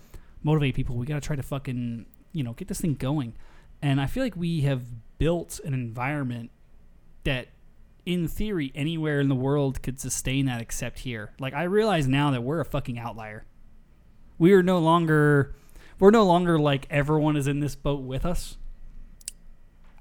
motivate 0.44 0.76
people. 0.76 0.96
We 0.96 1.06
gotta 1.06 1.22
try 1.22 1.36
to 1.36 1.44
fucking 1.44 2.06
you 2.34 2.44
know 2.44 2.54
get 2.54 2.68
this 2.68 2.82
thing 2.82 2.96
going. 2.96 3.36
And 3.82 4.02
I 4.02 4.08
feel 4.08 4.24
like 4.24 4.36
we 4.36 4.62
have 4.62 4.84
built 5.18 5.60
an 5.64 5.74
environment 5.74 6.50
that 7.24 7.50
in 8.06 8.28
theory 8.28 8.72
anywhere 8.76 9.20
in 9.20 9.30
the 9.30 9.36
world 9.36 9.82
could 9.82 10.00
sustain 10.00 10.46
that 10.46 10.62
except 10.62 11.00
here. 11.00 11.34
Like 11.40 11.54
I 11.54 11.64
realize 11.64 12.08
now 12.08 12.32
that 12.32 12.42
we're 12.42 12.60
a 12.60 12.66
fucking 12.66 12.98
outlier 12.98 13.46
we 14.38 14.54
are 14.54 14.64
no 14.64 14.80
longer 14.80 15.56
we're 16.00 16.12
no 16.12 16.26
longer 16.26 16.60
like 16.60 16.88
everyone 16.90 17.36
is 17.38 17.48
in 17.48 17.60
this 17.60 17.76
boat 17.76 18.02
with 18.02 18.26
us 18.26 18.58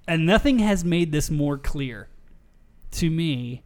and 0.06 0.26
nothing 0.26 0.58
has 0.58 0.84
made 0.84 1.12
this 1.12 1.30
more 1.30 1.56
clear 1.56 2.08
to 2.90 3.10
me 3.10 3.62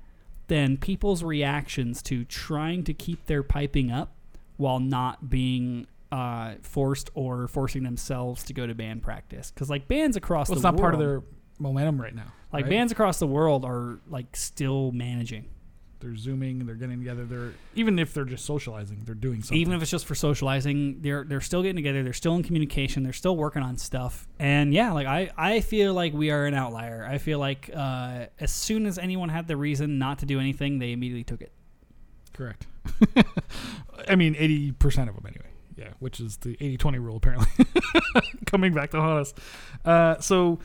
than 0.48 0.76
people's 0.76 1.22
reactions 1.22 2.02
to 2.02 2.24
trying 2.24 2.84
to 2.84 2.94
keep 2.94 3.26
their 3.26 3.42
piping 3.42 3.90
up 3.90 4.14
while 4.56 4.80
not 4.80 5.28
being 5.28 5.86
uh, 6.10 6.54
forced 6.62 7.10
or 7.14 7.48
forcing 7.48 7.82
themselves 7.82 8.42
to 8.44 8.54
go 8.54 8.66
to 8.66 8.74
band 8.74 9.02
practice 9.02 9.50
because 9.50 9.68
like 9.68 9.86
bands 9.88 10.16
across 10.16 10.48
well, 10.48 10.54
the 10.54 10.58
it's 10.58 10.64
not 10.64 10.74
world 10.74 10.80
part 10.80 10.94
of 10.94 11.00
their 11.00 11.22
momentum 11.58 12.00
right 12.00 12.14
now. 12.14 12.32
like 12.52 12.64
right? 12.64 12.70
bands 12.70 12.92
across 12.92 13.18
the 13.18 13.26
world 13.26 13.64
are 13.64 14.00
like 14.08 14.34
still 14.34 14.90
managing 14.92 15.48
they're 16.00 16.16
zooming, 16.16 16.66
they're 16.66 16.74
getting 16.74 16.98
together. 16.98 17.24
They're 17.24 17.52
even 17.74 17.98
if 17.98 18.14
they're 18.14 18.24
just 18.24 18.44
socializing, 18.44 19.02
they're 19.04 19.14
doing 19.14 19.42
something. 19.42 19.58
even 19.58 19.74
if 19.74 19.82
it's 19.82 19.90
just 19.90 20.06
for 20.06 20.14
socializing 20.14 21.00
they're 21.00 21.24
they're 21.24 21.40
still 21.40 21.62
getting 21.62 21.76
together 21.76 22.02
they're 22.02 22.12
still 22.12 22.34
in 22.36 22.42
communication 22.42 23.02
they're 23.02 23.12
still 23.12 23.36
working 23.36 23.62
on 23.62 23.76
stuff 23.76 24.26
and 24.38 24.72
yeah 24.72 24.92
like 24.92 25.06
i 25.06 25.30
i 25.36 25.60
feel 25.60 25.92
like 25.94 26.12
we 26.12 26.30
are 26.30 26.46
an 26.46 26.54
outlier 26.54 27.06
i 27.10 27.18
feel 27.18 27.38
like 27.38 27.70
uh, 27.74 28.26
as 28.40 28.52
soon 28.52 28.86
as 28.86 28.98
anyone 28.98 29.28
had 29.28 29.46
the 29.48 29.56
reason 29.56 29.98
not 29.98 30.18
to 30.20 30.26
do 30.26 30.38
anything 30.40 30.78
they 30.78 30.92
immediately 30.92 31.24
took 31.24 31.40
it 31.40 31.52
correct. 32.32 32.66
I 34.08 34.14
mean, 34.14 34.36
eighty 34.38 34.70
percent 34.72 35.08
of 35.10 35.16
them 35.16 35.26
anyway. 35.26 35.50
Yeah, 35.76 35.90
which 36.00 36.18
is 36.18 36.38
the 36.38 36.56
80-20 36.56 37.00
rule 37.00 37.16
apparently. 37.16 37.66
Coming 38.46 38.72
back 38.74 38.90
to 38.90 39.00
haunt 39.00 39.20
us. 39.20 39.34
Uh, 39.84 40.18
so, 40.20 40.58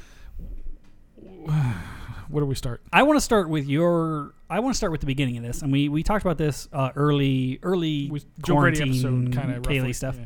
where 2.34 2.42
do 2.42 2.48
we 2.48 2.56
start? 2.56 2.82
i 2.92 3.04
want 3.04 3.16
to 3.16 3.22
start 3.22 3.48
with 3.50 3.68
your 3.68 4.34
i 4.50 4.60
want 4.60 4.74
to 4.74 4.78
start 4.78 4.92
with 4.92 5.02
the 5.02 5.08
beginning 5.08 5.38
of 5.38 5.44
this 5.44 5.62
and 5.62 5.72
we 5.72 5.88
we 5.90 6.04
talked 6.04 6.26
about 6.26 6.38
this 6.38 6.68
uh, 6.74 6.90
early 6.96 7.60
early 7.64 8.10
We 8.12 8.22
quarantine 8.42 9.32
kind 9.32 9.52
of 9.52 9.64
Ceilidh 9.64 9.96
stuff 9.96 10.18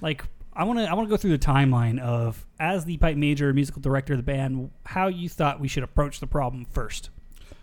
like 0.00 0.24
I 0.54 0.64
want 0.64 0.78
to 0.80 0.84
I 0.84 0.92
want 0.94 1.08
to 1.08 1.10
go 1.10 1.16
through 1.16 1.36
the 1.36 1.44
timeline 1.44 1.98
of 1.98 2.46
as 2.60 2.84
the 2.84 2.98
pipe 2.98 3.16
major 3.16 3.52
musical 3.54 3.80
director 3.80 4.12
of 4.12 4.18
the 4.18 4.22
band 4.22 4.70
how 4.84 5.08
you 5.08 5.28
thought 5.28 5.60
we 5.60 5.68
should 5.68 5.82
approach 5.82 6.20
the 6.20 6.26
problem 6.26 6.66
first 6.70 7.08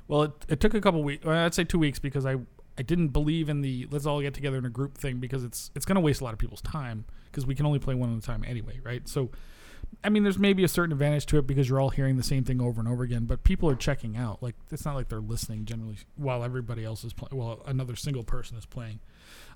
Well, 0.08 0.24
it, 0.24 0.32
it 0.48 0.60
took 0.60 0.74
a 0.74 0.82
couple 0.82 1.04
weeks. 1.04 1.24
Well, 1.24 1.38
I'd 1.38 1.54
say 1.54 1.64
two 1.64 1.80
weeks 1.80 2.00
because 2.00 2.26
I 2.26 2.38
I 2.80 2.82
didn't 2.82 3.10
believe 3.10 3.50
in 3.50 3.62
the 3.62 3.88
let's 3.92 4.06
all 4.06 4.22
get 4.22 4.34
together 4.34 4.58
in 4.58 4.66
a 4.66 4.70
group 4.70 4.98
thing 4.98 5.18
because 5.18 5.44
it's 5.44 5.70
it's 5.76 5.86
going 5.86 5.96
to 5.98 6.02
waste 6.02 6.22
a 6.22 6.24
lot 6.24 6.34
of 6.34 6.40
people's 6.40 6.62
time 6.62 7.06
because 7.26 7.46
we 7.46 7.54
can 7.54 7.66
only 7.66 7.78
play 7.80 7.94
one 7.94 8.12
at 8.12 8.24
a 8.24 8.26
time 8.26 8.44
anyway, 8.48 8.80
right? 8.84 9.08
So, 9.08 9.30
I 10.04 10.10
mean, 10.10 10.24
there's 10.24 10.40
maybe 10.40 10.64
a 10.64 10.68
certain 10.68 10.94
advantage 10.94 11.26
to 11.28 11.38
it 11.38 11.48
because 11.48 11.68
you're 11.68 11.80
all 11.80 11.90
hearing 11.90 12.16
the 12.16 12.24
same 12.24 12.44
thing 12.44 12.62
over 12.62 12.80
and 12.80 12.88
over 12.88 13.04
again, 13.04 13.26
but 13.26 13.44
people 13.44 13.70
are 13.70 13.76
checking 13.76 14.16
out. 14.16 14.42
Like 14.42 14.56
it's 14.72 14.86
not 14.86 14.96
like 14.96 15.10
they're 15.10 15.20
listening 15.20 15.66
generally 15.66 15.98
while 16.16 16.44
everybody 16.44 16.86
else 16.86 17.04
is 17.04 17.12
playing, 17.12 17.38
while 17.38 17.62
another 17.66 17.96
single 17.96 18.24
person 18.24 18.58
is 18.58 18.66
playing. 18.66 19.00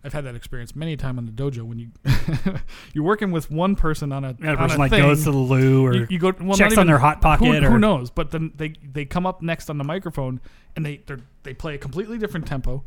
I've 0.03 0.11
had 0.11 0.25
that 0.25 0.35
experience 0.35 0.75
many 0.75 0.93
a 0.93 0.97
time 0.97 1.17
in 1.17 1.25
the 1.25 1.31
dojo 1.31 1.63
when 1.63 1.79
you 1.79 1.89
you're 2.93 3.05
working 3.05 3.31
with 3.31 3.49
one 3.49 3.75
person 3.75 4.11
on 4.11 4.25
a, 4.25 4.33
that 4.33 4.49
on 4.49 4.57
person 4.57 4.77
a 4.77 4.79
like 4.79 4.91
thing, 4.91 5.01
goes 5.01 5.23
to 5.23 5.31
the 5.31 5.37
loo 5.37 5.85
or 5.85 5.93
you, 5.93 6.07
you 6.09 6.19
go 6.19 6.33
well, 6.41 6.57
checks 6.57 6.75
not 6.75 6.81
on 6.81 6.87
their 6.87 6.97
hot 6.97 7.21
pocket 7.21 7.45
who, 7.45 7.65
or 7.65 7.71
who 7.71 7.79
knows? 7.79 8.09
But 8.09 8.31
then 8.31 8.51
they 8.57 8.73
they 8.83 9.05
come 9.05 9.25
up 9.25 9.41
next 9.41 9.69
on 9.69 9.77
the 9.77 9.85
microphone 9.85 10.41
and 10.75 10.85
they 10.85 10.97
they 10.97 11.15
they 11.43 11.53
play 11.53 11.75
a 11.75 11.77
completely 11.77 12.17
different 12.17 12.45
tempo. 12.45 12.83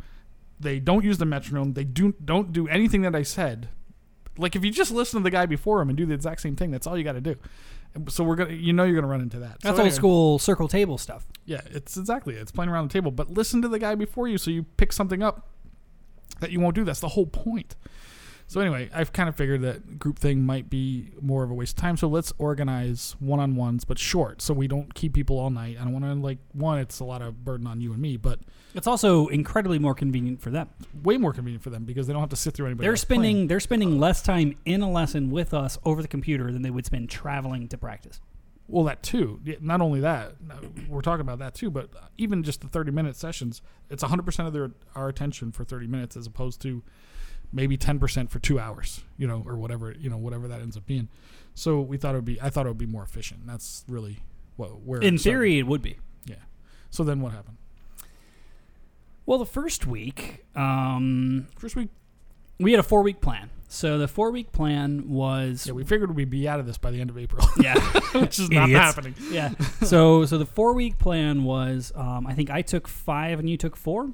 They 0.61 0.79
don't 0.79 1.05
use 1.05 1.17
the 1.17 1.25
metronome. 1.25 1.73
They 1.73 1.85
do 1.85 2.15
don't 2.23 2.53
do 2.53 2.69
anything 2.69 3.01
that 3.03 3.15
I 3.15 3.23
said. 3.23 3.71
Like 4.39 4.57
if 4.57 4.65
you 4.65 4.71
just 4.71 4.93
listen 4.93 5.21
to 5.21 5.25
the 5.25 5.31
guy 5.31 5.47
before 5.47 5.81
him 5.81 5.89
and 5.89 5.97
do 5.97 6.07
the 6.07 6.15
exact 6.15 6.41
same 6.41 6.57
thing, 6.57 6.71
that's 6.71 6.87
all 6.87 6.97
you 6.97 7.05
got 7.05 7.13
to 7.13 7.21
do. 7.21 7.37
So 8.09 8.23
we're 8.25 8.37
gonna 8.37 8.53
you 8.53 8.73
know 8.75 8.85
you're 8.85 8.95
gonna 8.95 9.07
run 9.11 9.23
into 9.23 9.39
that. 9.39 9.63
So 9.63 9.69
that's 9.69 9.81
old 9.81 9.93
school 9.93 10.39
circle 10.39 10.69
table 10.69 10.99
stuff 10.99 11.27
Yeah, 11.47 11.63
it's 11.71 11.97
exactly 11.97 12.35
it. 12.35 12.43
it's 12.43 12.53
playing 12.53 12.71
around 12.71 12.91
the 12.91 12.93
table. 12.93 13.11
But 13.11 13.31
listen 13.31 13.63
to 13.63 13.69
the 13.69 13.79
guy 13.79 13.95
before 13.95 14.29
you, 14.29 14.37
so 14.37 14.51
you 14.51 14.65
pick 14.77 14.93
something 14.93 15.23
up 15.23 15.49
that 16.41 16.51
you 16.51 16.61
won't 16.61 16.75
do. 16.75 16.85
That's 16.85 17.01
the 17.01 17.09
whole 17.09 17.27
point. 17.27 17.75
So 18.49 18.61
anyway, 18.61 18.89
I've 18.95 19.13
kind 19.13 19.29
of 19.29 19.35
figured 19.35 19.63
that 19.63 19.99
group 19.99 20.19
thing 20.19 20.45
might 20.45 20.71
be 20.71 21.11
more 21.21 21.43
of 21.43 21.51
a 21.51 21.55
waste 21.55 21.77
of 21.77 21.83
time. 21.83 21.97
So 21.97 22.07
let's 22.07 22.33
organize 22.39 23.17
one-on-ones, 23.19 23.85
but 23.85 23.99
short, 23.99 24.41
so 24.41 24.55
we 24.55 24.69
don't 24.69 24.95
keep 24.95 25.15
people 25.15 25.39
all 25.39 25.51
night. 25.51 25.77
I 25.81 25.85
don't 25.85 25.93
want 25.93 26.05
to 26.05 26.15
like 26.15 26.39
one. 26.53 26.79
It's 26.79 27.01
a 27.01 27.05
lot 27.05 27.23
of 27.23 27.45
burden 27.45 27.67
on 27.67 27.81
you 27.81 27.93
and 27.93 28.01
me, 28.01 28.17
but 28.17 28.39
it's 28.75 28.87
also 28.87 29.27
incredibly 29.29 29.79
more 29.79 29.95
convenient 29.95 30.41
for 30.41 30.51
them 30.51 30.69
way 31.03 31.17
more 31.17 31.33
convenient 31.33 31.63
for 31.63 31.71
them 31.71 31.85
because 31.85 32.07
they 32.07 32.13
don't 32.13 32.21
have 32.21 32.31
to 32.31 32.37
sit 32.37 32.55
through 32.55 32.67
anybody. 32.67 32.87
they're 32.87 32.97
spending 32.97 33.37
playing. 33.37 33.47
they're 33.49 33.61
spending 33.61 33.99
less 33.99 34.23
time 34.23 34.57
in 34.65 34.83
a 34.83 34.91
lesson 34.91 35.31
with 35.31 35.55
us 35.55 35.79
over 35.85 36.03
the 36.03 36.09
computer 36.09 36.53
than 36.53 36.63
they 36.63 36.71
would 36.71 36.87
spend 36.87 37.09
traveling 37.09 37.69
to 37.69 37.79
practice 37.79 38.21
well 38.69 38.85
that 38.85 39.03
too. 39.03 39.41
Not 39.61 39.81
only 39.81 40.01
that, 40.01 40.35
uh, 40.51 40.57
we're 40.89 41.01
talking 41.01 41.21
about 41.21 41.39
that 41.39 41.55
too, 41.55 41.71
but 41.71 41.89
uh, 41.95 42.07
even 42.17 42.43
just 42.43 42.61
the 42.61 42.69
thirty-minute 42.69 43.17
sessions, 43.17 43.63
it's 43.91 44.03
hundred 44.03 44.25
percent 44.25 44.49
of 44.49 44.53
their 44.53 44.73
our 44.95 45.09
attention 45.09 45.53
for 45.53 45.65
thirty 45.65 45.87
minutes 45.87 46.17
as 46.17 46.27
opposed 46.27 46.61
to 46.63 46.83
maybe 47.53 47.77
10% 47.77 48.31
for 48.31 48.39
two 48.39 48.59
hours, 48.59 49.03
you 49.17 49.27
know, 49.27 49.43
or 49.47 49.57
whatever, 49.57 49.93
you 49.99 50.11
know, 50.11 50.17
whatever 50.17 50.49
that 50.49 50.61
ends 50.61 50.77
up 50.77 50.87
being. 50.87 51.09
So 51.55 51.81
we 51.81 51.97
thought 51.97 52.15
it 52.15 52.19
would 52.19 52.25
be, 52.25 52.41
I 52.41 52.51
thought 52.51 52.67
it 52.67 52.71
would 52.71 52.79
be 52.79 52.87
more 52.87 53.03
efficient. 53.03 53.47
That's 53.47 53.85
really 53.89 54.19
what, 54.57 54.81
where 54.81 55.01
in 55.01 55.19
theory 55.19 55.59
it 55.59 55.67
would 55.67 55.83
be 55.83 55.99
Yeah. 56.25 56.37
So 56.91 57.05
then 57.05 57.21
what 57.21 57.33
happened? 57.33 57.57
well 59.25 59.39
the 59.39 59.47
first 59.47 59.87
week 59.87 60.45
um, 60.55 61.49
First 61.59 61.75
week, 61.77 61.89
we 62.61 62.71
had 62.71 62.81
a 62.81 62.85
four 62.85 63.03
week 63.03 63.21
plan 63.21 63.51
so 63.69 63.99
the 63.99 64.09
four 64.09 64.31
week 64.31 64.53
plan 64.53 65.09
was 65.09 65.67
yeah, 65.67 65.73
we 65.73 65.85
figured 65.85 66.15
we'd 66.15 66.31
be 66.31 66.49
out 66.49 66.61
of 66.61 66.67
this 66.67 66.79
by 66.79 66.91
the 66.91 67.01
end 67.01 67.11
of 67.11 67.19
April, 67.19 67.47
yeah 67.61 67.75
which 68.15 68.39
is 68.39 68.51
not 68.51 68.71
happening. 68.71 69.15
yeah. 69.31 69.51
So 69.85 70.25
so 70.25 70.39
the 70.39 70.47
four 70.47 70.73
week 70.73 70.99
plan 70.99 71.45
was 71.45 71.93
um, 71.95 72.27
I 72.27 72.35
think 72.35 72.51
I 72.51 72.63
took 72.63 72.89
five 72.89 73.39
and 73.39 73.51
you 73.51 73.57
took 73.57 73.77
four. 73.77 74.11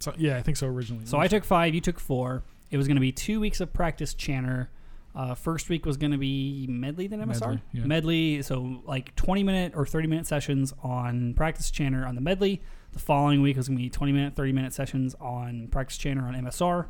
So 0.00 0.14
yeah, 0.16 0.36
I 0.36 0.42
think 0.42 0.56
so 0.56 0.66
originally. 0.66 1.06
So 1.06 1.18
I 1.18 1.28
took 1.28 1.44
five, 1.44 1.74
you 1.74 1.80
took 1.80 1.98
four. 2.00 2.42
It 2.70 2.76
was 2.76 2.86
going 2.86 2.96
to 2.96 3.00
be 3.00 3.12
two 3.12 3.40
weeks 3.40 3.60
of 3.60 3.72
practice 3.72 4.14
chanter. 4.14 4.70
Uh, 5.14 5.34
first 5.34 5.68
week 5.68 5.84
was 5.86 5.96
going 5.96 6.12
to 6.12 6.18
be 6.18 6.66
medley 6.68 7.06
then 7.08 7.20
MSR. 7.20 7.40
Medley, 7.40 7.62
yeah. 7.72 7.84
Medley, 7.86 8.42
so 8.42 8.82
like 8.84 9.16
20 9.16 9.42
minute 9.42 9.72
or 9.74 9.84
30 9.86 10.06
minute 10.06 10.26
sessions 10.26 10.72
on 10.82 11.34
practice 11.34 11.70
chanter 11.70 12.06
on 12.06 12.14
the 12.14 12.20
medley. 12.20 12.62
The 12.92 12.98
following 13.00 13.42
week 13.42 13.56
was 13.56 13.68
going 13.68 13.78
to 13.78 13.82
be 13.82 13.90
20 13.90 14.12
minute, 14.12 14.36
30 14.36 14.52
minute 14.52 14.72
sessions 14.72 15.16
on 15.20 15.68
practice 15.68 15.96
chanter 15.98 16.24
on 16.24 16.34
MSR. 16.34 16.86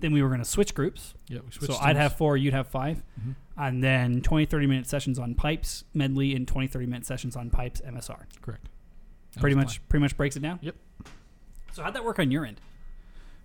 Then 0.00 0.12
we 0.12 0.22
were 0.22 0.28
going 0.28 0.40
to 0.40 0.44
switch 0.44 0.74
groups. 0.74 1.14
yeah, 1.28 1.38
we 1.44 1.50
switched 1.50 1.72
So 1.72 1.78
I'd 1.80 1.96
have 1.96 2.16
four, 2.16 2.36
you'd 2.36 2.54
have 2.54 2.68
5 2.68 3.02
Mhm. 3.20 3.34
And 3.56 3.82
then 3.82 4.20
20, 4.22 4.46
30 4.46 4.66
minute 4.66 4.86
sessions 4.86 5.18
on 5.18 5.34
pipes, 5.34 5.84
medley, 5.94 6.34
and 6.34 6.46
20, 6.46 6.66
30 6.68 6.86
minute 6.86 7.06
sessions 7.06 7.36
on 7.36 7.50
pipes, 7.50 7.80
MSR. 7.84 8.26
correct. 8.42 8.68
That 9.34 9.40
pretty 9.40 9.56
much 9.56 9.78
fine. 9.78 9.86
pretty 9.88 10.02
much 10.02 10.16
breaks 10.16 10.36
it 10.36 10.40
down. 10.40 10.58
Yep. 10.62 10.76
So 11.72 11.82
how'd 11.82 11.94
that 11.94 12.04
work 12.04 12.18
on 12.18 12.30
your 12.30 12.44
end? 12.44 12.60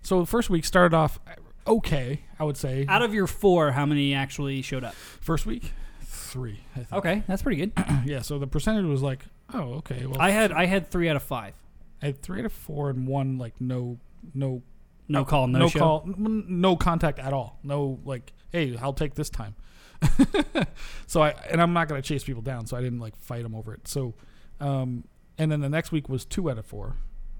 So 0.02 0.20
the 0.20 0.26
first 0.26 0.48
week 0.50 0.64
started 0.64 0.94
off 0.94 1.18
okay, 1.66 2.22
I 2.38 2.44
would 2.44 2.56
say. 2.56 2.86
Out 2.88 3.02
of 3.02 3.12
your 3.14 3.26
four, 3.26 3.72
how 3.72 3.86
many 3.86 4.14
actually 4.14 4.62
showed 4.62 4.84
up? 4.84 4.94
first 4.94 5.46
week, 5.46 5.72
three. 6.02 6.60
I 6.74 6.78
think. 6.80 6.92
Okay, 6.92 7.22
that's 7.26 7.42
pretty 7.42 7.56
good. 7.58 7.72
yeah. 8.04 8.22
So 8.22 8.38
the 8.38 8.46
percentage 8.46 8.86
was 8.86 9.02
like, 9.02 9.24
oh, 9.52 9.74
okay. 9.74 10.06
Well, 10.06 10.20
I 10.20 10.30
had 10.30 10.52
I 10.52 10.66
had 10.66 10.90
three 10.90 11.08
out 11.08 11.16
of 11.16 11.22
five. 11.22 11.54
I 12.02 12.06
had 12.06 12.22
three 12.22 12.40
out 12.40 12.46
of 12.46 12.52
four 12.52 12.90
and 12.90 13.06
one 13.06 13.38
like 13.38 13.60
no, 13.60 13.98
no 14.34 14.62
No 15.08 15.24
call, 15.24 15.46
no, 15.46 15.58
no 15.58 15.68
show. 15.68 15.78
call, 15.78 16.04
n- 16.06 16.44
no 16.48 16.76
contact 16.76 17.18
at 17.18 17.32
all. 17.32 17.58
No 17.62 17.98
like, 18.04 18.32
hey, 18.52 18.76
I'll 18.80 18.92
take 18.92 19.14
this 19.14 19.30
time. 19.30 19.54
so 21.06 21.22
I 21.22 21.30
and 21.50 21.60
I'm 21.60 21.72
not 21.72 21.88
gonna 21.88 22.02
chase 22.02 22.24
people 22.24 22.42
down, 22.42 22.66
so 22.66 22.76
I 22.76 22.80
didn't 22.80 23.00
like 23.00 23.16
fight 23.16 23.42
them 23.42 23.54
over 23.54 23.74
it. 23.74 23.88
So, 23.88 24.14
um, 24.60 25.04
and 25.36 25.50
then 25.50 25.60
the 25.60 25.68
next 25.68 25.90
week 25.92 26.08
was 26.08 26.24
two 26.24 26.50
out 26.50 26.58
of 26.58 26.66
four. 26.66 26.96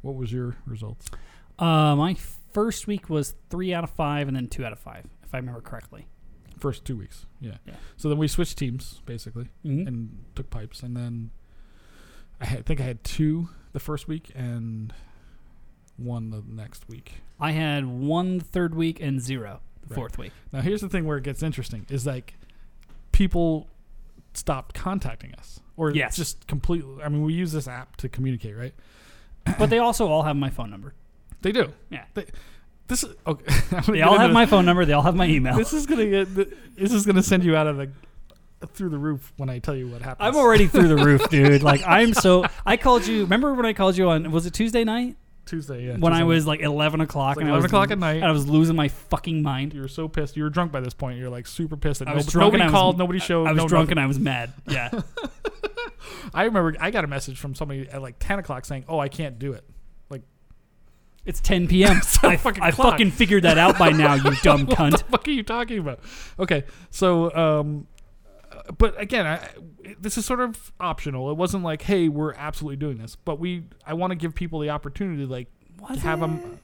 What 0.08 0.16
was 0.16 0.32
your 0.32 0.56
results? 0.64 1.10
Uh, 1.58 1.94
my 1.94 2.14
first 2.54 2.86
week 2.86 3.10
was 3.10 3.34
three 3.50 3.74
out 3.74 3.84
of 3.84 3.90
five, 3.90 4.26
and 4.26 4.34
then 4.34 4.48
two 4.48 4.64
out 4.64 4.72
of 4.72 4.78
five, 4.78 5.04
if 5.22 5.34
I 5.34 5.36
remember 5.36 5.60
correctly. 5.60 6.06
First 6.58 6.86
two 6.86 6.96
weeks, 6.96 7.26
yeah. 7.42 7.58
Yeah. 7.66 7.74
So 7.98 8.08
then 8.08 8.16
we 8.16 8.26
switched 8.26 8.56
teams 8.56 9.02
basically 9.04 9.48
Mhm. 9.66 9.86
and 9.86 10.24
took 10.34 10.48
pipes, 10.48 10.82
and 10.82 10.96
then 10.96 11.30
I 12.40 12.46
had, 12.46 12.64
think 12.64 12.80
I 12.80 12.84
had 12.84 13.04
two 13.04 13.50
the 13.72 13.80
first 13.80 14.08
week 14.08 14.32
and 14.34 14.94
one 15.98 16.30
the 16.30 16.42
next 16.48 16.88
week. 16.88 17.16
I 17.38 17.50
had 17.52 17.84
one 17.86 18.40
third 18.40 18.74
week 18.74 18.98
and 19.00 19.20
zero 19.20 19.60
the 19.82 19.88
Right. 19.88 19.94
fourth 19.94 20.16
week. 20.16 20.32
Now 20.52 20.62
here's 20.62 20.80
the 20.80 20.88
thing 20.88 21.04
where 21.04 21.18
it 21.18 21.24
gets 21.24 21.42
interesting 21.42 21.84
is 21.90 22.06
like 22.06 22.34
people 23.12 23.68
stopped 24.32 24.74
contacting 24.74 25.34
us, 25.34 25.60
or 25.76 25.90
Yes. 25.90 26.16
just 26.16 26.46
completely. 26.46 27.02
I 27.02 27.08
mean, 27.10 27.22
we 27.22 27.34
use 27.34 27.52
this 27.52 27.68
app 27.68 27.96
to 27.96 28.08
communicate, 28.08 28.56
right? 28.56 28.74
But 29.58 29.70
they 29.70 29.78
also 29.78 30.08
all 30.08 30.22
have 30.22 30.36
my 30.36 30.50
phone 30.50 30.70
number. 30.70 30.94
They 31.42 31.52
do. 31.52 31.72
Yeah. 31.90 32.04
They, 32.14 32.26
this 32.88 33.04
is 33.04 33.14
okay. 33.26 33.44
They 33.92 34.02
all 34.02 34.18
have 34.18 34.32
my 34.32 34.46
phone 34.46 34.64
number. 34.64 34.84
They 34.84 34.94
all 34.94 35.02
have 35.02 35.14
my 35.14 35.26
email. 35.26 35.56
This 35.56 35.72
is 35.72 35.86
gonna 35.86 36.06
get. 36.06 36.34
This 36.34 36.92
is 36.92 37.04
gonna 37.06 37.22
send 37.22 37.44
you 37.44 37.54
out 37.54 37.66
of 37.66 37.76
the 37.76 37.90
through 38.74 38.88
the 38.88 38.98
roof 38.98 39.32
when 39.36 39.48
I 39.48 39.58
tell 39.58 39.76
you 39.76 39.88
what 39.88 40.02
happened. 40.02 40.26
I'm 40.26 40.36
already 40.36 40.66
through 40.66 40.88
the 40.88 40.96
roof, 40.96 41.28
dude. 41.28 41.62
Like 41.62 41.82
I'm 41.86 42.14
so. 42.14 42.44
I 42.66 42.76
called 42.76 43.06
you. 43.06 43.22
Remember 43.22 43.54
when 43.54 43.66
I 43.66 43.72
called 43.72 43.96
you 43.96 44.08
on? 44.08 44.30
Was 44.32 44.46
it 44.46 44.54
Tuesday 44.54 44.84
night 44.84 45.16
Tuesday. 45.48 45.86
Yeah. 45.86 45.96
when 45.96 46.12
I 46.12 46.18
Tuesday 46.18 46.24
was 46.34 46.46
like 46.46 46.60
11 46.60 47.00
o'clock? 47.00 47.36
Like 47.36 47.44
and 47.44 47.48
11 47.50 47.52
I 47.52 47.56
was, 47.56 47.64
o'clock 47.64 47.90
at 47.90 47.98
night. 47.98 48.16
And 48.16 48.24
I 48.24 48.30
was 48.32 48.46
losing 48.48 48.76
my 48.76 48.88
fucking 48.88 49.42
mind. 49.42 49.74
You 49.74 49.80
were 49.80 49.88
so 49.88 50.08
pissed. 50.08 50.36
You 50.36 50.42
were 50.44 50.50
drunk 50.50 50.72
by 50.72 50.80
this 50.80 50.94
point. 50.94 51.18
You're 51.18 51.30
like 51.30 51.46
super 51.46 51.76
pissed. 51.76 52.00
That 52.00 52.08
I 52.08 52.14
was 52.14 52.26
nobody, 52.26 52.32
drunk 52.32 52.52
nobody 52.52 52.62
I 52.62 52.66
was- 52.66 52.72
called. 52.72 52.98
nobody 52.98 53.18
showed. 53.18 53.46
I 53.46 53.52
was 53.52 53.62
no 53.62 53.68
drunk 53.68 53.86
nothing. 53.88 53.98
and 53.98 54.00
I 54.00 54.06
was 54.06 54.18
mad. 54.18 54.52
Yeah. 54.68 54.90
I 56.34 56.44
remember 56.44 56.74
I 56.80 56.90
got 56.90 57.04
a 57.04 57.06
message 57.06 57.38
from 57.38 57.54
somebody 57.54 57.88
at 57.88 58.00
like 58.02 58.16
10 58.18 58.38
o'clock 58.38 58.64
saying, 58.64 58.84
"Oh, 58.88 58.98
I 58.98 59.08
can't 59.08 59.38
do 59.38 59.52
it." 59.52 59.64
Like, 60.10 60.22
it's 61.24 61.40
10 61.40 61.68
p.m. 61.68 62.00
So 62.02 62.28
I, 62.28 62.36
fucking 62.36 62.62
I 62.62 62.70
fucking 62.70 63.10
figured 63.12 63.44
that 63.44 63.58
out 63.58 63.78
by 63.78 63.90
now, 63.90 64.14
you 64.14 64.22
dumb 64.42 64.66
cunt. 64.66 64.92
what 64.92 64.98
the 65.00 65.04
fuck 65.10 65.28
are 65.28 65.30
you 65.30 65.42
talking 65.42 65.78
about? 65.78 66.00
Okay, 66.38 66.64
so 66.90 67.34
um, 67.34 67.86
but 68.76 69.00
again, 69.00 69.26
I, 69.26 69.48
this 69.98 70.18
is 70.18 70.26
sort 70.26 70.40
of 70.40 70.72
optional. 70.78 71.30
It 71.30 71.36
wasn't 71.36 71.64
like, 71.64 71.82
hey, 71.82 72.08
we're 72.08 72.34
absolutely 72.34 72.76
doing 72.76 72.98
this, 72.98 73.16
but 73.16 73.38
we 73.38 73.64
I 73.86 73.94
want 73.94 74.10
to 74.10 74.14
give 74.14 74.34
people 74.34 74.60
the 74.60 74.70
opportunity, 74.70 75.24
to, 75.24 75.30
like, 75.30 75.48
Was 75.80 76.02
have 76.02 76.18
it? 76.18 76.20
them. 76.22 76.60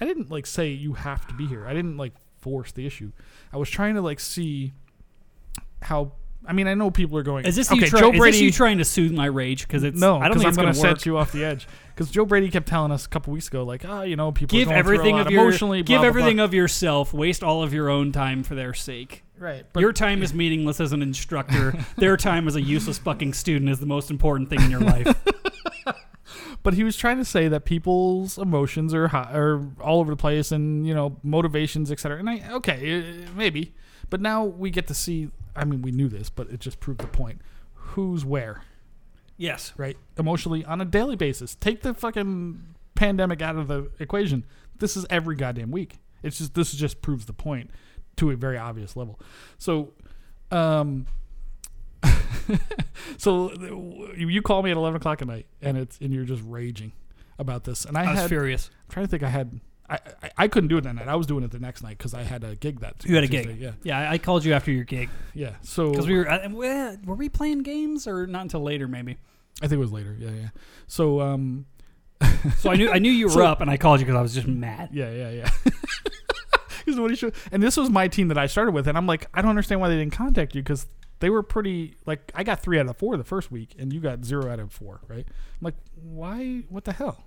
I 0.00 0.04
didn't 0.04 0.30
like 0.30 0.46
say 0.46 0.68
you 0.68 0.94
have 0.94 1.26
to 1.28 1.34
be 1.34 1.46
here. 1.46 1.66
I 1.66 1.74
didn't 1.74 1.96
like 1.96 2.12
force 2.40 2.72
the 2.72 2.86
issue. 2.86 3.12
I 3.52 3.56
was 3.56 3.70
trying 3.70 3.94
to 3.94 4.02
like 4.02 4.20
see 4.20 4.72
how. 5.80 6.12
I 6.44 6.52
mean, 6.52 6.66
I 6.66 6.74
know 6.74 6.90
people 6.90 7.16
are 7.18 7.22
going. 7.22 7.46
Is 7.46 7.54
this, 7.54 7.70
okay? 7.70 7.82
you 7.82 7.86
try, 7.86 8.00
Joe 8.00 8.10
is 8.10 8.18
Brady. 8.18 8.38
this 8.38 8.42
you 8.42 8.50
trying 8.50 8.78
to 8.78 8.84
soothe 8.84 9.12
my 9.12 9.26
rage? 9.26 9.64
Because 9.64 9.84
it's 9.84 10.00
no, 10.00 10.18
I 10.18 10.26
don't 10.26 10.38
think 10.38 10.48
I'm 10.48 10.54
going 10.56 10.66
to 10.66 10.74
set 10.74 11.06
you 11.06 11.16
off 11.16 11.30
the 11.30 11.44
edge. 11.44 11.68
Because 11.94 12.10
Joe 12.10 12.24
Brady 12.24 12.50
kept 12.50 12.66
telling 12.66 12.90
us 12.90 13.06
a 13.06 13.08
couple 13.08 13.32
weeks 13.32 13.46
ago, 13.46 13.62
like, 13.62 13.84
oh, 13.84 14.02
you 14.02 14.16
know, 14.16 14.32
people 14.32 14.58
Give 14.58 14.66
are 14.66 14.72
going 14.72 14.82
through 14.82 14.92
a 14.92 14.98
everything 14.98 15.20
of 15.20 15.30
your 15.30 15.42
emotionally. 15.42 15.78
give 15.84 15.86
blah, 15.86 15.98
blah, 15.98 16.08
everything 16.08 16.36
blah. 16.38 16.46
of 16.46 16.54
yourself. 16.54 17.14
Waste 17.14 17.44
all 17.44 17.62
of 17.62 17.72
your 17.72 17.88
own 17.88 18.10
time 18.10 18.42
for 18.42 18.56
their 18.56 18.74
sake. 18.74 19.22
Right. 19.42 19.66
your 19.76 19.92
time 19.92 20.22
is 20.22 20.32
meaningless 20.32 20.80
as 20.80 20.92
an 20.92 21.02
instructor. 21.02 21.74
their 21.96 22.16
time 22.16 22.48
as 22.48 22.56
a 22.56 22.62
useless 22.62 22.98
fucking 22.98 23.34
student 23.34 23.70
is 23.70 23.80
the 23.80 23.86
most 23.86 24.10
important 24.10 24.48
thing 24.48 24.62
in 24.62 24.70
your 24.70 24.80
life. 24.80 25.14
But 26.62 26.74
he 26.74 26.84
was 26.84 26.96
trying 26.96 27.18
to 27.18 27.24
say 27.24 27.48
that 27.48 27.64
people's 27.64 28.38
emotions 28.38 28.94
are 28.94 29.08
high, 29.08 29.32
are 29.32 29.68
all 29.80 30.00
over 30.00 30.12
the 30.12 30.16
place, 30.16 30.52
and 30.52 30.86
you 30.86 30.94
know 30.94 31.16
motivations, 31.22 31.90
etc. 31.90 32.18
And 32.18 32.30
I 32.30 32.42
okay, 32.52 33.00
uh, 33.00 33.30
maybe, 33.34 33.74
but 34.10 34.20
now 34.20 34.44
we 34.44 34.70
get 34.70 34.86
to 34.88 34.94
see. 34.94 35.30
I 35.56 35.64
mean, 35.64 35.82
we 35.82 35.90
knew 35.90 36.08
this, 36.08 36.30
but 36.30 36.48
it 36.50 36.60
just 36.60 36.80
proved 36.80 37.00
the 37.00 37.08
point. 37.08 37.40
Who's 37.74 38.24
where, 38.24 38.62
yes. 39.36 39.74
right? 39.76 39.98
Emotionally 40.16 40.64
on 40.64 40.80
a 40.80 40.84
daily 40.84 41.16
basis. 41.16 41.56
Take 41.56 41.82
the 41.82 41.92
fucking 41.92 42.62
pandemic 42.94 43.42
out 43.42 43.56
of 43.56 43.68
the 43.68 43.90
equation. 43.98 44.44
This 44.78 44.96
is 44.96 45.04
every 45.10 45.36
goddamn 45.36 45.70
week. 45.72 45.98
It's 46.22 46.38
just 46.38 46.54
this 46.54 46.72
just 46.72 47.02
proves 47.02 47.26
the 47.26 47.32
point 47.32 47.70
to 48.16 48.30
a 48.30 48.36
very 48.36 48.58
obvious 48.58 48.96
level. 48.96 49.18
So, 49.58 49.92
um. 50.50 51.06
so 53.18 53.52
you 54.16 54.42
call 54.42 54.62
me 54.62 54.70
at 54.70 54.76
eleven 54.76 54.96
o'clock 54.96 55.22
at 55.22 55.28
night, 55.28 55.46
and 55.60 55.76
it's 55.78 55.98
and 56.00 56.12
you're 56.12 56.24
just 56.24 56.42
raging 56.46 56.92
about 57.38 57.64
this, 57.64 57.84
and 57.84 57.96
I, 57.96 58.04
I 58.04 58.10
was 58.12 58.20
had 58.20 58.28
furious. 58.28 58.70
I'm 58.88 58.92
trying 58.92 59.06
to 59.06 59.10
think. 59.10 59.22
I 59.22 59.28
had. 59.28 59.60
I, 59.88 59.98
I, 60.22 60.30
I 60.38 60.48
couldn't 60.48 60.68
do 60.68 60.78
it 60.78 60.84
that 60.84 60.94
night. 60.94 61.08
I 61.08 61.16
was 61.16 61.26
doing 61.26 61.44
it 61.44 61.50
the 61.50 61.58
next 61.58 61.82
night 61.82 61.98
because 61.98 62.14
I 62.14 62.22
had 62.22 62.44
a 62.44 62.54
gig 62.56 62.80
that. 62.80 63.04
You 63.04 63.14
had 63.14 63.24
a 63.24 63.28
Tuesday. 63.28 63.52
gig. 63.54 63.60
Yeah, 63.60 63.72
Yeah, 63.82 64.10
I 64.10 64.16
called 64.18 64.44
you 64.44 64.52
after 64.54 64.70
your 64.70 64.84
gig 64.84 65.10
yeah. 65.34 65.54
So 65.62 65.90
because 65.90 66.06
we 66.06 66.16
were 66.16 66.28
uh, 66.30 66.48
were 66.48 66.96
were 67.04 67.14
we 67.14 67.28
playing 67.28 67.62
games 67.62 68.06
or 68.06 68.26
not 68.26 68.42
until 68.42 68.60
later 68.62 68.88
maybe. 68.88 69.18
I 69.60 69.66
think 69.66 69.72
it 69.72 69.76
was 69.78 69.92
later. 69.92 70.16
Yeah, 70.18 70.30
yeah. 70.30 70.48
So 70.86 71.20
um, 71.20 71.66
So 72.58 72.70
I 72.70 72.76
knew 72.76 72.90
I 72.90 72.98
knew 73.00 73.10
you 73.10 73.26
were 73.26 73.32
So- 73.32 73.44
up 73.44 73.60
and 73.60 73.70
I 73.70 73.76
called 73.76 74.00
you 74.00 74.06
because 74.06 74.18
I 74.18 74.22
was 74.22 74.34
just 74.34 74.46
mad. 74.48 74.90
yeah, 74.92 75.10
yeah, 75.12 75.30
yeah. 75.30 75.50
Because 76.86 76.98
what 77.00 77.10
he 77.10 77.16
should, 77.16 77.34
and 77.50 77.62
this 77.62 77.76
was 77.76 77.90
my 77.90 78.08
team 78.08 78.28
that 78.28 78.38
I 78.38 78.46
started 78.46 78.72
with, 78.72 78.86
and 78.88 78.96
I'm 78.98 79.06
like, 79.06 79.26
I 79.34 79.40
don't 79.42 79.50
understand 79.50 79.80
why 79.80 79.88
they 79.88 79.96
didn't 79.96 80.12
contact 80.14 80.54
you 80.54 80.62
because 80.62 80.86
they 81.20 81.30
were 81.30 81.42
pretty. 81.42 81.94
Like, 82.06 82.32
I 82.34 82.42
got 82.42 82.60
three 82.60 82.78
out 82.80 82.88
of 82.88 82.96
four 82.96 83.16
the 83.16 83.24
first 83.24 83.50
week, 83.52 83.74
and 83.78 83.92
you 83.92 84.00
got 84.00 84.24
zero 84.24 84.50
out 84.50 84.58
of 84.58 84.72
four, 84.72 85.00
right? 85.08 85.26
I'm 85.28 85.60
like, 85.60 85.76
why? 85.94 86.64
What 86.68 86.84
the 86.84 86.92
hell? 86.92 87.24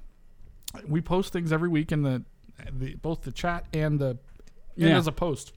We 0.87 0.99
post 1.01 1.31
things 1.31 1.53
every 1.53 1.69
week 1.69 1.91
in 1.93 2.01
the, 2.03 2.23
the 2.71 2.95
both 2.95 3.21
the 3.21 3.31
chat 3.31 3.65
and 3.73 3.97
the 3.99 4.17
and 4.77 4.89
Yeah. 4.89 4.97
as 4.97 5.07
a 5.07 5.11
post. 5.13 5.53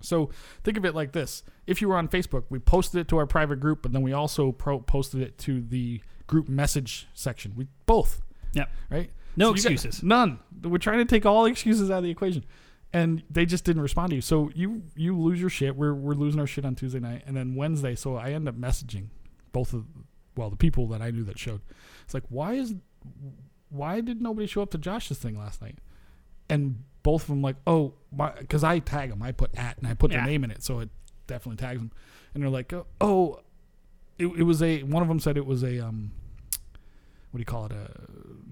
So 0.00 0.30
think 0.64 0.78
of 0.78 0.84
it 0.86 0.94
like 0.94 1.12
this: 1.12 1.42
if 1.66 1.82
you 1.82 1.88
were 1.88 1.96
on 1.98 2.08
Facebook, 2.08 2.44
we 2.48 2.58
posted 2.58 3.00
it 3.02 3.08
to 3.08 3.18
our 3.18 3.26
private 3.26 3.60
group, 3.60 3.82
but 3.82 3.92
then 3.92 4.00
we 4.02 4.14
also 4.14 4.52
pro- 4.52 4.80
posted 4.80 5.20
it 5.20 5.36
to 5.38 5.60
the 5.60 6.00
group 6.26 6.48
message 6.48 7.06
section. 7.12 7.52
We 7.54 7.66
both, 7.84 8.22
Yep. 8.54 8.70
right? 8.90 9.10
No 9.36 9.48
So 9.54 9.62
got- 9.64 9.72
excuses. 9.72 10.02
none. 10.02 10.38
We're 10.62 10.78
trying 10.78 10.98
to 10.98 11.04
take 11.04 11.26
all 11.26 11.44
excuses 11.44 11.90
out 11.90 11.98
of 11.98 12.04
the 12.04 12.10
equation, 12.10 12.44
and 12.92 13.22
they 13.30 13.46
just 13.46 13.64
didn't 13.64 13.82
respond 13.82 14.10
to 14.10 14.16
you. 14.16 14.22
So 14.22 14.50
you 14.54 14.82
you 14.96 15.16
lose 15.18 15.40
your 15.40 15.50
shit. 15.50 15.76
We're 15.76 15.94
we're 15.94 16.14
losing 16.14 16.40
our 16.40 16.46
shit 16.46 16.64
on 16.64 16.74
Tuesday 16.74 17.00
night, 17.00 17.22
and 17.26 17.36
then 17.36 17.54
Wednesday. 17.54 17.94
So 17.94 18.16
I 18.16 18.30
end 18.32 18.48
up 18.48 18.56
messaging 18.56 19.06
both 19.52 19.72
of 19.72 19.84
well 20.36 20.50
the 20.50 20.56
people 20.56 20.86
that 20.88 21.02
I 21.02 21.10
knew 21.10 21.24
that 21.24 21.38
showed. 21.38 21.60
It's 22.04 22.14
like 22.14 22.24
why 22.28 22.54
is 22.54 22.74
why 23.68 24.00
did 24.00 24.20
nobody 24.20 24.46
show 24.46 24.62
up 24.62 24.70
to 24.70 24.78
Josh's 24.78 25.18
thing 25.18 25.38
last 25.38 25.62
night? 25.62 25.78
And 26.48 26.82
both 27.02 27.22
of 27.22 27.28
them 27.28 27.42
like 27.42 27.56
oh 27.66 27.94
because 28.38 28.64
I 28.64 28.78
tag 28.80 29.10
them. 29.10 29.22
I 29.22 29.32
put 29.32 29.56
at 29.56 29.78
and 29.78 29.86
I 29.86 29.94
put 29.94 30.10
Yeah. 30.10 30.18
their 30.18 30.26
name 30.26 30.44
in 30.44 30.50
it, 30.50 30.62
so 30.62 30.80
it 30.80 30.88
definitely 31.26 31.56
tags 31.64 31.78
them. 31.80 31.92
And 32.34 32.42
they're 32.42 32.50
like 32.50 32.72
oh 33.00 33.40
it, 34.18 34.26
it 34.26 34.42
was 34.42 34.62
a 34.62 34.82
one 34.82 35.02
of 35.02 35.08
them 35.08 35.20
said 35.20 35.36
it 35.36 35.46
was 35.46 35.62
a 35.62 35.78
um 35.78 36.10
what 37.30 37.38
do 37.38 37.40
you 37.40 37.44
call 37.46 37.66
it 37.66 37.72
a 37.72 37.90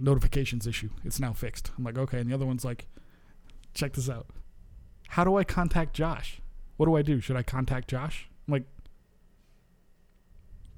notifications 0.01 0.67
issue 0.67 0.89
it's 1.05 1.19
now 1.19 1.33
fixed 1.33 1.73
i'm 1.77 1.83
like 1.85 1.99
okay 1.99 2.21
and 2.21 2.31
the 2.31 2.35
other 2.35 2.47
one's 2.47 2.65
like 2.65 2.87
check 3.75 3.93
this 3.95 4.09
out. 4.11 4.27
How 5.09 5.25
do 5.25 5.37
i 5.37 5.45
contact 5.45 5.95
josh? 5.95 6.41
What 6.77 6.87
do 6.87 6.97
i 6.97 7.03
do? 7.03 7.21
Should 7.21 7.37
i 7.37 7.43
contact 7.43 7.89
josh? 7.89 8.29
I'm 8.47 8.53
like 8.53 8.65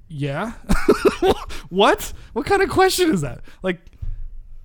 yeah. 0.07 0.53
What? 1.69 2.11
What 2.33 2.45
kind 2.45 2.61
of 2.61 2.69
question 2.69 3.13
is 3.13 3.21
that? 3.21 3.41
Like 3.63 3.79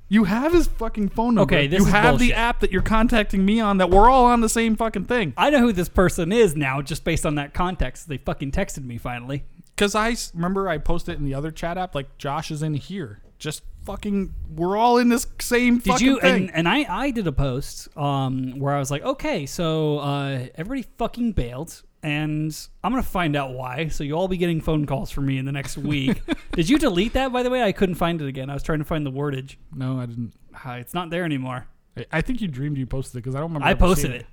you 0.08 0.24
have 0.24 0.52
his 0.52 0.66
fucking 0.66 1.10
phone 1.10 1.34
number. 1.36 1.54
Okay, 1.54 1.66
this 1.68 1.80
you 1.80 1.86
is 1.86 1.92
have 1.92 2.18
the 2.18 2.34
app 2.34 2.60
that 2.60 2.72
you're 2.72 2.82
contacting 2.82 3.44
me 3.44 3.60
on 3.60 3.78
that 3.78 3.90
we're 3.90 4.10
all 4.10 4.24
on 4.24 4.40
the 4.40 4.48
same 4.48 4.74
fucking 4.74 5.04
thing. 5.04 5.32
I 5.36 5.50
know 5.50 5.60
who 5.60 5.72
this 5.72 5.88
person 5.88 6.32
is 6.32 6.56
now 6.56 6.82
just 6.82 7.04
based 7.04 7.24
on 7.24 7.36
that 7.36 7.54
context. 7.54 8.08
They 8.08 8.16
fucking 8.18 8.50
texted 8.52 8.84
me 8.84 8.98
finally. 8.98 9.44
Because 9.76 9.94
I 9.94 10.12
s- 10.12 10.32
remember 10.34 10.68
I 10.68 10.78
posted 10.78 11.18
in 11.18 11.24
the 11.24 11.34
other 11.34 11.50
chat 11.52 11.78
app, 11.78 11.94
like 11.94 12.18
Josh 12.18 12.50
is 12.50 12.62
in 12.62 12.74
here. 12.74 13.20
Just 13.38 13.62
fucking, 13.84 14.32
we're 14.54 14.76
all 14.76 14.98
in 14.98 15.08
this 15.08 15.26
same 15.40 15.78
Did 15.78 15.84
fucking 15.92 16.06
you? 16.06 16.20
thing. 16.20 16.48
And, 16.48 16.54
and 16.54 16.68
I, 16.68 16.86
I 16.88 17.10
did 17.10 17.26
a 17.26 17.32
post 17.32 17.88
um, 17.96 18.58
where 18.58 18.74
I 18.74 18.78
was 18.78 18.90
like, 18.90 19.02
okay, 19.02 19.46
so 19.46 19.98
uh, 19.98 20.46
everybody 20.54 20.86
fucking 20.98 21.32
bailed, 21.32 21.82
and 22.02 22.56
I'm 22.82 22.92
gonna 22.92 23.02
find 23.02 23.36
out 23.36 23.52
why. 23.52 23.88
So 23.88 24.04
you'll 24.04 24.18
all 24.18 24.28
be 24.28 24.36
getting 24.36 24.60
phone 24.60 24.86
calls 24.86 25.10
from 25.10 25.26
me 25.26 25.38
in 25.38 25.44
the 25.44 25.52
next 25.52 25.76
week. 25.92 26.20
did 26.52 26.68
you 26.68 26.78
delete 26.78 27.12
that? 27.14 27.32
By 27.32 27.42
the 27.42 27.50
way, 27.50 27.62
I 27.62 27.72
couldn't 27.72 27.96
find 27.96 28.20
it 28.22 28.26
again. 28.28 28.48
I 28.50 28.54
was 28.54 28.62
trying 28.62 28.78
to 28.78 28.84
find 28.84 29.04
the 29.06 29.12
wordage. 29.12 29.56
no, 29.74 29.98
I 30.00 30.06
didn't. 30.06 30.32
Uh, 30.64 30.70
it's 30.72 30.94
not 30.94 31.10
there 31.10 31.24
anymore. 31.24 31.66
I- 32.12 32.20
think 32.22 32.40
you 32.40 32.48
dreamed 32.48 32.76
you 32.78 32.86
posted 32.86 33.16
it 33.16 33.22
because 33.22 33.34
I 33.34 33.38
don't 33.40 33.48
remember. 33.50 33.66
I 33.68 33.74
posted 33.74 34.10
seeing 34.10 34.20
it. 34.20 34.26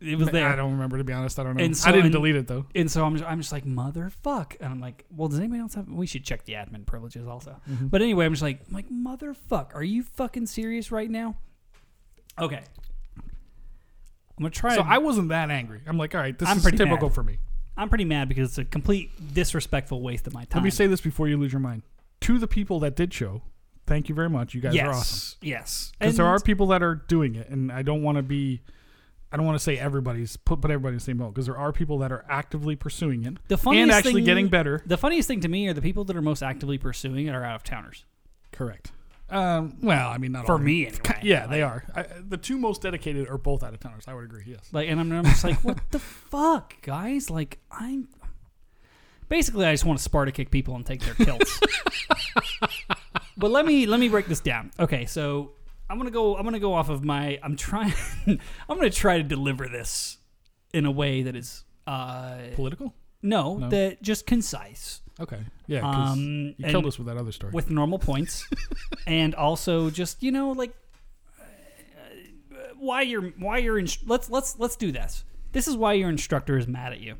It 0.00 0.18
was 0.18 0.28
there. 0.28 0.46
I 0.46 0.56
don't 0.56 0.72
remember 0.72 0.98
to 0.98 1.04
be 1.04 1.12
honest. 1.12 1.38
I 1.38 1.44
don't 1.44 1.56
know. 1.56 1.64
And 1.64 1.76
so- 1.76 1.88
I 1.88 1.92
didn't 1.92 2.06
and- 2.06 2.12
delete 2.12 2.36
it 2.36 2.46
though. 2.46 2.66
And 2.74 2.90
so 2.90 3.04
I'm 3.04 3.16
just, 3.16 3.28
I'm 3.28 3.40
just 3.40 3.52
like, 3.52 3.64
motherfuck. 3.64 4.56
And 4.60 4.70
I'm 4.70 4.80
like, 4.80 5.04
well, 5.14 5.28
does 5.28 5.38
anybody 5.38 5.60
else 5.60 5.74
have? 5.74 5.88
We 5.88 6.06
should 6.06 6.24
check 6.24 6.44
the 6.44 6.52
admin 6.54 6.84
privileges 6.84 7.26
also. 7.26 7.60
Mm-hmm. 7.70 7.86
But 7.86 8.02
anyway, 8.02 8.26
I'm 8.26 8.32
just 8.32 8.42
like, 8.42 8.60
I'm 8.68 8.74
like, 8.74 8.90
motherfuck. 8.90 9.74
Are 9.74 9.82
you 9.82 10.02
fucking 10.02 10.46
serious 10.46 10.92
right 10.92 11.10
now? 11.10 11.36
Okay. 12.38 12.62
I'm 14.38 14.42
gonna 14.42 14.50
try. 14.50 14.76
So 14.76 14.82
to, 14.82 14.88
I 14.88 14.98
wasn't 14.98 15.30
that 15.30 15.50
angry. 15.50 15.80
I'm 15.86 15.96
like, 15.96 16.14
all 16.14 16.20
right, 16.20 16.38
this 16.38 16.48
I'm 16.48 16.58
is 16.58 16.62
pretty 16.62 16.78
typical 16.78 17.08
mad. 17.08 17.14
for 17.14 17.22
me. 17.22 17.38
I'm 17.76 17.88
pretty 17.88 18.04
mad 18.04 18.28
because 18.28 18.50
it's 18.50 18.58
a 18.58 18.64
complete 18.64 19.10
disrespectful 19.34 20.00
waste 20.02 20.26
of 20.26 20.34
my 20.34 20.44
time. 20.44 20.60
Let 20.60 20.64
me 20.64 20.70
say 20.70 20.86
this 20.86 21.00
before 21.00 21.28
you 21.28 21.36
lose 21.36 21.52
your 21.52 21.60
mind. 21.60 21.82
To 22.22 22.38
the 22.38 22.46
people 22.46 22.80
that 22.80 22.96
did 22.96 23.12
show, 23.12 23.42
thank 23.86 24.08
you 24.08 24.14
very 24.14 24.30
much. 24.30 24.54
You 24.54 24.60
guys 24.60 24.74
yes, 24.74 24.86
are 24.86 24.90
awesome. 24.90 25.38
yes. 25.42 25.92
Because 25.98 26.16
there 26.16 26.26
are 26.26 26.40
people 26.40 26.66
that 26.68 26.82
are 26.82 26.94
doing 26.94 27.34
it, 27.34 27.48
and 27.48 27.70
I 27.72 27.82
don't 27.82 28.02
want 28.02 28.16
to 28.16 28.22
be. 28.22 28.62
I 29.32 29.36
don't 29.36 29.44
want 29.44 29.58
to 29.58 29.62
say 29.62 29.76
everybody's 29.78 30.36
put 30.36 30.60
put 30.60 30.70
everybody 30.70 30.92
in 30.92 30.98
the 30.98 31.04
same 31.04 31.18
boat 31.18 31.34
because 31.34 31.46
there 31.46 31.56
are 31.56 31.72
people 31.72 31.98
that 31.98 32.12
are 32.12 32.24
actively 32.28 32.76
pursuing 32.76 33.24
it 33.24 33.36
the 33.48 33.58
funniest 33.58 33.82
and 33.82 33.92
actually 33.92 34.14
thing, 34.14 34.24
getting 34.24 34.48
better. 34.48 34.82
The 34.86 34.96
funniest 34.96 35.28
thing 35.28 35.40
to 35.40 35.48
me 35.48 35.66
are 35.68 35.72
the 35.74 35.82
people 35.82 36.04
that 36.04 36.16
are 36.16 36.22
most 36.22 36.42
actively 36.42 36.78
pursuing 36.78 37.26
it 37.26 37.34
are 37.34 37.44
out 37.44 37.56
of 37.56 37.64
towners. 37.64 38.04
Correct. 38.52 38.92
Um, 39.28 39.78
well, 39.82 40.08
I 40.08 40.18
mean, 40.18 40.32
not 40.32 40.46
For 40.46 40.52
all. 40.52 40.58
me, 40.58 40.86
anyway. 40.86 41.18
Yeah, 41.22 41.48
they 41.48 41.60
are. 41.62 41.84
I, 41.94 42.04
the 42.26 42.36
two 42.36 42.58
most 42.58 42.82
dedicated 42.82 43.28
are 43.28 43.38
both 43.38 43.64
out 43.64 43.74
of 43.74 43.80
towners. 43.80 44.04
I 44.06 44.14
would 44.14 44.24
agree. 44.24 44.44
Yes. 44.46 44.68
Like, 44.72 44.88
and 44.88 45.00
I'm, 45.00 45.10
I'm 45.10 45.24
just 45.24 45.42
like, 45.42 45.64
what 45.64 45.78
the 45.90 45.98
fuck, 46.30 46.80
guys? 46.82 47.28
Like, 47.28 47.58
I'm 47.70 48.08
basically 49.28 49.66
I 49.66 49.72
just 49.72 49.84
want 49.84 49.98
to 49.98 50.02
Sparta 50.02 50.30
kick 50.32 50.50
people 50.50 50.76
and 50.76 50.86
take 50.86 51.00
their 51.00 51.14
kilts. 51.14 51.60
but 53.36 53.50
let 53.50 53.66
me 53.66 53.86
let 53.86 54.00
me 54.00 54.08
break 54.08 54.26
this 54.26 54.40
down. 54.40 54.70
Okay, 54.78 55.06
so 55.06 55.52
I'm 55.88 55.98
gonna 55.98 56.10
go. 56.10 56.36
I'm 56.36 56.44
gonna 56.44 56.58
go 56.58 56.74
off 56.74 56.88
of 56.88 57.04
my. 57.04 57.38
I'm 57.42 57.56
trying. 57.56 57.94
I'm 58.26 58.38
gonna 58.76 58.90
try 58.90 59.18
to 59.18 59.22
deliver 59.22 59.68
this 59.68 60.18
in 60.72 60.84
a 60.86 60.90
way 60.90 61.22
that 61.22 61.36
is. 61.36 61.64
Uh, 61.86 62.38
Political. 62.54 62.92
No, 63.22 63.56
No? 63.58 63.68
that 63.70 64.02
just 64.02 64.26
concise. 64.26 65.00
Okay. 65.20 65.38
Yeah. 65.66 65.80
'cause 65.80 66.12
Um, 66.12 66.20
you 66.20 66.54
and 66.62 66.70
killed 66.70 66.86
us 66.86 66.98
with 66.98 67.06
that 67.06 67.16
other 67.16 67.32
story. 67.32 67.52
with 67.52 67.70
normal 67.70 67.98
points, 67.98 68.44
and 69.06 69.34
also 69.34 69.88
just 69.90 70.22
you 70.22 70.30
know 70.32 70.50
like 70.52 70.74
uh, 71.40 72.56
why 72.78 73.02
your 73.02 73.22
why 73.38 73.58
your 73.58 73.78
inst- 73.78 74.06
let's 74.08 74.28
let's 74.30 74.58
let's 74.58 74.76
do 74.76 74.92
this. 74.92 75.24
This 75.52 75.66
is 75.68 75.76
why 75.76 75.94
your 75.94 76.08
instructor 76.10 76.58
is 76.58 76.66
mad 76.66 76.92
at 76.92 77.00
you, 77.00 77.16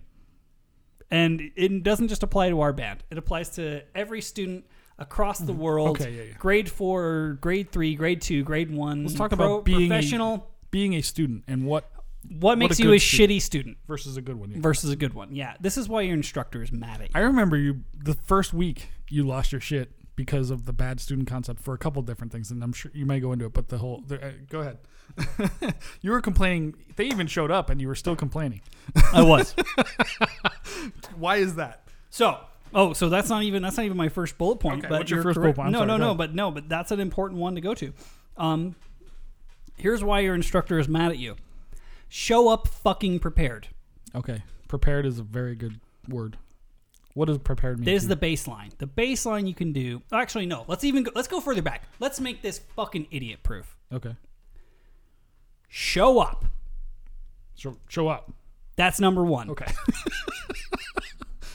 and 1.11 1.41
it 1.57 1.83
doesn't 1.83 2.09
just 2.09 2.23
apply 2.23 2.51
to 2.51 2.61
our 2.61 2.73
band. 2.73 3.03
It 3.11 3.17
applies 3.19 3.51
to 3.51 3.83
every 3.95 4.21
student 4.21 4.65
across 4.99 5.39
the 5.39 5.53
world. 5.53 5.99
Mm-hmm. 5.99 6.03
Okay, 6.03 6.17
yeah, 6.17 6.23
yeah. 6.25 6.39
Grade 6.39 6.71
four, 6.71 7.39
grade 7.41 7.71
three, 7.71 7.95
grade 7.95 8.21
two, 8.21 8.43
grade 8.43 8.71
one. 8.71 9.05
Let's 9.05 9.15
talk 9.15 9.31
pro- 9.33 9.57
about 9.57 9.65
being 9.65 9.85
a- 9.85 9.89
professional. 9.89 10.51
Being 10.71 10.95
a 10.95 11.01
student 11.01 11.45
and 11.47 11.65
what 11.65 11.91
what 12.29 12.59
makes 12.59 12.79
a 12.81 12.83
you 12.83 12.93
a 12.93 12.99
student. 12.99 13.31
shitty 13.31 13.41
student 13.41 13.79
versus 13.87 14.17
a 14.17 14.21
good 14.21 14.37
one. 14.37 14.51
yeah. 14.51 14.59
versus 14.61 14.91
a 14.91 14.97
good 14.97 15.15
one? 15.15 15.35
Yeah, 15.35 15.55
this 15.61 15.79
is 15.79 15.89
why 15.89 16.03
your 16.03 16.15
instructor 16.15 16.63
is 16.63 16.73
mad 16.73 17.01
at 17.01 17.09
you. 17.09 17.13
I 17.15 17.21
remember 17.21 17.57
you 17.57 17.83
the 17.95 18.15
first 18.15 18.53
week 18.53 18.89
you 19.09 19.23
lost 19.23 19.53
your 19.53 19.61
shit 19.61 19.93
because 20.17 20.51
of 20.51 20.65
the 20.65 20.73
bad 20.73 20.99
student 20.99 21.29
concept 21.29 21.61
for 21.61 21.75
a 21.75 21.79
couple 21.79 22.03
different 22.03 22.33
things, 22.33 22.51
and 22.51 22.63
I'm 22.65 22.73
sure 22.73 22.91
you 22.95 23.07
may 23.07 23.21
go 23.21 23.33
into 23.33 23.45
it. 23.45 23.53
But 23.53 23.69
the 23.69 23.79
whole 23.79 24.03
the, 24.07 24.23
uh, 24.27 24.33
go 24.51 24.61
ahead. 24.61 24.79
you 26.01 26.11
were 26.11 26.21
complaining. 26.21 26.75
They 26.97 27.05
even 27.07 27.27
showed 27.27 27.51
up, 27.51 27.71
and 27.71 27.81
you 27.81 27.87
were 27.87 27.95
still 27.95 28.17
complaining. 28.17 28.61
I 29.13 29.23
was. 29.23 29.55
Why 31.17 31.37
is 31.37 31.55
that? 31.55 31.87
So, 32.11 32.39
oh, 32.75 32.93
so 32.93 33.09
that's 33.09 33.29
not 33.29 33.43
even 33.43 33.63
that's 33.63 33.77
not 33.77 33.85
even 33.87 33.97
my 33.97 34.09
first 34.09 34.39
bullet 34.39 34.57
point. 34.57 34.81
Okay, 34.81 34.89
but 34.89 34.99
what's 35.01 35.11
your 35.11 35.23
first 35.23 35.39
correct. 35.39 35.57
bullet 35.57 35.57
point? 35.57 35.67
I'm 35.67 35.73
No, 35.73 35.79
sorry, 35.81 35.99
no, 35.99 36.07
no, 36.09 36.15
but 36.15 36.35
no, 36.35 36.51
but 36.51 36.69
that's 36.69 36.91
an 36.91 37.01
important 37.01 37.41
one 37.41 37.55
to 37.55 37.61
go 37.61 37.75
to. 37.75 37.93
Um, 38.37 38.75
here's 39.77 40.03
why 40.05 40.21
your 40.21 40.35
instructor 40.35 40.79
is 40.79 40.89
mad 40.89 41.11
at 41.11 41.19
you. 41.19 41.37
Show 42.09 42.49
up 42.49 42.69
fucking 42.69 43.19
prepared. 43.21 43.69
Okay, 44.15 44.43
prepared 44.69 45.07
is 45.07 45.19
a 45.19 45.23
very 45.23 45.55
good 45.55 45.81
word. 46.09 46.39
What 47.15 47.27
does 47.29 47.39
prepared 47.39 47.79
mean? 47.79 47.87
This 47.87 48.03
is 48.03 48.09
the 48.09 48.17
baseline. 48.17 48.77
The 48.77 48.87
baseline 48.87 49.49
you 49.49 49.55
can 49.55 49.73
do. 49.73 50.03
Actually, 50.13 50.45
no. 50.45 50.67
Let's 50.69 50.85
even 50.85 51.03
go, 51.03 51.13
let's 51.15 51.29
go 51.29 51.41
further 51.41 51.63
back. 51.63 51.85
Let's 51.99 52.21
make 52.21 52.43
this 52.43 52.61
fucking 52.77 53.07
idiot 53.11 53.43
proof. 53.43 53.75
okay. 53.93 54.17
Show 55.69 56.19
up. 56.21 56.45
Show, 57.57 57.77
show 57.89 58.09
up. 58.09 58.33
That's 58.77 59.01
number 59.01 59.25
one. 59.25 59.51
Okay. 59.51 59.67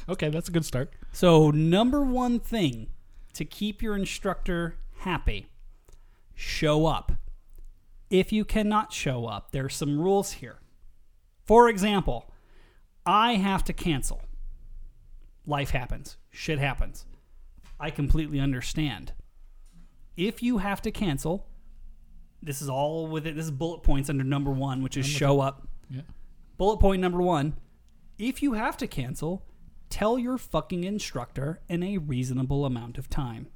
okay, 0.09 0.29
that's 0.29 0.49
a 0.49 0.51
good 0.51 0.65
start. 0.65 0.93
So, 1.11 1.51
number 1.51 2.03
one 2.03 2.39
thing 2.39 2.87
to 3.33 3.45
keep 3.45 3.81
your 3.81 3.95
instructor 3.95 4.75
happy 4.99 5.47
show 6.35 6.85
up. 6.85 7.13
If 8.09 8.31
you 8.31 8.43
cannot 8.43 8.91
show 8.91 9.25
up, 9.25 9.51
there 9.51 9.65
are 9.65 9.69
some 9.69 9.99
rules 9.99 10.33
here. 10.33 10.59
For 11.45 11.69
example, 11.69 12.31
I 13.05 13.35
have 13.35 13.63
to 13.65 13.73
cancel. 13.73 14.21
Life 15.45 15.71
happens, 15.71 16.17
shit 16.29 16.59
happens. 16.59 17.05
I 17.79 17.89
completely 17.89 18.39
understand. 18.39 19.13
If 20.17 20.43
you 20.43 20.59
have 20.59 20.81
to 20.83 20.91
cancel, 20.91 21.47
this 22.43 22.61
is 22.61 22.69
all 22.69 23.07
with 23.07 23.25
it. 23.25 23.35
This 23.35 23.45
is 23.45 23.51
bullet 23.51 23.81
points 23.81 24.09
under 24.09 24.23
number 24.23 24.51
one, 24.51 24.83
which 24.83 24.97
is 24.97 25.05
show 25.05 25.39
up. 25.39 25.67
Yeah. 25.89 26.01
Bullet 26.57 26.77
point 26.77 27.01
number 27.01 27.21
one 27.21 27.55
if 28.21 28.43
you 28.43 28.53
have 28.53 28.77
to 28.77 28.87
cancel, 28.87 29.43
tell 29.91 30.17
your 30.17 30.37
fucking 30.37 30.83
instructor 30.83 31.59
in 31.69 31.83
a 31.83 31.97
reasonable 31.97 32.65
amount 32.65 32.97
of 32.97 33.09
time. 33.09 33.47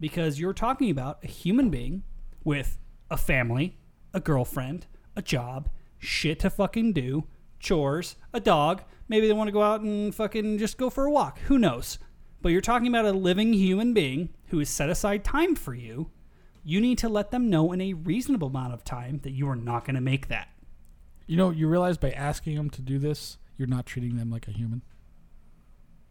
Because 0.00 0.38
you're 0.38 0.52
talking 0.52 0.90
about 0.90 1.24
a 1.24 1.28
human 1.28 1.70
being 1.70 2.02
with 2.44 2.78
a 3.10 3.16
family, 3.16 3.78
a 4.12 4.20
girlfriend, 4.20 4.86
a 5.16 5.22
job, 5.22 5.68
shit 5.98 6.40
to 6.40 6.50
fucking 6.50 6.92
do, 6.92 7.24
chores, 7.58 8.16
a 8.32 8.40
dog. 8.40 8.82
Maybe 9.08 9.26
they 9.26 9.32
want 9.32 9.48
to 9.48 9.52
go 9.52 9.62
out 9.62 9.80
and 9.80 10.14
fucking 10.14 10.58
just 10.58 10.76
go 10.76 10.90
for 10.90 11.06
a 11.06 11.10
walk. 11.10 11.38
Who 11.40 11.58
knows? 11.58 11.98
But 12.42 12.52
you're 12.52 12.60
talking 12.60 12.88
about 12.88 13.04
a 13.04 13.12
living 13.12 13.52
human 13.52 13.94
being 13.94 14.30
who 14.48 14.58
has 14.58 14.68
set 14.68 14.90
aside 14.90 15.24
time 15.24 15.54
for 15.54 15.74
you. 15.74 16.10
You 16.62 16.80
need 16.80 16.98
to 16.98 17.08
let 17.08 17.30
them 17.30 17.50
know 17.50 17.72
in 17.72 17.80
a 17.80 17.94
reasonable 17.94 18.48
amount 18.48 18.74
of 18.74 18.84
time 18.84 19.20
that 19.22 19.32
you 19.32 19.48
are 19.48 19.56
not 19.56 19.84
going 19.84 19.94
to 19.94 20.00
make 20.00 20.28
that. 20.28 20.48
You 21.26 21.36
know, 21.36 21.50
you 21.50 21.66
realize 21.66 21.98
by 21.98 22.10
asking 22.10 22.56
them 22.56 22.70
to 22.70 22.82
do 22.82 22.98
this, 22.98 23.38
you're 23.56 23.68
not 23.68 23.86
treating 23.86 24.16
them 24.16 24.30
like 24.30 24.46
a 24.46 24.52
human. 24.52 24.82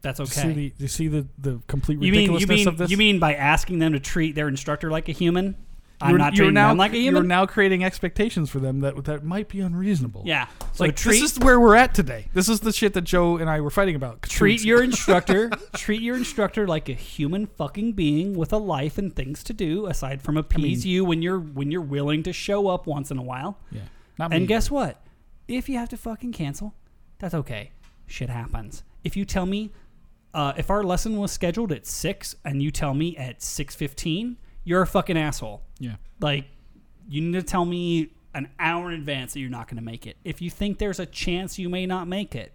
That's 0.01 0.19
okay. 0.19 0.29
See 0.41 0.51
the, 0.53 0.73
you 0.77 0.87
see 0.87 1.07
the, 1.07 1.27
the 1.37 1.59
complete 1.67 1.95
You 2.01 2.11
mean 2.11 2.29
ridiculousness 2.31 2.49
you 2.49 2.55
mean 2.57 2.67
of 2.67 2.77
this? 2.77 2.91
you 2.91 2.97
mean 2.97 3.19
by 3.19 3.33
asking 3.33 3.79
them 3.79 3.93
to 3.93 3.99
treat 3.99 4.35
their 4.35 4.47
instructor 4.47 4.91
like 4.91 5.09
a 5.09 5.11
human? 5.11 5.55
I'm 5.99 6.11
You're- 6.11 6.19
not 6.19 6.33
you're 6.35 6.43
treating 6.45 6.53
now, 6.53 6.67
them 6.69 6.77
like 6.77 6.93
a 6.93 6.97
human. 6.97 7.23
You're 7.23 7.27
now 7.27 7.47
creating 7.47 7.83
expectations 7.83 8.51
for 8.51 8.59
them 8.59 8.81
that 8.81 9.03
that 9.05 9.23
might 9.23 9.47
be 9.49 9.61
unreasonable. 9.61 10.21
yeah. 10.27 10.45
So 10.73 10.83
like 10.83 10.95
treat 10.95 11.19
this 11.21 11.31
is 11.31 11.39
where 11.39 11.59
we're 11.59 11.73
at 11.75 11.95
today. 11.95 12.27
This 12.35 12.47
is 12.49 12.59
the 12.59 12.71
shit 12.71 12.93
that 12.93 13.01
Joe 13.01 13.37
and 13.37 13.49
I 13.49 13.61
were 13.61 13.71
fighting 13.71 13.95
about. 13.95 14.21
treat 14.21 14.63
your 14.63 14.83
instructor 14.91 15.49
treat 15.73 16.01
your 16.03 16.15
instructor 16.15 16.67
like 16.67 16.87
a 16.87 16.93
human 16.93 17.47
fucking 17.47 17.93
being 17.93 18.35
with 18.37 18.53
a 18.53 18.57
life 18.57 18.99
and 18.99 19.15
things 19.15 19.43
to 19.45 19.53
do 19.53 19.87
aside 19.87 20.21
from 20.21 20.37
appease 20.37 20.85
you 20.85 21.03
when 21.03 21.23
you're 21.23 21.39
when 21.39 21.71
you're 21.71 21.81
willing 21.81 22.21
to 22.23 22.31
show 22.31 22.67
up 22.67 22.85
once 22.85 23.09
in 23.09 23.17
a 23.17 23.23
while. 23.23 23.57
yeah. 23.71 23.81
Not 24.19 24.31
And 24.31 24.41
me. 24.43 24.47
guess 24.47 24.69
what? 24.69 25.01
If 25.47 25.67
you 25.67 25.79
have 25.79 25.89
to 25.89 25.97
fucking 25.97 26.31
cancel, 26.33 26.75
that's 27.17 27.33
okay. 27.33 27.71
Shit 28.05 28.29
happens. 28.29 28.83
If 29.03 29.17
you 29.17 29.25
tell 29.25 29.47
me 29.47 29.71
uh, 30.33 30.53
if 30.57 30.69
our 30.69 30.83
lesson 30.83 31.17
was 31.17 31.31
scheduled 31.31 31.71
at 31.71 31.85
six 31.85 32.35
and 32.45 32.61
you 32.61 32.71
tell 32.71 32.93
me 32.93 33.15
at 33.17 33.41
six 33.41 33.75
fifteen, 33.75 34.37
you're 34.63 34.81
a 34.81 34.87
fucking 34.87 35.17
asshole. 35.17 35.63
Yeah. 35.79 35.95
like 36.19 36.45
you 37.09 37.21
need 37.21 37.33
to 37.33 37.43
tell 37.43 37.63
me 37.65 38.09
an 38.33 38.49
hour 38.59 38.91
in 38.91 38.95
advance 38.99 39.33
that 39.33 39.39
you're 39.39 39.49
not 39.49 39.67
going 39.67 39.77
to 39.77 39.83
make 39.83 40.05
it. 40.05 40.17
If 40.25 40.41
you 40.41 40.49
think 40.49 40.77
there's 40.77 40.99
a 40.99 41.05
chance 41.05 41.57
you 41.57 41.69
may 41.69 41.85
not 41.85 42.07
make 42.07 42.35
it, 42.35 42.51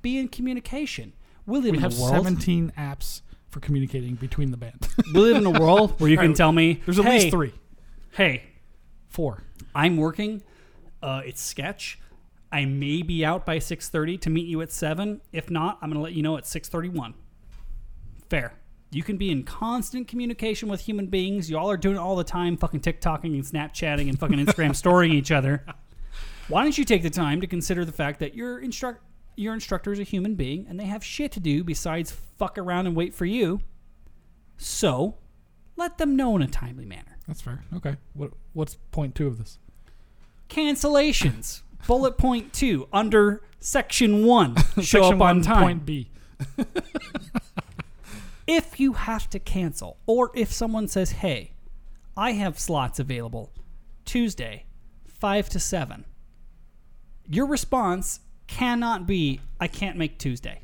be 0.00 0.18
in 0.18 0.28
communication. 0.28 1.12
We 1.46 1.58
live 1.58 1.72
We 1.72 1.76
in 1.76 1.82
have 1.82 1.96
a 1.98 2.00
world. 2.00 2.14
17 2.24 2.72
apps 2.78 3.20
for 3.50 3.60
communicating 3.60 4.14
between 4.14 4.50
the 4.50 4.56
band. 4.56 4.88
We 5.14 5.20
live 5.20 5.36
in 5.36 5.46
a 5.46 5.60
world 5.60 5.94
where 6.00 6.08
you 6.10 6.16
can 6.16 6.26
Alright, 6.26 6.36
tell 6.36 6.52
me 6.52 6.80
There's 6.86 6.98
at 6.98 7.04
hey, 7.04 7.18
least 7.18 7.30
three, 7.30 7.52
Hey, 8.12 8.44
four. 9.08 9.42
I'm 9.74 9.96
working. 9.98 10.42
Uh, 11.02 11.20
it's 11.26 11.42
sketch. 11.42 11.98
I 12.52 12.66
may 12.66 13.02
be 13.02 13.24
out 13.24 13.46
by 13.46 13.58
6:30 13.58 14.20
to 14.20 14.30
meet 14.30 14.46
you 14.46 14.60
at 14.60 14.70
seven. 14.70 15.22
If 15.32 15.50
not, 15.50 15.78
I'm 15.80 15.88
going 15.88 15.98
to 15.98 16.02
let 16.02 16.12
you 16.12 16.22
know 16.22 16.36
at 16.36 16.44
6:31. 16.44 17.14
Fair. 18.28 18.52
You 18.90 19.02
can 19.02 19.16
be 19.16 19.30
in 19.30 19.42
constant 19.42 20.06
communication 20.06 20.68
with 20.68 20.82
human 20.82 21.06
beings. 21.06 21.48
You 21.50 21.56
all 21.56 21.70
are 21.70 21.78
doing 21.78 21.96
it 21.96 21.98
all 21.98 22.14
the 22.14 22.24
time, 22.24 22.58
fucking 22.58 22.80
TikToking 22.80 23.24
and 23.24 23.42
Snapchatting 23.42 24.06
and 24.06 24.18
fucking 24.18 24.38
Instagram 24.38 24.76
storying 24.76 25.14
each 25.14 25.32
other. 25.32 25.64
Why 26.48 26.62
don't 26.62 26.76
you 26.76 26.84
take 26.84 27.02
the 27.02 27.10
time 27.10 27.40
to 27.40 27.46
consider 27.46 27.86
the 27.86 27.92
fact 27.92 28.20
that 28.20 28.34
your 28.34 28.58
instruct 28.58 29.02
your 29.34 29.54
instructor 29.54 29.92
is 29.92 29.98
a 29.98 30.02
human 30.02 30.34
being 30.34 30.66
and 30.68 30.78
they 30.78 30.84
have 30.84 31.02
shit 31.02 31.32
to 31.32 31.40
do 31.40 31.64
besides 31.64 32.12
fuck 32.12 32.58
around 32.58 32.86
and 32.86 32.94
wait 32.94 33.14
for 33.14 33.24
you? 33.24 33.60
So, 34.58 35.16
let 35.76 35.96
them 35.96 36.14
know 36.14 36.36
in 36.36 36.42
a 36.42 36.46
timely 36.46 36.84
manner. 36.84 37.16
That's 37.26 37.40
fair. 37.40 37.64
Okay. 37.74 37.96
What 38.12 38.32
What's 38.52 38.76
point 38.90 39.14
two 39.14 39.26
of 39.26 39.38
this? 39.38 39.58
Cancellations. 40.50 41.62
Bullet 41.86 42.18
point 42.18 42.52
two 42.52 42.88
under 42.92 43.42
section 43.60 44.24
one. 44.24 44.56
Show 44.76 44.82
Section 44.82 45.02
up 45.02 45.12
on 45.12 45.18
one, 45.18 45.42
time. 45.42 45.62
Point 45.62 45.86
B. 45.86 46.10
if 48.46 48.80
you 48.80 48.94
have 48.94 49.28
to 49.30 49.38
cancel, 49.38 49.98
or 50.06 50.30
if 50.34 50.52
someone 50.52 50.88
says, 50.88 51.12
hey, 51.12 51.52
I 52.16 52.32
have 52.32 52.58
slots 52.58 52.98
available 52.98 53.52
Tuesday, 54.04 54.66
5 55.08 55.48
to 55.50 55.60
7, 55.60 56.04
your 57.28 57.46
response 57.46 58.20
cannot 58.46 59.06
be, 59.06 59.40
I 59.60 59.68
can't 59.68 59.96
make 59.96 60.18
Tuesday. 60.18 60.62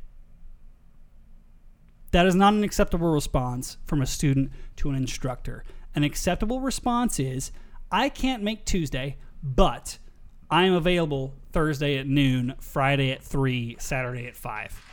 That 2.10 2.26
is 2.26 2.34
not 2.34 2.54
an 2.54 2.64
acceptable 2.64 3.12
response 3.12 3.76
from 3.84 4.02
a 4.02 4.06
student 4.06 4.50
to 4.76 4.90
an 4.90 4.96
instructor. 4.96 5.64
An 5.94 6.04
acceptable 6.04 6.60
response 6.60 7.20
is, 7.20 7.52
I 7.90 8.08
can't 8.08 8.42
make 8.42 8.64
Tuesday, 8.64 9.16
but 9.42 9.98
I'm 10.50 10.72
available 10.72 11.34
Thursday 11.52 11.98
at 11.98 12.06
noon, 12.06 12.54
Friday 12.60 13.10
at 13.10 13.22
3, 13.22 13.76
Saturday 13.78 14.26
at 14.26 14.36
5. 14.36 14.84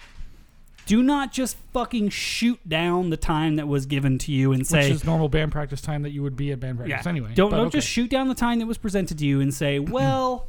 Do 0.86 1.02
not 1.02 1.32
just 1.32 1.58
fucking 1.74 2.10
shoot 2.10 2.60
down 2.68 3.10
the 3.10 3.18
time 3.18 3.56
that 3.56 3.68
was 3.68 3.88
given 3.88 4.20
to 4.20 4.32
you 4.32 4.52
and 4.52 4.68
say, 4.68 4.90
Which 4.90 4.98
is 4.98 5.04
normal 5.04 5.30
band 5.30 5.52
practice 5.52 5.82
time 5.82 6.04
that 6.04 6.12
you 6.12 6.22
would 6.22 6.36
be 6.36 6.52
at 6.52 6.60
band 6.60 6.78
practice 6.78 7.08
anyway. 7.08 7.34
don't 7.34 7.50
but 7.50 7.58
don't 7.58 7.68
okay. 7.68 7.80
just 7.80 7.88
shoot 7.88 8.10
down 8.10 8.28
the 8.28 8.36
time 8.36 8.60
that 8.60 8.68
was 8.68 8.78
presented 8.78 9.18
to 9.18 9.26
you 9.26 9.42
and 9.42 9.54
say, 9.54 9.80
well, 9.80 10.48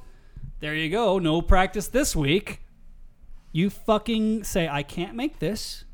there 0.61 0.75
you 0.75 0.91
go, 0.91 1.19
no 1.19 1.41
practice 1.41 1.89
this 1.89 2.15
week. 2.15 2.61
You 3.53 3.71
fucking 3.71 4.45
say, 4.45 4.69
I 4.69 4.83
can't 4.83 5.15
make 5.15 5.39
this, 5.39 5.85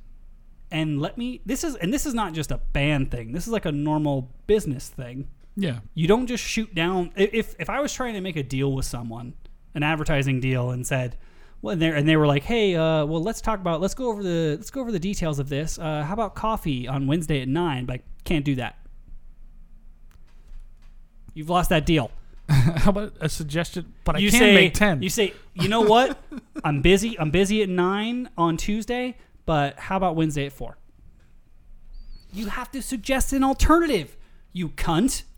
and 0.73 1.01
let 1.01 1.17
me. 1.17 1.41
This 1.47 1.63
is 1.63 1.77
and 1.77 1.95
this 1.95 2.07
is 2.07 2.15
not 2.15 2.33
just 2.33 2.51
a 2.51 2.57
band 2.73 3.13
thing. 3.13 3.31
This 3.31 3.47
is 3.47 3.53
like 3.53 3.67
a 3.67 3.71
normal 3.71 4.33
business 4.49 4.89
thing. 4.89 5.29
Yeah. 5.57 5.81
You 5.95 6.09
don't 6.09 6.27
just 6.27 6.43
shoot 6.45 6.75
down. 6.75 7.13
If 7.17 7.55
if 7.59 7.69
I 7.69 7.81
was 7.81 7.93
trying 7.93 8.15
to 8.15 8.21
make 8.21 8.37
a 8.37 8.43
deal 8.43 8.73
with 8.73 8.85
someone, 8.85 9.35
an 9.75 9.83
advertising 9.83 10.41
deal, 10.41 10.71
and 10.71 10.87
said, 10.87 11.19
well, 11.61 11.73
and 11.73 11.83
they 11.83 11.89
and 11.91 12.09
they 12.09 12.17
were 12.17 12.27
like, 12.27 12.43
hey, 12.43 12.75
uh, 12.75 13.05
well, 13.05 13.23
let's 13.23 13.41
talk 13.41 13.61
about, 13.61 13.81
let's 13.81 13.95
go 13.95 14.09
over 14.09 14.23
the, 14.23 14.57
let's 14.57 14.71
go 14.71 14.81
over 14.81 14.91
the 14.93 14.99
details 14.99 15.39
of 15.39 15.49
this. 15.49 15.79
Uh, 15.79 16.03
how 16.03 16.15
about 16.15 16.35
coffee 16.35 16.89
on 16.89 17.07
Wednesday 17.07 17.41
at 17.43 17.49
nine? 17.49 17.87
Like, 17.87 18.03
can't 18.25 18.45
do 18.45 18.57
that. 18.57 18.79
You've 21.35 21.51
lost 21.51 21.71
that 21.71 21.87
deal. 21.87 22.11
How 22.49 22.91
about 22.91 23.15
a 23.21 23.29
suggestion? 23.29 23.95
But 24.05 24.17
I 24.17 24.19
you 24.19 24.31
can 24.31 24.41
say 24.41 24.55
make 24.55 24.75
ten. 24.75 25.03
you 25.03 25.09
say 25.09 25.33
you 25.55 25.69
know 25.69 25.81
what? 25.81 26.19
I'm 26.65 26.83
busy. 26.83 27.19
I'm 27.19 27.31
busy 27.31 27.63
at 27.63 27.69
nine 27.69 28.29
on 28.37 28.59
Tuesday, 28.59 29.17
but 29.47 29.79
how 29.79 29.97
about 29.97 30.17
Wednesday 30.17 30.47
at 30.47 30.53
four? 30.53 30.77
You 32.33 32.49
have 32.49 32.71
to 32.73 32.83
suggest 32.83 33.33
an 33.33 33.45
alternative. 33.45 34.17
You 34.53 34.69
cunt. 34.71 35.23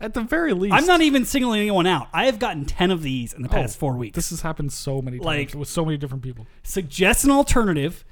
At 0.00 0.14
the 0.14 0.22
very 0.22 0.52
least, 0.52 0.74
I'm 0.74 0.86
not 0.86 1.00
even 1.00 1.24
singling 1.24 1.60
anyone 1.60 1.86
out. 1.86 2.08
I 2.12 2.24
have 2.26 2.38
gotten 2.40 2.64
ten 2.64 2.90
of 2.90 3.02
these 3.02 3.32
in 3.32 3.42
the 3.42 3.48
past 3.48 3.76
Oh, 3.76 3.80
four 3.80 3.94
weeks. 3.96 4.16
This 4.16 4.30
has 4.30 4.40
happened 4.40 4.72
so 4.72 5.00
many 5.00 5.18
times 5.18 5.26
Like- 5.26 5.54
with 5.54 5.68
so 5.68 5.84
many 5.84 5.96
different 5.96 6.24
people. 6.24 6.46
suggest 6.64 7.24
an 7.24 7.30
alternative, 7.30 8.04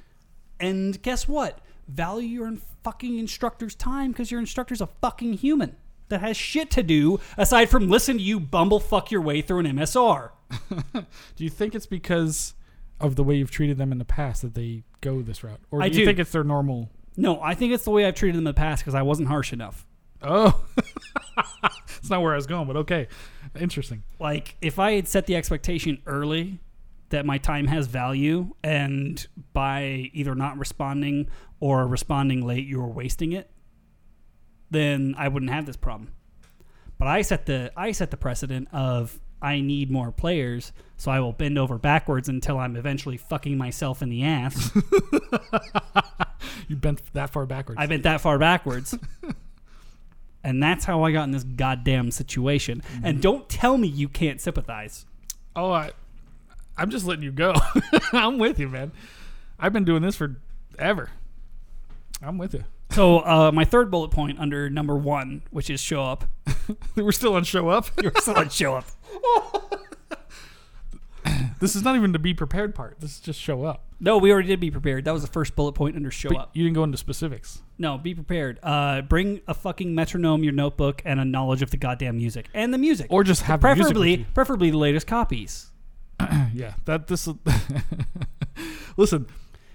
and 0.61 1.01
guess 1.03 1.27
what? 1.27 1.59
Value 1.89 2.29
your 2.29 2.53
fucking 2.85 3.19
instructor's 3.19 3.75
time 3.75 4.13
because 4.13 4.31
your 4.31 4.39
instructor's 4.41 4.81
a 4.81 4.87
fucking 4.87 5.33
human 5.35 5.75
that 6.11 6.21
has 6.21 6.37
shit 6.37 6.71
to 6.73 6.83
do 6.85 7.19
aside 7.37 7.69
from 7.71 7.89
listen 7.89 8.19
to 8.19 8.23
you 8.23 8.39
bumblefuck 8.39 9.11
your 9.11 9.21
way 9.23 9.43
through 9.43 9.61
an 9.61 9.67
MSR. 9.67 10.31
Do 10.93 11.45
you 11.45 11.51
think 11.51 11.75
it's 11.75 11.87
because 11.87 12.55
of 13.01 13.17
the 13.17 13.25
way 13.25 13.35
you've 13.37 13.51
treated 13.51 13.79
them 13.79 13.91
in 13.91 13.99
the 13.99 14.05
past 14.05 14.43
that 14.43 14.55
they 14.55 14.85
go 15.01 15.23
this 15.23 15.43
route, 15.43 15.61
or 15.73 15.79
do 15.81 15.85
I 15.85 15.87
you 15.87 15.95
do. 15.95 16.05
think 16.05 16.19
it's 16.21 16.31
their 16.33 16.45
normal? 16.45 16.91
No, 17.17 17.41
I 17.41 17.55
think 17.55 17.73
it's 17.73 17.85
the 17.85 17.91
way 17.91 18.07
I've 18.07 18.15
treated 18.15 18.35
them 18.35 18.41
in 18.41 18.45
the 18.45 18.55
past 18.55 18.83
because 18.83 18.95
I 18.95 19.03
wasn't 19.03 19.29
harsh 19.29 19.53
enough. 19.53 19.87
Oh, 20.23 20.65
it's 21.99 22.11
not 22.11 22.23
where 22.23 22.33
I 22.33 22.37
was 22.37 22.47
going, 22.47 22.67
but 22.67 22.77
okay, 22.77 23.09
interesting. 23.59 24.03
Like 24.19 24.57
if 24.61 24.79
I 24.79 24.93
had 24.93 25.09
set 25.09 25.27
the 25.27 25.37
expectation 25.37 26.03
early 26.07 26.61
that 27.09 27.27
my 27.27 27.39
time 27.39 27.67
has 27.67 27.87
value, 27.87 28.55
and 28.63 29.27
by 29.53 30.11
either 30.13 30.35
not 30.35 30.59
responding 30.59 31.29
or 31.59 31.87
responding 31.87 32.47
late, 32.47 32.67
you 32.67 32.81
were 32.81 32.89
wasting 32.89 33.33
it, 33.33 33.51
then 34.71 35.15
I 35.19 35.29
wouldn't 35.29 35.51
have 35.51 35.67
this 35.67 35.77
problem. 35.77 36.13
But 36.99 37.09
I 37.09 37.23
set 37.23 37.47
the 37.47 37.73
I 37.77 37.93
set 37.93 38.11
the 38.11 38.17
precedent 38.17 38.69
of 38.73 39.19
I 39.43 39.61
need 39.61 39.91
more 39.91 40.13
players, 40.13 40.73
so 40.97 41.11
I 41.11 41.21
will 41.21 41.33
bend 41.33 41.59
over 41.59 41.79
backwards 41.79 42.29
until 42.29 42.59
I'm 42.59 42.77
eventually 42.77 43.17
fucking 43.17 43.57
myself 43.57 44.03
in 44.03 44.11
the 44.11 44.23
ass. 44.23 44.71
You 46.71 46.77
bent 46.77 47.03
that 47.15 47.31
far 47.31 47.47
backwards. 47.47 47.81
I 47.81 47.87
bent 47.87 48.05
that 48.05 48.21
far 48.21 48.39
backwards. 48.39 48.97
And 50.43 50.63
that's 50.63 50.87
how 50.87 51.03
I 51.03 51.13
got 51.13 51.25
in 51.25 51.33
this 51.33 51.45
goddamn 51.45 52.11
situation. 52.11 52.83
And 53.03 53.21
don't 53.21 53.47
tell 53.49 53.77
me 53.77 53.89
you 53.89 54.09
can't 54.09 54.41
sympathize. 54.41 55.05
oh, 55.55 55.71
I, 55.71 55.91
I'm 56.79 56.89
just 56.89 57.05
letting 57.05 57.25
you 57.25 57.31
go. 57.31 57.53
I'm 58.15 58.39
with 58.39 58.59
you, 58.59 58.67
man. 58.69 58.93
I've 59.59 59.75
been 59.75 59.85
doing 59.85 60.01
this 60.01 60.17
for 60.17 60.37
ever. 60.79 61.11
I'm 62.23 62.39
with 62.39 62.55
you. 62.55 62.65
So 62.89 63.19
uh, 63.19 63.53
my 63.53 63.67
third 63.67 63.91
bullet 63.91 64.13
point 64.13 64.39
under 64.41 64.71
number 64.71 64.97
one, 64.97 65.43
which 65.51 65.69
is 65.69 65.79
show 65.79 66.05
up. 66.05 66.25
We're 66.97 67.13
still 67.13 67.35
on 67.35 67.45
show 67.45 67.69
up. 67.69 67.91
You're 68.03 68.13
still 68.17 68.39
on 68.39 68.49
show 68.49 68.77
up. 68.77 68.87
This 71.61 71.77
is 71.77 71.83
not 71.83 71.95
even 71.97 72.13
the 72.13 72.19
be 72.19 72.35
prepared 72.35 72.75
part. 72.75 72.99
This 73.01 73.13
is 73.13 73.21
just 73.21 73.41
show 73.41 73.65
up. 73.65 73.85
No, 74.01 74.19
we 74.19 74.33
already 74.33 74.49
did 74.49 74.61
be 74.61 74.71
prepared. 74.71 75.05
That 75.05 75.13
was 75.13 75.23
the 75.23 75.29
first 75.31 75.55
bullet 75.55 75.73
point 75.75 75.95
under 75.95 76.11
show 76.11 76.31
But 76.31 76.39
up. 76.39 76.51
you 76.57 76.65
didn't 76.65 76.75
go 76.75 76.85
into 76.85 76.97
specifics. 76.99 77.61
No, 77.79 77.99
be 77.99 78.15
prepared. 78.15 78.59
Uh, 78.63 79.03
bring 79.03 79.41
a 79.47 79.55
fucking 79.55 79.95
metronome, 79.95 80.43
your 80.43 80.53
notebook, 80.55 81.03
and 81.05 81.21
a 81.21 81.25
knowledge 81.25 81.63
of 81.63 81.71
the 81.71 81.77
goddamn 81.77 82.17
music 82.17 82.47
and 82.55 82.73
the 82.75 82.79
music, 82.79 83.07
Or 83.11 83.23
just 83.25 83.43
have 83.43 83.61
the 83.61 83.69
music 83.75 83.79
with 83.81 83.87
preferably 83.95 84.11
you. 84.17 84.27
preferably 84.35 84.71
the 84.71 84.79
latest 84.79 85.07
copies. 85.07 85.71
Yeah, 86.53 86.75
that 86.87 87.07
this. 87.07 87.29
Listen, 88.97 89.27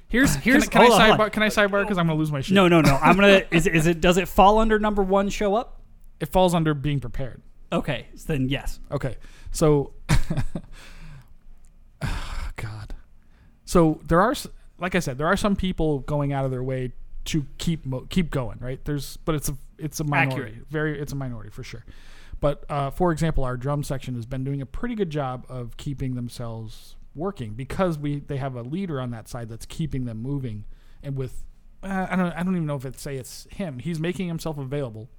Here's 0.07 0.33
can, 0.33 0.41
here's 0.43 0.63
I- 0.63 0.67
can 0.67 0.81
I 0.81 0.85
hold 0.87 1.01
on, 1.01 1.09
sidebar? 1.17 1.31
Can 1.31 1.43
I 1.43 1.47
sidebar? 1.47 1.81
Because 1.83 1.97
I'm 1.97 2.07
gonna 2.07 2.19
lose 2.19 2.31
my 2.31 2.41
shit. 2.41 2.53
No, 2.53 2.67
no, 2.67 2.81
no. 2.81 2.95
I'm 3.01 3.15
gonna. 3.15 3.43
Is 3.51 3.65
it, 3.67 3.75
is 3.75 3.87
it? 3.87 4.01
Does 4.01 4.17
it 4.17 4.27
fall 4.27 4.59
under 4.59 4.77
number 4.79 5.01
one? 5.01 5.29
Show 5.29 5.55
up. 5.55 5.81
it 6.19 6.27
falls 6.31 6.53
under 6.53 6.73
being 6.73 6.99
prepared. 6.99 7.41
Okay, 7.71 8.07
so 8.15 8.25
then 8.33 8.47
yes. 8.49 8.79
Okay, 8.91 9.17
so 9.51 9.93
so 13.65 13.99
there 14.05 14.21
are, 14.21 14.33
like 14.79 14.95
I 14.95 14.99
said, 14.99 15.17
there 15.17 15.27
are 15.27 15.37
some 15.37 15.55
people 15.55 15.99
going 15.99 16.33
out 16.33 16.45
of 16.45 16.51
their 16.51 16.63
way 16.63 16.93
to 17.25 17.45
keep 17.57 17.85
mo- 17.85 18.07
keep 18.09 18.29
going. 18.29 18.59
Right? 18.59 18.83
There's, 18.85 19.17
but 19.17 19.35
it's 19.35 19.49
a 19.49 19.57
it's 19.77 19.99
a 19.99 20.03
minority. 20.03 20.51
Accurate. 20.51 20.67
Very, 20.69 20.99
it's 20.99 21.11
a 21.11 21.15
minority 21.15 21.49
for 21.49 21.63
sure. 21.63 21.85
But 22.39 22.65
uh, 22.69 22.89
for 22.91 23.11
example, 23.11 23.43
our 23.43 23.57
drum 23.57 23.83
section 23.83 24.15
has 24.15 24.25
been 24.25 24.43
doing 24.43 24.61
a 24.61 24.65
pretty 24.65 24.95
good 24.95 25.09
job 25.09 25.45
of 25.49 25.77
keeping 25.77 26.15
themselves 26.15 26.95
working 27.13 27.53
because 27.53 27.97
we 27.97 28.19
they 28.19 28.37
have 28.37 28.55
a 28.55 28.61
leader 28.61 28.99
on 29.01 29.11
that 29.11 29.27
side 29.27 29.49
that's 29.49 29.65
keeping 29.65 30.05
them 30.05 30.21
moving, 30.21 30.65
and 31.01 31.15
with 31.17 31.43
uh, 31.83 32.07
I 32.09 32.15
don't 32.15 32.31
I 32.33 32.43
don't 32.43 32.55
even 32.55 32.67
know 32.67 32.75
if 32.75 32.85
it's 32.85 33.01
say 33.01 33.15
it's 33.15 33.47
him. 33.51 33.79
He's 33.79 33.99
making 33.99 34.27
himself 34.27 34.57
available 34.57 35.09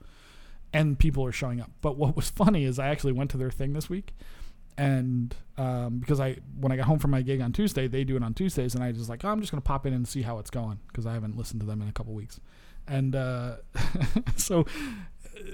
and 0.72 0.98
people 0.98 1.24
are 1.24 1.32
showing 1.32 1.60
up. 1.60 1.70
But 1.80 1.96
what 1.96 2.16
was 2.16 2.30
funny 2.42 2.64
is 2.64 2.78
I 2.78 2.88
actually 2.88 3.12
went 3.12 3.30
to 3.30 3.36
their 3.36 3.50
thing 3.50 3.72
this 3.72 3.88
week, 3.88 4.14
and 4.78 5.34
um, 5.58 5.98
because 5.98 6.20
I 6.20 6.36
when 6.60 6.72
I 6.72 6.76
got 6.76 6.86
home 6.86 6.98
from 6.98 7.10
my 7.10 7.22
gig 7.22 7.40
on 7.40 7.52
Tuesday, 7.52 7.88
they 7.88 8.04
do 8.04 8.16
it 8.16 8.22
on 8.22 8.34
Tuesdays, 8.34 8.74
and 8.74 8.84
I 8.84 8.92
just 8.92 9.08
like 9.08 9.24
oh, 9.24 9.28
I'm 9.28 9.40
just 9.40 9.52
gonna 9.52 9.62
pop 9.62 9.86
in 9.86 9.92
and 9.92 10.06
see 10.06 10.22
how 10.22 10.38
it's 10.38 10.50
going 10.50 10.78
because 10.88 11.06
I 11.06 11.14
haven't 11.14 11.36
listened 11.36 11.60
to 11.60 11.66
them 11.66 11.80
in 11.82 11.88
a 11.88 11.92
couple 11.92 12.12
weeks, 12.14 12.40
and 12.86 13.16
uh, 13.16 13.56
so 14.36 14.66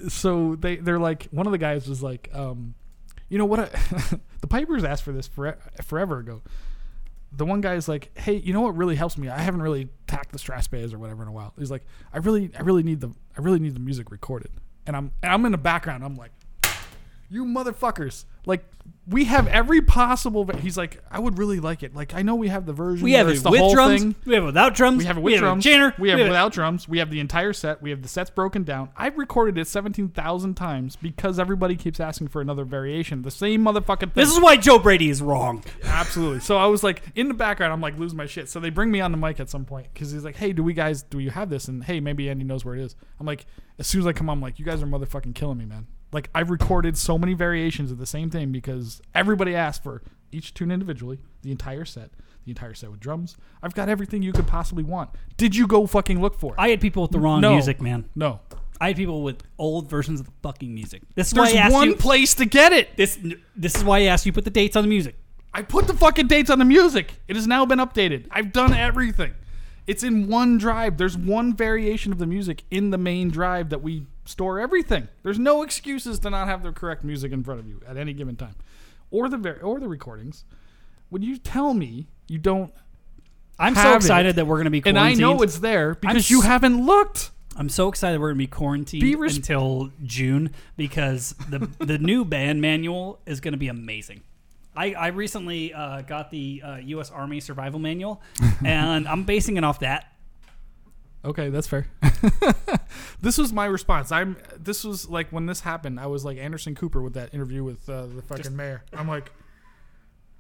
so 0.08 0.56
they 0.56 0.76
they're 0.76 0.98
like 0.98 1.28
one 1.30 1.46
of 1.46 1.52
the 1.52 1.58
guys 1.58 1.88
was 1.88 2.02
like 2.02 2.30
um, 2.32 2.74
you 3.28 3.38
know 3.38 3.46
what 3.46 3.60
I, 3.60 3.64
the 4.40 4.46
Pipers 4.46 4.84
asked 4.84 5.04
for 5.04 5.12
this 5.12 5.26
for, 5.26 5.56
forever 5.82 6.18
ago. 6.18 6.42
The 7.34 7.46
one 7.46 7.62
guy's 7.62 7.88
like, 7.88 8.16
"Hey, 8.18 8.36
you 8.36 8.52
know 8.52 8.60
what 8.60 8.76
really 8.76 8.96
helps 8.96 9.16
me? 9.16 9.28
I 9.28 9.38
haven't 9.38 9.62
really 9.62 9.88
tacked 10.06 10.32
the 10.32 10.38
strathspeys 10.38 10.92
or 10.92 10.98
whatever 10.98 11.22
in 11.22 11.28
a 11.28 11.32
while." 11.32 11.54
He's 11.58 11.70
like, 11.70 11.86
"I 12.12 12.18
really, 12.18 12.50
I 12.58 12.60
really 12.60 12.82
need 12.82 13.00
the, 13.00 13.08
I 13.38 13.40
really 13.40 13.58
need 13.58 13.74
the 13.74 13.80
music 13.80 14.10
recorded." 14.10 14.50
And 14.84 14.94
I'm, 14.96 15.12
and 15.22 15.32
I'm 15.32 15.44
in 15.46 15.52
the 15.52 15.58
background. 15.58 16.04
I'm 16.04 16.16
like, 16.16 16.32
"You 17.32 17.44
motherfuckers! 17.44 18.24
Like, 18.44 18.64
we 19.08 19.24
have 19.24 19.46
every 19.48 19.80
possible." 19.80 20.44
va- 20.44 20.56
He's 20.58 20.76
like, 20.76 21.02
"I 21.10 21.18
would 21.18 21.38
really 21.38 21.60
like 21.60 21.82
it. 21.82 21.94
Like, 21.94 22.12
I 22.14 22.22
know 22.22 22.34
we 22.34 22.48
have 22.48 22.66
the 22.66 22.72
version. 22.72 23.04
We 23.04 23.12
have 23.12 23.28
it 23.28 23.42
with 23.44 23.72
drums. 23.72 24.00
thing. 24.02 24.14
We 24.26 24.34
have 24.34 24.42
it 24.42 24.46
without 24.46 24.74
drums. 24.74 24.98
We 24.98 25.04
have 25.04 25.16
it 25.16 25.20
with 25.22 25.38
drums. 25.38 25.64
Janner. 25.64 25.94
we 25.98 26.10
have 26.10 26.18
it 26.18 26.24
it 26.24 26.28
without 26.28 26.52
drums. 26.52 26.88
We 26.88 26.98
have 26.98 27.10
the 27.10 27.20
entire 27.20 27.52
set. 27.52 27.80
We 27.80 27.90
have 27.90 28.02
the 28.02 28.08
sets 28.08 28.30
broken 28.30 28.64
down. 28.64 28.90
I've 28.96 29.16
recorded 29.16 29.56
it 29.58 29.66
seventeen 29.66 30.08
thousand 30.08 30.54
times 30.54 30.96
because 30.96 31.38
everybody 31.38 31.74
keeps 31.76 32.00
asking 32.00 32.28
for 32.28 32.40
another 32.40 32.64
variation. 32.64 33.22
The 33.22 33.30
same 33.30 33.64
motherfucking 33.64 33.98
thing. 33.98 34.10
This 34.14 34.32
is 34.32 34.40
why 34.40 34.56
Joe 34.56 34.78
Brady 34.78 35.08
is 35.08 35.22
wrong. 35.22 35.64
Absolutely. 35.84 36.40
So 36.40 36.58
I 36.58 36.66
was 36.66 36.82
like 36.82 37.02
in 37.14 37.28
the 37.28 37.34
background. 37.34 37.72
I'm 37.72 37.80
like 37.80 37.98
losing 37.98 38.16
my 38.18 38.26
shit. 38.26 38.48
So 38.48 38.60
they 38.60 38.70
bring 38.70 38.90
me 38.90 39.00
on 39.00 39.10
the 39.12 39.18
mic 39.18 39.40
at 39.40 39.48
some 39.48 39.64
point 39.64 39.86
because 39.94 40.10
he's 40.10 40.24
like, 40.24 40.36
"Hey, 40.36 40.52
do 40.52 40.62
we 40.62 40.74
guys 40.74 41.02
do 41.02 41.18
you 41.18 41.30
have 41.30 41.48
this?" 41.48 41.68
And 41.68 41.82
hey, 41.84 42.00
maybe 42.00 42.28
Andy 42.28 42.44
knows 42.44 42.64
where 42.64 42.74
it 42.74 42.80
is. 42.82 42.94
I'm 43.18 43.26
like, 43.26 43.46
as 43.78 43.86
soon 43.86 44.00
as 44.02 44.06
I 44.06 44.12
come 44.12 44.28
on, 44.28 44.38
I'm 44.38 44.42
like, 44.42 44.58
"You 44.58 44.64
guys 44.64 44.82
are 44.82 44.86
motherfucking 44.86 45.34
killing 45.34 45.58
me, 45.58 45.64
man." 45.66 45.86
Like 46.12 46.28
I've 46.34 46.50
recorded 46.50 46.96
so 46.98 47.16
many 47.18 47.34
variations 47.34 47.90
of 47.90 47.98
the 47.98 48.06
same 48.06 48.30
thing 48.30 48.52
because 48.52 49.00
everybody 49.14 49.54
asked 49.54 49.82
for 49.82 50.02
each 50.30 50.54
tune 50.54 50.70
individually, 50.70 51.18
the 51.42 51.50
entire 51.50 51.84
set, 51.84 52.10
the 52.44 52.50
entire 52.50 52.74
set 52.74 52.90
with 52.90 53.00
drums. 53.00 53.36
I've 53.62 53.74
got 53.74 53.88
everything 53.88 54.22
you 54.22 54.32
could 54.32 54.46
possibly 54.46 54.84
want. 54.84 55.10
Did 55.36 55.56
you 55.56 55.66
go 55.66 55.86
fucking 55.86 56.20
look 56.20 56.38
for 56.38 56.52
it? 56.54 56.58
I 56.58 56.68
had 56.68 56.80
people 56.80 57.02
with 57.02 57.12
the 57.12 57.18
wrong 57.20 57.40
No. 57.40 57.52
music, 57.52 57.80
man. 57.80 58.04
no. 58.14 58.40
I 58.80 58.88
had 58.88 58.96
people 58.96 59.22
with 59.22 59.42
old 59.58 59.88
versions 59.88 60.18
of 60.18 60.26
the 60.26 60.32
fucking 60.42 60.74
music. 60.74 61.02
This 61.14 61.28
is 61.28 61.34
why 61.38 61.44
There's 61.44 61.56
I 61.56 61.60
asked 61.60 61.72
one 61.72 61.88
you. 61.90 61.94
place 61.96 62.34
to 62.34 62.44
get 62.46 62.72
it. 62.72 62.96
this 62.96 63.16
this 63.54 63.76
is 63.76 63.84
why 63.84 63.98
I 64.00 64.02
asked 64.04 64.26
you 64.26 64.32
put 64.32 64.42
the 64.44 64.50
dates 64.50 64.74
on 64.74 64.82
the 64.82 64.88
music. 64.88 65.14
I 65.54 65.62
put 65.62 65.86
the 65.86 65.94
fucking 65.94 66.26
dates 66.26 66.50
on 66.50 66.58
the 66.58 66.64
music. 66.64 67.12
It 67.28 67.36
has 67.36 67.46
now 67.46 67.64
been 67.64 67.78
updated. 67.78 68.26
I've 68.30 68.52
done 68.52 68.72
everything. 68.74 69.34
It's 69.86 70.02
in 70.02 70.26
one 70.28 70.58
drive. 70.58 70.96
There's 70.96 71.16
one 71.16 71.54
variation 71.54 72.10
of 72.10 72.18
the 72.18 72.26
music 72.26 72.64
in 72.70 72.90
the 72.90 72.98
main 72.98 73.28
drive 73.28 73.68
that 73.70 73.82
we 73.82 74.06
store 74.24 74.60
everything. 74.60 75.08
There's 75.22 75.38
no 75.38 75.62
excuses 75.62 76.18
to 76.20 76.30
not 76.30 76.48
have 76.48 76.62
the 76.62 76.72
correct 76.72 77.04
music 77.04 77.32
in 77.32 77.42
front 77.42 77.60
of 77.60 77.66
you 77.68 77.80
at 77.86 77.96
any 77.96 78.12
given 78.12 78.36
time, 78.36 78.54
or 79.10 79.28
the 79.28 79.36
ver- 79.38 79.60
or 79.62 79.80
the 79.80 79.88
recordings. 79.88 80.44
When 81.10 81.22
you 81.22 81.36
tell 81.36 81.74
me 81.74 82.06
you 82.28 82.38
don't, 82.38 82.72
I'm 83.58 83.74
so 83.74 83.80
Have 83.82 83.96
excited 83.96 84.30
it. 84.30 84.36
that 84.36 84.46
we're 84.46 84.56
going 84.56 84.64
to 84.64 84.70
be 84.70 84.82
and 84.84 84.98
I 84.98 85.12
quarantined. 85.14 85.20
know 85.20 85.42
it's 85.42 85.58
there 85.58 85.94
because 85.94 86.30
you 86.30 86.38
s- 86.40 86.46
haven't 86.46 86.84
looked. 86.86 87.30
I'm 87.54 87.68
so 87.68 87.88
excited 87.88 88.18
we're 88.18 88.28
going 88.28 88.38
to 88.38 88.44
be 88.44 88.46
quarantined 88.46 89.02
Be 89.02 89.14
res- 89.14 89.36
until 89.36 89.90
June 90.04 90.52
because 90.76 91.34
the 91.50 91.68
the 91.80 91.98
new 91.98 92.24
band 92.24 92.60
manual 92.62 93.20
is 93.26 93.40
going 93.40 93.52
to 93.52 93.58
be 93.58 93.68
amazing. 93.68 94.22
I, 94.74 94.94
I 94.94 95.06
recently 95.08 95.74
uh, 95.74 96.00
got 96.00 96.30
the 96.30 96.62
uh, 96.64 96.76
U.S. 96.76 97.10
Army 97.10 97.40
Survival 97.40 97.78
Manual, 97.78 98.22
and 98.64 99.06
I'm 99.06 99.24
basing 99.24 99.58
it 99.58 99.64
off 99.64 99.80
that. 99.80 100.11
Okay, 101.24 101.50
that's 101.50 101.68
fair. 101.68 101.86
this 103.20 103.38
was 103.38 103.52
my 103.52 103.66
response. 103.66 104.10
I'm. 104.10 104.36
This 104.58 104.82
was 104.84 105.08
like 105.08 105.30
when 105.30 105.46
this 105.46 105.60
happened. 105.60 106.00
I 106.00 106.06
was 106.06 106.24
like 106.24 106.38
Anderson 106.38 106.74
Cooper 106.74 107.00
with 107.00 107.14
that 107.14 107.32
interview 107.32 107.62
with 107.62 107.88
uh, 107.88 108.06
the 108.06 108.22
fucking 108.22 108.56
mayor. 108.56 108.82
I'm 108.92 109.06
like, 109.08 109.30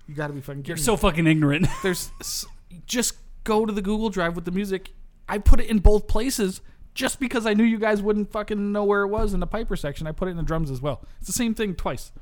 you 0.08 0.14
got 0.14 0.26
to 0.28 0.32
be 0.32 0.40
fucking. 0.40 0.64
You're 0.64 0.76
so 0.76 0.92
me. 0.92 0.98
fucking 0.98 1.26
ignorant. 1.26 1.68
There's 1.82 2.10
just 2.86 3.14
go 3.44 3.64
to 3.64 3.72
the 3.72 3.82
Google 3.82 4.10
Drive 4.10 4.34
with 4.34 4.44
the 4.44 4.50
music. 4.50 4.90
I 5.28 5.38
put 5.38 5.60
it 5.60 5.70
in 5.70 5.78
both 5.78 6.08
places 6.08 6.60
just 6.94 7.20
because 7.20 7.46
I 7.46 7.54
knew 7.54 7.64
you 7.64 7.78
guys 7.78 8.02
wouldn't 8.02 8.32
fucking 8.32 8.72
know 8.72 8.84
where 8.84 9.02
it 9.02 9.08
was 9.08 9.34
in 9.34 9.40
the 9.40 9.46
Piper 9.46 9.76
section. 9.76 10.06
I 10.06 10.12
put 10.12 10.28
it 10.28 10.32
in 10.32 10.36
the 10.36 10.42
drums 10.42 10.70
as 10.70 10.82
well. 10.82 11.04
It's 11.18 11.28
the 11.28 11.32
same 11.32 11.54
thing 11.54 11.74
twice. 11.74 12.12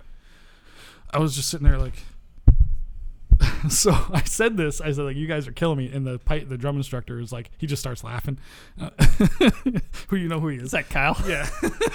I 1.12 1.18
was 1.18 1.34
just 1.34 1.48
sitting 1.48 1.66
there 1.66 1.78
like, 1.78 2.02
so 3.68 3.92
I 4.12 4.22
said 4.22 4.56
this. 4.56 4.80
I 4.80 4.92
said 4.92 5.02
like, 5.02 5.16
"You 5.16 5.26
guys 5.26 5.46
are 5.46 5.52
killing 5.52 5.78
me." 5.78 5.90
And 5.90 6.06
the 6.06 6.18
pipe, 6.18 6.48
the 6.48 6.56
drum 6.56 6.76
instructor 6.76 7.20
is 7.20 7.32
like, 7.32 7.50
he 7.58 7.66
just 7.66 7.80
starts 7.80 8.04
laughing. 8.04 8.38
Uh, 8.80 8.90
who 10.08 10.16
you 10.16 10.28
know 10.28 10.40
who 10.40 10.48
he 10.48 10.58
is? 10.58 10.64
Is 10.64 10.70
that 10.72 10.88
Kyle? 10.88 11.16
Yeah, 11.26 11.48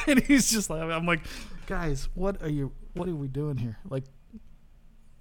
and 0.08 0.22
he's 0.24 0.52
just 0.52 0.70
like, 0.70 0.82
I'm 0.82 1.06
like, 1.06 1.22
guys, 1.66 2.08
what 2.14 2.42
are 2.42 2.50
you? 2.50 2.72
What 2.94 3.10
are 3.10 3.16
we 3.16 3.28
doing 3.28 3.58
here? 3.58 3.80
Like, 3.90 4.04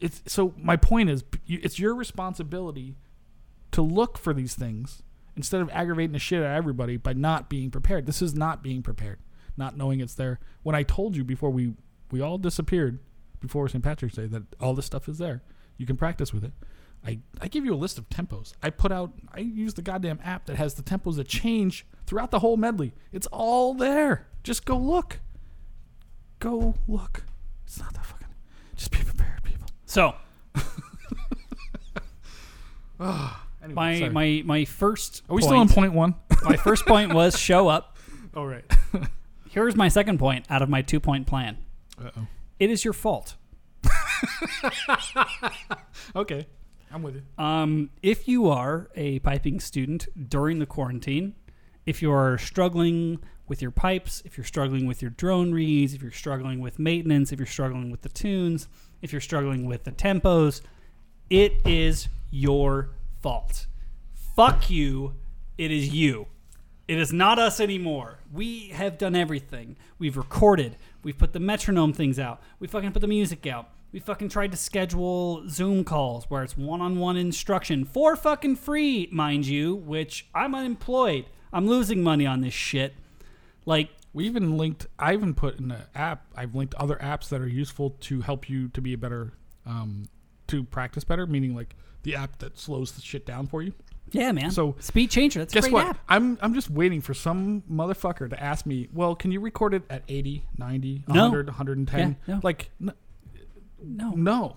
it's 0.01 0.23
so. 0.27 0.55
My 0.57 0.77
point 0.77 1.11
is, 1.11 1.25
it's 1.47 1.79
your 1.79 1.95
responsibility 1.95 2.97
to 3.73 3.83
look 3.83 4.19
for 4.19 4.33
these 4.33 4.55
things 4.55 5.03
instead 5.37 5.61
of 5.61 5.71
aggravating 5.71 6.13
the 6.13 6.19
shit 6.19 6.41
out 6.43 6.47
of 6.47 6.53
everybody 6.53 6.97
by 6.97 7.13
not 7.13 7.49
being 7.49 7.71
prepared. 7.71 8.07
This 8.07 8.23
is 8.23 8.35
not 8.35 8.63
being 8.63 8.83
prepared, 8.83 9.19
not 9.57 9.77
knowing 9.77 10.01
it's 10.01 10.15
there. 10.15 10.39
When 10.63 10.77
I 10.77 10.83
told 10.83 11.17
you 11.17 11.25
before 11.25 11.51
we 11.51 11.75
we 12.11 12.21
all 12.21 12.39
disappeared 12.39 13.01
before 13.41 13.69
St. 13.69 13.83
Patrick's 13.83 14.17
Day 14.17 14.27
that 14.27 14.43
all 14.61 14.75
this 14.75 14.87
stuff 14.87 15.09
is 15.09 15.19
there, 15.19 15.43
you 15.77 15.87
can 15.87 15.97
practice 15.97 16.33
with 16.33 16.45
it. 16.45 16.53
I, 17.07 17.19
I 17.41 17.49
give 17.49 17.65
you 17.65 17.75
a 17.75 17.77
list 17.77 17.99
of 17.99 18.09
tempos. 18.09 18.55
I 18.63 18.71
put 18.71 18.91
out, 18.91 19.13
I 19.33 19.41
use 19.41 19.75
the 19.75 19.83
goddamn 19.83 20.21
app 20.25 20.47
that 20.47 20.57
has 20.57 20.75
the 20.75 20.83
tempos 20.83 21.17
that 21.17 21.29
change 21.29 21.87
throughout 22.07 22.31
the 22.31 22.39
whole 22.39 22.57
medley. 22.57 22.95
It's 23.13 23.27
all 23.27 23.75
there. 23.75 24.27
Just 24.43 24.65
go 24.65 24.77
look. 24.79 25.21
Go 26.39 26.75
look. 26.89 27.25
It's 27.67 27.79
not 27.79 27.93
that 27.95 28.07
fucking. 28.07 28.29
Just 28.75 28.91
be 28.91 28.99
prepared, 28.99 29.43
people. 29.43 29.69
So 29.85 30.15
Anyway, 33.65 33.75
my 33.75 33.99
sorry. 33.99 34.11
my 34.11 34.43
my 34.45 34.65
first. 34.65 35.23
Are 35.29 35.35
we 35.35 35.41
point, 35.41 35.49
still 35.49 35.59
on 35.59 35.69
point 35.69 35.93
one? 35.95 36.15
my 36.45 36.57
first 36.57 36.85
point 36.85 37.15
was 37.15 37.39
show 37.39 37.69
up. 37.69 37.97
All 38.37 38.47
right. 38.47 38.65
Here's 39.49 39.75
my 39.75 39.89
second 39.89 40.19
point 40.19 40.45
out 40.51 40.61
of 40.61 40.69
my 40.69 40.83
two 40.83 41.01
point 41.01 41.27
plan. 41.27 41.57
Uh 41.99 42.11
oh. 42.17 42.27
It 42.59 42.71
is 42.71 42.85
your 42.85 42.93
fault. 42.93 43.37
Okay. 46.17 46.47
I'm 46.93 47.03
with 47.03 47.17
you. 47.17 47.23
Um, 47.45 47.91
if 48.03 48.29
you 48.29 48.49
are 48.49 48.89
a 48.95 49.19
piping 49.21 49.59
student 49.59 50.07
during 50.29 50.61
the 50.61 50.67
quarantine, 50.67 51.35
if 51.87 52.01
you 52.01 52.13
are 52.13 52.39
struggling 52.39 53.19
with 53.49 53.61
your 53.61 53.73
pipes, 53.73 54.23
if 54.25 54.39
you're 54.39 54.45
struggling 54.45 54.87
with 54.87 55.03
your 55.03 55.11
drone 55.11 55.53
reeds, 55.53 55.93
if 55.93 56.03
you're 56.03 56.13
struggling 56.13 56.61
with 56.61 56.79
maintenance, 56.79 57.33
if 57.33 57.39
you're 57.39 57.47
struggling 57.47 57.91
with 57.91 58.03
the 58.03 58.09
tunes, 58.11 58.69
if 59.03 59.11
you're 59.13 59.21
struggling 59.21 59.67
with 59.67 59.85
the 59.85 59.91
tempos, 59.91 60.61
it 61.31 61.55
is 61.67 62.09
your 62.31 62.91
fault. 63.21 63.67
Fuck 64.37 64.71
you. 64.71 65.15
It 65.59 65.71
is 65.71 65.89
you. 65.93 66.27
It 66.87 66.99
is 66.99 67.13
not 67.13 67.39
us 67.39 67.61
anymore. 67.61 68.19
We 68.33 68.69
have 68.69 68.99
done 68.99 69.17
everything. 69.17 69.77
We've 69.99 70.17
recorded. 70.17 70.77
We've 71.03 71.17
put 71.17 71.33
the 71.33 71.41
metronome 71.41 71.93
things 71.93 72.19
out. 72.19 72.43
We 72.59 72.69
fucking 72.69 72.93
put 72.93 73.01
the 73.01 73.09
music 73.09 73.47
out. 73.47 73.71
We 73.95 74.01
fucking 74.01 74.29
tried 74.31 74.51
to 74.51 74.57
schedule 74.57 75.49
Zoom 75.49 75.85
calls 75.85 76.25
where 76.29 76.43
it's 76.43 76.57
one-on-one 76.57 77.17
instruction 77.17 77.85
for 77.85 78.17
fucking 78.17 78.57
free, 78.57 79.09
mind 79.13 79.47
you, 79.47 79.77
which 79.77 80.27
I'm 80.35 80.53
unemployed. 80.53 81.27
I'm 81.53 81.69
losing 81.69 82.03
money 82.03 82.27
on 82.27 82.41
this 82.41 82.53
shit. 82.55 82.93
Like, 83.67 83.91
We 84.13 84.27
even 84.27 84.57
linked. 84.57 84.89
I 84.99 85.13
even 85.15 85.33
put 85.33 85.61
in 85.61 85.69
the 85.69 85.87
app. 85.95 86.27
I've 86.35 86.57
linked 86.57 86.75
other 86.75 86.97
apps 86.97 87.29
that 87.29 87.41
are 87.41 87.47
useful 87.47 87.91
to 88.01 88.21
help 88.23 88.51
you 88.51 88.67
to 88.71 88.81
be 88.81 88.95
a 88.95 88.99
better, 88.99 89.33
um, 89.65 90.07
to 90.49 90.65
practice 90.65 91.05
better. 91.05 91.25
Meaning 91.25 91.55
like 91.55 91.77
the 92.03 92.17
app 92.17 92.39
that 92.41 92.59
slows 92.59 92.91
the 92.93 93.01
shit 93.01 93.25
down 93.25 93.47
for 93.47 93.63
you. 93.63 93.73
yeah, 94.11 94.33
man. 94.33 94.51
So, 94.51 94.75
Speed 94.81 95.11
Changer, 95.11 95.39
that's 95.39 95.53
a 95.53 95.55
Guess 95.55 95.65
great 95.67 95.73
what? 95.73 95.87
app. 95.87 95.99
I'm 96.09 96.37
I'm 96.43 96.53
just 96.55 96.69
waiting 96.69 97.01
for 97.01 97.15
some 97.15 97.63
motherfucker 97.71 98.29
to 98.31 98.43
ask 98.43 98.67
me. 98.67 98.89
Well, 98.93 99.15
can 99.15 99.31
you 99.31 99.39
record 99.41 99.73
it 99.73 99.83
at 99.89 100.03
80, 100.09 100.45
90, 100.59 101.05
No. 101.07 101.15
100, 101.23 101.47
110? 101.47 102.17
Yeah, 102.27 102.35
no. 102.35 102.41
Like 102.43 102.71
n- 102.81 102.93
No. 103.87 104.11
no. 104.11 104.57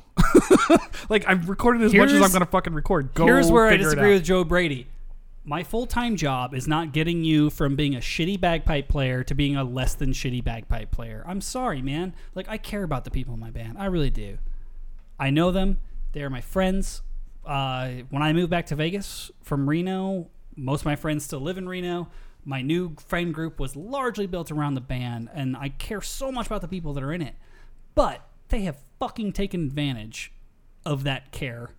like 1.10 1.28
I've 1.28 1.50
recorded 1.50 1.84
as 1.84 1.94
much 1.94 2.10
as 2.10 2.22
I'm 2.22 2.32
gonna 2.32 2.46
fucking 2.46 2.74
record. 2.74 3.14
Go 3.14 3.26
Here's 3.26 3.52
where 3.52 3.68
I 3.68 3.72
figure 3.72 3.88
it 3.88 3.90
disagree 3.90 4.10
out. 4.12 4.14
with 4.14 4.24
Joe 4.24 4.44
Brady. 4.44 4.88
My 5.44 5.64
full 5.64 5.86
time 5.86 6.18
job 6.18 6.54
is 6.54 6.68
not 6.68 6.92
getting 6.92 7.24
you 7.24 7.50
from 7.50 7.76
being 7.76 7.96
a 7.96 8.00
shitty 8.00 8.40
bagpipe 8.40 8.90
player 8.90 9.24
to 9.24 9.34
being 9.34 9.56
a 9.56 9.64
less 9.64 9.94
than 9.94 10.12
shitty 10.12 10.44
bagpipe 10.44 10.92
player. 10.92 11.24
I'm 11.26 11.40
sorry, 11.40 11.82
man. 11.82 12.14
Like, 12.36 12.50
I 12.50 12.58
care 12.58 12.84
about 12.84 13.06
the 13.06 13.12
people 13.12 13.34
in 13.34 13.40
my 13.40 13.50
band. 13.52 13.78
I 13.78 13.86
really 13.86 14.10
do. 14.10 14.40
I 15.18 15.30
know 15.30 15.52
them. 15.52 15.78
They 16.12 16.22
are 16.22 16.30
my 16.30 16.42
friends. 16.42 17.02
Uh, 17.46 17.90
when 18.10 18.22
I 18.22 18.34
moved 18.34 18.50
back 18.50 18.66
to 18.68 18.76
Vegas 18.76 19.32
from 19.42 19.70
Reno, 19.70 20.28
most 20.58 20.82
of 20.82 20.86
my 20.86 20.98
friends 20.98 21.24
still 21.24 21.40
live 21.40 21.58
in 21.58 21.70
Reno. 21.70 22.10
My 22.44 22.62
new 22.62 22.96
friend 23.06 23.34
group 23.34 23.58
was 23.58 23.76
largely 23.76 24.28
built 24.28 24.52
around 24.52 24.74
the 24.74 24.82
band, 24.82 25.30
and 25.34 25.56
I 25.56 25.70
care 25.70 26.02
so 26.02 26.30
much 26.30 26.48
about 26.48 26.60
the 26.60 26.68
people 26.68 26.94
that 26.94 27.04
are 27.04 27.14
in 27.14 27.22
it. 27.22 27.36
But 27.96 28.27
they 28.50 28.62
have 28.62 28.78
fucking 29.00 29.34
taken 29.34 29.66
advantage 29.66 30.32
of 30.86 31.04
that 31.04 31.32
care 31.32 31.72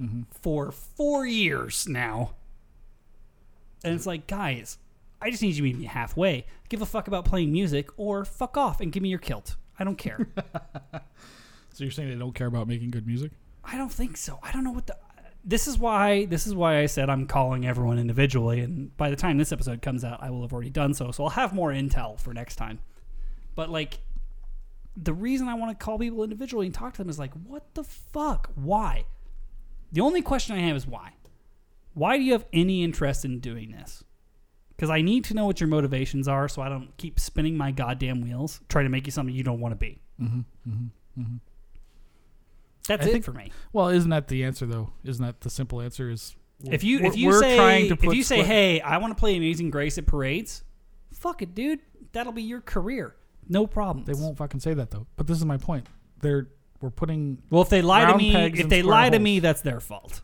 mm-hmm. 0.00 0.22
for 0.30 0.70
four 0.72 1.26
years 1.26 1.88
now. 1.88 2.34
And 3.82 3.94
it's 3.94 4.06
like, 4.06 4.26
guys, 4.26 4.78
I 5.20 5.30
just 5.30 5.42
need 5.42 5.48
you 5.48 5.56
to 5.56 5.62
meet 5.62 5.78
me 5.78 5.84
halfway. 5.84 6.46
Give 6.68 6.80
a 6.80 6.86
fuck 6.86 7.08
about 7.08 7.24
playing 7.24 7.52
music 7.52 7.88
or 7.96 8.24
fuck 8.24 8.56
off 8.56 8.80
and 8.80 8.92
give 8.92 9.02
me 9.02 9.08
your 9.08 9.18
kilt. 9.18 9.56
I 9.78 9.84
don't 9.84 9.98
care. 9.98 10.26
So 11.74 11.82
you're 11.82 11.90
saying 11.90 12.08
they 12.08 12.14
don't 12.14 12.34
care 12.34 12.46
about 12.46 12.68
making 12.68 12.92
good 12.92 13.06
music? 13.06 13.32
I 13.64 13.76
don't 13.76 13.92
think 13.92 14.16
so. 14.16 14.38
I 14.42 14.52
don't 14.52 14.62
know 14.62 14.70
what 14.70 14.86
the. 14.86 14.96
This 15.44 15.66
is 15.66 15.76
why. 15.76 16.24
This 16.24 16.46
is 16.46 16.54
why 16.54 16.78
I 16.78 16.86
said 16.86 17.10
I'm 17.10 17.26
calling 17.26 17.66
everyone 17.66 17.98
individually, 17.98 18.60
and 18.60 18.96
by 18.96 19.10
the 19.10 19.16
time 19.16 19.36
this 19.38 19.52
episode 19.52 19.82
comes 19.82 20.04
out, 20.04 20.22
I 20.22 20.30
will 20.30 20.42
have 20.42 20.52
already 20.52 20.70
done 20.70 20.94
so. 20.94 21.10
So 21.10 21.24
I'll 21.24 21.30
have 21.30 21.52
more 21.52 21.70
intel 21.70 22.18
for 22.18 22.32
next 22.32 22.56
time. 22.56 22.78
But 23.56 23.70
like, 23.70 23.98
the 24.96 25.12
reason 25.12 25.48
I 25.48 25.54
want 25.54 25.78
to 25.78 25.84
call 25.84 25.98
people 25.98 26.22
individually 26.22 26.66
and 26.66 26.74
talk 26.74 26.94
to 26.94 26.98
them 26.98 27.08
is 27.08 27.18
like, 27.18 27.32
what 27.46 27.74
the 27.74 27.84
fuck? 27.84 28.50
Why? 28.54 29.06
The 29.92 30.00
only 30.00 30.22
question 30.22 30.56
I 30.56 30.60
have 30.60 30.76
is 30.76 30.86
why. 30.86 31.12
Why 31.94 32.16
do 32.16 32.24
you 32.24 32.32
have 32.32 32.46
any 32.52 32.82
interest 32.82 33.24
in 33.24 33.40
doing 33.40 33.70
this? 33.72 34.04
Because 34.76 34.90
I 34.90 35.02
need 35.02 35.24
to 35.24 35.34
know 35.34 35.46
what 35.46 35.60
your 35.60 35.68
motivations 35.68 36.26
are, 36.26 36.48
so 36.48 36.60
I 36.60 36.68
don't 36.68 36.96
keep 36.96 37.20
spinning 37.20 37.56
my 37.56 37.70
goddamn 37.70 38.20
wheels 38.22 38.60
trying 38.68 38.86
to 38.86 38.88
make 38.88 39.06
you 39.06 39.12
something 39.12 39.34
you 39.34 39.44
don't 39.44 39.60
want 39.60 39.72
to 39.72 39.76
be. 39.76 40.00
Mm-hmm. 40.20 40.40
Mm-hmm. 40.68 41.20
Mm-hmm. 41.20 41.36
That's 42.88 43.06
I 43.06 43.08
it 43.08 43.12
think- 43.12 43.24
for 43.24 43.32
me. 43.32 43.52
Well, 43.72 43.88
isn't 43.88 44.10
that 44.10 44.28
the 44.28 44.44
answer 44.44 44.66
though? 44.66 44.90
Isn't 45.04 45.24
that 45.24 45.40
the 45.40 45.50
simple 45.50 45.80
answer? 45.80 46.10
Is 46.10 46.34
If 46.64 46.84
you 46.84 47.00
if 47.00 47.16
you 47.16 47.32
say 47.38 47.86
if 47.88 48.02
you 48.04 48.22
say 48.22 48.36
split- 48.36 48.46
hey 48.46 48.80
I 48.80 48.98
want 48.98 49.16
to 49.16 49.18
play 49.18 49.36
Amazing 49.36 49.70
Grace 49.70 49.96
at 49.98 50.06
parades, 50.06 50.64
fuck 51.12 51.40
it, 51.42 51.54
dude. 51.54 51.80
That'll 52.12 52.32
be 52.32 52.42
your 52.42 52.60
career. 52.60 53.16
No 53.48 53.66
problem. 53.66 54.04
they 54.04 54.14
won't 54.14 54.36
fucking 54.36 54.60
say 54.60 54.74
that 54.74 54.90
though. 54.90 55.06
But 55.16 55.26
this 55.26 55.38
is 55.38 55.44
my 55.44 55.56
point. 55.56 55.86
They're 56.20 56.48
we're 56.80 56.90
putting. 56.90 57.42
Well, 57.50 57.62
if 57.62 57.68
they 57.68 57.82
lie 57.82 58.00
to 58.00 58.06
round 58.08 58.18
me, 58.18 58.32
pegs 58.32 58.58
if 58.58 58.64
in 58.64 58.68
they 58.68 58.80
square 58.80 58.90
lie 58.92 59.10
to 59.10 59.16
holes. 59.16 59.24
me, 59.24 59.40
that's 59.40 59.60
their 59.62 59.80
fault. 59.80 60.20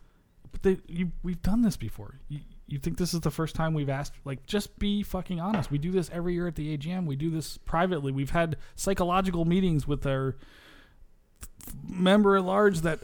But 0.53 0.63
they, 0.63 0.79
you, 0.87 1.13
we've 1.23 1.41
done 1.43 1.63
this 1.63 1.77
before. 1.77 2.21
You, 2.29 2.41
you 2.67 2.79
think 2.79 2.99
this 2.99 3.15
is 3.15 3.21
the 3.21 3.31
first 3.31 3.55
time 3.55 3.73
we've 3.75 3.89
asked? 3.89 4.15
Like, 4.25 4.47
just 4.47 4.79
be 4.79 5.03
fucking 5.03 5.41
honest. 5.41 5.71
We 5.71 5.79
do 5.79 5.91
this 5.91 6.11
every 6.13 6.35
year 6.35 6.47
at 6.47 6.57
the 6.57 6.77
AGM. 6.77 7.07
We 7.07 7.17
do 7.17 7.31
this 7.31 7.57
privately. 7.59 8.13
We've 8.13 8.31
had 8.31 8.57
psychological 8.77 9.45
meetings 9.45 9.87
with 9.89 10.07
our 10.07 10.37
member 11.89 12.37
at 12.37 12.45
large 12.45 12.81
that 12.81 13.01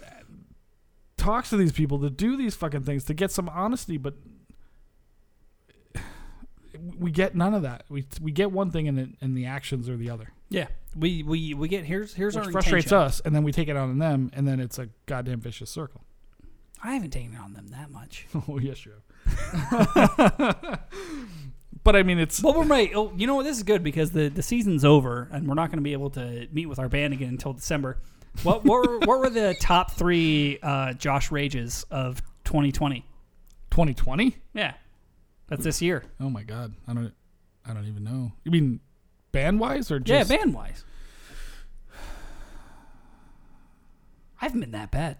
talks 1.16 1.50
to 1.50 1.56
these 1.56 1.72
people 1.72 1.98
to 2.00 2.10
do 2.10 2.36
these 2.36 2.54
fucking 2.54 2.82
things 2.82 3.04
to 3.04 3.14
get 3.14 3.30
some 3.30 3.48
honesty. 3.48 3.96
But 3.96 4.14
we 6.98 7.10
get 7.10 7.34
none 7.34 7.54
of 7.54 7.62
that. 7.62 7.84
We 7.88 8.06
we 8.20 8.32
get 8.32 8.52
one 8.52 8.70
thing 8.70 8.88
and 8.88 8.98
it, 8.98 9.08
and 9.20 9.36
the 9.36 9.46
actions 9.46 9.88
are 9.88 9.96
the 9.96 10.10
other, 10.10 10.32
Yeah, 10.50 10.68
we 10.94 11.22
we 11.22 11.54
we 11.54 11.68
get 11.68 11.84
here's 11.84 12.14
here's 12.14 12.36
which 12.36 12.46
our 12.46 12.52
frustrates 12.52 12.86
intention. 12.86 13.06
us, 13.06 13.20
and 13.24 13.34
then 13.34 13.42
we 13.42 13.52
take 13.52 13.68
it 13.68 13.76
on 13.76 13.98
them, 13.98 14.30
and 14.34 14.46
then 14.46 14.60
it's 14.60 14.78
a 14.78 14.88
goddamn 15.06 15.40
vicious 15.40 15.70
circle. 15.70 16.02
I 16.82 16.92
haven't 16.94 17.10
taken 17.10 17.34
it 17.34 17.40
on 17.40 17.54
them 17.54 17.68
that 17.68 17.90
much. 17.90 18.26
oh 18.48 18.58
yes, 18.58 18.84
you 18.84 18.92
have. 18.92 19.02
but 21.84 21.96
I 21.96 22.02
mean, 22.02 22.18
it's 22.18 22.40
But 22.40 22.56
we're 22.56 22.64
right. 22.64 22.90
Oh, 22.94 23.12
you 23.16 23.26
know 23.26 23.34
what? 23.36 23.44
This 23.44 23.56
is 23.56 23.62
good 23.62 23.82
because 23.82 24.10
the, 24.12 24.28
the 24.28 24.42
season's 24.42 24.84
over 24.84 25.28
and 25.32 25.48
we're 25.48 25.54
not 25.54 25.70
going 25.70 25.78
to 25.78 25.82
be 25.84 25.92
able 25.94 26.10
to 26.10 26.46
meet 26.52 26.66
with 26.66 26.78
our 26.78 26.88
band 26.88 27.12
again 27.14 27.30
until 27.30 27.52
December. 27.52 27.98
What 28.42 28.64
what 28.64 28.86
were, 28.86 28.98
what 29.00 29.18
were 29.20 29.30
the 29.30 29.56
top 29.60 29.92
three 29.92 30.58
uh, 30.62 30.92
Josh 30.92 31.30
Rages 31.30 31.84
of 31.90 32.20
2020? 32.44 33.00
2020. 33.70 34.36
Yeah, 34.54 34.74
that's 35.48 35.64
this 35.64 35.80
year. 35.82 36.04
Oh 36.20 36.30
my 36.30 36.42
god, 36.42 36.74
I 36.86 36.94
don't, 36.94 37.12
I 37.64 37.72
don't 37.74 37.86
even 37.86 38.04
know. 38.04 38.32
You 38.44 38.50
mean 38.50 38.80
band 39.32 39.60
wise 39.60 39.90
or 39.90 40.00
Yeah, 40.04 40.24
band 40.24 40.54
wise. 40.54 40.84
I 44.40 44.44
haven't 44.46 44.60
been 44.60 44.72
that 44.72 44.90
bad. 44.90 45.18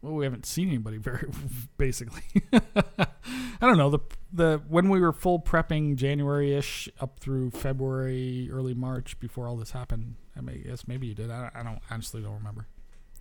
Well, 0.00 0.14
we 0.14 0.24
haven't 0.24 0.44
seen 0.44 0.68
anybody 0.68 0.98
very 0.98 1.30
basically. 1.78 2.22
I 2.52 3.66
don't 3.66 3.78
know 3.78 3.90
the 3.90 4.00
the 4.32 4.62
when 4.68 4.90
we 4.90 5.00
were 5.00 5.12
full 5.12 5.40
prepping 5.40 5.96
January 5.96 6.54
ish 6.54 6.88
up 7.00 7.20
through 7.20 7.50
February, 7.52 8.50
early 8.52 8.74
March 8.74 9.18
before 9.18 9.48
all 9.48 9.56
this 9.56 9.70
happened. 9.70 10.16
I 10.36 10.40
may 10.40 10.58
guess 10.58 10.86
maybe 10.86 11.06
you 11.06 11.14
did. 11.14 11.30
I, 11.30 11.50
I 11.54 11.62
don't 11.62 11.80
honestly 11.90 12.20
don't 12.20 12.34
remember. 12.34 12.66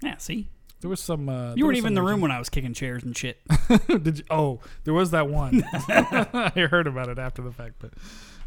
Yeah, 0.02 0.18
see, 0.18 0.50
There 0.84 0.90
was 0.90 1.00
some. 1.00 1.30
Uh, 1.30 1.56
you 1.56 1.64
weren't 1.66 1.78
even 1.78 1.92
in 1.92 1.94
the 1.94 2.02
room 2.02 2.20
when 2.20 2.30
I 2.30 2.38
was 2.40 2.50
kicking 2.50 2.74
chairs 2.74 3.04
and 3.04 3.16
shit. 3.18 3.40
Did 3.88 4.18
you? 4.18 4.24
Oh, 4.30 4.60
there 4.84 4.94
was 4.94 5.12
that 5.12 5.30
one. 5.30 5.64
I 5.74 6.68
heard 6.70 6.88
about 6.88 7.08
it 7.08 7.18
after 7.18 7.42
the 7.42 7.54
fact, 7.54 7.76
but 7.80 7.94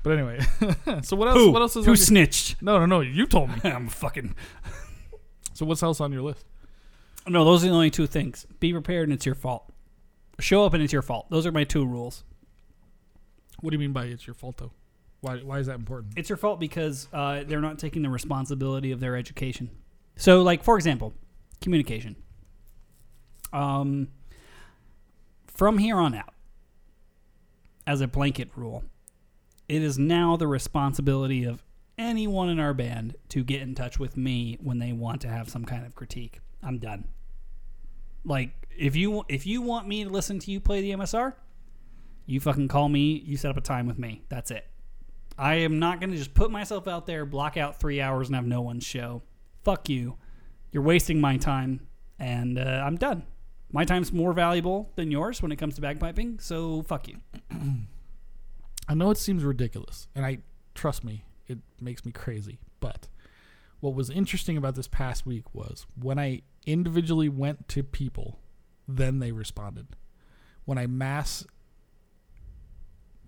but 0.02 0.12
anyway. 0.12 0.40
so 1.02 1.16
what 1.16 1.28
else? 1.28 1.38
Who? 1.38 1.50
What 1.50 1.62
else 1.62 1.76
is 1.76 1.86
Who 1.86 1.92
on 1.92 1.96
your- 1.96 2.04
snitched? 2.04 2.60
No, 2.60 2.78
no, 2.78 2.84
no. 2.84 3.00
You 3.00 3.26
told 3.26 3.48
me. 3.48 3.56
I'm 3.64 3.88
fucking. 3.88 4.34
So 5.54 5.64
what's 5.64 5.82
else 5.82 5.98
on 5.98 6.12
your 6.12 6.20
list? 6.20 6.44
No, 7.26 7.42
those 7.42 7.64
are 7.64 7.68
the 7.68 7.72
only 7.72 7.90
two 7.90 8.06
things. 8.06 8.46
Be 8.60 8.70
prepared 8.70 9.04
and 9.08 9.14
it's 9.14 9.24
your 9.24 9.34
fault. 9.34 9.72
Show 10.38 10.66
up 10.66 10.74
and 10.74 10.82
it's 10.82 10.92
your 10.92 11.00
fault. 11.00 11.30
Those 11.30 11.46
are 11.46 11.52
my 11.52 11.64
two 11.64 11.86
rules. 11.86 12.22
What 13.60 13.70
do 13.70 13.76
you 13.76 13.80
mean 13.80 13.94
by 13.94 14.04
it's 14.04 14.26
your 14.26 14.34
fault 14.34 14.58
though? 14.58 14.72
Why 15.22 15.38
why 15.38 15.58
is 15.58 15.68
that 15.68 15.76
important? 15.76 16.12
It's 16.18 16.28
your 16.28 16.36
fault 16.36 16.60
because 16.60 17.08
uh, 17.14 17.44
they're 17.46 17.62
not 17.62 17.78
taking 17.78 18.02
the 18.02 18.10
responsibility 18.10 18.92
of 18.92 19.00
their 19.00 19.16
education. 19.16 19.70
So, 20.16 20.42
like 20.42 20.62
for 20.62 20.76
example, 20.76 21.14
communication. 21.62 22.16
Um, 23.52 24.08
from 25.46 25.78
here 25.78 25.96
on 25.96 26.14
out, 26.14 26.34
as 27.86 28.00
a 28.00 28.08
blanket 28.08 28.50
rule, 28.56 28.84
it 29.68 29.82
is 29.82 29.98
now 29.98 30.36
the 30.36 30.46
responsibility 30.46 31.44
of 31.44 31.62
anyone 31.98 32.48
in 32.48 32.60
our 32.60 32.74
band 32.74 33.16
to 33.30 33.42
get 33.42 33.62
in 33.62 33.74
touch 33.74 33.98
with 33.98 34.16
me 34.16 34.58
when 34.60 34.78
they 34.78 34.92
want 34.92 35.20
to 35.22 35.28
have 35.28 35.48
some 35.48 35.64
kind 35.64 35.86
of 35.86 35.94
critique. 35.94 36.40
I'm 36.62 36.78
done. 36.78 37.08
Like 38.24 38.50
if 38.76 38.96
you 38.96 39.24
if 39.28 39.46
you 39.46 39.62
want 39.62 39.86
me 39.86 40.04
to 40.04 40.10
listen 40.10 40.38
to 40.40 40.50
you 40.50 40.60
play 40.60 40.80
the 40.80 40.90
MSR, 40.90 41.34
you 42.26 42.40
fucking 42.40 42.68
call 42.68 42.88
me. 42.88 43.22
You 43.24 43.36
set 43.36 43.50
up 43.50 43.56
a 43.56 43.60
time 43.60 43.86
with 43.86 43.98
me. 43.98 44.22
That's 44.28 44.50
it. 44.50 44.66
I 45.38 45.56
am 45.56 45.78
not 45.78 46.00
going 46.00 46.10
to 46.10 46.16
just 46.16 46.34
put 46.34 46.50
myself 46.50 46.88
out 46.88 47.06
there, 47.06 47.24
block 47.26 47.56
out 47.56 47.78
three 47.78 48.00
hours, 48.00 48.28
and 48.28 48.34
have 48.34 48.46
no 48.46 48.62
one 48.62 48.80
show. 48.80 49.22
Fuck 49.64 49.88
you. 49.88 50.16
You're 50.72 50.82
wasting 50.82 51.20
my 51.20 51.36
time, 51.36 51.86
and 52.18 52.58
uh, 52.58 52.82
I'm 52.84 52.96
done. 52.96 53.24
My 53.72 53.84
time's 53.84 54.12
more 54.12 54.32
valuable 54.32 54.92
than 54.96 55.10
yours 55.10 55.42
when 55.42 55.52
it 55.52 55.56
comes 55.56 55.74
to 55.74 55.80
bagpiping, 55.80 56.40
so 56.40 56.82
fuck 56.82 57.08
you. 57.08 57.16
I 58.88 58.94
know 58.94 59.10
it 59.10 59.18
seems 59.18 59.42
ridiculous, 59.42 60.06
and 60.14 60.24
I 60.24 60.38
trust 60.74 61.02
me, 61.02 61.24
it 61.48 61.58
makes 61.80 62.04
me 62.04 62.12
crazy. 62.12 62.58
But 62.78 63.08
what 63.80 63.94
was 63.94 64.10
interesting 64.10 64.56
about 64.56 64.76
this 64.76 64.88
past 64.88 65.26
week 65.26 65.52
was 65.52 65.86
when 66.00 66.18
I 66.18 66.42
individually 66.64 67.28
went 67.28 67.68
to 67.68 67.82
people, 67.82 68.38
then 68.86 69.18
they 69.18 69.32
responded. 69.32 69.88
When 70.64 70.78
I 70.78 70.86
mass 70.86 71.44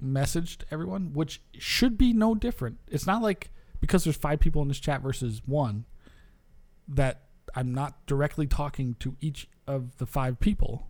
messaged 0.03 0.63
everyone, 0.71 1.13
which 1.13 1.43
should 1.59 1.99
be 1.99 2.13
no 2.13 2.35
different. 2.35 2.79
It's 2.89 3.07
not 3.07 3.23
like 3.23 3.51
because 3.81 4.05
there's 4.05 4.17
five 4.17 4.41
people 4.41 4.63
in 4.63 4.69
this 4.69 4.81
chat 4.81 5.03
versus 5.03 5.43
one 5.45 5.85
that 6.87 7.23
I'm 7.55 7.73
not 7.73 8.07
directly 8.07 8.47
talking 8.47 8.97
to 9.01 9.17
each 9.21 9.49
of 9.69 9.97
the 9.99 10.07
five 10.07 10.41
people. 10.41 10.89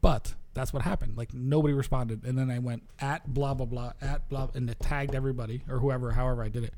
But 0.00 0.34
that's 0.54 0.72
what 0.72 0.82
happened. 0.82 1.16
Like 1.16 1.32
nobody 1.32 1.72
responded, 1.72 2.24
and 2.24 2.36
then 2.36 2.50
I 2.50 2.58
went 2.58 2.82
at 3.00 3.32
blah 3.32 3.54
blah 3.54 3.66
blah 3.66 3.92
at 4.00 4.28
blah, 4.28 4.48
and 4.54 4.68
it 4.68 4.80
tagged 4.80 5.14
everybody 5.14 5.62
or 5.68 5.78
whoever, 5.78 6.12
however 6.12 6.42
I 6.42 6.48
did 6.48 6.64
it. 6.64 6.74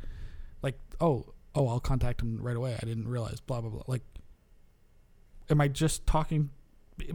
Like 0.62 0.78
oh 1.00 1.26
oh, 1.54 1.68
I'll 1.68 1.80
contact 1.80 2.20
him 2.20 2.38
right 2.40 2.56
away. 2.56 2.76
I 2.80 2.86
didn't 2.86 3.08
realize 3.08 3.40
blah 3.40 3.60
blah 3.60 3.70
blah. 3.70 3.82
Like, 3.86 4.02
am 5.48 5.60
I 5.60 5.68
just 5.68 6.06
talking 6.06 6.50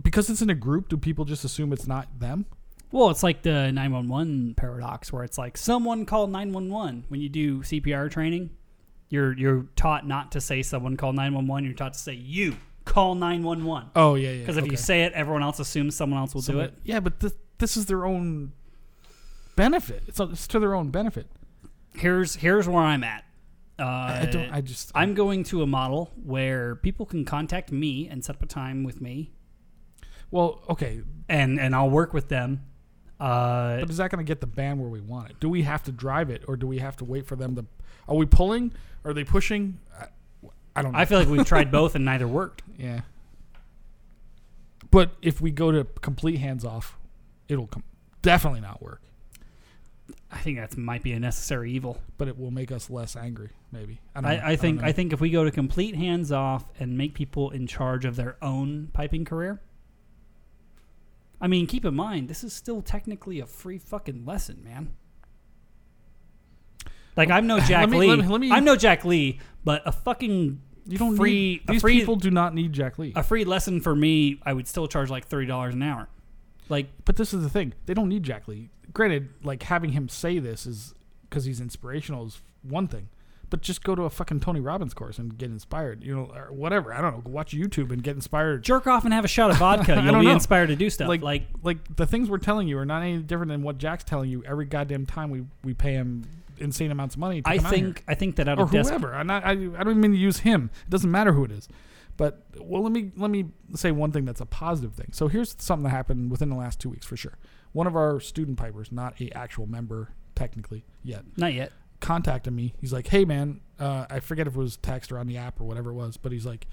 because 0.02 0.30
it's 0.30 0.42
in 0.42 0.50
a 0.50 0.56
group? 0.56 0.90
Do 0.90 0.98
people 0.98 1.26
just 1.26 1.46
assume 1.46 1.72
it's 1.72 1.88
not 1.88 2.20
them? 2.20 2.46
Well, 2.92 3.10
it's 3.10 3.24
like 3.24 3.42
the 3.42 3.72
911 3.72 4.54
paradox 4.56 5.12
where 5.12 5.24
it's 5.24 5.38
like 5.38 5.58
someone 5.58 6.06
called 6.06 6.32
911 6.32 7.06
when 7.10 7.20
you 7.20 7.30
do 7.30 7.60
CPR 7.60 8.10
training. 8.10 8.52
You're 9.10 9.34
you're 9.38 9.68
taught 9.76 10.08
not 10.08 10.32
to 10.34 10.42
say 10.42 10.62
someone 10.62 10.98
called 10.98 11.16
911, 11.16 11.66
you're 11.66 11.74
taught 11.74 11.94
to 11.94 12.00
say 12.00 12.14
you 12.14 12.58
call 12.86 13.16
911. 13.16 13.90
Oh 13.96 14.16
yeah, 14.16 14.32
yeah. 14.32 14.40
Because 14.40 14.58
if 14.58 14.68
you 14.68 14.78
say 14.78 15.04
it, 15.04 15.14
everyone 15.14 15.44
else 15.44 15.60
assumes 15.60 15.96
someone 15.96 16.20
else 16.20 16.34
will 16.34 16.42
do 16.42 16.60
it. 16.60 16.74
yeah, 16.84 17.00
but 17.00 17.20
this 17.20 17.34
this 17.58 17.78
is 17.78 17.86
their 17.88 18.06
own 18.06 18.54
benefit. 19.56 20.04
It's, 20.08 20.20
it's 20.20 20.48
to 20.48 20.60
their 20.60 20.76
own 20.76 20.90
benefit. 20.90 21.28
Here's 21.94 22.36
here's 22.36 22.68
where 22.68 22.84
I'm 22.84 23.04
at. 23.04 23.24
Uh, 23.78 23.84
I, 23.84 24.20
I 24.22 24.26
don't. 24.26 24.50
I 24.52 24.62
just. 24.62 24.92
I'm 24.96 25.14
going 25.14 25.44
to 25.46 25.62
a 25.62 25.68
model 25.68 26.12
where 26.24 26.76
people 26.78 27.06
can 27.06 27.26
contact 27.26 27.72
me 27.72 28.08
and 28.08 28.24
set 28.24 28.38
up 28.38 28.44
a 28.44 28.46
time 28.46 28.84
with 28.84 29.02
me, 29.02 29.34
well, 30.32 30.62
okay, 30.70 31.02
and 31.28 31.60
and 31.60 31.76
I'll 31.76 31.90
work 31.90 32.14
with 32.14 32.30
them. 32.30 32.64
Uh, 33.20 33.80
but 33.80 33.90
is 33.90 33.98
that 33.98 34.12
going 34.12 34.26
to 34.26 34.28
get 34.28 34.42
the 34.42 34.48
band 34.48 34.80
where 34.80 34.90
we 34.90 35.00
want 35.02 35.30
it? 35.30 35.40
Do 35.40 35.50
we 35.50 35.64
have 35.64 35.84
to 35.84 35.92
drive 35.92 36.30
it, 36.30 36.44
or 36.48 36.58
do 36.58 36.68
we 36.68 36.80
have 36.80 36.96
to 36.98 37.06
wait 37.06 37.28
for 37.28 37.36
them 37.36 37.56
to? 37.56 37.66
Are 38.08 38.16
we 38.16 38.26
pulling? 38.26 38.72
Are 39.04 39.14
they 39.14 39.24
pushing? 39.24 39.80
I, 40.76 40.82
don't 40.82 40.92
know. 40.92 41.00
I 41.00 41.06
feel 41.06 41.20
like 41.20 41.28
we've 41.30 41.46
tried 41.48 41.72
both 41.72 41.96
and 41.96 42.04
neither 42.06 42.28
worked. 42.28 42.62
yeah. 42.78 43.02
But 44.92 45.12
if 45.22 45.42
we 45.42 45.52
go 45.52 45.72
to 45.72 45.84
complete 46.02 46.38
hands 46.38 46.64
off, 46.64 46.98
it'll 47.50 47.68
com- 47.68 47.84
definitely 48.22 48.62
not 48.62 48.82
work. 48.82 49.02
I 50.32 50.38
think 50.38 50.58
that 50.58 50.78
might 50.78 51.04
be 51.04 51.12
a 51.14 51.20
necessary 51.20 51.72
evil. 51.72 51.98
But 52.18 52.28
it 52.30 52.38
will 52.38 52.52
make 52.52 52.72
us 52.72 52.90
less 52.90 53.16
angry. 53.16 53.50
Maybe. 53.72 54.00
I 54.16 54.22
don't. 54.22 54.32
know. 54.32 54.38
I, 54.38 54.50
I 54.52 54.56
think 54.56 54.78
don't 54.78 54.86
I, 54.86 54.88
know. 54.90 54.94
think 54.94 55.14
if 55.14 55.20
we 55.20 55.30
go 55.32 55.44
to 55.44 55.52
complete 55.52 55.96
hands 55.96 56.32
off 56.32 56.66
and 56.80 56.98
make 56.98 57.14
people 57.14 57.50
in 57.50 57.68
charge 57.68 58.06
of 58.06 58.16
their 58.16 58.38
own 58.42 58.90
piping 58.94 59.26
career. 59.26 59.60
I 61.42 61.48
mean, 61.48 61.68
keep 61.68 61.84
in 61.84 61.96
mind 61.96 62.30
this 62.30 62.44
is 62.44 62.54
still 62.54 62.82
technically 62.82 63.40
a 63.42 63.46
free 63.46 63.78
fucking 63.78 64.26
lesson, 64.26 64.62
man. 64.64 64.94
Like 67.18 67.30
I'm 67.30 67.48
no 67.48 67.60
Jack 67.68 67.82
Let 67.82 67.90
me- 67.90 67.98
Lee. 68.00 68.08
let 68.10 68.20
me- 68.20 68.28
let 68.28 68.42
me- 68.42 68.52
I'm 68.52 68.64
no 68.64 68.76
Jack 68.76 69.04
Lee, 69.04 69.40
but 69.64 69.82
a 69.86 69.92
fucking 69.92 70.62
you 70.86 70.98
don't 70.98 71.16
free 71.16 71.32
need 71.34 71.68
these 71.68 71.82
free 71.82 72.00
people. 72.00 72.16
Do 72.16 72.32
not 72.32 72.54
need 72.54 72.74
Jack 72.74 72.98
Lee. 73.00 73.14
a 73.16 73.24
free 73.24 73.44
lesson 73.46 73.82
for 73.82 73.96
me, 73.96 74.40
I 74.46 74.54
would 74.54 74.68
still 74.68 74.88
charge 74.88 75.10
like 75.10 75.26
thirty 75.26 75.48
dollars 75.48 75.74
an 75.74 75.84
hour. 75.84 76.08
Like 76.70 76.88
But 77.06 77.16
this 77.16 77.34
is 77.34 77.44
the 77.44 77.50
thing. 77.50 77.74
They 77.86 77.94
don't 77.94 78.10
need 78.10 78.24
Jack 78.24 78.48
Lee. 78.48 78.70
Granted, 78.94 79.30
like 79.44 79.64
having 79.64 79.92
him 79.92 80.10
say 80.10 80.40
this 80.40 80.66
is 80.66 80.94
because 81.30 81.46
he's 81.46 81.60
inspirational 81.60 82.26
is 82.26 82.42
one 82.64 82.88
thing. 82.88 83.10
But 83.52 83.62
just 83.62 83.84
go 83.84 83.94
to 83.94 84.04
a 84.04 84.10
fucking 84.10 84.40
Tony 84.40 84.60
Robbins 84.60 84.96
course 84.96 85.20
and 85.20 85.38
get 85.38 85.52
inspired, 85.52 86.04
you 86.04 86.16
know, 86.16 86.32
or 86.36 86.52
whatever. 86.52 86.92
I 86.92 87.00
don't 87.00 87.24
know. 87.26 87.32
Watch 87.32 87.54
YouTube 87.54 87.92
and 87.92 88.02
get 88.02 88.16
inspired. 88.16 88.64
jerk 88.64 88.88
off 88.88 89.06
and 89.06 89.14
have 89.14 89.24
a 89.24 89.28
shot 89.28 89.52
of 89.52 89.58
vodka. 89.58 89.94
You'll 90.04 90.14
don't 90.14 90.22
be 90.22 90.26
know. 90.28 90.34
inspired 90.34 90.68
to 90.68 90.76
do 90.76 90.90
stuff. 90.90 91.08
Like, 91.08 91.22
like 91.22 91.44
like 91.62 91.96
the 91.96 92.08
things 92.08 92.28
we're 92.30 92.40
telling 92.40 92.68
you 92.68 92.78
are 92.80 92.86
not 92.86 93.04
any 93.04 93.20
different 93.20 93.52
than 93.52 93.62
what 93.62 93.78
Jack's 93.78 94.04
telling 94.04 94.32
you 94.32 94.44
every 94.46 94.66
goddamn 94.66 95.06
time 95.06 95.30
we, 95.30 95.44
we 95.64 95.74
pay 95.76 95.94
him 95.94 96.26
insane 96.60 96.92
amounts 96.92 97.16
of 97.16 97.20
money. 97.20 97.42
To 97.42 97.50
I 97.50 97.58
come 97.58 97.66
out 97.68 97.74
here. 97.76 97.86
think 97.86 98.04
I 98.08 98.16
think 98.16 98.36
that 98.38 98.48
out 98.48 98.60
or 98.60 98.64
of 98.64 98.72
des- 98.72 98.84
whoever. 98.84 99.14
I'm 99.14 99.28
not, 99.28 99.44
I, 99.46 99.52
I 99.52 99.56
don't 99.56 99.90
even 99.90 100.02
mean 100.02 100.12
to 100.12 100.18
use 100.18 100.40
him. 100.40 100.70
It 100.86 100.90
doesn't 100.90 101.10
matter 101.12 101.34
who 101.34 101.44
it 101.44 101.52
is. 101.52 101.68
But 102.18 102.46
well, 102.60 102.82
let 102.82 102.92
me 102.94 103.12
let 103.18 103.30
me 103.30 103.46
say 103.74 103.92
one 103.92 104.12
thing 104.12 104.24
that's 104.26 104.40
a 104.42 104.46
positive 104.46 104.94
thing. 104.94 105.10
So 105.12 105.28
here's 105.28 105.56
something 105.60 105.84
that 105.84 105.90
happened 105.90 106.32
within 106.32 106.50
the 106.50 106.56
last 106.56 106.80
two 106.80 106.90
weeks 106.90 107.06
for 107.06 107.18
sure. 107.18 107.38
One 107.74 107.88
of 107.88 107.96
our 107.96 108.20
student 108.22 108.58
pipers, 108.58 108.92
not 108.92 109.20
a 109.20 109.30
actual 109.38 109.68
member 109.68 110.14
technically 110.34 110.86
yet, 111.04 111.24
not 111.36 111.54
yet. 111.54 111.72
contacted 112.00 112.54
me. 112.54 112.74
He's 112.80 112.94
like, 112.94 113.08
"Hey 113.08 113.26
man, 113.26 113.60
uh, 113.80 114.06
I 114.10 114.22
forget 114.22 114.48
if 114.48 114.56
it 114.56 114.60
was 114.60 114.78
text 114.78 115.12
or 115.12 115.18
on 115.20 115.28
the 115.28 115.36
app 115.38 115.60
or 115.60 115.66
whatever 115.66 115.90
it 115.90 115.96
was, 115.96 116.16
but 116.16 116.32
he's 116.32 116.46
like, 116.46 116.68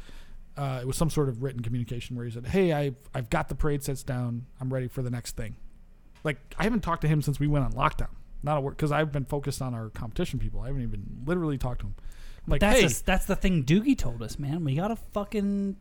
uh, 0.56 0.78
it 0.80 0.86
was 0.86 0.96
some 0.96 1.10
sort 1.10 1.28
of 1.28 1.42
written 1.42 1.60
communication 1.62 2.14
where 2.14 2.24
he 2.24 2.30
said, 2.30 2.46
"Hey, 2.46 2.72
I've 2.72 2.96
I've 3.12 3.28
got 3.28 3.48
the 3.48 3.56
parade 3.56 3.82
sets 3.82 4.04
down. 4.04 4.46
I'm 4.60 4.72
ready 4.72 4.86
for 4.86 5.02
the 5.02 5.10
next 5.10 5.36
thing." 5.36 5.56
Like 6.22 6.38
I 6.56 6.62
haven't 6.62 6.82
talked 6.82 7.02
to 7.02 7.08
him 7.08 7.20
since 7.20 7.40
we 7.40 7.48
went 7.48 7.64
on 7.64 7.72
lockdown. 7.72 8.10
Not 8.42 8.58
a 8.58 8.60
word 8.60 8.72
because 8.76 8.90
I've 8.92 9.12
been 9.12 9.24
focused 9.24 9.62
on 9.62 9.74
our 9.74 9.88
competition 9.90 10.38
people. 10.38 10.60
I 10.60 10.66
haven't 10.66 10.82
even 10.82 11.22
literally 11.24 11.58
talked 11.58 11.80
to 11.80 11.86
them. 11.86 11.94
Like, 12.46 12.60
That's 12.60 12.80
hey, 12.80 12.86
a- 12.86 13.04
that's 13.04 13.26
the 13.26 13.36
thing 13.36 13.62
Doogie 13.64 13.96
told 13.96 14.20
us, 14.22 14.38
man. 14.38 14.64
We 14.64 14.74
gotta 14.74 14.96
fucking. 14.96 15.76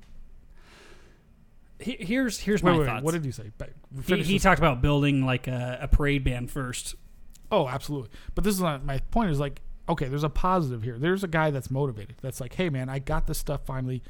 He- 1.80 1.98
Here's 2.00 2.38
here's 2.40 2.62
wait, 2.62 2.74
my 2.74 2.78
wait, 2.80 2.86
thoughts. 2.86 3.04
what 3.04 3.14
did 3.14 3.26
you 3.26 3.32
say? 3.32 3.52
He, 4.06 4.22
he 4.24 4.40
talked 4.40 4.60
about 4.60 4.82
building 4.82 5.26
like 5.26 5.48
a, 5.48 5.80
a 5.82 5.88
parade 5.88 6.24
band 6.24 6.52
first. 6.52 6.96
Oh, 7.52 7.68
absolutely. 7.68 8.12
But 8.36 8.44
this 8.44 8.54
is 8.54 8.62
not 8.62 8.86
my 8.86 9.00
point. 9.10 9.32
Is 9.32 9.40
like, 9.40 9.62
okay, 9.90 10.06
there's 10.08 10.24
a 10.24 10.30
positive 10.30 10.84
here. 10.84 11.00
There's 11.00 11.24
a 11.24 11.28
guy 11.28 11.50
that's 11.50 11.72
motivated. 11.72 12.16
That's 12.22 12.40
like, 12.40 12.54
hey 12.54 12.70
man, 12.70 12.88
I 12.90 13.00
got 13.00 13.26
this 13.26 13.40
stuff 13.40 13.66
finally. 13.66 14.04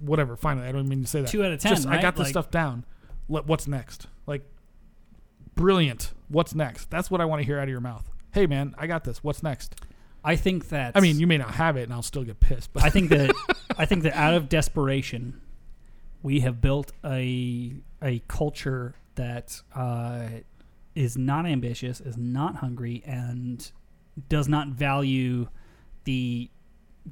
Whatever. 0.00 0.36
Finally, 0.36 0.66
I 0.68 0.72
don't 0.72 0.88
mean 0.88 1.02
to 1.02 1.06
say 1.08 1.20
that. 1.20 1.28
Two 1.30 1.44
out 1.44 1.52
of 1.52 1.60
ten, 1.60 1.74
Just, 1.74 1.86
I 1.86 2.00
got 2.00 2.16
this 2.16 2.24
Like- 2.24 2.30
stuff 2.32 2.50
down. 2.50 2.84
What's 3.26 3.66
next? 3.66 4.06
Like, 4.26 4.42
brilliant. 5.56 6.12
What's 6.28 6.54
next? 6.54 6.90
That's 6.90 7.10
what 7.10 7.20
I 7.20 7.24
want 7.24 7.40
to 7.40 7.46
hear 7.46 7.58
out 7.58 7.64
of 7.64 7.70
your 7.70 7.80
mouth. 7.80 8.08
Hey 8.32 8.46
man, 8.46 8.74
I 8.78 8.86
got 8.86 9.02
this. 9.02 9.24
What's 9.24 9.42
next? 9.42 9.74
I 10.22 10.36
think 10.36 10.68
that. 10.68 10.96
I 10.96 11.00
mean, 11.00 11.18
you 11.18 11.26
may 11.26 11.38
not 11.38 11.52
have 11.54 11.76
it, 11.76 11.82
and 11.82 11.92
I'll 11.92 12.02
still 12.02 12.24
get 12.24 12.38
pissed. 12.38 12.72
But 12.72 12.84
I 12.84 12.90
think 12.90 13.10
that 13.10 13.34
I 13.78 13.86
think 13.86 14.04
that 14.04 14.14
out 14.14 14.34
of 14.34 14.48
desperation, 14.48 15.40
we 16.22 16.40
have 16.40 16.60
built 16.60 16.92
a 17.04 17.74
a 18.02 18.22
culture 18.28 18.94
that 19.16 19.62
uh, 19.74 20.28
is 20.94 21.16
not 21.16 21.46
ambitious, 21.46 22.00
is 22.00 22.16
not 22.16 22.56
hungry, 22.56 23.02
and 23.06 23.70
does 24.28 24.48
not 24.48 24.68
value 24.68 25.48
the 26.04 26.50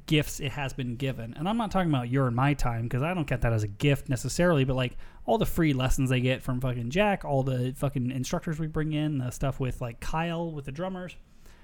gifts 0.05 0.39
it 0.39 0.51
has 0.51 0.73
been 0.73 0.95
given. 0.95 1.33
And 1.37 1.47
I'm 1.47 1.57
not 1.57 1.71
talking 1.71 1.89
about 1.89 2.09
your 2.09 2.27
and 2.27 2.35
my 2.35 2.53
time 2.53 2.83
because 2.83 3.01
I 3.01 3.13
don't 3.13 3.27
get 3.27 3.41
that 3.41 3.53
as 3.53 3.63
a 3.63 3.67
gift 3.67 4.09
necessarily, 4.09 4.63
but 4.65 4.75
like 4.75 4.97
all 5.25 5.37
the 5.37 5.45
free 5.45 5.73
lessons 5.73 6.09
they 6.09 6.19
get 6.21 6.41
from 6.43 6.59
fucking 6.61 6.89
Jack, 6.89 7.23
all 7.25 7.43
the 7.43 7.73
fucking 7.77 8.11
instructors 8.11 8.59
we 8.59 8.67
bring 8.67 8.93
in, 8.93 9.17
the 9.19 9.31
stuff 9.31 9.59
with 9.59 9.81
like 9.81 9.99
Kyle 9.99 10.51
with 10.51 10.65
the 10.65 10.71
drummers. 10.71 11.15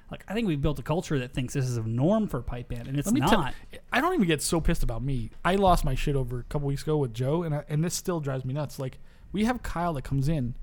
Like 0.09 0.23
I 0.27 0.33
think 0.33 0.47
we've 0.47 0.61
built 0.61 0.77
a 0.79 0.83
culture 0.83 1.17
that 1.19 1.33
thinks 1.33 1.53
this 1.53 1.65
is 1.65 1.77
a 1.77 1.83
norm 1.83 2.27
for 2.27 2.41
pipe 2.41 2.67
band, 2.69 2.87
and 2.87 2.97
it's 2.99 3.05
Let 3.07 3.13
me 3.13 3.21
not. 3.21 3.29
tell- 3.29 3.79
I 3.93 4.01
don't 4.01 4.13
even 4.13 4.27
get 4.27 4.41
so 4.41 4.59
pissed 4.59 4.83
about 4.83 5.01
me. 5.01 5.29
I 5.45 5.55
lost 5.55 5.85
my 5.85 5.95
shit 5.95 6.15
over 6.17 6.39
a 6.39 6.43
couple 6.43 6.67
weeks 6.67 6.81
ago 6.83 6.97
with 6.97 7.13
Joe, 7.13 7.43
and 7.43 7.55
I, 7.55 7.63
and 7.69 7.83
this 7.83 7.93
still 7.95 8.19
drives 8.19 8.43
me 8.43 8.53
nuts. 8.53 8.77
Like 8.79 8.97
we 9.31 9.45
have 9.45 9.63
Kyle 9.63 9.93
that 9.93 10.01
comes 10.03 10.27
in, 10.27 10.55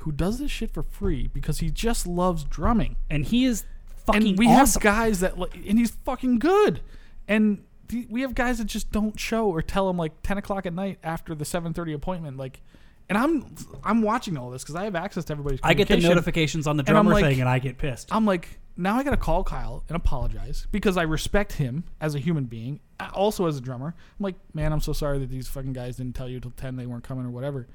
who 0.00 0.12
does 0.12 0.38
this 0.38 0.50
shit 0.50 0.72
for 0.72 0.82
free 0.82 1.26
because 1.26 1.58
he 1.58 1.70
just 1.70 2.06
loves 2.06 2.44
drumming. 2.44 2.96
and 3.10 3.26
he 3.26 3.44
is 3.44 3.64
fucking 4.06 4.26
and 4.28 4.38
we 4.38 4.46
awesome. 4.46 4.80
have 4.80 4.82
guys 4.82 5.20
that 5.20 5.34
and 5.36 5.78
he's 5.78 5.90
fucking 5.90 6.38
good 6.38 6.80
and 7.28 7.62
the- 7.88 8.06
we 8.10 8.22
have 8.22 8.34
guys 8.34 8.58
that 8.58 8.66
just 8.66 8.90
don't 8.90 9.18
show 9.18 9.48
or 9.48 9.62
tell 9.62 9.86
them 9.86 9.96
like 9.96 10.22
10 10.22 10.38
o'clock 10.38 10.66
at 10.66 10.72
night 10.74 10.98
after 11.04 11.34
the 11.34 11.44
7:30 11.44 11.94
appointment. 11.94 12.36
Like, 12.36 12.60
and 13.08 13.16
I'm 13.16 13.54
I'm 13.84 14.02
watching 14.02 14.36
all 14.36 14.50
this 14.50 14.62
because 14.62 14.74
I 14.74 14.84
have 14.84 14.94
access 14.94 15.24
to 15.26 15.32
everybody's. 15.32 15.60
I 15.62 15.74
get 15.74 15.88
the 15.88 15.96
notifications 15.98 16.66
on 16.66 16.76
the 16.76 16.82
And 16.82 16.90
I'm 16.90 17.04
drummer 17.06 17.12
like- 17.12 17.24
thing, 17.24 17.40
and 17.40 17.48
I 17.48 17.58
get 17.58 17.78
pissed. 17.78 18.08
I'm 18.14 18.26
like, 18.26 18.58
now 18.76 18.96
I 18.96 19.02
got 19.02 19.10
to 19.10 19.16
call 19.16 19.42
Kyle 19.44 19.82
and 19.88 19.96
apologize 19.96 20.66
because 20.70 20.96
I 20.96 21.02
respect 21.02 21.54
him 21.54 21.84
as 22.00 22.14
a 22.14 22.18
human 22.18 22.44
being, 22.44 22.80
also 23.12 23.46
as 23.46 23.56
a 23.56 23.60
drummer. 23.60 23.88
I'm 24.18 24.22
like, 24.22 24.36
man, 24.54 24.72
I'm 24.72 24.80
so 24.80 24.92
sorry 24.92 25.18
that 25.20 25.30
these 25.30 25.48
fucking 25.48 25.72
guys 25.72 25.96
didn't 25.96 26.14
tell 26.14 26.28
you 26.28 26.38
till 26.40 26.50
10 26.52 26.76
they 26.76 26.86
weren't 26.86 27.02
coming 27.04 27.24
or 27.26 27.30
whatever. 27.30 27.66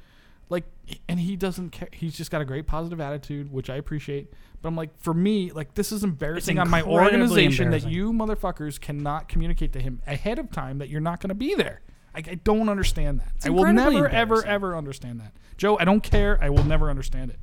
Like, 0.49 0.65
and 1.07 1.19
he 1.19 1.35
doesn't 1.35 1.71
care. 1.71 1.89
He's 1.91 2.15
just 2.15 2.29
got 2.29 2.41
a 2.41 2.45
great 2.45 2.67
positive 2.67 2.99
attitude, 2.99 3.51
which 3.51 3.69
I 3.69 3.75
appreciate. 3.75 4.31
But 4.61 4.69
I'm 4.69 4.75
like, 4.75 4.97
for 4.99 5.13
me, 5.13 5.51
like, 5.51 5.73
this 5.73 5.91
is 5.91 6.03
embarrassing 6.03 6.59
on 6.59 6.69
my 6.69 6.83
organization 6.83 7.71
that 7.71 7.87
you 7.87 8.13
motherfuckers 8.13 8.79
cannot 8.79 9.27
communicate 9.29 9.73
to 9.73 9.81
him 9.81 10.01
ahead 10.05 10.39
of 10.39 10.51
time 10.51 10.77
that 10.77 10.89
you're 10.89 11.01
not 11.01 11.19
going 11.21 11.29
to 11.29 11.35
be 11.35 11.55
there. 11.55 11.81
I, 12.15 12.19
I 12.19 12.35
don't 12.35 12.69
understand 12.69 13.19
that. 13.21 13.31
I 13.45 13.49
will 13.49 13.71
never, 13.73 14.07
ever, 14.07 14.45
ever 14.45 14.75
understand 14.75 15.19
that. 15.21 15.33
Joe, 15.57 15.77
I 15.79 15.85
don't 15.85 16.01
care. 16.01 16.37
I 16.41 16.49
will 16.49 16.63
never 16.63 16.89
understand 16.89 17.31
it. 17.31 17.39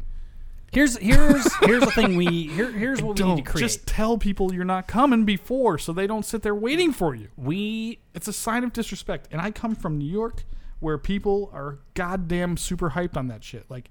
Here's 0.72 0.96
here's 0.98 1.52
here's 1.62 1.84
the 1.84 1.90
thing 1.90 2.16
we 2.16 2.46
here 2.46 2.70
here's 2.70 3.02
what 3.02 3.18
we 3.18 3.24
need 3.24 3.44
to 3.44 3.50
create. 3.50 3.64
just 3.64 3.88
tell 3.88 4.18
people 4.18 4.54
you're 4.54 4.64
not 4.64 4.86
coming 4.86 5.24
before 5.24 5.78
so 5.78 5.92
they 5.92 6.06
don't 6.06 6.24
sit 6.24 6.42
there 6.42 6.54
waiting 6.54 6.92
for 6.92 7.12
you 7.12 7.26
we 7.36 7.98
it's 8.14 8.28
a 8.28 8.32
sign 8.32 8.62
of 8.62 8.72
disrespect 8.72 9.26
and 9.32 9.40
i 9.40 9.50
come 9.50 9.74
from 9.74 9.98
new 9.98 10.08
york 10.08 10.44
where 10.80 10.98
people 10.98 11.50
are 11.52 11.78
goddamn 11.94 12.56
super 12.56 12.90
hyped 12.90 13.16
on 13.16 13.28
that 13.28 13.44
shit 13.44 13.64
like 13.68 13.90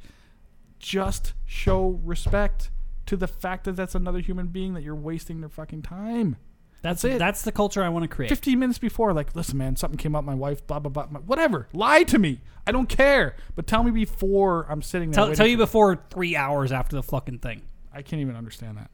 just 0.80 1.34
show 1.46 2.00
respect 2.04 2.70
to 3.06 3.18
the 3.18 3.28
fact 3.28 3.64
that 3.66 3.76
that's 3.76 3.96
another 3.96 4.20
human 4.20 4.48
being 4.48 4.74
that 4.74 4.84
you're 4.84 4.96
wasting 4.96 5.40
their 5.42 5.50
fucking 5.50 5.82
time 5.82 6.38
that's 6.82 7.02
That's 7.02 7.16
it. 7.16 7.20
That's 7.20 7.42
the 7.42 7.52
culture 7.52 7.84
I 7.84 7.90
want 7.90 8.04
to 8.04 8.08
create. 8.08 8.30
15 8.30 8.58
minutes 8.58 8.80
before 8.80 9.12
like 9.12 9.36
listen 9.36 9.58
man 9.58 9.76
something 9.76 9.98
came 9.98 10.16
up 10.16 10.24
my 10.24 10.36
wife 10.36 10.66
blah 10.66 10.80
blah 10.80 10.90
blah 10.90 11.20
whatever 11.20 11.68
lie 11.74 12.04
to 12.04 12.18
me 12.18 12.40
i 12.66 12.72
don't 12.72 12.88
care 12.88 13.36
but 13.56 13.68
tell 13.68 13.84
me 13.84 13.92
before 13.92 14.66
i'm 14.70 14.82
sitting 14.82 15.12
there 15.12 15.26
Tell, 15.26 15.36
tell 15.36 15.46
you 15.48 15.58
for- 15.58 15.64
before 15.64 16.06
three 16.10 16.38
hours 16.38 16.72
after 16.72 16.96
the 16.96 17.04
fucking 17.04 17.40
thing. 17.40 17.64
i 17.94 18.02
can't 18.02 18.22
even 18.22 18.38
understand 18.38 18.78
that 18.78 18.90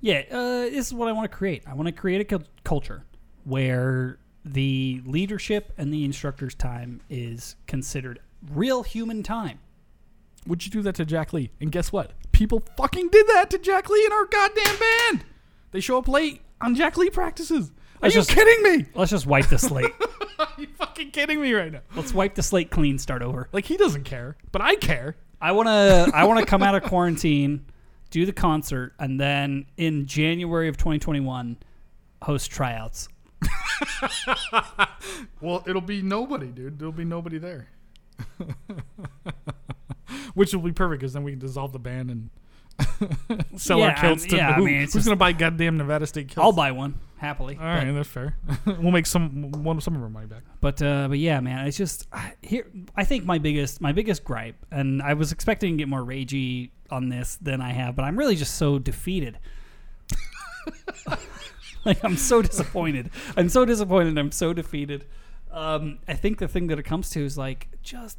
Yeah, 0.00 0.24
uh, 0.32 0.62
this 0.70 0.88
is 0.88 0.94
what 0.94 1.08
I 1.08 1.12
want 1.12 1.30
to 1.30 1.36
create. 1.36 1.62
I 1.66 1.74
want 1.74 1.86
to 1.86 1.92
create 1.92 2.20
a 2.20 2.24
cul- 2.24 2.42
culture 2.64 3.04
where 3.44 4.18
the 4.54 5.02
leadership 5.04 5.72
and 5.78 5.92
the 5.92 6.04
instructor's 6.04 6.54
time 6.54 7.00
is 7.10 7.56
considered 7.66 8.20
real 8.52 8.82
human 8.82 9.22
time. 9.22 9.58
Would 10.46 10.64
you 10.64 10.70
do 10.70 10.82
that 10.82 10.94
to 10.96 11.04
Jack 11.04 11.32
Lee? 11.32 11.50
And 11.60 11.70
guess 11.72 11.92
what? 11.92 12.12
People 12.32 12.62
fucking 12.76 13.08
did 13.08 13.26
that 13.28 13.50
to 13.50 13.58
Jack 13.58 13.90
Lee 13.90 14.04
in 14.06 14.12
our 14.12 14.24
goddamn 14.24 14.76
band. 14.78 15.24
They 15.72 15.80
show 15.80 15.98
up 15.98 16.08
late 16.08 16.40
on 16.60 16.74
Jack 16.74 16.96
Lee 16.96 17.10
practices. 17.10 17.70
Are 17.70 18.02
Let's 18.02 18.14
you 18.14 18.20
just- 18.20 18.30
kidding 18.30 18.62
me? 18.62 18.86
Let's 18.94 19.10
just 19.10 19.26
wipe 19.26 19.48
the 19.48 19.58
slate. 19.58 19.92
Are 20.38 20.48
you 20.56 20.68
fucking 20.76 21.10
kidding 21.10 21.40
me 21.42 21.52
right 21.52 21.72
now? 21.72 21.80
Let's 21.96 22.14
wipe 22.14 22.34
the 22.36 22.42
slate 22.44 22.70
clean. 22.70 22.96
Start 22.98 23.22
over. 23.22 23.48
Like 23.52 23.64
he 23.64 23.76
doesn't 23.76 24.04
care, 24.04 24.36
but 24.52 24.62
I 24.62 24.76
care. 24.76 25.16
I 25.40 25.50
want 25.52 25.66
to. 25.66 26.10
I 26.14 26.24
want 26.24 26.38
to 26.40 26.46
come 26.46 26.62
out 26.62 26.76
of 26.76 26.82
quarantine, 26.88 27.66
do 28.10 28.24
the 28.24 28.32
concert, 28.32 28.94
and 29.00 29.18
then 29.20 29.66
in 29.76 30.06
January 30.06 30.68
of 30.68 30.76
2021, 30.76 31.56
host 32.22 32.50
tryouts. 32.52 33.08
Well, 35.40 35.62
it'll 35.66 35.80
be 35.80 36.02
nobody, 36.02 36.48
dude. 36.48 36.78
There'll 36.78 36.92
be 36.92 37.04
nobody 37.04 37.38
there. 37.38 37.68
Which 40.34 40.52
will 40.52 40.62
be 40.62 40.72
perfect 40.72 41.00
because 41.00 41.12
then 41.12 41.22
we 41.22 41.32
can 41.32 41.38
dissolve 41.38 41.72
the 41.72 41.78
band 41.78 42.10
and 42.10 42.30
sell 43.56 43.78
Yeah, 43.78 43.90
our 43.90 43.94
kilts 43.96 44.24
I- 44.24 44.28
to 44.28 44.36
yeah, 44.36 44.50
I 44.50 44.60
mean, 44.60 44.80
who's 44.80 44.92
just- 44.92 45.04
gonna 45.06 45.16
buy 45.16 45.32
goddamn 45.32 45.76
Nevada 45.76 46.06
State 46.06 46.28
kilts. 46.28 46.38
I'll 46.44 46.52
buy 46.52 46.72
one 46.72 46.94
happily. 47.18 47.56
All 47.56 47.64
right, 47.64 47.90
that's 47.92 48.08
fair. 48.08 48.36
we'll 48.66 48.90
make 48.92 49.06
some 49.06 49.50
one 49.52 49.80
some 49.80 49.94
of 49.96 50.02
our 50.02 50.08
money 50.08 50.26
back. 50.26 50.42
But 50.60 50.80
uh, 50.82 51.08
but 51.08 51.18
yeah, 51.18 51.40
man, 51.40 51.66
it's 51.66 51.76
just 51.76 52.06
I- 52.12 52.34
here. 52.42 52.66
I 52.96 53.04
think 53.04 53.24
my 53.24 53.38
biggest 53.38 53.80
my 53.80 53.92
biggest 53.92 54.24
gripe, 54.24 54.56
and 54.70 55.00
I 55.02 55.14
was 55.14 55.30
expecting 55.32 55.74
to 55.76 55.78
get 55.82 55.88
more 55.88 56.02
ragey 56.02 56.70
on 56.90 57.08
this 57.08 57.36
than 57.40 57.60
I 57.60 57.72
have, 57.72 57.94
but 57.96 58.04
I'm 58.04 58.18
really 58.18 58.36
just 58.36 58.56
so 58.56 58.78
defeated. 58.78 59.38
Like 61.88 62.04
I'm 62.04 62.16
so 62.16 62.42
disappointed. 62.42 63.10
I'm 63.36 63.48
so 63.48 63.64
disappointed. 63.64 64.16
I'm 64.18 64.30
so 64.30 64.52
defeated. 64.52 65.06
Um, 65.50 65.98
I 66.06 66.14
think 66.14 66.38
the 66.38 66.48
thing 66.48 66.68
that 66.68 66.78
it 66.78 66.84
comes 66.84 67.10
to 67.10 67.24
is 67.24 67.36
like 67.36 67.68
just 67.82 68.18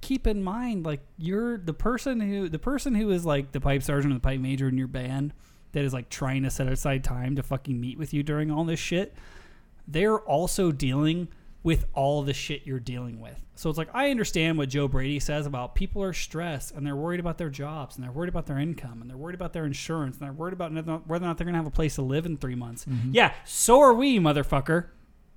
keep 0.00 0.26
in 0.28 0.42
mind 0.42 0.86
like 0.86 1.00
you're 1.16 1.58
the 1.58 1.72
person 1.72 2.20
who 2.20 2.48
the 2.48 2.58
person 2.58 2.94
who 2.94 3.10
is 3.10 3.26
like 3.26 3.50
the 3.50 3.60
pipe 3.60 3.82
sergeant 3.82 4.12
or 4.12 4.14
the 4.14 4.20
pipe 4.20 4.38
major 4.38 4.68
in 4.68 4.78
your 4.78 4.86
band 4.86 5.34
that 5.72 5.84
is 5.84 5.92
like 5.92 6.08
trying 6.08 6.44
to 6.44 6.50
set 6.50 6.68
aside 6.68 7.02
time 7.02 7.34
to 7.34 7.42
fucking 7.42 7.80
meet 7.80 7.98
with 7.98 8.14
you 8.14 8.22
during 8.22 8.48
all 8.48 8.64
this 8.64 8.78
shit 8.78 9.12
they're 9.88 10.20
also 10.20 10.70
dealing 10.70 11.26
with 11.68 11.84
all 11.92 12.22
the 12.22 12.32
shit 12.32 12.62
you're 12.64 12.80
dealing 12.80 13.20
with. 13.20 13.44
So 13.54 13.68
it's 13.68 13.76
like 13.76 13.90
I 13.92 14.10
understand 14.10 14.56
what 14.56 14.70
Joe 14.70 14.88
Brady 14.88 15.20
says 15.20 15.44
about 15.44 15.74
people 15.74 16.02
are 16.02 16.14
stressed 16.14 16.74
and 16.74 16.86
they're 16.86 16.96
worried 16.96 17.20
about 17.20 17.36
their 17.36 17.50
jobs 17.50 17.94
and 17.94 18.02
they're 18.02 18.10
worried 18.10 18.30
about 18.30 18.46
their 18.46 18.56
income 18.56 19.02
and 19.02 19.10
they're 19.10 19.18
worried 19.18 19.34
about 19.34 19.52
their 19.52 19.66
insurance 19.66 20.16
and 20.16 20.24
they're 20.24 20.32
worried 20.32 20.54
about 20.54 20.72
whether 20.72 21.22
or 21.22 21.28
not 21.28 21.36
they're 21.36 21.44
gonna 21.44 21.58
have 21.58 21.66
a 21.66 21.70
place 21.70 21.96
to 21.96 22.02
live 22.02 22.24
in 22.24 22.38
three 22.38 22.54
months. 22.54 22.86
Mm-hmm. 22.86 23.10
Yeah, 23.12 23.34
so 23.44 23.80
are 23.80 23.92
we, 23.92 24.18
motherfucker. 24.18 24.86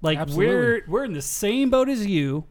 Like 0.02 0.20
Absolutely. 0.20 0.56
we're 0.56 0.82
we're 0.88 1.04
in 1.04 1.12
the 1.12 1.22
same 1.22 1.70
boat 1.70 1.90
as 1.90 2.06
you, 2.06 2.46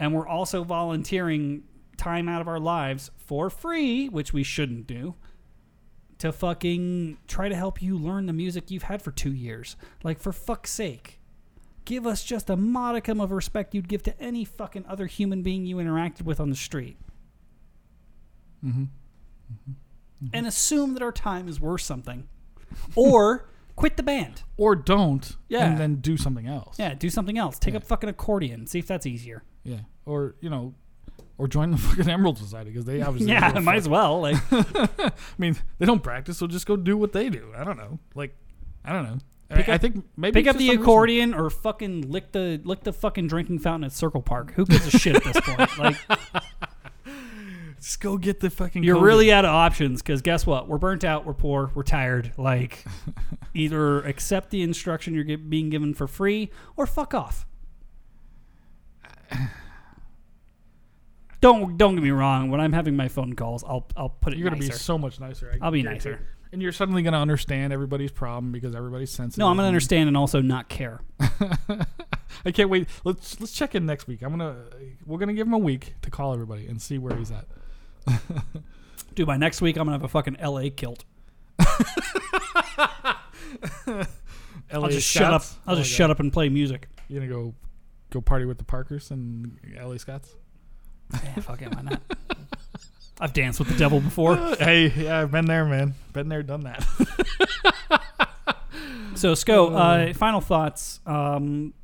and 0.00 0.12
we're 0.12 0.26
also 0.26 0.64
volunteering 0.64 1.62
time 1.96 2.28
out 2.28 2.40
of 2.40 2.48
our 2.48 2.58
lives 2.58 3.12
for 3.18 3.50
free, 3.50 4.08
which 4.08 4.32
we 4.32 4.42
shouldn't 4.42 4.88
do 4.88 5.14
to 6.18 6.32
fucking 6.32 7.18
try 7.28 7.48
to 7.48 7.54
help 7.54 7.80
you 7.80 7.96
learn 7.96 8.26
the 8.26 8.32
music 8.32 8.68
you've 8.68 8.82
had 8.82 9.00
for 9.00 9.12
two 9.12 9.32
years. 9.32 9.76
Like, 10.02 10.18
for 10.18 10.32
fuck's 10.32 10.72
sake, 10.72 11.20
give 11.84 12.06
us 12.06 12.22
just 12.24 12.48
a 12.50 12.56
modicum 12.56 13.20
of 13.20 13.30
respect 13.32 13.74
you'd 13.74 13.88
give 13.88 14.02
to 14.04 14.20
any 14.20 14.44
fucking 14.44 14.84
other 14.86 15.06
human 15.06 15.42
being 15.42 15.66
you 15.66 15.76
interacted 15.76 16.22
with 16.22 16.40
on 16.40 16.50
the 16.50 16.56
street. 16.56 16.96
Mm-hmm. 18.64 18.84
And 20.32 20.46
assume 20.46 20.94
that 20.94 21.02
our 21.02 21.12
time 21.12 21.48
is 21.48 21.60
worth 21.60 21.80
something. 21.82 22.28
Or 22.94 23.48
quit 23.76 23.96
the 23.96 24.02
band. 24.02 24.42
Or 24.56 24.76
don't, 24.76 25.36
Yeah. 25.48 25.66
and 25.66 25.78
then 25.78 25.96
do 25.96 26.16
something 26.16 26.46
else. 26.46 26.76
Yeah, 26.78 26.94
do 26.94 27.10
something 27.10 27.36
else. 27.38 27.58
Take 27.58 27.74
Yeah. 27.74 27.78
up 27.78 27.84
fucking 27.84 28.08
accordion. 28.08 28.66
See 28.66 28.78
if 28.78 28.86
that's 28.86 29.06
easier. 29.06 29.42
Yeah. 29.64 29.80
Or, 30.06 30.36
you 30.40 30.48
know, 30.48 30.74
or 31.38 31.48
join 31.48 31.72
the 31.72 31.76
fucking 31.78 32.08
Emerald 32.08 32.38
Society 32.38 32.70
because 32.70 32.84
they 32.84 33.02
obviously. 33.02 33.32
Yeah, 33.32 33.58
might 33.62 33.76
as 33.76 33.88
well. 33.88 34.20
Like, 34.20 34.36
I 34.52 35.10
mean, 35.38 35.56
they 35.78 35.86
don't 35.86 36.02
practice, 36.02 36.38
so 36.38 36.46
just 36.46 36.66
go 36.66 36.76
do 36.76 36.96
what 36.96 37.12
they 37.12 37.28
do. 37.28 37.52
I 37.56 37.64
don't 37.64 37.76
know. 37.76 37.98
Like, 38.14 38.36
I 38.84 38.92
don't 38.92 39.02
know. 39.04 39.18
Pick 39.54 39.68
I, 39.68 39.74
I 39.74 39.78
think 39.78 40.04
maybe 40.16 40.40
pick 40.40 40.48
up 40.48 40.56
the 40.56 40.70
accordion 40.70 41.34
or 41.34 41.50
fucking 41.50 42.10
lick 42.10 42.32
the 42.32 42.60
lick 42.64 42.82
the 42.82 42.92
fucking 42.92 43.26
drinking 43.28 43.58
fountain 43.60 43.84
at 43.84 43.92
Circle 43.92 44.22
Park. 44.22 44.52
Who 44.54 44.66
gives 44.66 44.86
a 44.92 44.98
shit 44.98 45.16
at 45.16 45.24
this 45.24 45.40
point? 45.40 45.70
Like, 45.78 45.96
reason. 46.08 46.42
Just 47.82 48.00
go 48.00 48.16
get 48.16 48.38
the 48.38 48.48
fucking. 48.48 48.84
You're 48.84 48.96
COVID. 48.96 49.02
really 49.02 49.32
out 49.32 49.44
of 49.44 49.50
options 49.50 50.02
because 50.02 50.22
guess 50.22 50.46
what? 50.46 50.68
We're 50.68 50.78
burnt 50.78 51.02
out. 51.02 51.26
We're 51.26 51.34
poor. 51.34 51.72
We're 51.74 51.82
tired. 51.82 52.32
Like, 52.38 52.84
either 53.54 54.02
accept 54.02 54.50
the 54.50 54.62
instruction 54.62 55.14
you're 55.14 55.24
get, 55.24 55.50
being 55.50 55.68
given 55.68 55.92
for 55.92 56.06
free 56.06 56.50
or 56.76 56.86
fuck 56.86 57.12
off. 57.12 57.44
Don't 61.40 61.76
don't 61.76 61.96
get 61.96 62.04
me 62.04 62.10
wrong. 62.12 62.52
When 62.52 62.60
I'm 62.60 62.72
having 62.72 62.94
my 62.94 63.08
phone 63.08 63.32
calls, 63.32 63.64
I'll 63.64 63.88
I'll 63.96 64.10
put 64.10 64.32
it 64.32 64.38
You're 64.38 64.48
gonna 64.48 64.60
be 64.60 64.70
so 64.70 64.96
much 64.96 65.18
nicer. 65.18 65.52
I'll 65.60 65.72
be 65.72 65.82
nicer. 65.82 66.12
it. 66.12 66.20
And 66.52 66.60
you're 66.60 66.72
suddenly 66.72 67.02
gonna 67.02 67.20
understand 67.20 67.72
everybody's 67.72 68.10
problem 68.10 68.52
because 68.52 68.74
everybody's 68.74 69.10
sensitive. 69.10 69.38
no, 69.38 69.48
I'm 69.48 69.56
gonna 69.56 69.68
understand 69.68 70.08
and 70.08 70.16
also 70.16 70.42
not 70.42 70.68
care. 70.68 71.00
I 72.44 72.50
can't 72.52 72.68
wait. 72.68 72.88
Let's 73.04 73.40
let's 73.40 73.52
check 73.52 73.74
in 73.74 73.86
next 73.86 74.06
week. 74.06 74.22
I'm 74.22 74.30
gonna 74.30 74.56
we're 75.06 75.18
gonna 75.18 75.32
give 75.32 75.46
him 75.46 75.54
a 75.54 75.58
week 75.58 75.94
to 76.02 76.10
call 76.10 76.34
everybody 76.34 76.66
and 76.66 76.80
see 76.80 76.98
where 76.98 77.16
he's 77.16 77.30
at. 77.30 77.46
Dude, 79.14 79.26
by 79.26 79.38
next 79.38 79.62
week 79.62 79.76
I'm 79.76 79.86
gonna 79.86 79.96
have 79.96 80.04
a 80.04 80.08
fucking 80.08 80.36
LA 80.42 80.64
kilt. 80.74 81.04
I'll 84.70 84.88
just 84.88 85.08
shut 85.08 85.32
up. 85.32 85.42
I'll 85.66 85.74
oh 85.74 85.78
just 85.78 85.90
shut 85.90 86.10
up 86.10 86.20
and 86.20 86.32
play 86.32 86.48
music. 86.50 86.88
You 87.08 87.20
gonna 87.20 87.30
go 87.30 87.54
go 88.10 88.20
party 88.20 88.44
with 88.44 88.58
the 88.58 88.64
Parkers 88.64 89.10
and 89.10 89.58
LA 89.80 89.96
Scots? 89.96 90.34
Yeah, 91.12 91.34
fuck 91.40 91.62
it, 91.62 91.74
why 91.74 91.82
not? 91.82 92.02
I've 93.20 93.32
danced 93.32 93.58
with 93.58 93.68
the 93.68 93.76
devil 93.76 94.00
before. 94.00 94.36
hey, 94.58 94.92
yeah, 94.96 95.20
I've 95.20 95.30
been 95.30 95.46
there, 95.46 95.64
man. 95.64 95.94
Been 96.12 96.28
there, 96.28 96.42
done 96.42 96.62
that. 96.62 96.86
So, 99.14 99.34
Sco, 99.34 99.68
uh, 99.68 100.12
final 100.14 100.40
thoughts. 100.40 101.00
Um, 101.06 101.74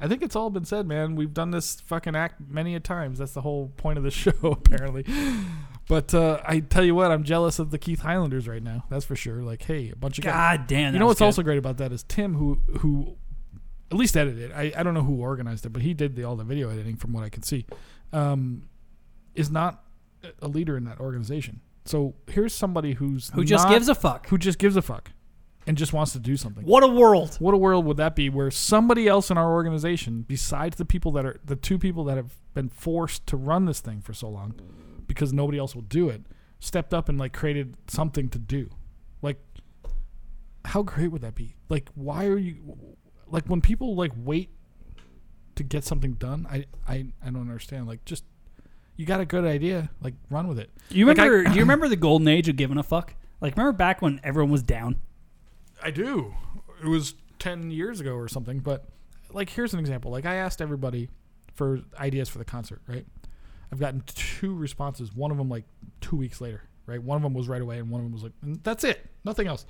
I 0.00 0.08
think 0.08 0.22
it's 0.22 0.34
all 0.34 0.50
been 0.50 0.64
said, 0.64 0.86
man. 0.86 1.14
We've 1.14 1.32
done 1.32 1.50
this 1.50 1.80
fucking 1.82 2.16
act 2.16 2.40
many 2.48 2.74
a 2.74 2.80
times. 2.80 3.18
That's 3.18 3.32
the 3.32 3.42
whole 3.42 3.68
point 3.76 3.98
of 3.98 4.02
the 4.02 4.10
show, 4.10 4.32
apparently. 4.42 5.04
But 5.88 6.14
uh, 6.14 6.40
I 6.44 6.60
tell 6.60 6.84
you 6.84 6.94
what, 6.94 7.10
I'm 7.10 7.22
jealous 7.22 7.58
of 7.58 7.70
the 7.70 7.78
Keith 7.78 8.00
Highlanders 8.00 8.48
right 8.48 8.62
now. 8.62 8.84
That's 8.88 9.04
for 9.04 9.14
sure. 9.14 9.42
Like, 9.42 9.62
hey, 9.62 9.90
a 9.90 9.96
bunch 9.96 10.18
of 10.18 10.24
guys. 10.24 10.58
God 10.58 10.66
damn. 10.66 10.92
you 10.94 10.98
know 10.98 11.06
what's 11.06 11.18
good. 11.18 11.26
also 11.26 11.42
great 11.42 11.58
about 11.58 11.76
that 11.76 11.92
is 11.92 12.02
Tim, 12.02 12.34
who 12.34 12.60
who 12.78 13.16
at 13.90 13.96
least 13.96 14.16
edited 14.16 14.50
it. 14.50 14.52
I, 14.52 14.72
I 14.76 14.82
don't 14.82 14.94
know 14.94 15.02
who 15.02 15.20
organized 15.20 15.66
it, 15.66 15.70
but 15.70 15.82
he 15.82 15.94
did 15.94 16.16
the, 16.16 16.24
all 16.24 16.36
the 16.36 16.44
video 16.44 16.70
editing 16.70 16.96
from 16.96 17.12
what 17.12 17.24
I 17.24 17.28
could 17.28 17.44
see. 17.44 17.66
Um, 18.12 18.68
is 19.34 19.50
not 19.50 19.84
a 20.40 20.48
leader 20.48 20.76
in 20.76 20.84
that 20.84 21.00
organization. 21.00 21.60
So 21.84 22.14
here's 22.28 22.54
somebody 22.54 22.94
who's 22.94 23.30
who 23.30 23.44
just 23.44 23.64
not- 23.64 23.72
gives 23.72 23.88
a 23.88 23.94
fuck. 23.94 24.28
who 24.28 24.38
just 24.38 24.58
gives 24.58 24.76
a 24.76 24.82
fuck 24.82 25.10
and 25.66 25.76
just 25.76 25.92
wants 25.92 26.12
to 26.12 26.18
do 26.18 26.36
something. 26.36 26.64
What 26.64 26.82
a 26.82 26.88
world! 26.88 27.36
What 27.38 27.54
a 27.54 27.56
world 27.56 27.84
would 27.86 27.96
that 27.98 28.14
be 28.16 28.28
where 28.28 28.50
somebody 28.50 29.06
else 29.08 29.30
in 29.30 29.38
our 29.38 29.52
organization, 29.52 30.22
besides 30.26 30.76
the 30.76 30.84
people 30.84 31.12
that 31.12 31.24
are 31.26 31.40
the 31.44 31.56
two 31.56 31.78
people 31.78 32.04
that 32.04 32.16
have 32.16 32.34
been 32.54 32.68
forced 32.68 33.26
to 33.28 33.36
run 33.36 33.64
this 33.66 33.80
thing 33.80 34.00
for 34.00 34.12
so 34.12 34.28
long, 34.28 34.54
because 35.06 35.32
nobody 35.32 35.58
else 35.58 35.74
will 35.74 35.82
do 35.82 36.08
it, 36.08 36.22
stepped 36.60 36.92
up 36.94 37.08
and 37.08 37.18
like 37.18 37.32
created 37.32 37.76
something 37.88 38.28
to 38.28 38.38
do. 38.38 38.70
Like, 39.22 39.38
how 40.66 40.82
great 40.82 41.08
would 41.08 41.22
that 41.22 41.34
be? 41.34 41.56
Like, 41.68 41.88
why 41.94 42.26
are 42.26 42.38
you 42.38 42.56
like 43.26 43.46
when 43.46 43.60
people 43.60 43.94
like 43.94 44.12
wait 44.16 44.50
to 45.56 45.62
get 45.62 45.84
something 45.84 46.14
done? 46.14 46.46
I 46.50 46.66
I 46.86 47.06
I 47.24 47.26
don't 47.30 47.40
understand. 47.42 47.86
Like, 47.86 48.04
just 48.04 48.24
you 49.00 49.06
got 49.06 49.18
a 49.20 49.24
good 49.24 49.44
idea, 49.46 49.88
like 50.02 50.12
run 50.28 50.46
with 50.46 50.58
it. 50.58 50.68
You 50.90 51.06
Like, 51.06 51.18
I- 51.18 51.24
remember? 51.26 51.50
do 51.52 51.54
you 51.56 51.62
remember 51.62 51.88
the 51.88 51.96
golden 51.96 52.28
age 52.28 52.48
of 52.50 52.56
giving 52.56 52.76
a 52.76 52.82
fuck? 52.82 53.14
Like, 53.40 53.56
remember 53.56 53.72
back 53.72 54.02
when 54.02 54.20
everyone 54.22 54.50
was 54.52 54.62
down? 54.62 54.96
I 55.82 55.90
do. 55.90 56.34
It 56.82 56.86
was 56.88 57.14
10 57.38 57.70
years 57.70 58.00
ago 58.00 58.12
or 58.14 58.28
something, 58.28 58.58
but 58.58 58.84
like 59.32 59.48
here's 59.48 59.72
an 59.72 59.80
example. 59.80 60.10
Like 60.10 60.26
I 60.26 60.34
asked 60.34 60.60
everybody 60.60 61.08
for 61.54 61.80
ideas 61.98 62.28
for 62.28 62.36
the 62.36 62.44
concert, 62.44 62.82
right? 62.86 63.06
I've 63.72 63.80
gotten 63.80 64.02
two 64.06 64.54
responses. 64.54 65.14
One 65.14 65.30
of 65.30 65.38
them 65.38 65.48
like 65.48 65.64
2 66.02 66.16
weeks 66.16 66.40
later, 66.42 66.64
right? 66.84 67.02
One 67.02 67.16
of 67.16 67.22
them 67.22 67.32
was 67.32 67.48
right 67.48 67.62
away 67.62 67.78
and 67.78 67.88
one 67.88 68.00
of 68.00 68.04
them 68.04 68.12
was 68.12 68.22
like 68.24 68.32
"Mm, 68.44 68.60
that's 68.62 68.84
it. 68.84 69.06
Nothing 69.24 69.46
else. 69.46 69.64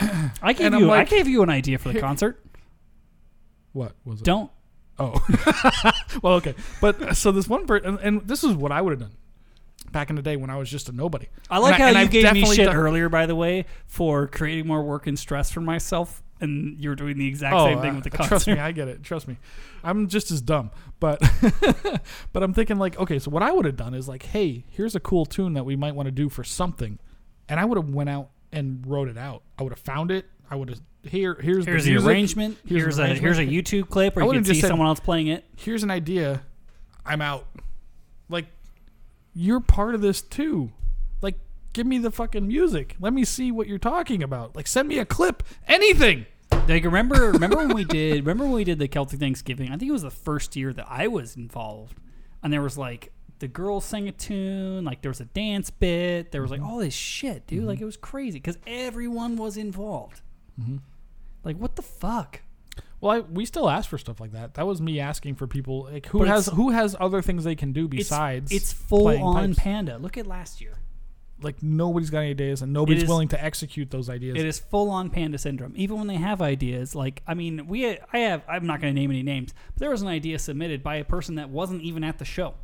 I 0.00 0.52
gave 0.52 0.66
And 0.66 0.74
I'm 0.74 0.80
you. 0.82 0.86
like- 0.88 1.06
I 1.06 1.16
gave 1.16 1.26
you 1.28 1.42
an 1.42 1.48
idea 1.50 1.78
for 1.78 1.90
the 1.90 2.00
concert. 2.00 2.44
What 3.72 3.94
was 4.04 4.20
it? 4.20 4.24
Don't. 4.24 4.50
Oh. 4.98 5.20
well, 6.22 6.34
okay. 6.34 6.54
But 6.80 7.16
so 7.16 7.32
this 7.32 7.48
one 7.48 7.66
person 7.66 7.86
and, 7.88 7.98
and 8.00 8.28
this 8.28 8.44
is 8.44 8.54
what 8.54 8.70
I 8.72 8.80
would 8.80 8.92
have 8.92 9.00
done 9.00 9.16
back 9.90 10.10
in 10.10 10.16
the 10.16 10.22
day 10.22 10.36
when 10.36 10.50
I 10.50 10.56
was 10.56 10.70
just 10.70 10.88
a 10.88 10.92
nobody. 10.92 11.26
I 11.50 11.58
like 11.58 11.74
And 11.74 11.82
how 11.82 11.88
and 11.88 11.96
you 11.96 12.02
I've 12.02 12.10
gave 12.10 12.22
me 12.24 12.28
definitely 12.40 12.56
shit 12.56 12.66
done- 12.66 12.76
earlier, 12.76 13.08
by 13.08 13.26
the 13.26 13.34
way, 13.34 13.66
for 13.86 14.26
creating 14.28 14.66
more 14.66 14.82
work 14.82 15.06
and 15.06 15.18
stress 15.18 15.50
for 15.50 15.60
myself, 15.60 16.22
and 16.40 16.78
you're 16.80 16.94
doing 16.96 17.16
the 17.18 17.26
exact 17.28 17.54
Oh, 17.54 17.66
same 17.66 17.80
thing 17.80 17.90
uh, 17.92 17.94
with 17.96 18.04
the 18.04 18.10
concert. 18.10 18.28
Trust 18.28 18.46
me, 18.48 18.58
I 18.58 18.72
get 18.72 18.88
it. 18.88 19.02
Trust 19.02 19.28
me. 19.28 19.36
I'm 19.82 20.08
just 20.08 20.30
as 20.30 20.40
dumb, 20.40 20.70
but 21.00 21.20
but 22.32 22.42
I'm 22.42 22.54
thinking 22.54 22.78
like, 22.78 22.98
okay, 22.98 23.18
so 23.18 23.30
what 23.30 23.42
I 23.42 23.52
would 23.52 23.64
have 23.66 23.76
done 23.76 23.94
is 23.94 24.08
like, 24.08 24.22
hey, 24.24 24.64
here's 24.70 24.94
a 24.94 25.00
cool 25.00 25.26
tune 25.26 25.54
that 25.54 25.64
we 25.64 25.76
might 25.76 25.94
want 25.94 26.06
to 26.06 26.12
do 26.12 26.28
for 26.28 26.42
something, 26.44 26.98
and 27.48 27.60
I 27.60 27.64
would 27.64 27.76
have 27.78 27.90
went 27.90 28.10
out 28.10 28.30
and 28.52 28.84
wrote 28.86 29.08
it 29.08 29.18
out. 29.18 29.42
I 29.58 29.62
would 29.64 29.72
have 29.72 29.78
found 29.80 30.10
it. 30.10 30.26
I 30.50 30.56
would 30.56 30.68
have 30.68 30.80
here 31.02 31.34
here's, 31.34 31.66
Here's 31.66 31.84
the, 31.84 31.90
music. 31.90 32.08
arrangement. 32.08 32.58
Here's 32.66 32.82
Here's, 32.82 32.96
the 32.96 33.04
a 33.04 33.14
here's 33.14 33.38
a 33.38 33.46
YouTube 33.46 33.88
clip 33.88 34.16
where 34.16 34.24
you 34.24 34.32
can 34.32 34.44
just 34.44 34.56
see 34.56 34.60
said- 34.62 34.68
someone 34.68 34.88
else 34.88 35.00
playing 35.00 35.28
it. 35.28 35.44
Here's 35.56 35.82
an 35.82 35.90
idea. 35.90 36.42
I'm 37.04 37.20
out. 37.20 37.46
Like, 38.28 38.46
you're 39.34 39.60
part 39.60 39.94
of 39.94 40.00
this 40.00 40.22
too. 40.22 40.72
Like, 41.20 41.38
give 41.74 41.86
me 41.86 41.98
the 41.98 42.10
fucking 42.10 42.46
music. 42.46 42.96
Let 42.98 43.12
me 43.12 43.24
see 43.24 43.52
what 43.52 43.66
you're 43.66 43.78
talking 43.78 44.22
about. 44.22 44.56
Like, 44.56 44.66
send 44.66 44.88
me 44.88 44.98
a 44.98 45.04
clip. 45.04 45.42
Anything. 45.68 46.26
Like 46.66 46.84
remember 46.84 47.30
remember 47.32 47.58
when 47.58 47.74
we 47.74 47.84
did 47.84 48.20
remember 48.20 48.44
when 48.44 48.54
we 48.54 48.64
did 48.64 48.78
the 48.78 48.88
Celtic 48.88 49.20
Thanksgiving? 49.20 49.68
I 49.70 49.76
think 49.76 49.90
it 49.90 49.92
was 49.92 50.02
the 50.02 50.10
first 50.10 50.56
year 50.56 50.72
that 50.72 50.86
I 50.88 51.08
was 51.08 51.36
involved. 51.36 51.98
And 52.42 52.50
there 52.50 52.62
was 52.62 52.78
like 52.78 53.12
the 53.38 53.48
girls 53.48 53.84
sang 53.84 54.08
a 54.08 54.12
tune, 54.12 54.82
like 54.82 55.02
there 55.02 55.10
was 55.10 55.20
a 55.20 55.26
dance 55.26 55.68
bit, 55.68 56.32
there 56.32 56.40
was 56.40 56.50
like 56.50 56.60
mm-hmm. 56.60 56.70
all 56.70 56.78
this 56.78 56.94
shit, 56.94 57.46
dude. 57.46 57.64
Like 57.64 57.76
mm-hmm. 57.76 57.82
it 57.82 57.86
was 57.86 57.96
crazy 57.98 58.38
because 58.38 58.56
everyone 58.66 59.36
was 59.36 59.58
involved. 59.58 60.22
Mm-hmm. 60.60 60.76
Like 61.44 61.56
what 61.56 61.76
the 61.76 61.82
fuck? 61.82 62.40
Well, 63.00 63.12
I, 63.18 63.20
we 63.20 63.44
still 63.44 63.68
ask 63.68 63.88
for 63.88 63.98
stuff 63.98 64.18
like 64.18 64.32
that. 64.32 64.54
That 64.54 64.66
was 64.66 64.80
me 64.80 64.98
asking 64.98 65.34
for 65.34 65.46
people 65.46 65.84
like 65.92 66.06
who 66.06 66.20
But 66.20 66.28
has 66.28 66.46
it's- 66.48 66.56
who 66.56 66.70
has 66.70 66.96
other 66.98 67.20
things 67.22 67.44
they 67.44 67.54
can 67.54 67.72
do 67.72 67.84
It's- 67.84 67.98
besides. 67.98 68.50
it's, 68.50 68.72
full 68.72 69.02
playing 69.02 69.22
on 69.22 69.48
pipes. 69.48 69.58
panda. 69.58 69.98
Look 69.98 70.16
at 70.16 70.26
last 70.26 70.60
year. 70.60 70.78
like 71.42 71.62
nobody's 71.62 72.08
got 72.08 72.20
any 72.20 72.30
ideas 72.30 72.62
and 72.62 72.72
nobody's 72.72 73.02
is- 73.02 73.08
willing 73.08 73.28
to 73.28 73.44
execute 73.44 73.90
those 73.90 74.08
ideas. 74.08 74.38
It 74.38 74.46
is 74.46 74.58
full 74.58 74.90
on 74.90 75.10
panda 75.10 75.36
syndrome. 75.36 75.74
Even 75.76 75.98
when 75.98 76.06
they 76.06 76.14
have 76.16 76.40
ideas, 76.40 76.94
like 76.94 77.22
I 77.26 77.34
mean, 77.34 77.66
we 77.66 77.98
I 78.12 78.18
have 78.18 78.42
I'm 78.48 78.66
not 78.66 78.80
going 78.80 78.94
to 78.94 78.98
name 78.98 79.10
any 79.10 79.22
names, 79.22 79.52
but 79.74 79.80
there 79.80 79.90
was 79.90 80.00
an 80.00 80.08
idea 80.08 80.38
submitted 80.38 80.82
by 80.82 80.96
a 80.96 81.04
person 81.04 81.34
that 81.34 81.50
wasn't 81.50 81.82
even 81.82 82.02
at 82.04 82.18
the 82.18 82.24
show. 82.24 82.54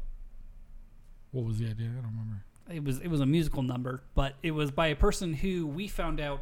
What 1.33 1.45
was 1.45 1.59
the 1.59 1.67
idea? 1.67 1.87
I 1.89 2.01
don't 2.01 2.11
remember. 2.11 2.45
It 2.73 2.83
was 2.85 2.99
it 3.01 3.09
was 3.09 3.21
a 3.21 3.27
musical 3.27 3.63
number, 3.63 4.03
but 4.15 4.35
it 4.43 4.53
was 4.53 4.71
by 4.71 4.87
a 4.89 4.97
person 4.97 5.35
who 5.35 5.67
we 5.67 5.87
found 5.89 6.21
out 6.21 6.41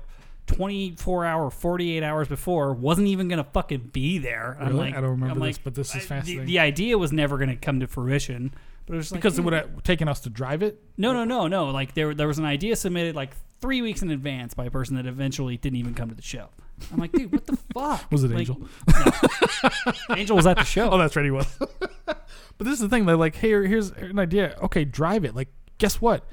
24 0.48 1.24
hour, 1.24 1.50
48 1.50 2.02
hours 2.02 2.28
before 2.28 2.72
wasn't 2.74 3.06
even 3.08 3.28
going 3.28 3.42
to 3.42 3.50
fucking 3.50 3.90
be 3.92 4.18
there. 4.18 4.56
I'm 4.60 4.76
like, 4.76 4.94
I 4.94 5.00
don't 5.00 5.10
remember 5.10 5.32
I'm 5.34 5.38
this, 5.40 5.56
like, 5.58 5.64
but 5.64 5.74
this 5.74 5.90
is 5.90 5.94
I- 5.96 5.98
the- 6.00 6.04
fascinating. 6.06 6.46
The, 6.46 6.58
idea 6.58 6.98
was 6.98 7.12
never 7.12 7.36
going 7.38 7.50
to 7.50 7.56
come 7.56 7.80
to 7.80 7.86
fruition, 7.86 8.52
but 8.86 8.94
it 8.94 8.96
was 8.96 9.06
just 9.06 9.12
like, 9.12 9.20
Because 9.22 9.38
it 9.38 9.42
hmm. 9.42 9.44
would 9.46 9.54
have 9.54 9.82
taken 9.84 10.08
us 10.08 10.20
to 10.20 10.30
drive 10.30 10.62
it. 10.62 10.82
No, 10.96 11.12
no, 11.12 11.24
no, 11.24 11.46
no. 11.46 11.66
Like 11.70 11.94
there, 11.94 12.14
there 12.14 12.26
was 12.26 12.38
an 12.38 12.44
idea 12.44 12.74
submitted 12.76 13.14
like 13.14 13.34
three 13.60 13.82
weeks 13.82 14.02
in 14.02 14.10
advance 14.10 14.54
by 14.54 14.66
a 14.66 14.70
person 14.70 14.96
that 14.96 15.06
eventually 15.06 15.56
didn't 15.56 15.78
even 15.78 15.94
come 15.94 16.08
to 16.08 16.14
the 16.14 16.22
show. 16.22 16.48
I'm 16.92 16.98
like, 16.98 17.12
dude, 17.12 17.32
what 17.32 17.46
the 17.46 17.56
fuck? 17.74 18.10
Was 18.10 18.24
it 18.24 18.30
Like, 18.30 18.40
Angel? 18.40 18.60
no. 18.88 20.14
Angel 20.16 20.36
was 20.36 20.46
at 20.46 20.56
the 20.56 20.64
show. 20.64 20.88
Oh, 20.92 20.98
that's 20.98 21.16
right. 21.16 21.24
He 21.24 21.30
was. 21.30 21.46
but 22.06 22.18
this 22.58 22.74
is 22.74 22.80
the 22.80 22.88
thing. 22.88 23.04
They're 23.06 23.16
like, 23.16 23.34
hey, 23.36 23.50
here's 23.50 23.90
an 23.90 24.18
idea. 24.18 24.56
Okay, 24.62 24.84
drive 24.84 25.24
it. 25.24 25.34
Like, 25.34 25.48
guess 25.78 26.00
what? 26.00 26.24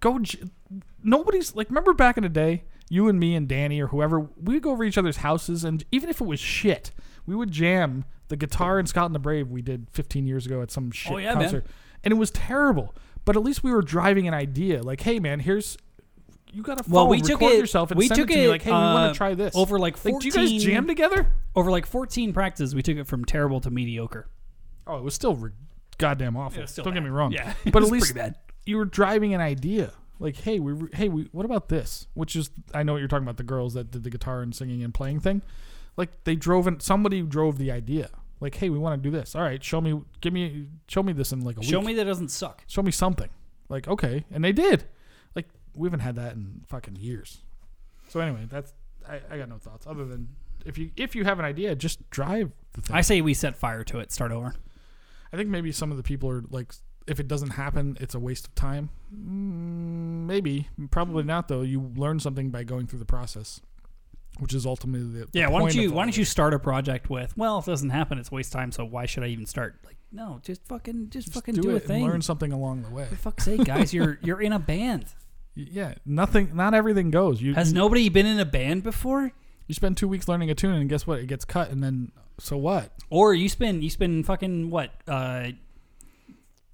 Go. 0.00 0.18
j- 0.18 0.40
Nobody's 1.02 1.54
like. 1.54 1.68
Remember 1.68 1.92
back 1.94 2.16
in 2.16 2.22
the 2.24 2.28
day, 2.28 2.64
you 2.94 3.08
and 3.08 3.18
me 3.18 3.34
and 3.34 3.48
Danny 3.48 3.80
or 3.80 3.88
whoever, 3.88 4.20
we 4.20 4.54
would 4.54 4.62
go 4.62 4.70
over 4.70 4.84
each 4.84 4.96
other's 4.96 5.16
houses, 5.18 5.64
and 5.64 5.82
even 5.90 6.08
if 6.08 6.20
it 6.20 6.26
was 6.26 6.38
shit, 6.38 6.92
we 7.26 7.34
would 7.34 7.50
jam 7.50 8.04
the 8.28 8.36
guitar 8.36 8.78
and 8.78 8.88
Scotland 8.88 9.14
the 9.14 9.18
Brave 9.18 9.50
we 9.50 9.62
did 9.62 9.88
15 9.90 10.26
years 10.26 10.46
ago 10.46 10.62
at 10.62 10.70
some 10.70 10.90
shit 10.92 11.12
Oh, 11.12 11.16
yeah, 11.18 11.34
man. 11.34 11.42
concert, 11.42 11.66
and 12.04 12.12
it 12.12 12.16
was 12.16 12.30
terrible. 12.30 12.94
But 13.24 13.36
at 13.36 13.42
least 13.42 13.64
we 13.64 13.72
were 13.72 13.82
driving 13.82 14.28
an 14.28 14.34
idea. 14.34 14.82
Like, 14.82 15.00
hey, 15.00 15.18
man, 15.18 15.40
here's. 15.40 15.76
You 16.52 16.62
got 16.62 16.78
to 16.78 16.84
Well, 16.88 17.08
we 17.08 17.20
took 17.20 17.40
record 17.40 17.54
it- 17.54 17.58
yourself 17.58 17.90
and 17.90 17.98
we 17.98 18.06
send 18.06 18.20
took 18.20 18.30
it 18.30 18.34
to 18.34 18.38
me. 18.40 18.48
Like, 18.48 18.62
hey, 18.62 18.70
we 18.70 18.76
want 18.76 18.96
uh, 18.98 19.08
to 19.08 19.14
try 19.16 19.34
this 19.34 19.56
over 19.56 19.76
like 19.78 20.02
Like, 20.04 20.20
do 20.20 20.26
you 20.26 20.32
guys 20.32 20.50
14 20.50 20.60
jam 20.60 20.86
together? 20.86 21.26
Over 21.56 21.70
like 21.72 21.84
14 21.86 22.32
practices, 22.32 22.74
we 22.76 22.82
took 22.82 22.96
it 22.96 23.08
from 23.08 23.24
terrible 23.24 23.60
to 23.62 23.70
mediocre. 23.70 24.28
Oh, 24.86 24.96
it 24.98 25.02
was 25.02 25.14
still 25.14 25.34
re- 25.34 25.50
goddamn 25.98 26.36
awful. 26.36 26.58
It 26.58 26.62
was 26.62 26.70
still 26.70 26.84
Don't 26.84 26.94
get 26.94 27.02
me 27.02 27.08
wrong. 27.10 27.32
Yeah, 27.32 27.54
but 27.64 27.76
it 27.76 27.80
was 27.80 27.88
at 27.88 27.92
least 27.92 28.14
bad. 28.14 28.36
you 28.66 28.76
were 28.76 28.84
driving 28.84 29.34
an 29.34 29.40
idea. 29.40 29.90
Like, 30.20 30.36
hey, 30.36 30.58
we, 30.60 30.72
re- 30.72 30.90
hey, 30.94 31.08
we, 31.08 31.28
what 31.32 31.44
about 31.44 31.68
this? 31.68 32.06
Which 32.14 32.36
is, 32.36 32.50
I 32.72 32.82
know 32.82 32.92
what 32.92 32.98
you're 33.00 33.08
talking 33.08 33.24
about. 33.24 33.36
The 33.36 33.42
girls 33.42 33.74
that 33.74 33.90
did 33.90 34.04
the 34.04 34.10
guitar 34.10 34.42
and 34.42 34.54
singing 34.54 34.82
and 34.82 34.94
playing 34.94 35.20
thing. 35.20 35.42
Like, 35.96 36.24
they 36.24 36.36
drove 36.36 36.66
in. 36.66 36.80
Somebody 36.80 37.22
drove 37.22 37.58
the 37.58 37.70
idea. 37.72 38.10
Like, 38.40 38.54
hey, 38.56 38.68
we 38.68 38.78
want 38.78 39.02
to 39.02 39.10
do 39.10 39.16
this. 39.16 39.34
All 39.34 39.42
right, 39.42 39.62
show 39.62 39.80
me, 39.80 40.00
give 40.20 40.32
me, 40.32 40.66
show 40.88 41.02
me 41.02 41.12
this 41.12 41.32
in 41.32 41.40
like 41.40 41.58
a 41.58 41.62
Show 41.64 41.78
week. 41.80 41.88
me 41.88 41.94
that 41.94 42.04
doesn't 42.04 42.28
suck. 42.30 42.62
show 42.66 42.82
me 42.82 42.90
something. 42.90 43.30
Like, 43.68 43.88
okay, 43.88 44.24
and 44.30 44.44
they 44.44 44.52
did. 44.52 44.84
Like, 45.34 45.48
we 45.74 45.86
haven't 45.86 46.00
had 46.00 46.16
that 46.16 46.34
in 46.34 46.62
fucking 46.66 46.96
years. 46.96 47.38
So 48.08 48.20
anyway, 48.20 48.46
that's 48.48 48.72
I, 49.08 49.20
I 49.30 49.38
got 49.38 49.48
no 49.48 49.56
thoughts 49.58 49.86
other 49.86 50.04
than 50.04 50.28
if 50.64 50.78
you 50.78 50.90
if 50.96 51.16
you 51.16 51.24
have 51.24 51.38
an 51.38 51.44
idea, 51.44 51.74
just 51.74 52.08
drive 52.10 52.52
the 52.74 52.82
thing. 52.82 52.94
I 52.94 53.00
say 53.00 53.20
we 53.20 53.34
set 53.34 53.56
fire 53.56 53.82
to 53.84 53.98
it. 53.98 54.12
Start 54.12 54.30
over. 54.30 54.54
I 55.32 55.36
think 55.36 55.48
maybe 55.48 55.72
some 55.72 55.90
of 55.90 55.96
the 55.96 56.02
people 56.02 56.30
are 56.30 56.44
like, 56.50 56.72
if 57.06 57.20
it 57.20 57.28
doesn't 57.28 57.50
happen, 57.50 57.96
it's 58.00 58.14
a 58.14 58.18
waste 58.18 58.46
of 58.46 58.54
time. 58.54 58.90
Mm, 59.14 60.26
maybe, 60.26 60.68
probably 60.90 61.22
not 61.24 61.48
though. 61.48 61.62
You 61.62 61.92
learn 61.96 62.20
something 62.20 62.50
by 62.50 62.64
going 62.64 62.86
through 62.86 62.98
the 63.00 63.04
process, 63.04 63.60
which 64.38 64.54
is 64.54 64.66
ultimately 64.66 65.20
the 65.20 65.28
Yeah, 65.32 65.46
the 65.46 65.52
why 65.52 65.58
don't 65.60 65.74
you 65.74 65.92
why 65.92 66.04
don't 66.04 66.16
you 66.16 66.24
start 66.24 66.54
a 66.54 66.58
project 66.58 67.10
with? 67.10 67.36
Well, 67.36 67.58
if 67.58 67.68
it 67.68 67.70
doesn't 67.70 67.90
happen, 67.90 68.18
it's 68.18 68.30
waste 68.32 68.52
time. 68.52 68.72
So 68.72 68.84
why 68.84 69.06
should 69.06 69.22
I 69.22 69.28
even 69.28 69.46
start? 69.46 69.76
Like, 69.84 69.96
no, 70.12 70.40
just 70.44 70.64
fucking, 70.66 71.10
just, 71.10 71.26
Just 71.26 71.34
fucking 71.34 71.54
do, 71.54 71.62
do, 71.62 71.70
a 71.70 71.80
thing. 71.80 72.02
and 72.04 72.12
learn 72.12 72.22
something 72.22 72.52
along 72.52 72.82
the 72.82 72.90
way? 72.90 73.06
For 73.06 73.16
fuck's 73.16 73.44
sake, 73.44 73.64
guys, 73.64 73.92
you're 73.92 74.18
you're 74.22 74.40
in 74.40 74.52
a 74.52 74.58
band. 74.58 75.06
Yeah, 75.56 75.94
nothing, 76.04 76.50
not 76.54 76.74
everything 76.74 77.10
goes. 77.10 77.40
You 77.40 77.54
Has 77.54 77.72
nobody 77.72 78.08
been 78.08 78.26
in 78.26 78.40
a 78.40 78.44
band 78.44 78.82
before? 78.82 79.32
you 79.66 79.74
spend 79.74 79.96
two 79.96 80.08
weeks 80.08 80.28
learning 80.28 80.50
a 80.50 80.54
tune, 80.54 80.74
and 80.74 80.88
guess 80.88 81.06
what? 81.06 81.20
It 81.20 81.26
gets 81.26 81.44
cut, 81.44 81.70
and 81.70 81.82
then 81.82 82.12
so 82.38 82.56
what? 82.56 82.90
Or 83.10 83.34
you 83.34 83.48
spend 83.48 83.82
you 83.82 83.90
spend 83.90 84.26
fucking 84.26 84.70
what 84.70 84.90
uh, 85.08 85.48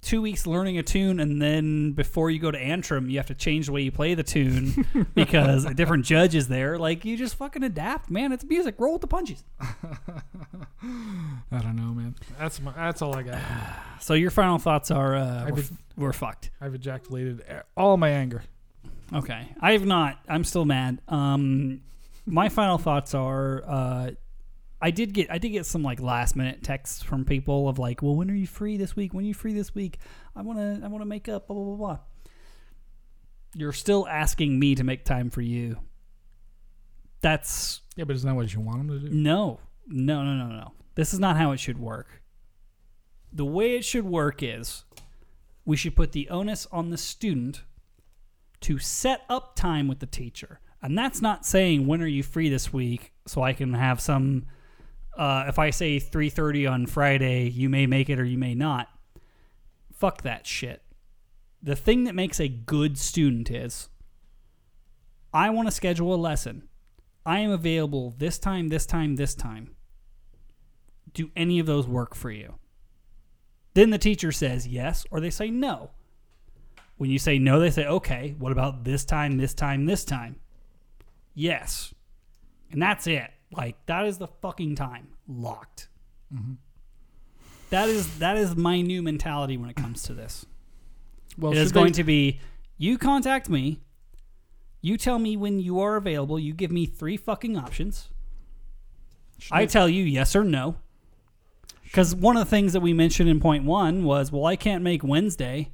two 0.01 0.21
weeks 0.21 0.47
learning 0.47 0.77
a 0.77 0.83
tune, 0.83 1.19
and 1.19 1.41
then 1.41 1.91
before 1.91 2.31
you 2.31 2.39
go 2.39 2.49
to 2.51 2.57
Antrim, 2.57 3.09
you 3.09 3.17
have 3.17 3.27
to 3.27 3.35
change 3.35 3.67
the 3.67 3.71
way 3.71 3.81
you 3.81 3.91
play 3.91 4.13
the 4.15 4.23
tune 4.23 4.85
because 5.15 5.65
a 5.65 5.73
different 5.73 6.05
judge 6.05 6.33
is 6.35 6.47
there. 6.47 6.77
Like 6.77 7.05
you 7.05 7.17
just 7.17 7.35
fucking 7.35 7.63
adapt, 7.63 8.09
man. 8.09 8.31
It's 8.31 8.43
music. 8.43 8.75
Roll 8.79 8.93
with 8.93 9.01
the 9.01 9.07
punches. 9.07 9.43
I 9.59 11.61
don't 11.61 11.75
know, 11.75 11.93
man. 11.93 12.15
That's 12.39 12.59
my, 12.61 12.71
that's 12.71 13.01
all 13.01 13.15
I 13.15 13.23
got. 13.23 13.41
So 14.01 14.15
your 14.15 14.31
final 14.31 14.57
thoughts 14.57 14.89
are 14.89 15.15
uh, 15.15 15.45
we're, 15.47 15.55
been- 15.57 15.77
we're 15.95 16.13
fucked. 16.13 16.49
I've 16.59 16.73
ejaculated 16.73 17.43
all 17.77 17.97
my 17.97 18.09
anger. 18.09 18.41
Okay, 19.13 19.47
I 19.61 19.73
have 19.73 19.85
not. 19.85 20.17
I'm 20.27 20.43
still 20.43 20.65
mad. 20.65 20.99
Um, 21.07 21.81
my 22.25 22.49
final 22.49 22.79
thoughts 22.79 23.13
are. 23.13 23.63
Uh, 23.63 24.11
I 24.81 24.91
did 24.91 25.13
get 25.13 25.31
I 25.31 25.37
did 25.37 25.49
get 25.49 25.65
some 25.65 25.83
like 25.83 25.99
last 26.01 26.35
minute 26.35 26.63
texts 26.63 27.03
from 27.03 27.23
people 27.23 27.69
of 27.69 27.77
like, 27.77 28.01
well, 28.01 28.15
when 28.15 28.31
are 28.31 28.35
you 28.35 28.47
free 28.47 28.77
this 28.77 28.95
week? 28.95 29.13
When 29.13 29.23
are 29.23 29.27
you 29.27 29.33
free 29.33 29.53
this 29.53 29.75
week? 29.75 29.99
I 30.35 30.41
wanna 30.41 30.79
I 30.83 30.87
wanna 30.87 31.05
make 31.05 31.29
up 31.29 31.47
blah 31.47 31.55
blah 31.55 31.65
blah 31.65 31.75
blah. 31.75 31.99
You're 33.55 33.73
still 33.73 34.07
asking 34.07 34.59
me 34.59 34.75
to 34.75 34.83
make 34.83 35.05
time 35.05 35.29
for 35.29 35.41
you. 35.41 35.77
That's 37.21 37.81
Yeah, 37.95 38.05
but 38.05 38.15
isn't 38.15 38.27
that 38.27 38.35
what 38.35 38.53
you 38.53 38.61
want 38.61 38.79
them 38.79 38.99
to 38.99 39.07
do? 39.07 39.13
no, 39.13 39.59
no, 39.87 40.23
no, 40.23 40.47
no, 40.47 40.47
no. 40.47 40.71
This 40.95 41.13
is 41.13 41.19
not 41.19 41.37
how 41.37 41.51
it 41.51 41.59
should 41.59 41.79
work. 41.79 42.21
The 43.31 43.45
way 43.45 43.75
it 43.75 43.85
should 43.85 44.05
work 44.05 44.41
is 44.41 44.83
we 45.63 45.77
should 45.77 45.95
put 45.95 46.11
the 46.11 46.29
onus 46.29 46.67
on 46.71 46.89
the 46.89 46.97
student 46.97 47.63
to 48.61 48.77
set 48.77 49.21
up 49.29 49.55
time 49.55 49.87
with 49.87 49.99
the 49.99 50.05
teacher. 50.05 50.59
And 50.81 50.97
that's 50.97 51.21
not 51.21 51.45
saying 51.45 51.85
when 51.85 52.01
are 52.01 52.07
you 52.07 52.23
free 52.23 52.49
this 52.49 52.73
week 52.73 53.11
so 53.27 53.43
I 53.43 53.53
can 53.53 53.73
have 53.73 54.01
some 54.01 54.45
uh, 55.17 55.45
if 55.47 55.59
I 55.59 55.69
say 55.69 55.99
3:30 55.99 56.71
on 56.71 56.85
Friday, 56.85 57.49
you 57.49 57.69
may 57.69 57.85
make 57.85 58.09
it 58.09 58.19
or 58.19 58.25
you 58.25 58.37
may 58.37 58.55
not. 58.55 58.89
Fuck 59.93 60.21
that 60.23 60.47
shit. 60.47 60.81
The 61.61 61.75
thing 61.75 62.05
that 62.05 62.15
makes 62.15 62.39
a 62.39 62.47
good 62.47 62.97
student 62.97 63.51
is 63.51 63.89
I 65.33 65.49
want 65.49 65.67
to 65.67 65.71
schedule 65.71 66.13
a 66.13 66.15
lesson. 66.15 66.67
I 67.25 67.39
am 67.39 67.51
available 67.51 68.15
this 68.17 68.39
time, 68.39 68.69
this 68.69 68.85
time, 68.85 69.15
this 69.15 69.35
time. 69.35 69.75
Do 71.13 71.29
any 71.35 71.59
of 71.59 71.67
those 71.67 71.87
work 71.87 72.15
for 72.15 72.31
you? 72.31 72.55
Then 73.73 73.91
the 73.91 73.97
teacher 73.97 74.31
says 74.31 74.67
yes 74.67 75.05
or 75.11 75.19
they 75.19 75.29
say 75.29 75.49
no. 75.49 75.91
When 76.97 77.09
you 77.09 77.19
say 77.19 77.39
no, 77.39 77.59
they 77.59 77.71
say, 77.71 77.85
okay, 77.85 78.35
what 78.37 78.51
about 78.51 78.83
this 78.83 79.05
time, 79.05 79.37
this 79.37 79.53
time, 79.53 79.85
this 79.85 80.05
time? 80.05 80.35
Yes. 81.33 81.93
And 82.71 82.81
that's 82.81 83.07
it. 83.07 83.31
Like, 83.51 83.85
that 83.85 84.05
is 84.05 84.17
the 84.17 84.27
fucking 84.27 84.75
time. 84.75 85.09
Locked. 85.27 85.87
Mm-hmm. 86.33 86.53
That 87.69 87.87
is 87.89 88.19
that 88.19 88.37
is 88.37 88.55
my 88.55 88.81
new 88.81 89.01
mentality 89.01 89.57
when 89.57 89.69
it 89.69 89.75
comes 89.75 90.03
to 90.03 90.13
this. 90.13 90.45
Well, 91.37 91.53
it 91.53 91.57
is 91.57 91.71
going 91.71 91.87
they- 91.93 91.97
to 91.97 92.03
be 92.03 92.39
you 92.77 92.97
contact 92.97 93.49
me, 93.49 93.79
you 94.81 94.97
tell 94.97 95.19
me 95.19 95.37
when 95.37 95.59
you 95.59 95.79
are 95.79 95.95
available, 95.95 96.37
you 96.39 96.53
give 96.53 96.71
me 96.71 96.85
three 96.85 97.15
fucking 97.17 97.57
options. 97.57 98.09
should 99.39 99.53
I 99.53 99.61
they- 99.65 99.67
tell 99.71 99.87
you 99.87 100.03
yes 100.03 100.35
or 100.35 100.43
no. 100.43 100.75
Because 101.83 102.15
one 102.15 102.37
of 102.37 102.45
the 102.45 102.49
things 102.49 102.71
that 102.73 102.79
we 102.79 102.93
mentioned 102.93 103.29
in 103.29 103.39
point 103.41 103.65
one 103.65 104.03
was, 104.05 104.31
well, 104.31 104.45
I 104.45 104.55
can't 104.55 104.81
make 104.83 105.03
Wednesday. 105.03 105.71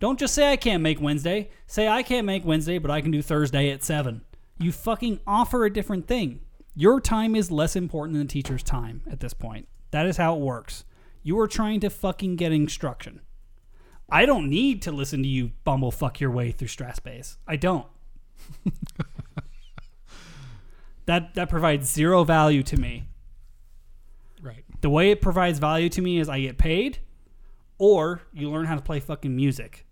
Don't 0.00 0.18
just 0.18 0.34
say 0.34 0.52
I 0.52 0.56
can't 0.56 0.82
make 0.82 1.00
Wednesday. 1.00 1.48
Say 1.66 1.88
I 1.88 2.02
can't 2.02 2.26
make 2.26 2.44
Wednesday, 2.44 2.76
but 2.78 2.90
I 2.90 3.00
can 3.00 3.10
do 3.10 3.22
Thursday 3.22 3.70
at 3.70 3.82
7. 3.82 4.20
You 4.58 4.70
fucking 4.70 5.20
offer 5.26 5.64
a 5.64 5.72
different 5.72 6.06
thing. 6.06 6.40
Your 6.78 7.00
time 7.00 7.34
is 7.34 7.50
less 7.50 7.74
important 7.74 8.18
than 8.18 8.26
the 8.26 8.32
teacher's 8.32 8.62
time 8.62 9.02
at 9.10 9.20
this 9.20 9.32
point. 9.32 9.66
That 9.92 10.06
is 10.06 10.18
how 10.18 10.36
it 10.36 10.40
works. 10.40 10.84
You 11.22 11.40
are 11.40 11.48
trying 11.48 11.80
to 11.80 11.88
fucking 11.88 12.36
get 12.36 12.52
instruction. 12.52 13.22
I 14.10 14.26
don't 14.26 14.50
need 14.50 14.82
to 14.82 14.92
listen 14.92 15.22
to 15.22 15.28
you 15.28 15.52
bumblefuck 15.66 16.20
your 16.20 16.30
way 16.30 16.52
through 16.52 16.68
Strathspey. 16.68 17.36
I 17.48 17.56
don't. 17.56 17.86
that 21.06 21.34
that 21.34 21.48
provides 21.48 21.90
zero 21.90 22.22
value 22.24 22.62
to 22.64 22.76
me 22.76 23.08
right. 24.42 24.64
the 24.82 24.90
way 24.90 25.10
it 25.10 25.20
provides 25.20 25.58
value 25.58 25.88
to 25.88 26.02
me 26.02 26.18
is 26.18 26.28
I 26.28 26.40
get 26.40 26.58
paid 26.58 26.98
or 27.78 28.20
you 28.32 28.50
learn 28.50 28.66
how 28.66 28.74
to 28.74 28.82
play 28.82 29.00
fucking 29.00 29.34
music. 29.34 29.86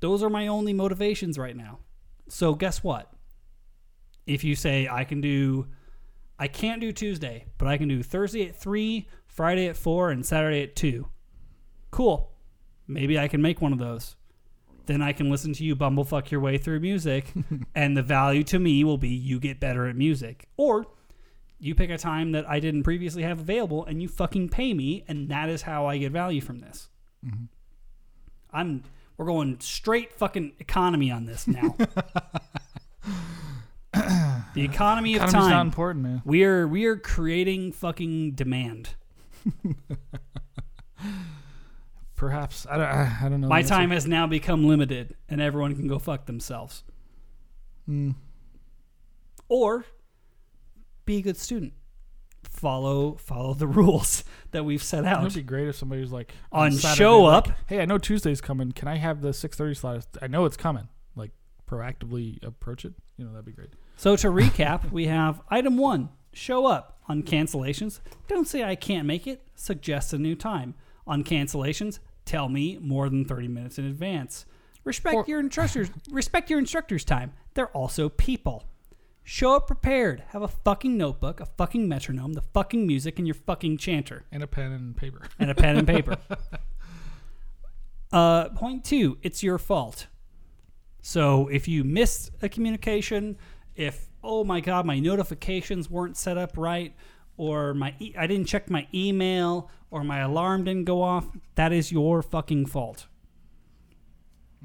Those 0.00 0.22
are 0.22 0.30
my 0.30 0.46
only 0.46 0.72
motivations 0.72 1.36
right 1.38 1.56
now. 1.56 1.80
So 2.28 2.54
guess 2.54 2.84
what? 2.84 3.12
If 4.28 4.44
you 4.44 4.54
say 4.54 4.88
I 4.88 5.04
can 5.04 5.20
do 5.20 5.66
I 6.38 6.46
can't 6.46 6.80
do 6.80 6.92
Tuesday, 6.92 7.46
but 7.56 7.66
I 7.66 7.76
can 7.78 7.88
do 7.88 8.02
Thursday 8.02 8.46
at 8.46 8.54
3, 8.54 9.08
Friday 9.26 9.66
at 9.66 9.76
4 9.76 10.10
and 10.10 10.24
Saturday 10.24 10.62
at 10.62 10.76
2. 10.76 11.08
Cool. 11.90 12.30
Maybe 12.86 13.18
I 13.18 13.26
can 13.26 13.42
make 13.42 13.60
one 13.60 13.72
of 13.72 13.78
those. 13.80 14.14
Then 14.86 15.02
I 15.02 15.12
can 15.12 15.30
listen 15.30 15.52
to 15.54 15.64
you 15.64 15.74
bumblefuck 15.74 16.30
your 16.30 16.40
way 16.40 16.56
through 16.56 16.80
music 16.80 17.32
and 17.74 17.96
the 17.96 18.02
value 18.02 18.44
to 18.44 18.58
me 18.58 18.84
will 18.84 18.98
be 18.98 19.08
you 19.08 19.40
get 19.40 19.58
better 19.58 19.86
at 19.86 19.96
music. 19.96 20.48
Or 20.56 20.86
you 21.58 21.74
pick 21.74 21.90
a 21.90 21.98
time 21.98 22.32
that 22.32 22.48
I 22.48 22.60
didn't 22.60 22.84
previously 22.84 23.24
have 23.24 23.40
available 23.40 23.84
and 23.84 24.00
you 24.00 24.08
fucking 24.08 24.50
pay 24.50 24.74
me 24.74 25.04
and 25.08 25.28
that 25.28 25.48
is 25.48 25.62
how 25.62 25.86
I 25.86 25.98
get 25.98 26.12
value 26.12 26.40
from 26.40 26.60
this. 26.60 26.88
Mm-hmm. 27.26 27.44
I'm 28.52 28.84
we're 29.16 29.26
going 29.26 29.58
straight 29.58 30.14
fucking 30.14 30.52
economy 30.60 31.10
on 31.10 31.24
this 31.24 31.48
now. 31.48 31.76
the 34.58 34.64
economy 34.64 35.14
of 35.16 35.22
Economy's 35.22 35.50
not 35.50 35.66
important, 35.66 36.04
man. 36.04 36.22
We 36.24 36.44
are 36.44 36.66
we 36.66 36.86
are 36.86 36.96
creating 36.96 37.72
fucking 37.72 38.32
demand. 38.32 38.90
Perhaps 42.16 42.66
I 42.68 42.76
don't. 42.76 42.86
I, 42.86 43.18
I 43.22 43.28
don't 43.28 43.40
know. 43.40 43.48
My 43.48 43.62
time 43.62 43.90
has 43.90 44.06
now 44.06 44.26
become 44.26 44.66
limited 44.66 45.14
and 45.28 45.40
everyone 45.40 45.76
can 45.76 45.86
go 45.86 46.00
fuck 46.00 46.26
themselves. 46.26 46.82
Mm. 47.88 48.16
Or 49.48 49.84
be 51.06 51.18
a 51.18 51.22
good 51.22 51.36
student. 51.36 51.74
Follow 52.50 53.14
follow 53.14 53.54
the 53.54 53.66
rules 53.68 54.24
that 54.50 54.64
we've 54.64 54.82
set 54.82 55.04
It 55.04 55.06
out. 55.06 55.22
would 55.22 55.34
be 55.34 55.42
great 55.42 55.68
if 55.68 55.76
somebody 55.76 56.00
was 56.00 56.10
like 56.10 56.32
On 56.50 56.72
Saturday, 56.72 56.98
show 56.98 57.22
like, 57.22 57.48
up. 57.48 57.58
Hey, 57.68 57.80
I 57.80 57.84
know 57.84 57.98
Tuesday's 57.98 58.40
coming. 58.40 58.72
Can 58.72 58.88
I 58.88 58.96
have 58.96 59.20
the 59.20 59.32
six 59.32 59.56
thirty 59.56 59.74
slot? 59.74 60.04
I 60.20 60.26
know 60.26 60.44
it's 60.44 60.56
coming. 60.56 60.88
Like 61.14 61.30
proactively 61.70 62.42
approach 62.44 62.84
it. 62.84 62.94
You 63.16 63.26
know 63.26 63.30
that'd 63.30 63.44
be 63.44 63.52
great. 63.52 63.70
So 63.98 64.14
to 64.16 64.28
recap, 64.28 64.92
we 64.92 65.06
have 65.06 65.40
item 65.50 65.76
one: 65.76 66.10
show 66.32 66.66
up 66.66 66.98
on 67.08 67.22
cancellations. 67.24 67.98
Don't 68.28 68.46
say 68.46 68.62
I 68.62 68.76
can't 68.76 69.06
make 69.06 69.26
it. 69.26 69.42
Suggest 69.56 70.12
a 70.12 70.18
new 70.18 70.36
time 70.36 70.74
on 71.06 71.24
cancellations. 71.24 71.98
Tell 72.24 72.48
me 72.48 72.78
more 72.80 73.08
than 73.08 73.24
thirty 73.24 73.48
minutes 73.48 73.76
in 73.78 73.84
advance. 73.86 74.46
Respect 74.84 75.14
Or- 75.16 75.24
your 75.26 75.40
instructors. 75.40 75.90
respect 76.10 76.48
your 76.48 76.60
instructors' 76.60 77.04
time. 77.04 77.32
They're 77.54 77.68
also 77.76 78.08
people. 78.08 78.64
Show 79.24 79.56
up 79.56 79.66
prepared. 79.66 80.22
Have 80.28 80.42
a 80.42 80.48
fucking 80.48 80.96
notebook, 80.96 81.40
a 81.40 81.44
fucking 81.46 81.86
metronome, 81.88 82.32
the 82.34 82.40
fucking 82.40 82.86
music, 82.86 83.18
and 83.18 83.26
your 83.26 83.34
fucking 83.34 83.76
chanter 83.78 84.24
And 84.32 84.42
a 84.42 84.46
pen 84.46 84.72
and 84.72 84.96
paper. 84.96 85.28
and 85.38 85.50
a 85.50 85.54
pen 85.54 85.76
and 85.76 85.86
paper. 85.88 86.16
Uh, 88.10 88.48
point 88.50 88.86
two, 88.86 89.18
it's 89.20 89.42
your 89.42 89.58
fault. 89.58 90.06
So 91.02 91.46
if 91.48 91.68
you 91.68 91.84
missed 91.84 92.30
a 92.40 92.48
communication, 92.48 93.36
if 93.78 94.08
oh 94.22 94.44
my 94.44 94.60
god, 94.60 94.84
my 94.84 94.98
notifications 94.98 95.88
weren't 95.88 96.18
set 96.18 96.36
up 96.36 96.58
right, 96.58 96.94
or 97.36 97.72
my 97.72 97.94
e- 97.98 98.14
I 98.18 98.26
didn't 98.26 98.46
check 98.46 98.68
my 98.68 98.86
email, 98.92 99.70
or 99.90 100.04
my 100.04 100.18
alarm 100.18 100.64
didn't 100.64 100.84
go 100.84 101.00
off, 101.00 101.26
that 101.54 101.72
is 101.72 101.90
your 101.92 102.20
fucking 102.20 102.66
fault. 102.66 103.06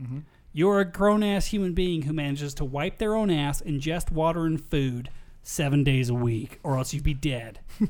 Mm-hmm. 0.02 0.19
You're 0.52 0.80
a 0.81 0.85
grown 0.85 1.23
ass 1.23 1.45
human 1.48 1.73
being 1.73 2.02
who 2.02 2.14
manages 2.14 2.53
to 2.56 2.65
wipe 2.65 2.98
their 2.98 3.15
own 3.15 3.30
ass, 3.30 3.61
ingest 3.61 4.11
water 4.11 4.45
and 4.45 4.60
food 4.60 5.10
seven 5.44 5.84
days 5.84 6.10
a 6.10 6.14
week, 6.14 6.60
or 6.64 6.77
else 6.77 6.94
you'd 6.94 7.03
be 7.03 7.14
dead. 7.14 7.60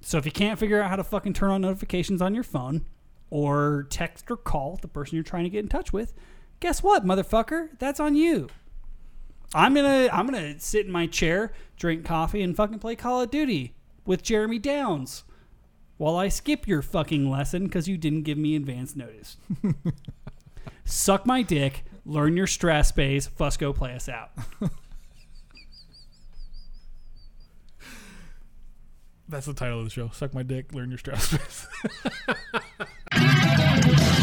so 0.00 0.18
if 0.18 0.26
you 0.26 0.32
can't 0.32 0.58
figure 0.58 0.82
out 0.82 0.90
how 0.90 0.96
to 0.96 1.04
fucking 1.04 1.32
turn 1.32 1.50
on 1.50 1.62
notifications 1.62 2.20
on 2.20 2.34
your 2.34 2.44
phone, 2.44 2.84
or 3.30 3.86
text 3.90 4.30
or 4.30 4.36
call 4.36 4.78
the 4.82 4.88
person 4.88 5.16
you're 5.16 5.24
trying 5.24 5.44
to 5.44 5.50
get 5.50 5.60
in 5.60 5.68
touch 5.68 5.92
with, 5.92 6.12
guess 6.60 6.82
what, 6.82 7.04
motherfucker? 7.04 7.70
That's 7.78 8.00
on 8.00 8.16
you. 8.16 8.48
I'm 9.54 9.74
gonna 9.74 10.08
I'm 10.12 10.26
gonna 10.26 10.58
sit 10.58 10.86
in 10.86 10.92
my 10.92 11.06
chair, 11.06 11.52
drink 11.76 12.04
coffee, 12.04 12.42
and 12.42 12.56
fucking 12.56 12.78
play 12.78 12.96
Call 12.96 13.22
of 13.22 13.30
Duty 13.30 13.74
with 14.04 14.22
Jeremy 14.22 14.58
Downs 14.58 15.24
while 15.96 16.16
I 16.16 16.28
skip 16.28 16.66
your 16.66 16.82
fucking 16.82 17.30
lesson 17.30 17.64
because 17.64 17.88
you 17.88 17.96
didn't 17.96 18.22
give 18.22 18.38
me 18.38 18.56
advance 18.56 18.96
notice. 18.96 19.36
Suck 20.84 21.26
my 21.26 21.42
dick, 21.42 21.84
learn 22.04 22.36
your 22.36 22.46
strathspeys, 22.46 23.28
Fusco 23.28 23.74
play 23.74 23.94
us 23.94 24.08
out. 24.08 24.30
That's 29.28 29.46
the 29.46 29.54
title 29.54 29.78
of 29.80 29.84
the 29.84 29.90
show. 29.90 30.10
Suck 30.12 30.34
my 30.34 30.44
dick. 30.44 30.72
Learn 30.72 30.90
your 30.90 30.98
stress. 30.98 31.66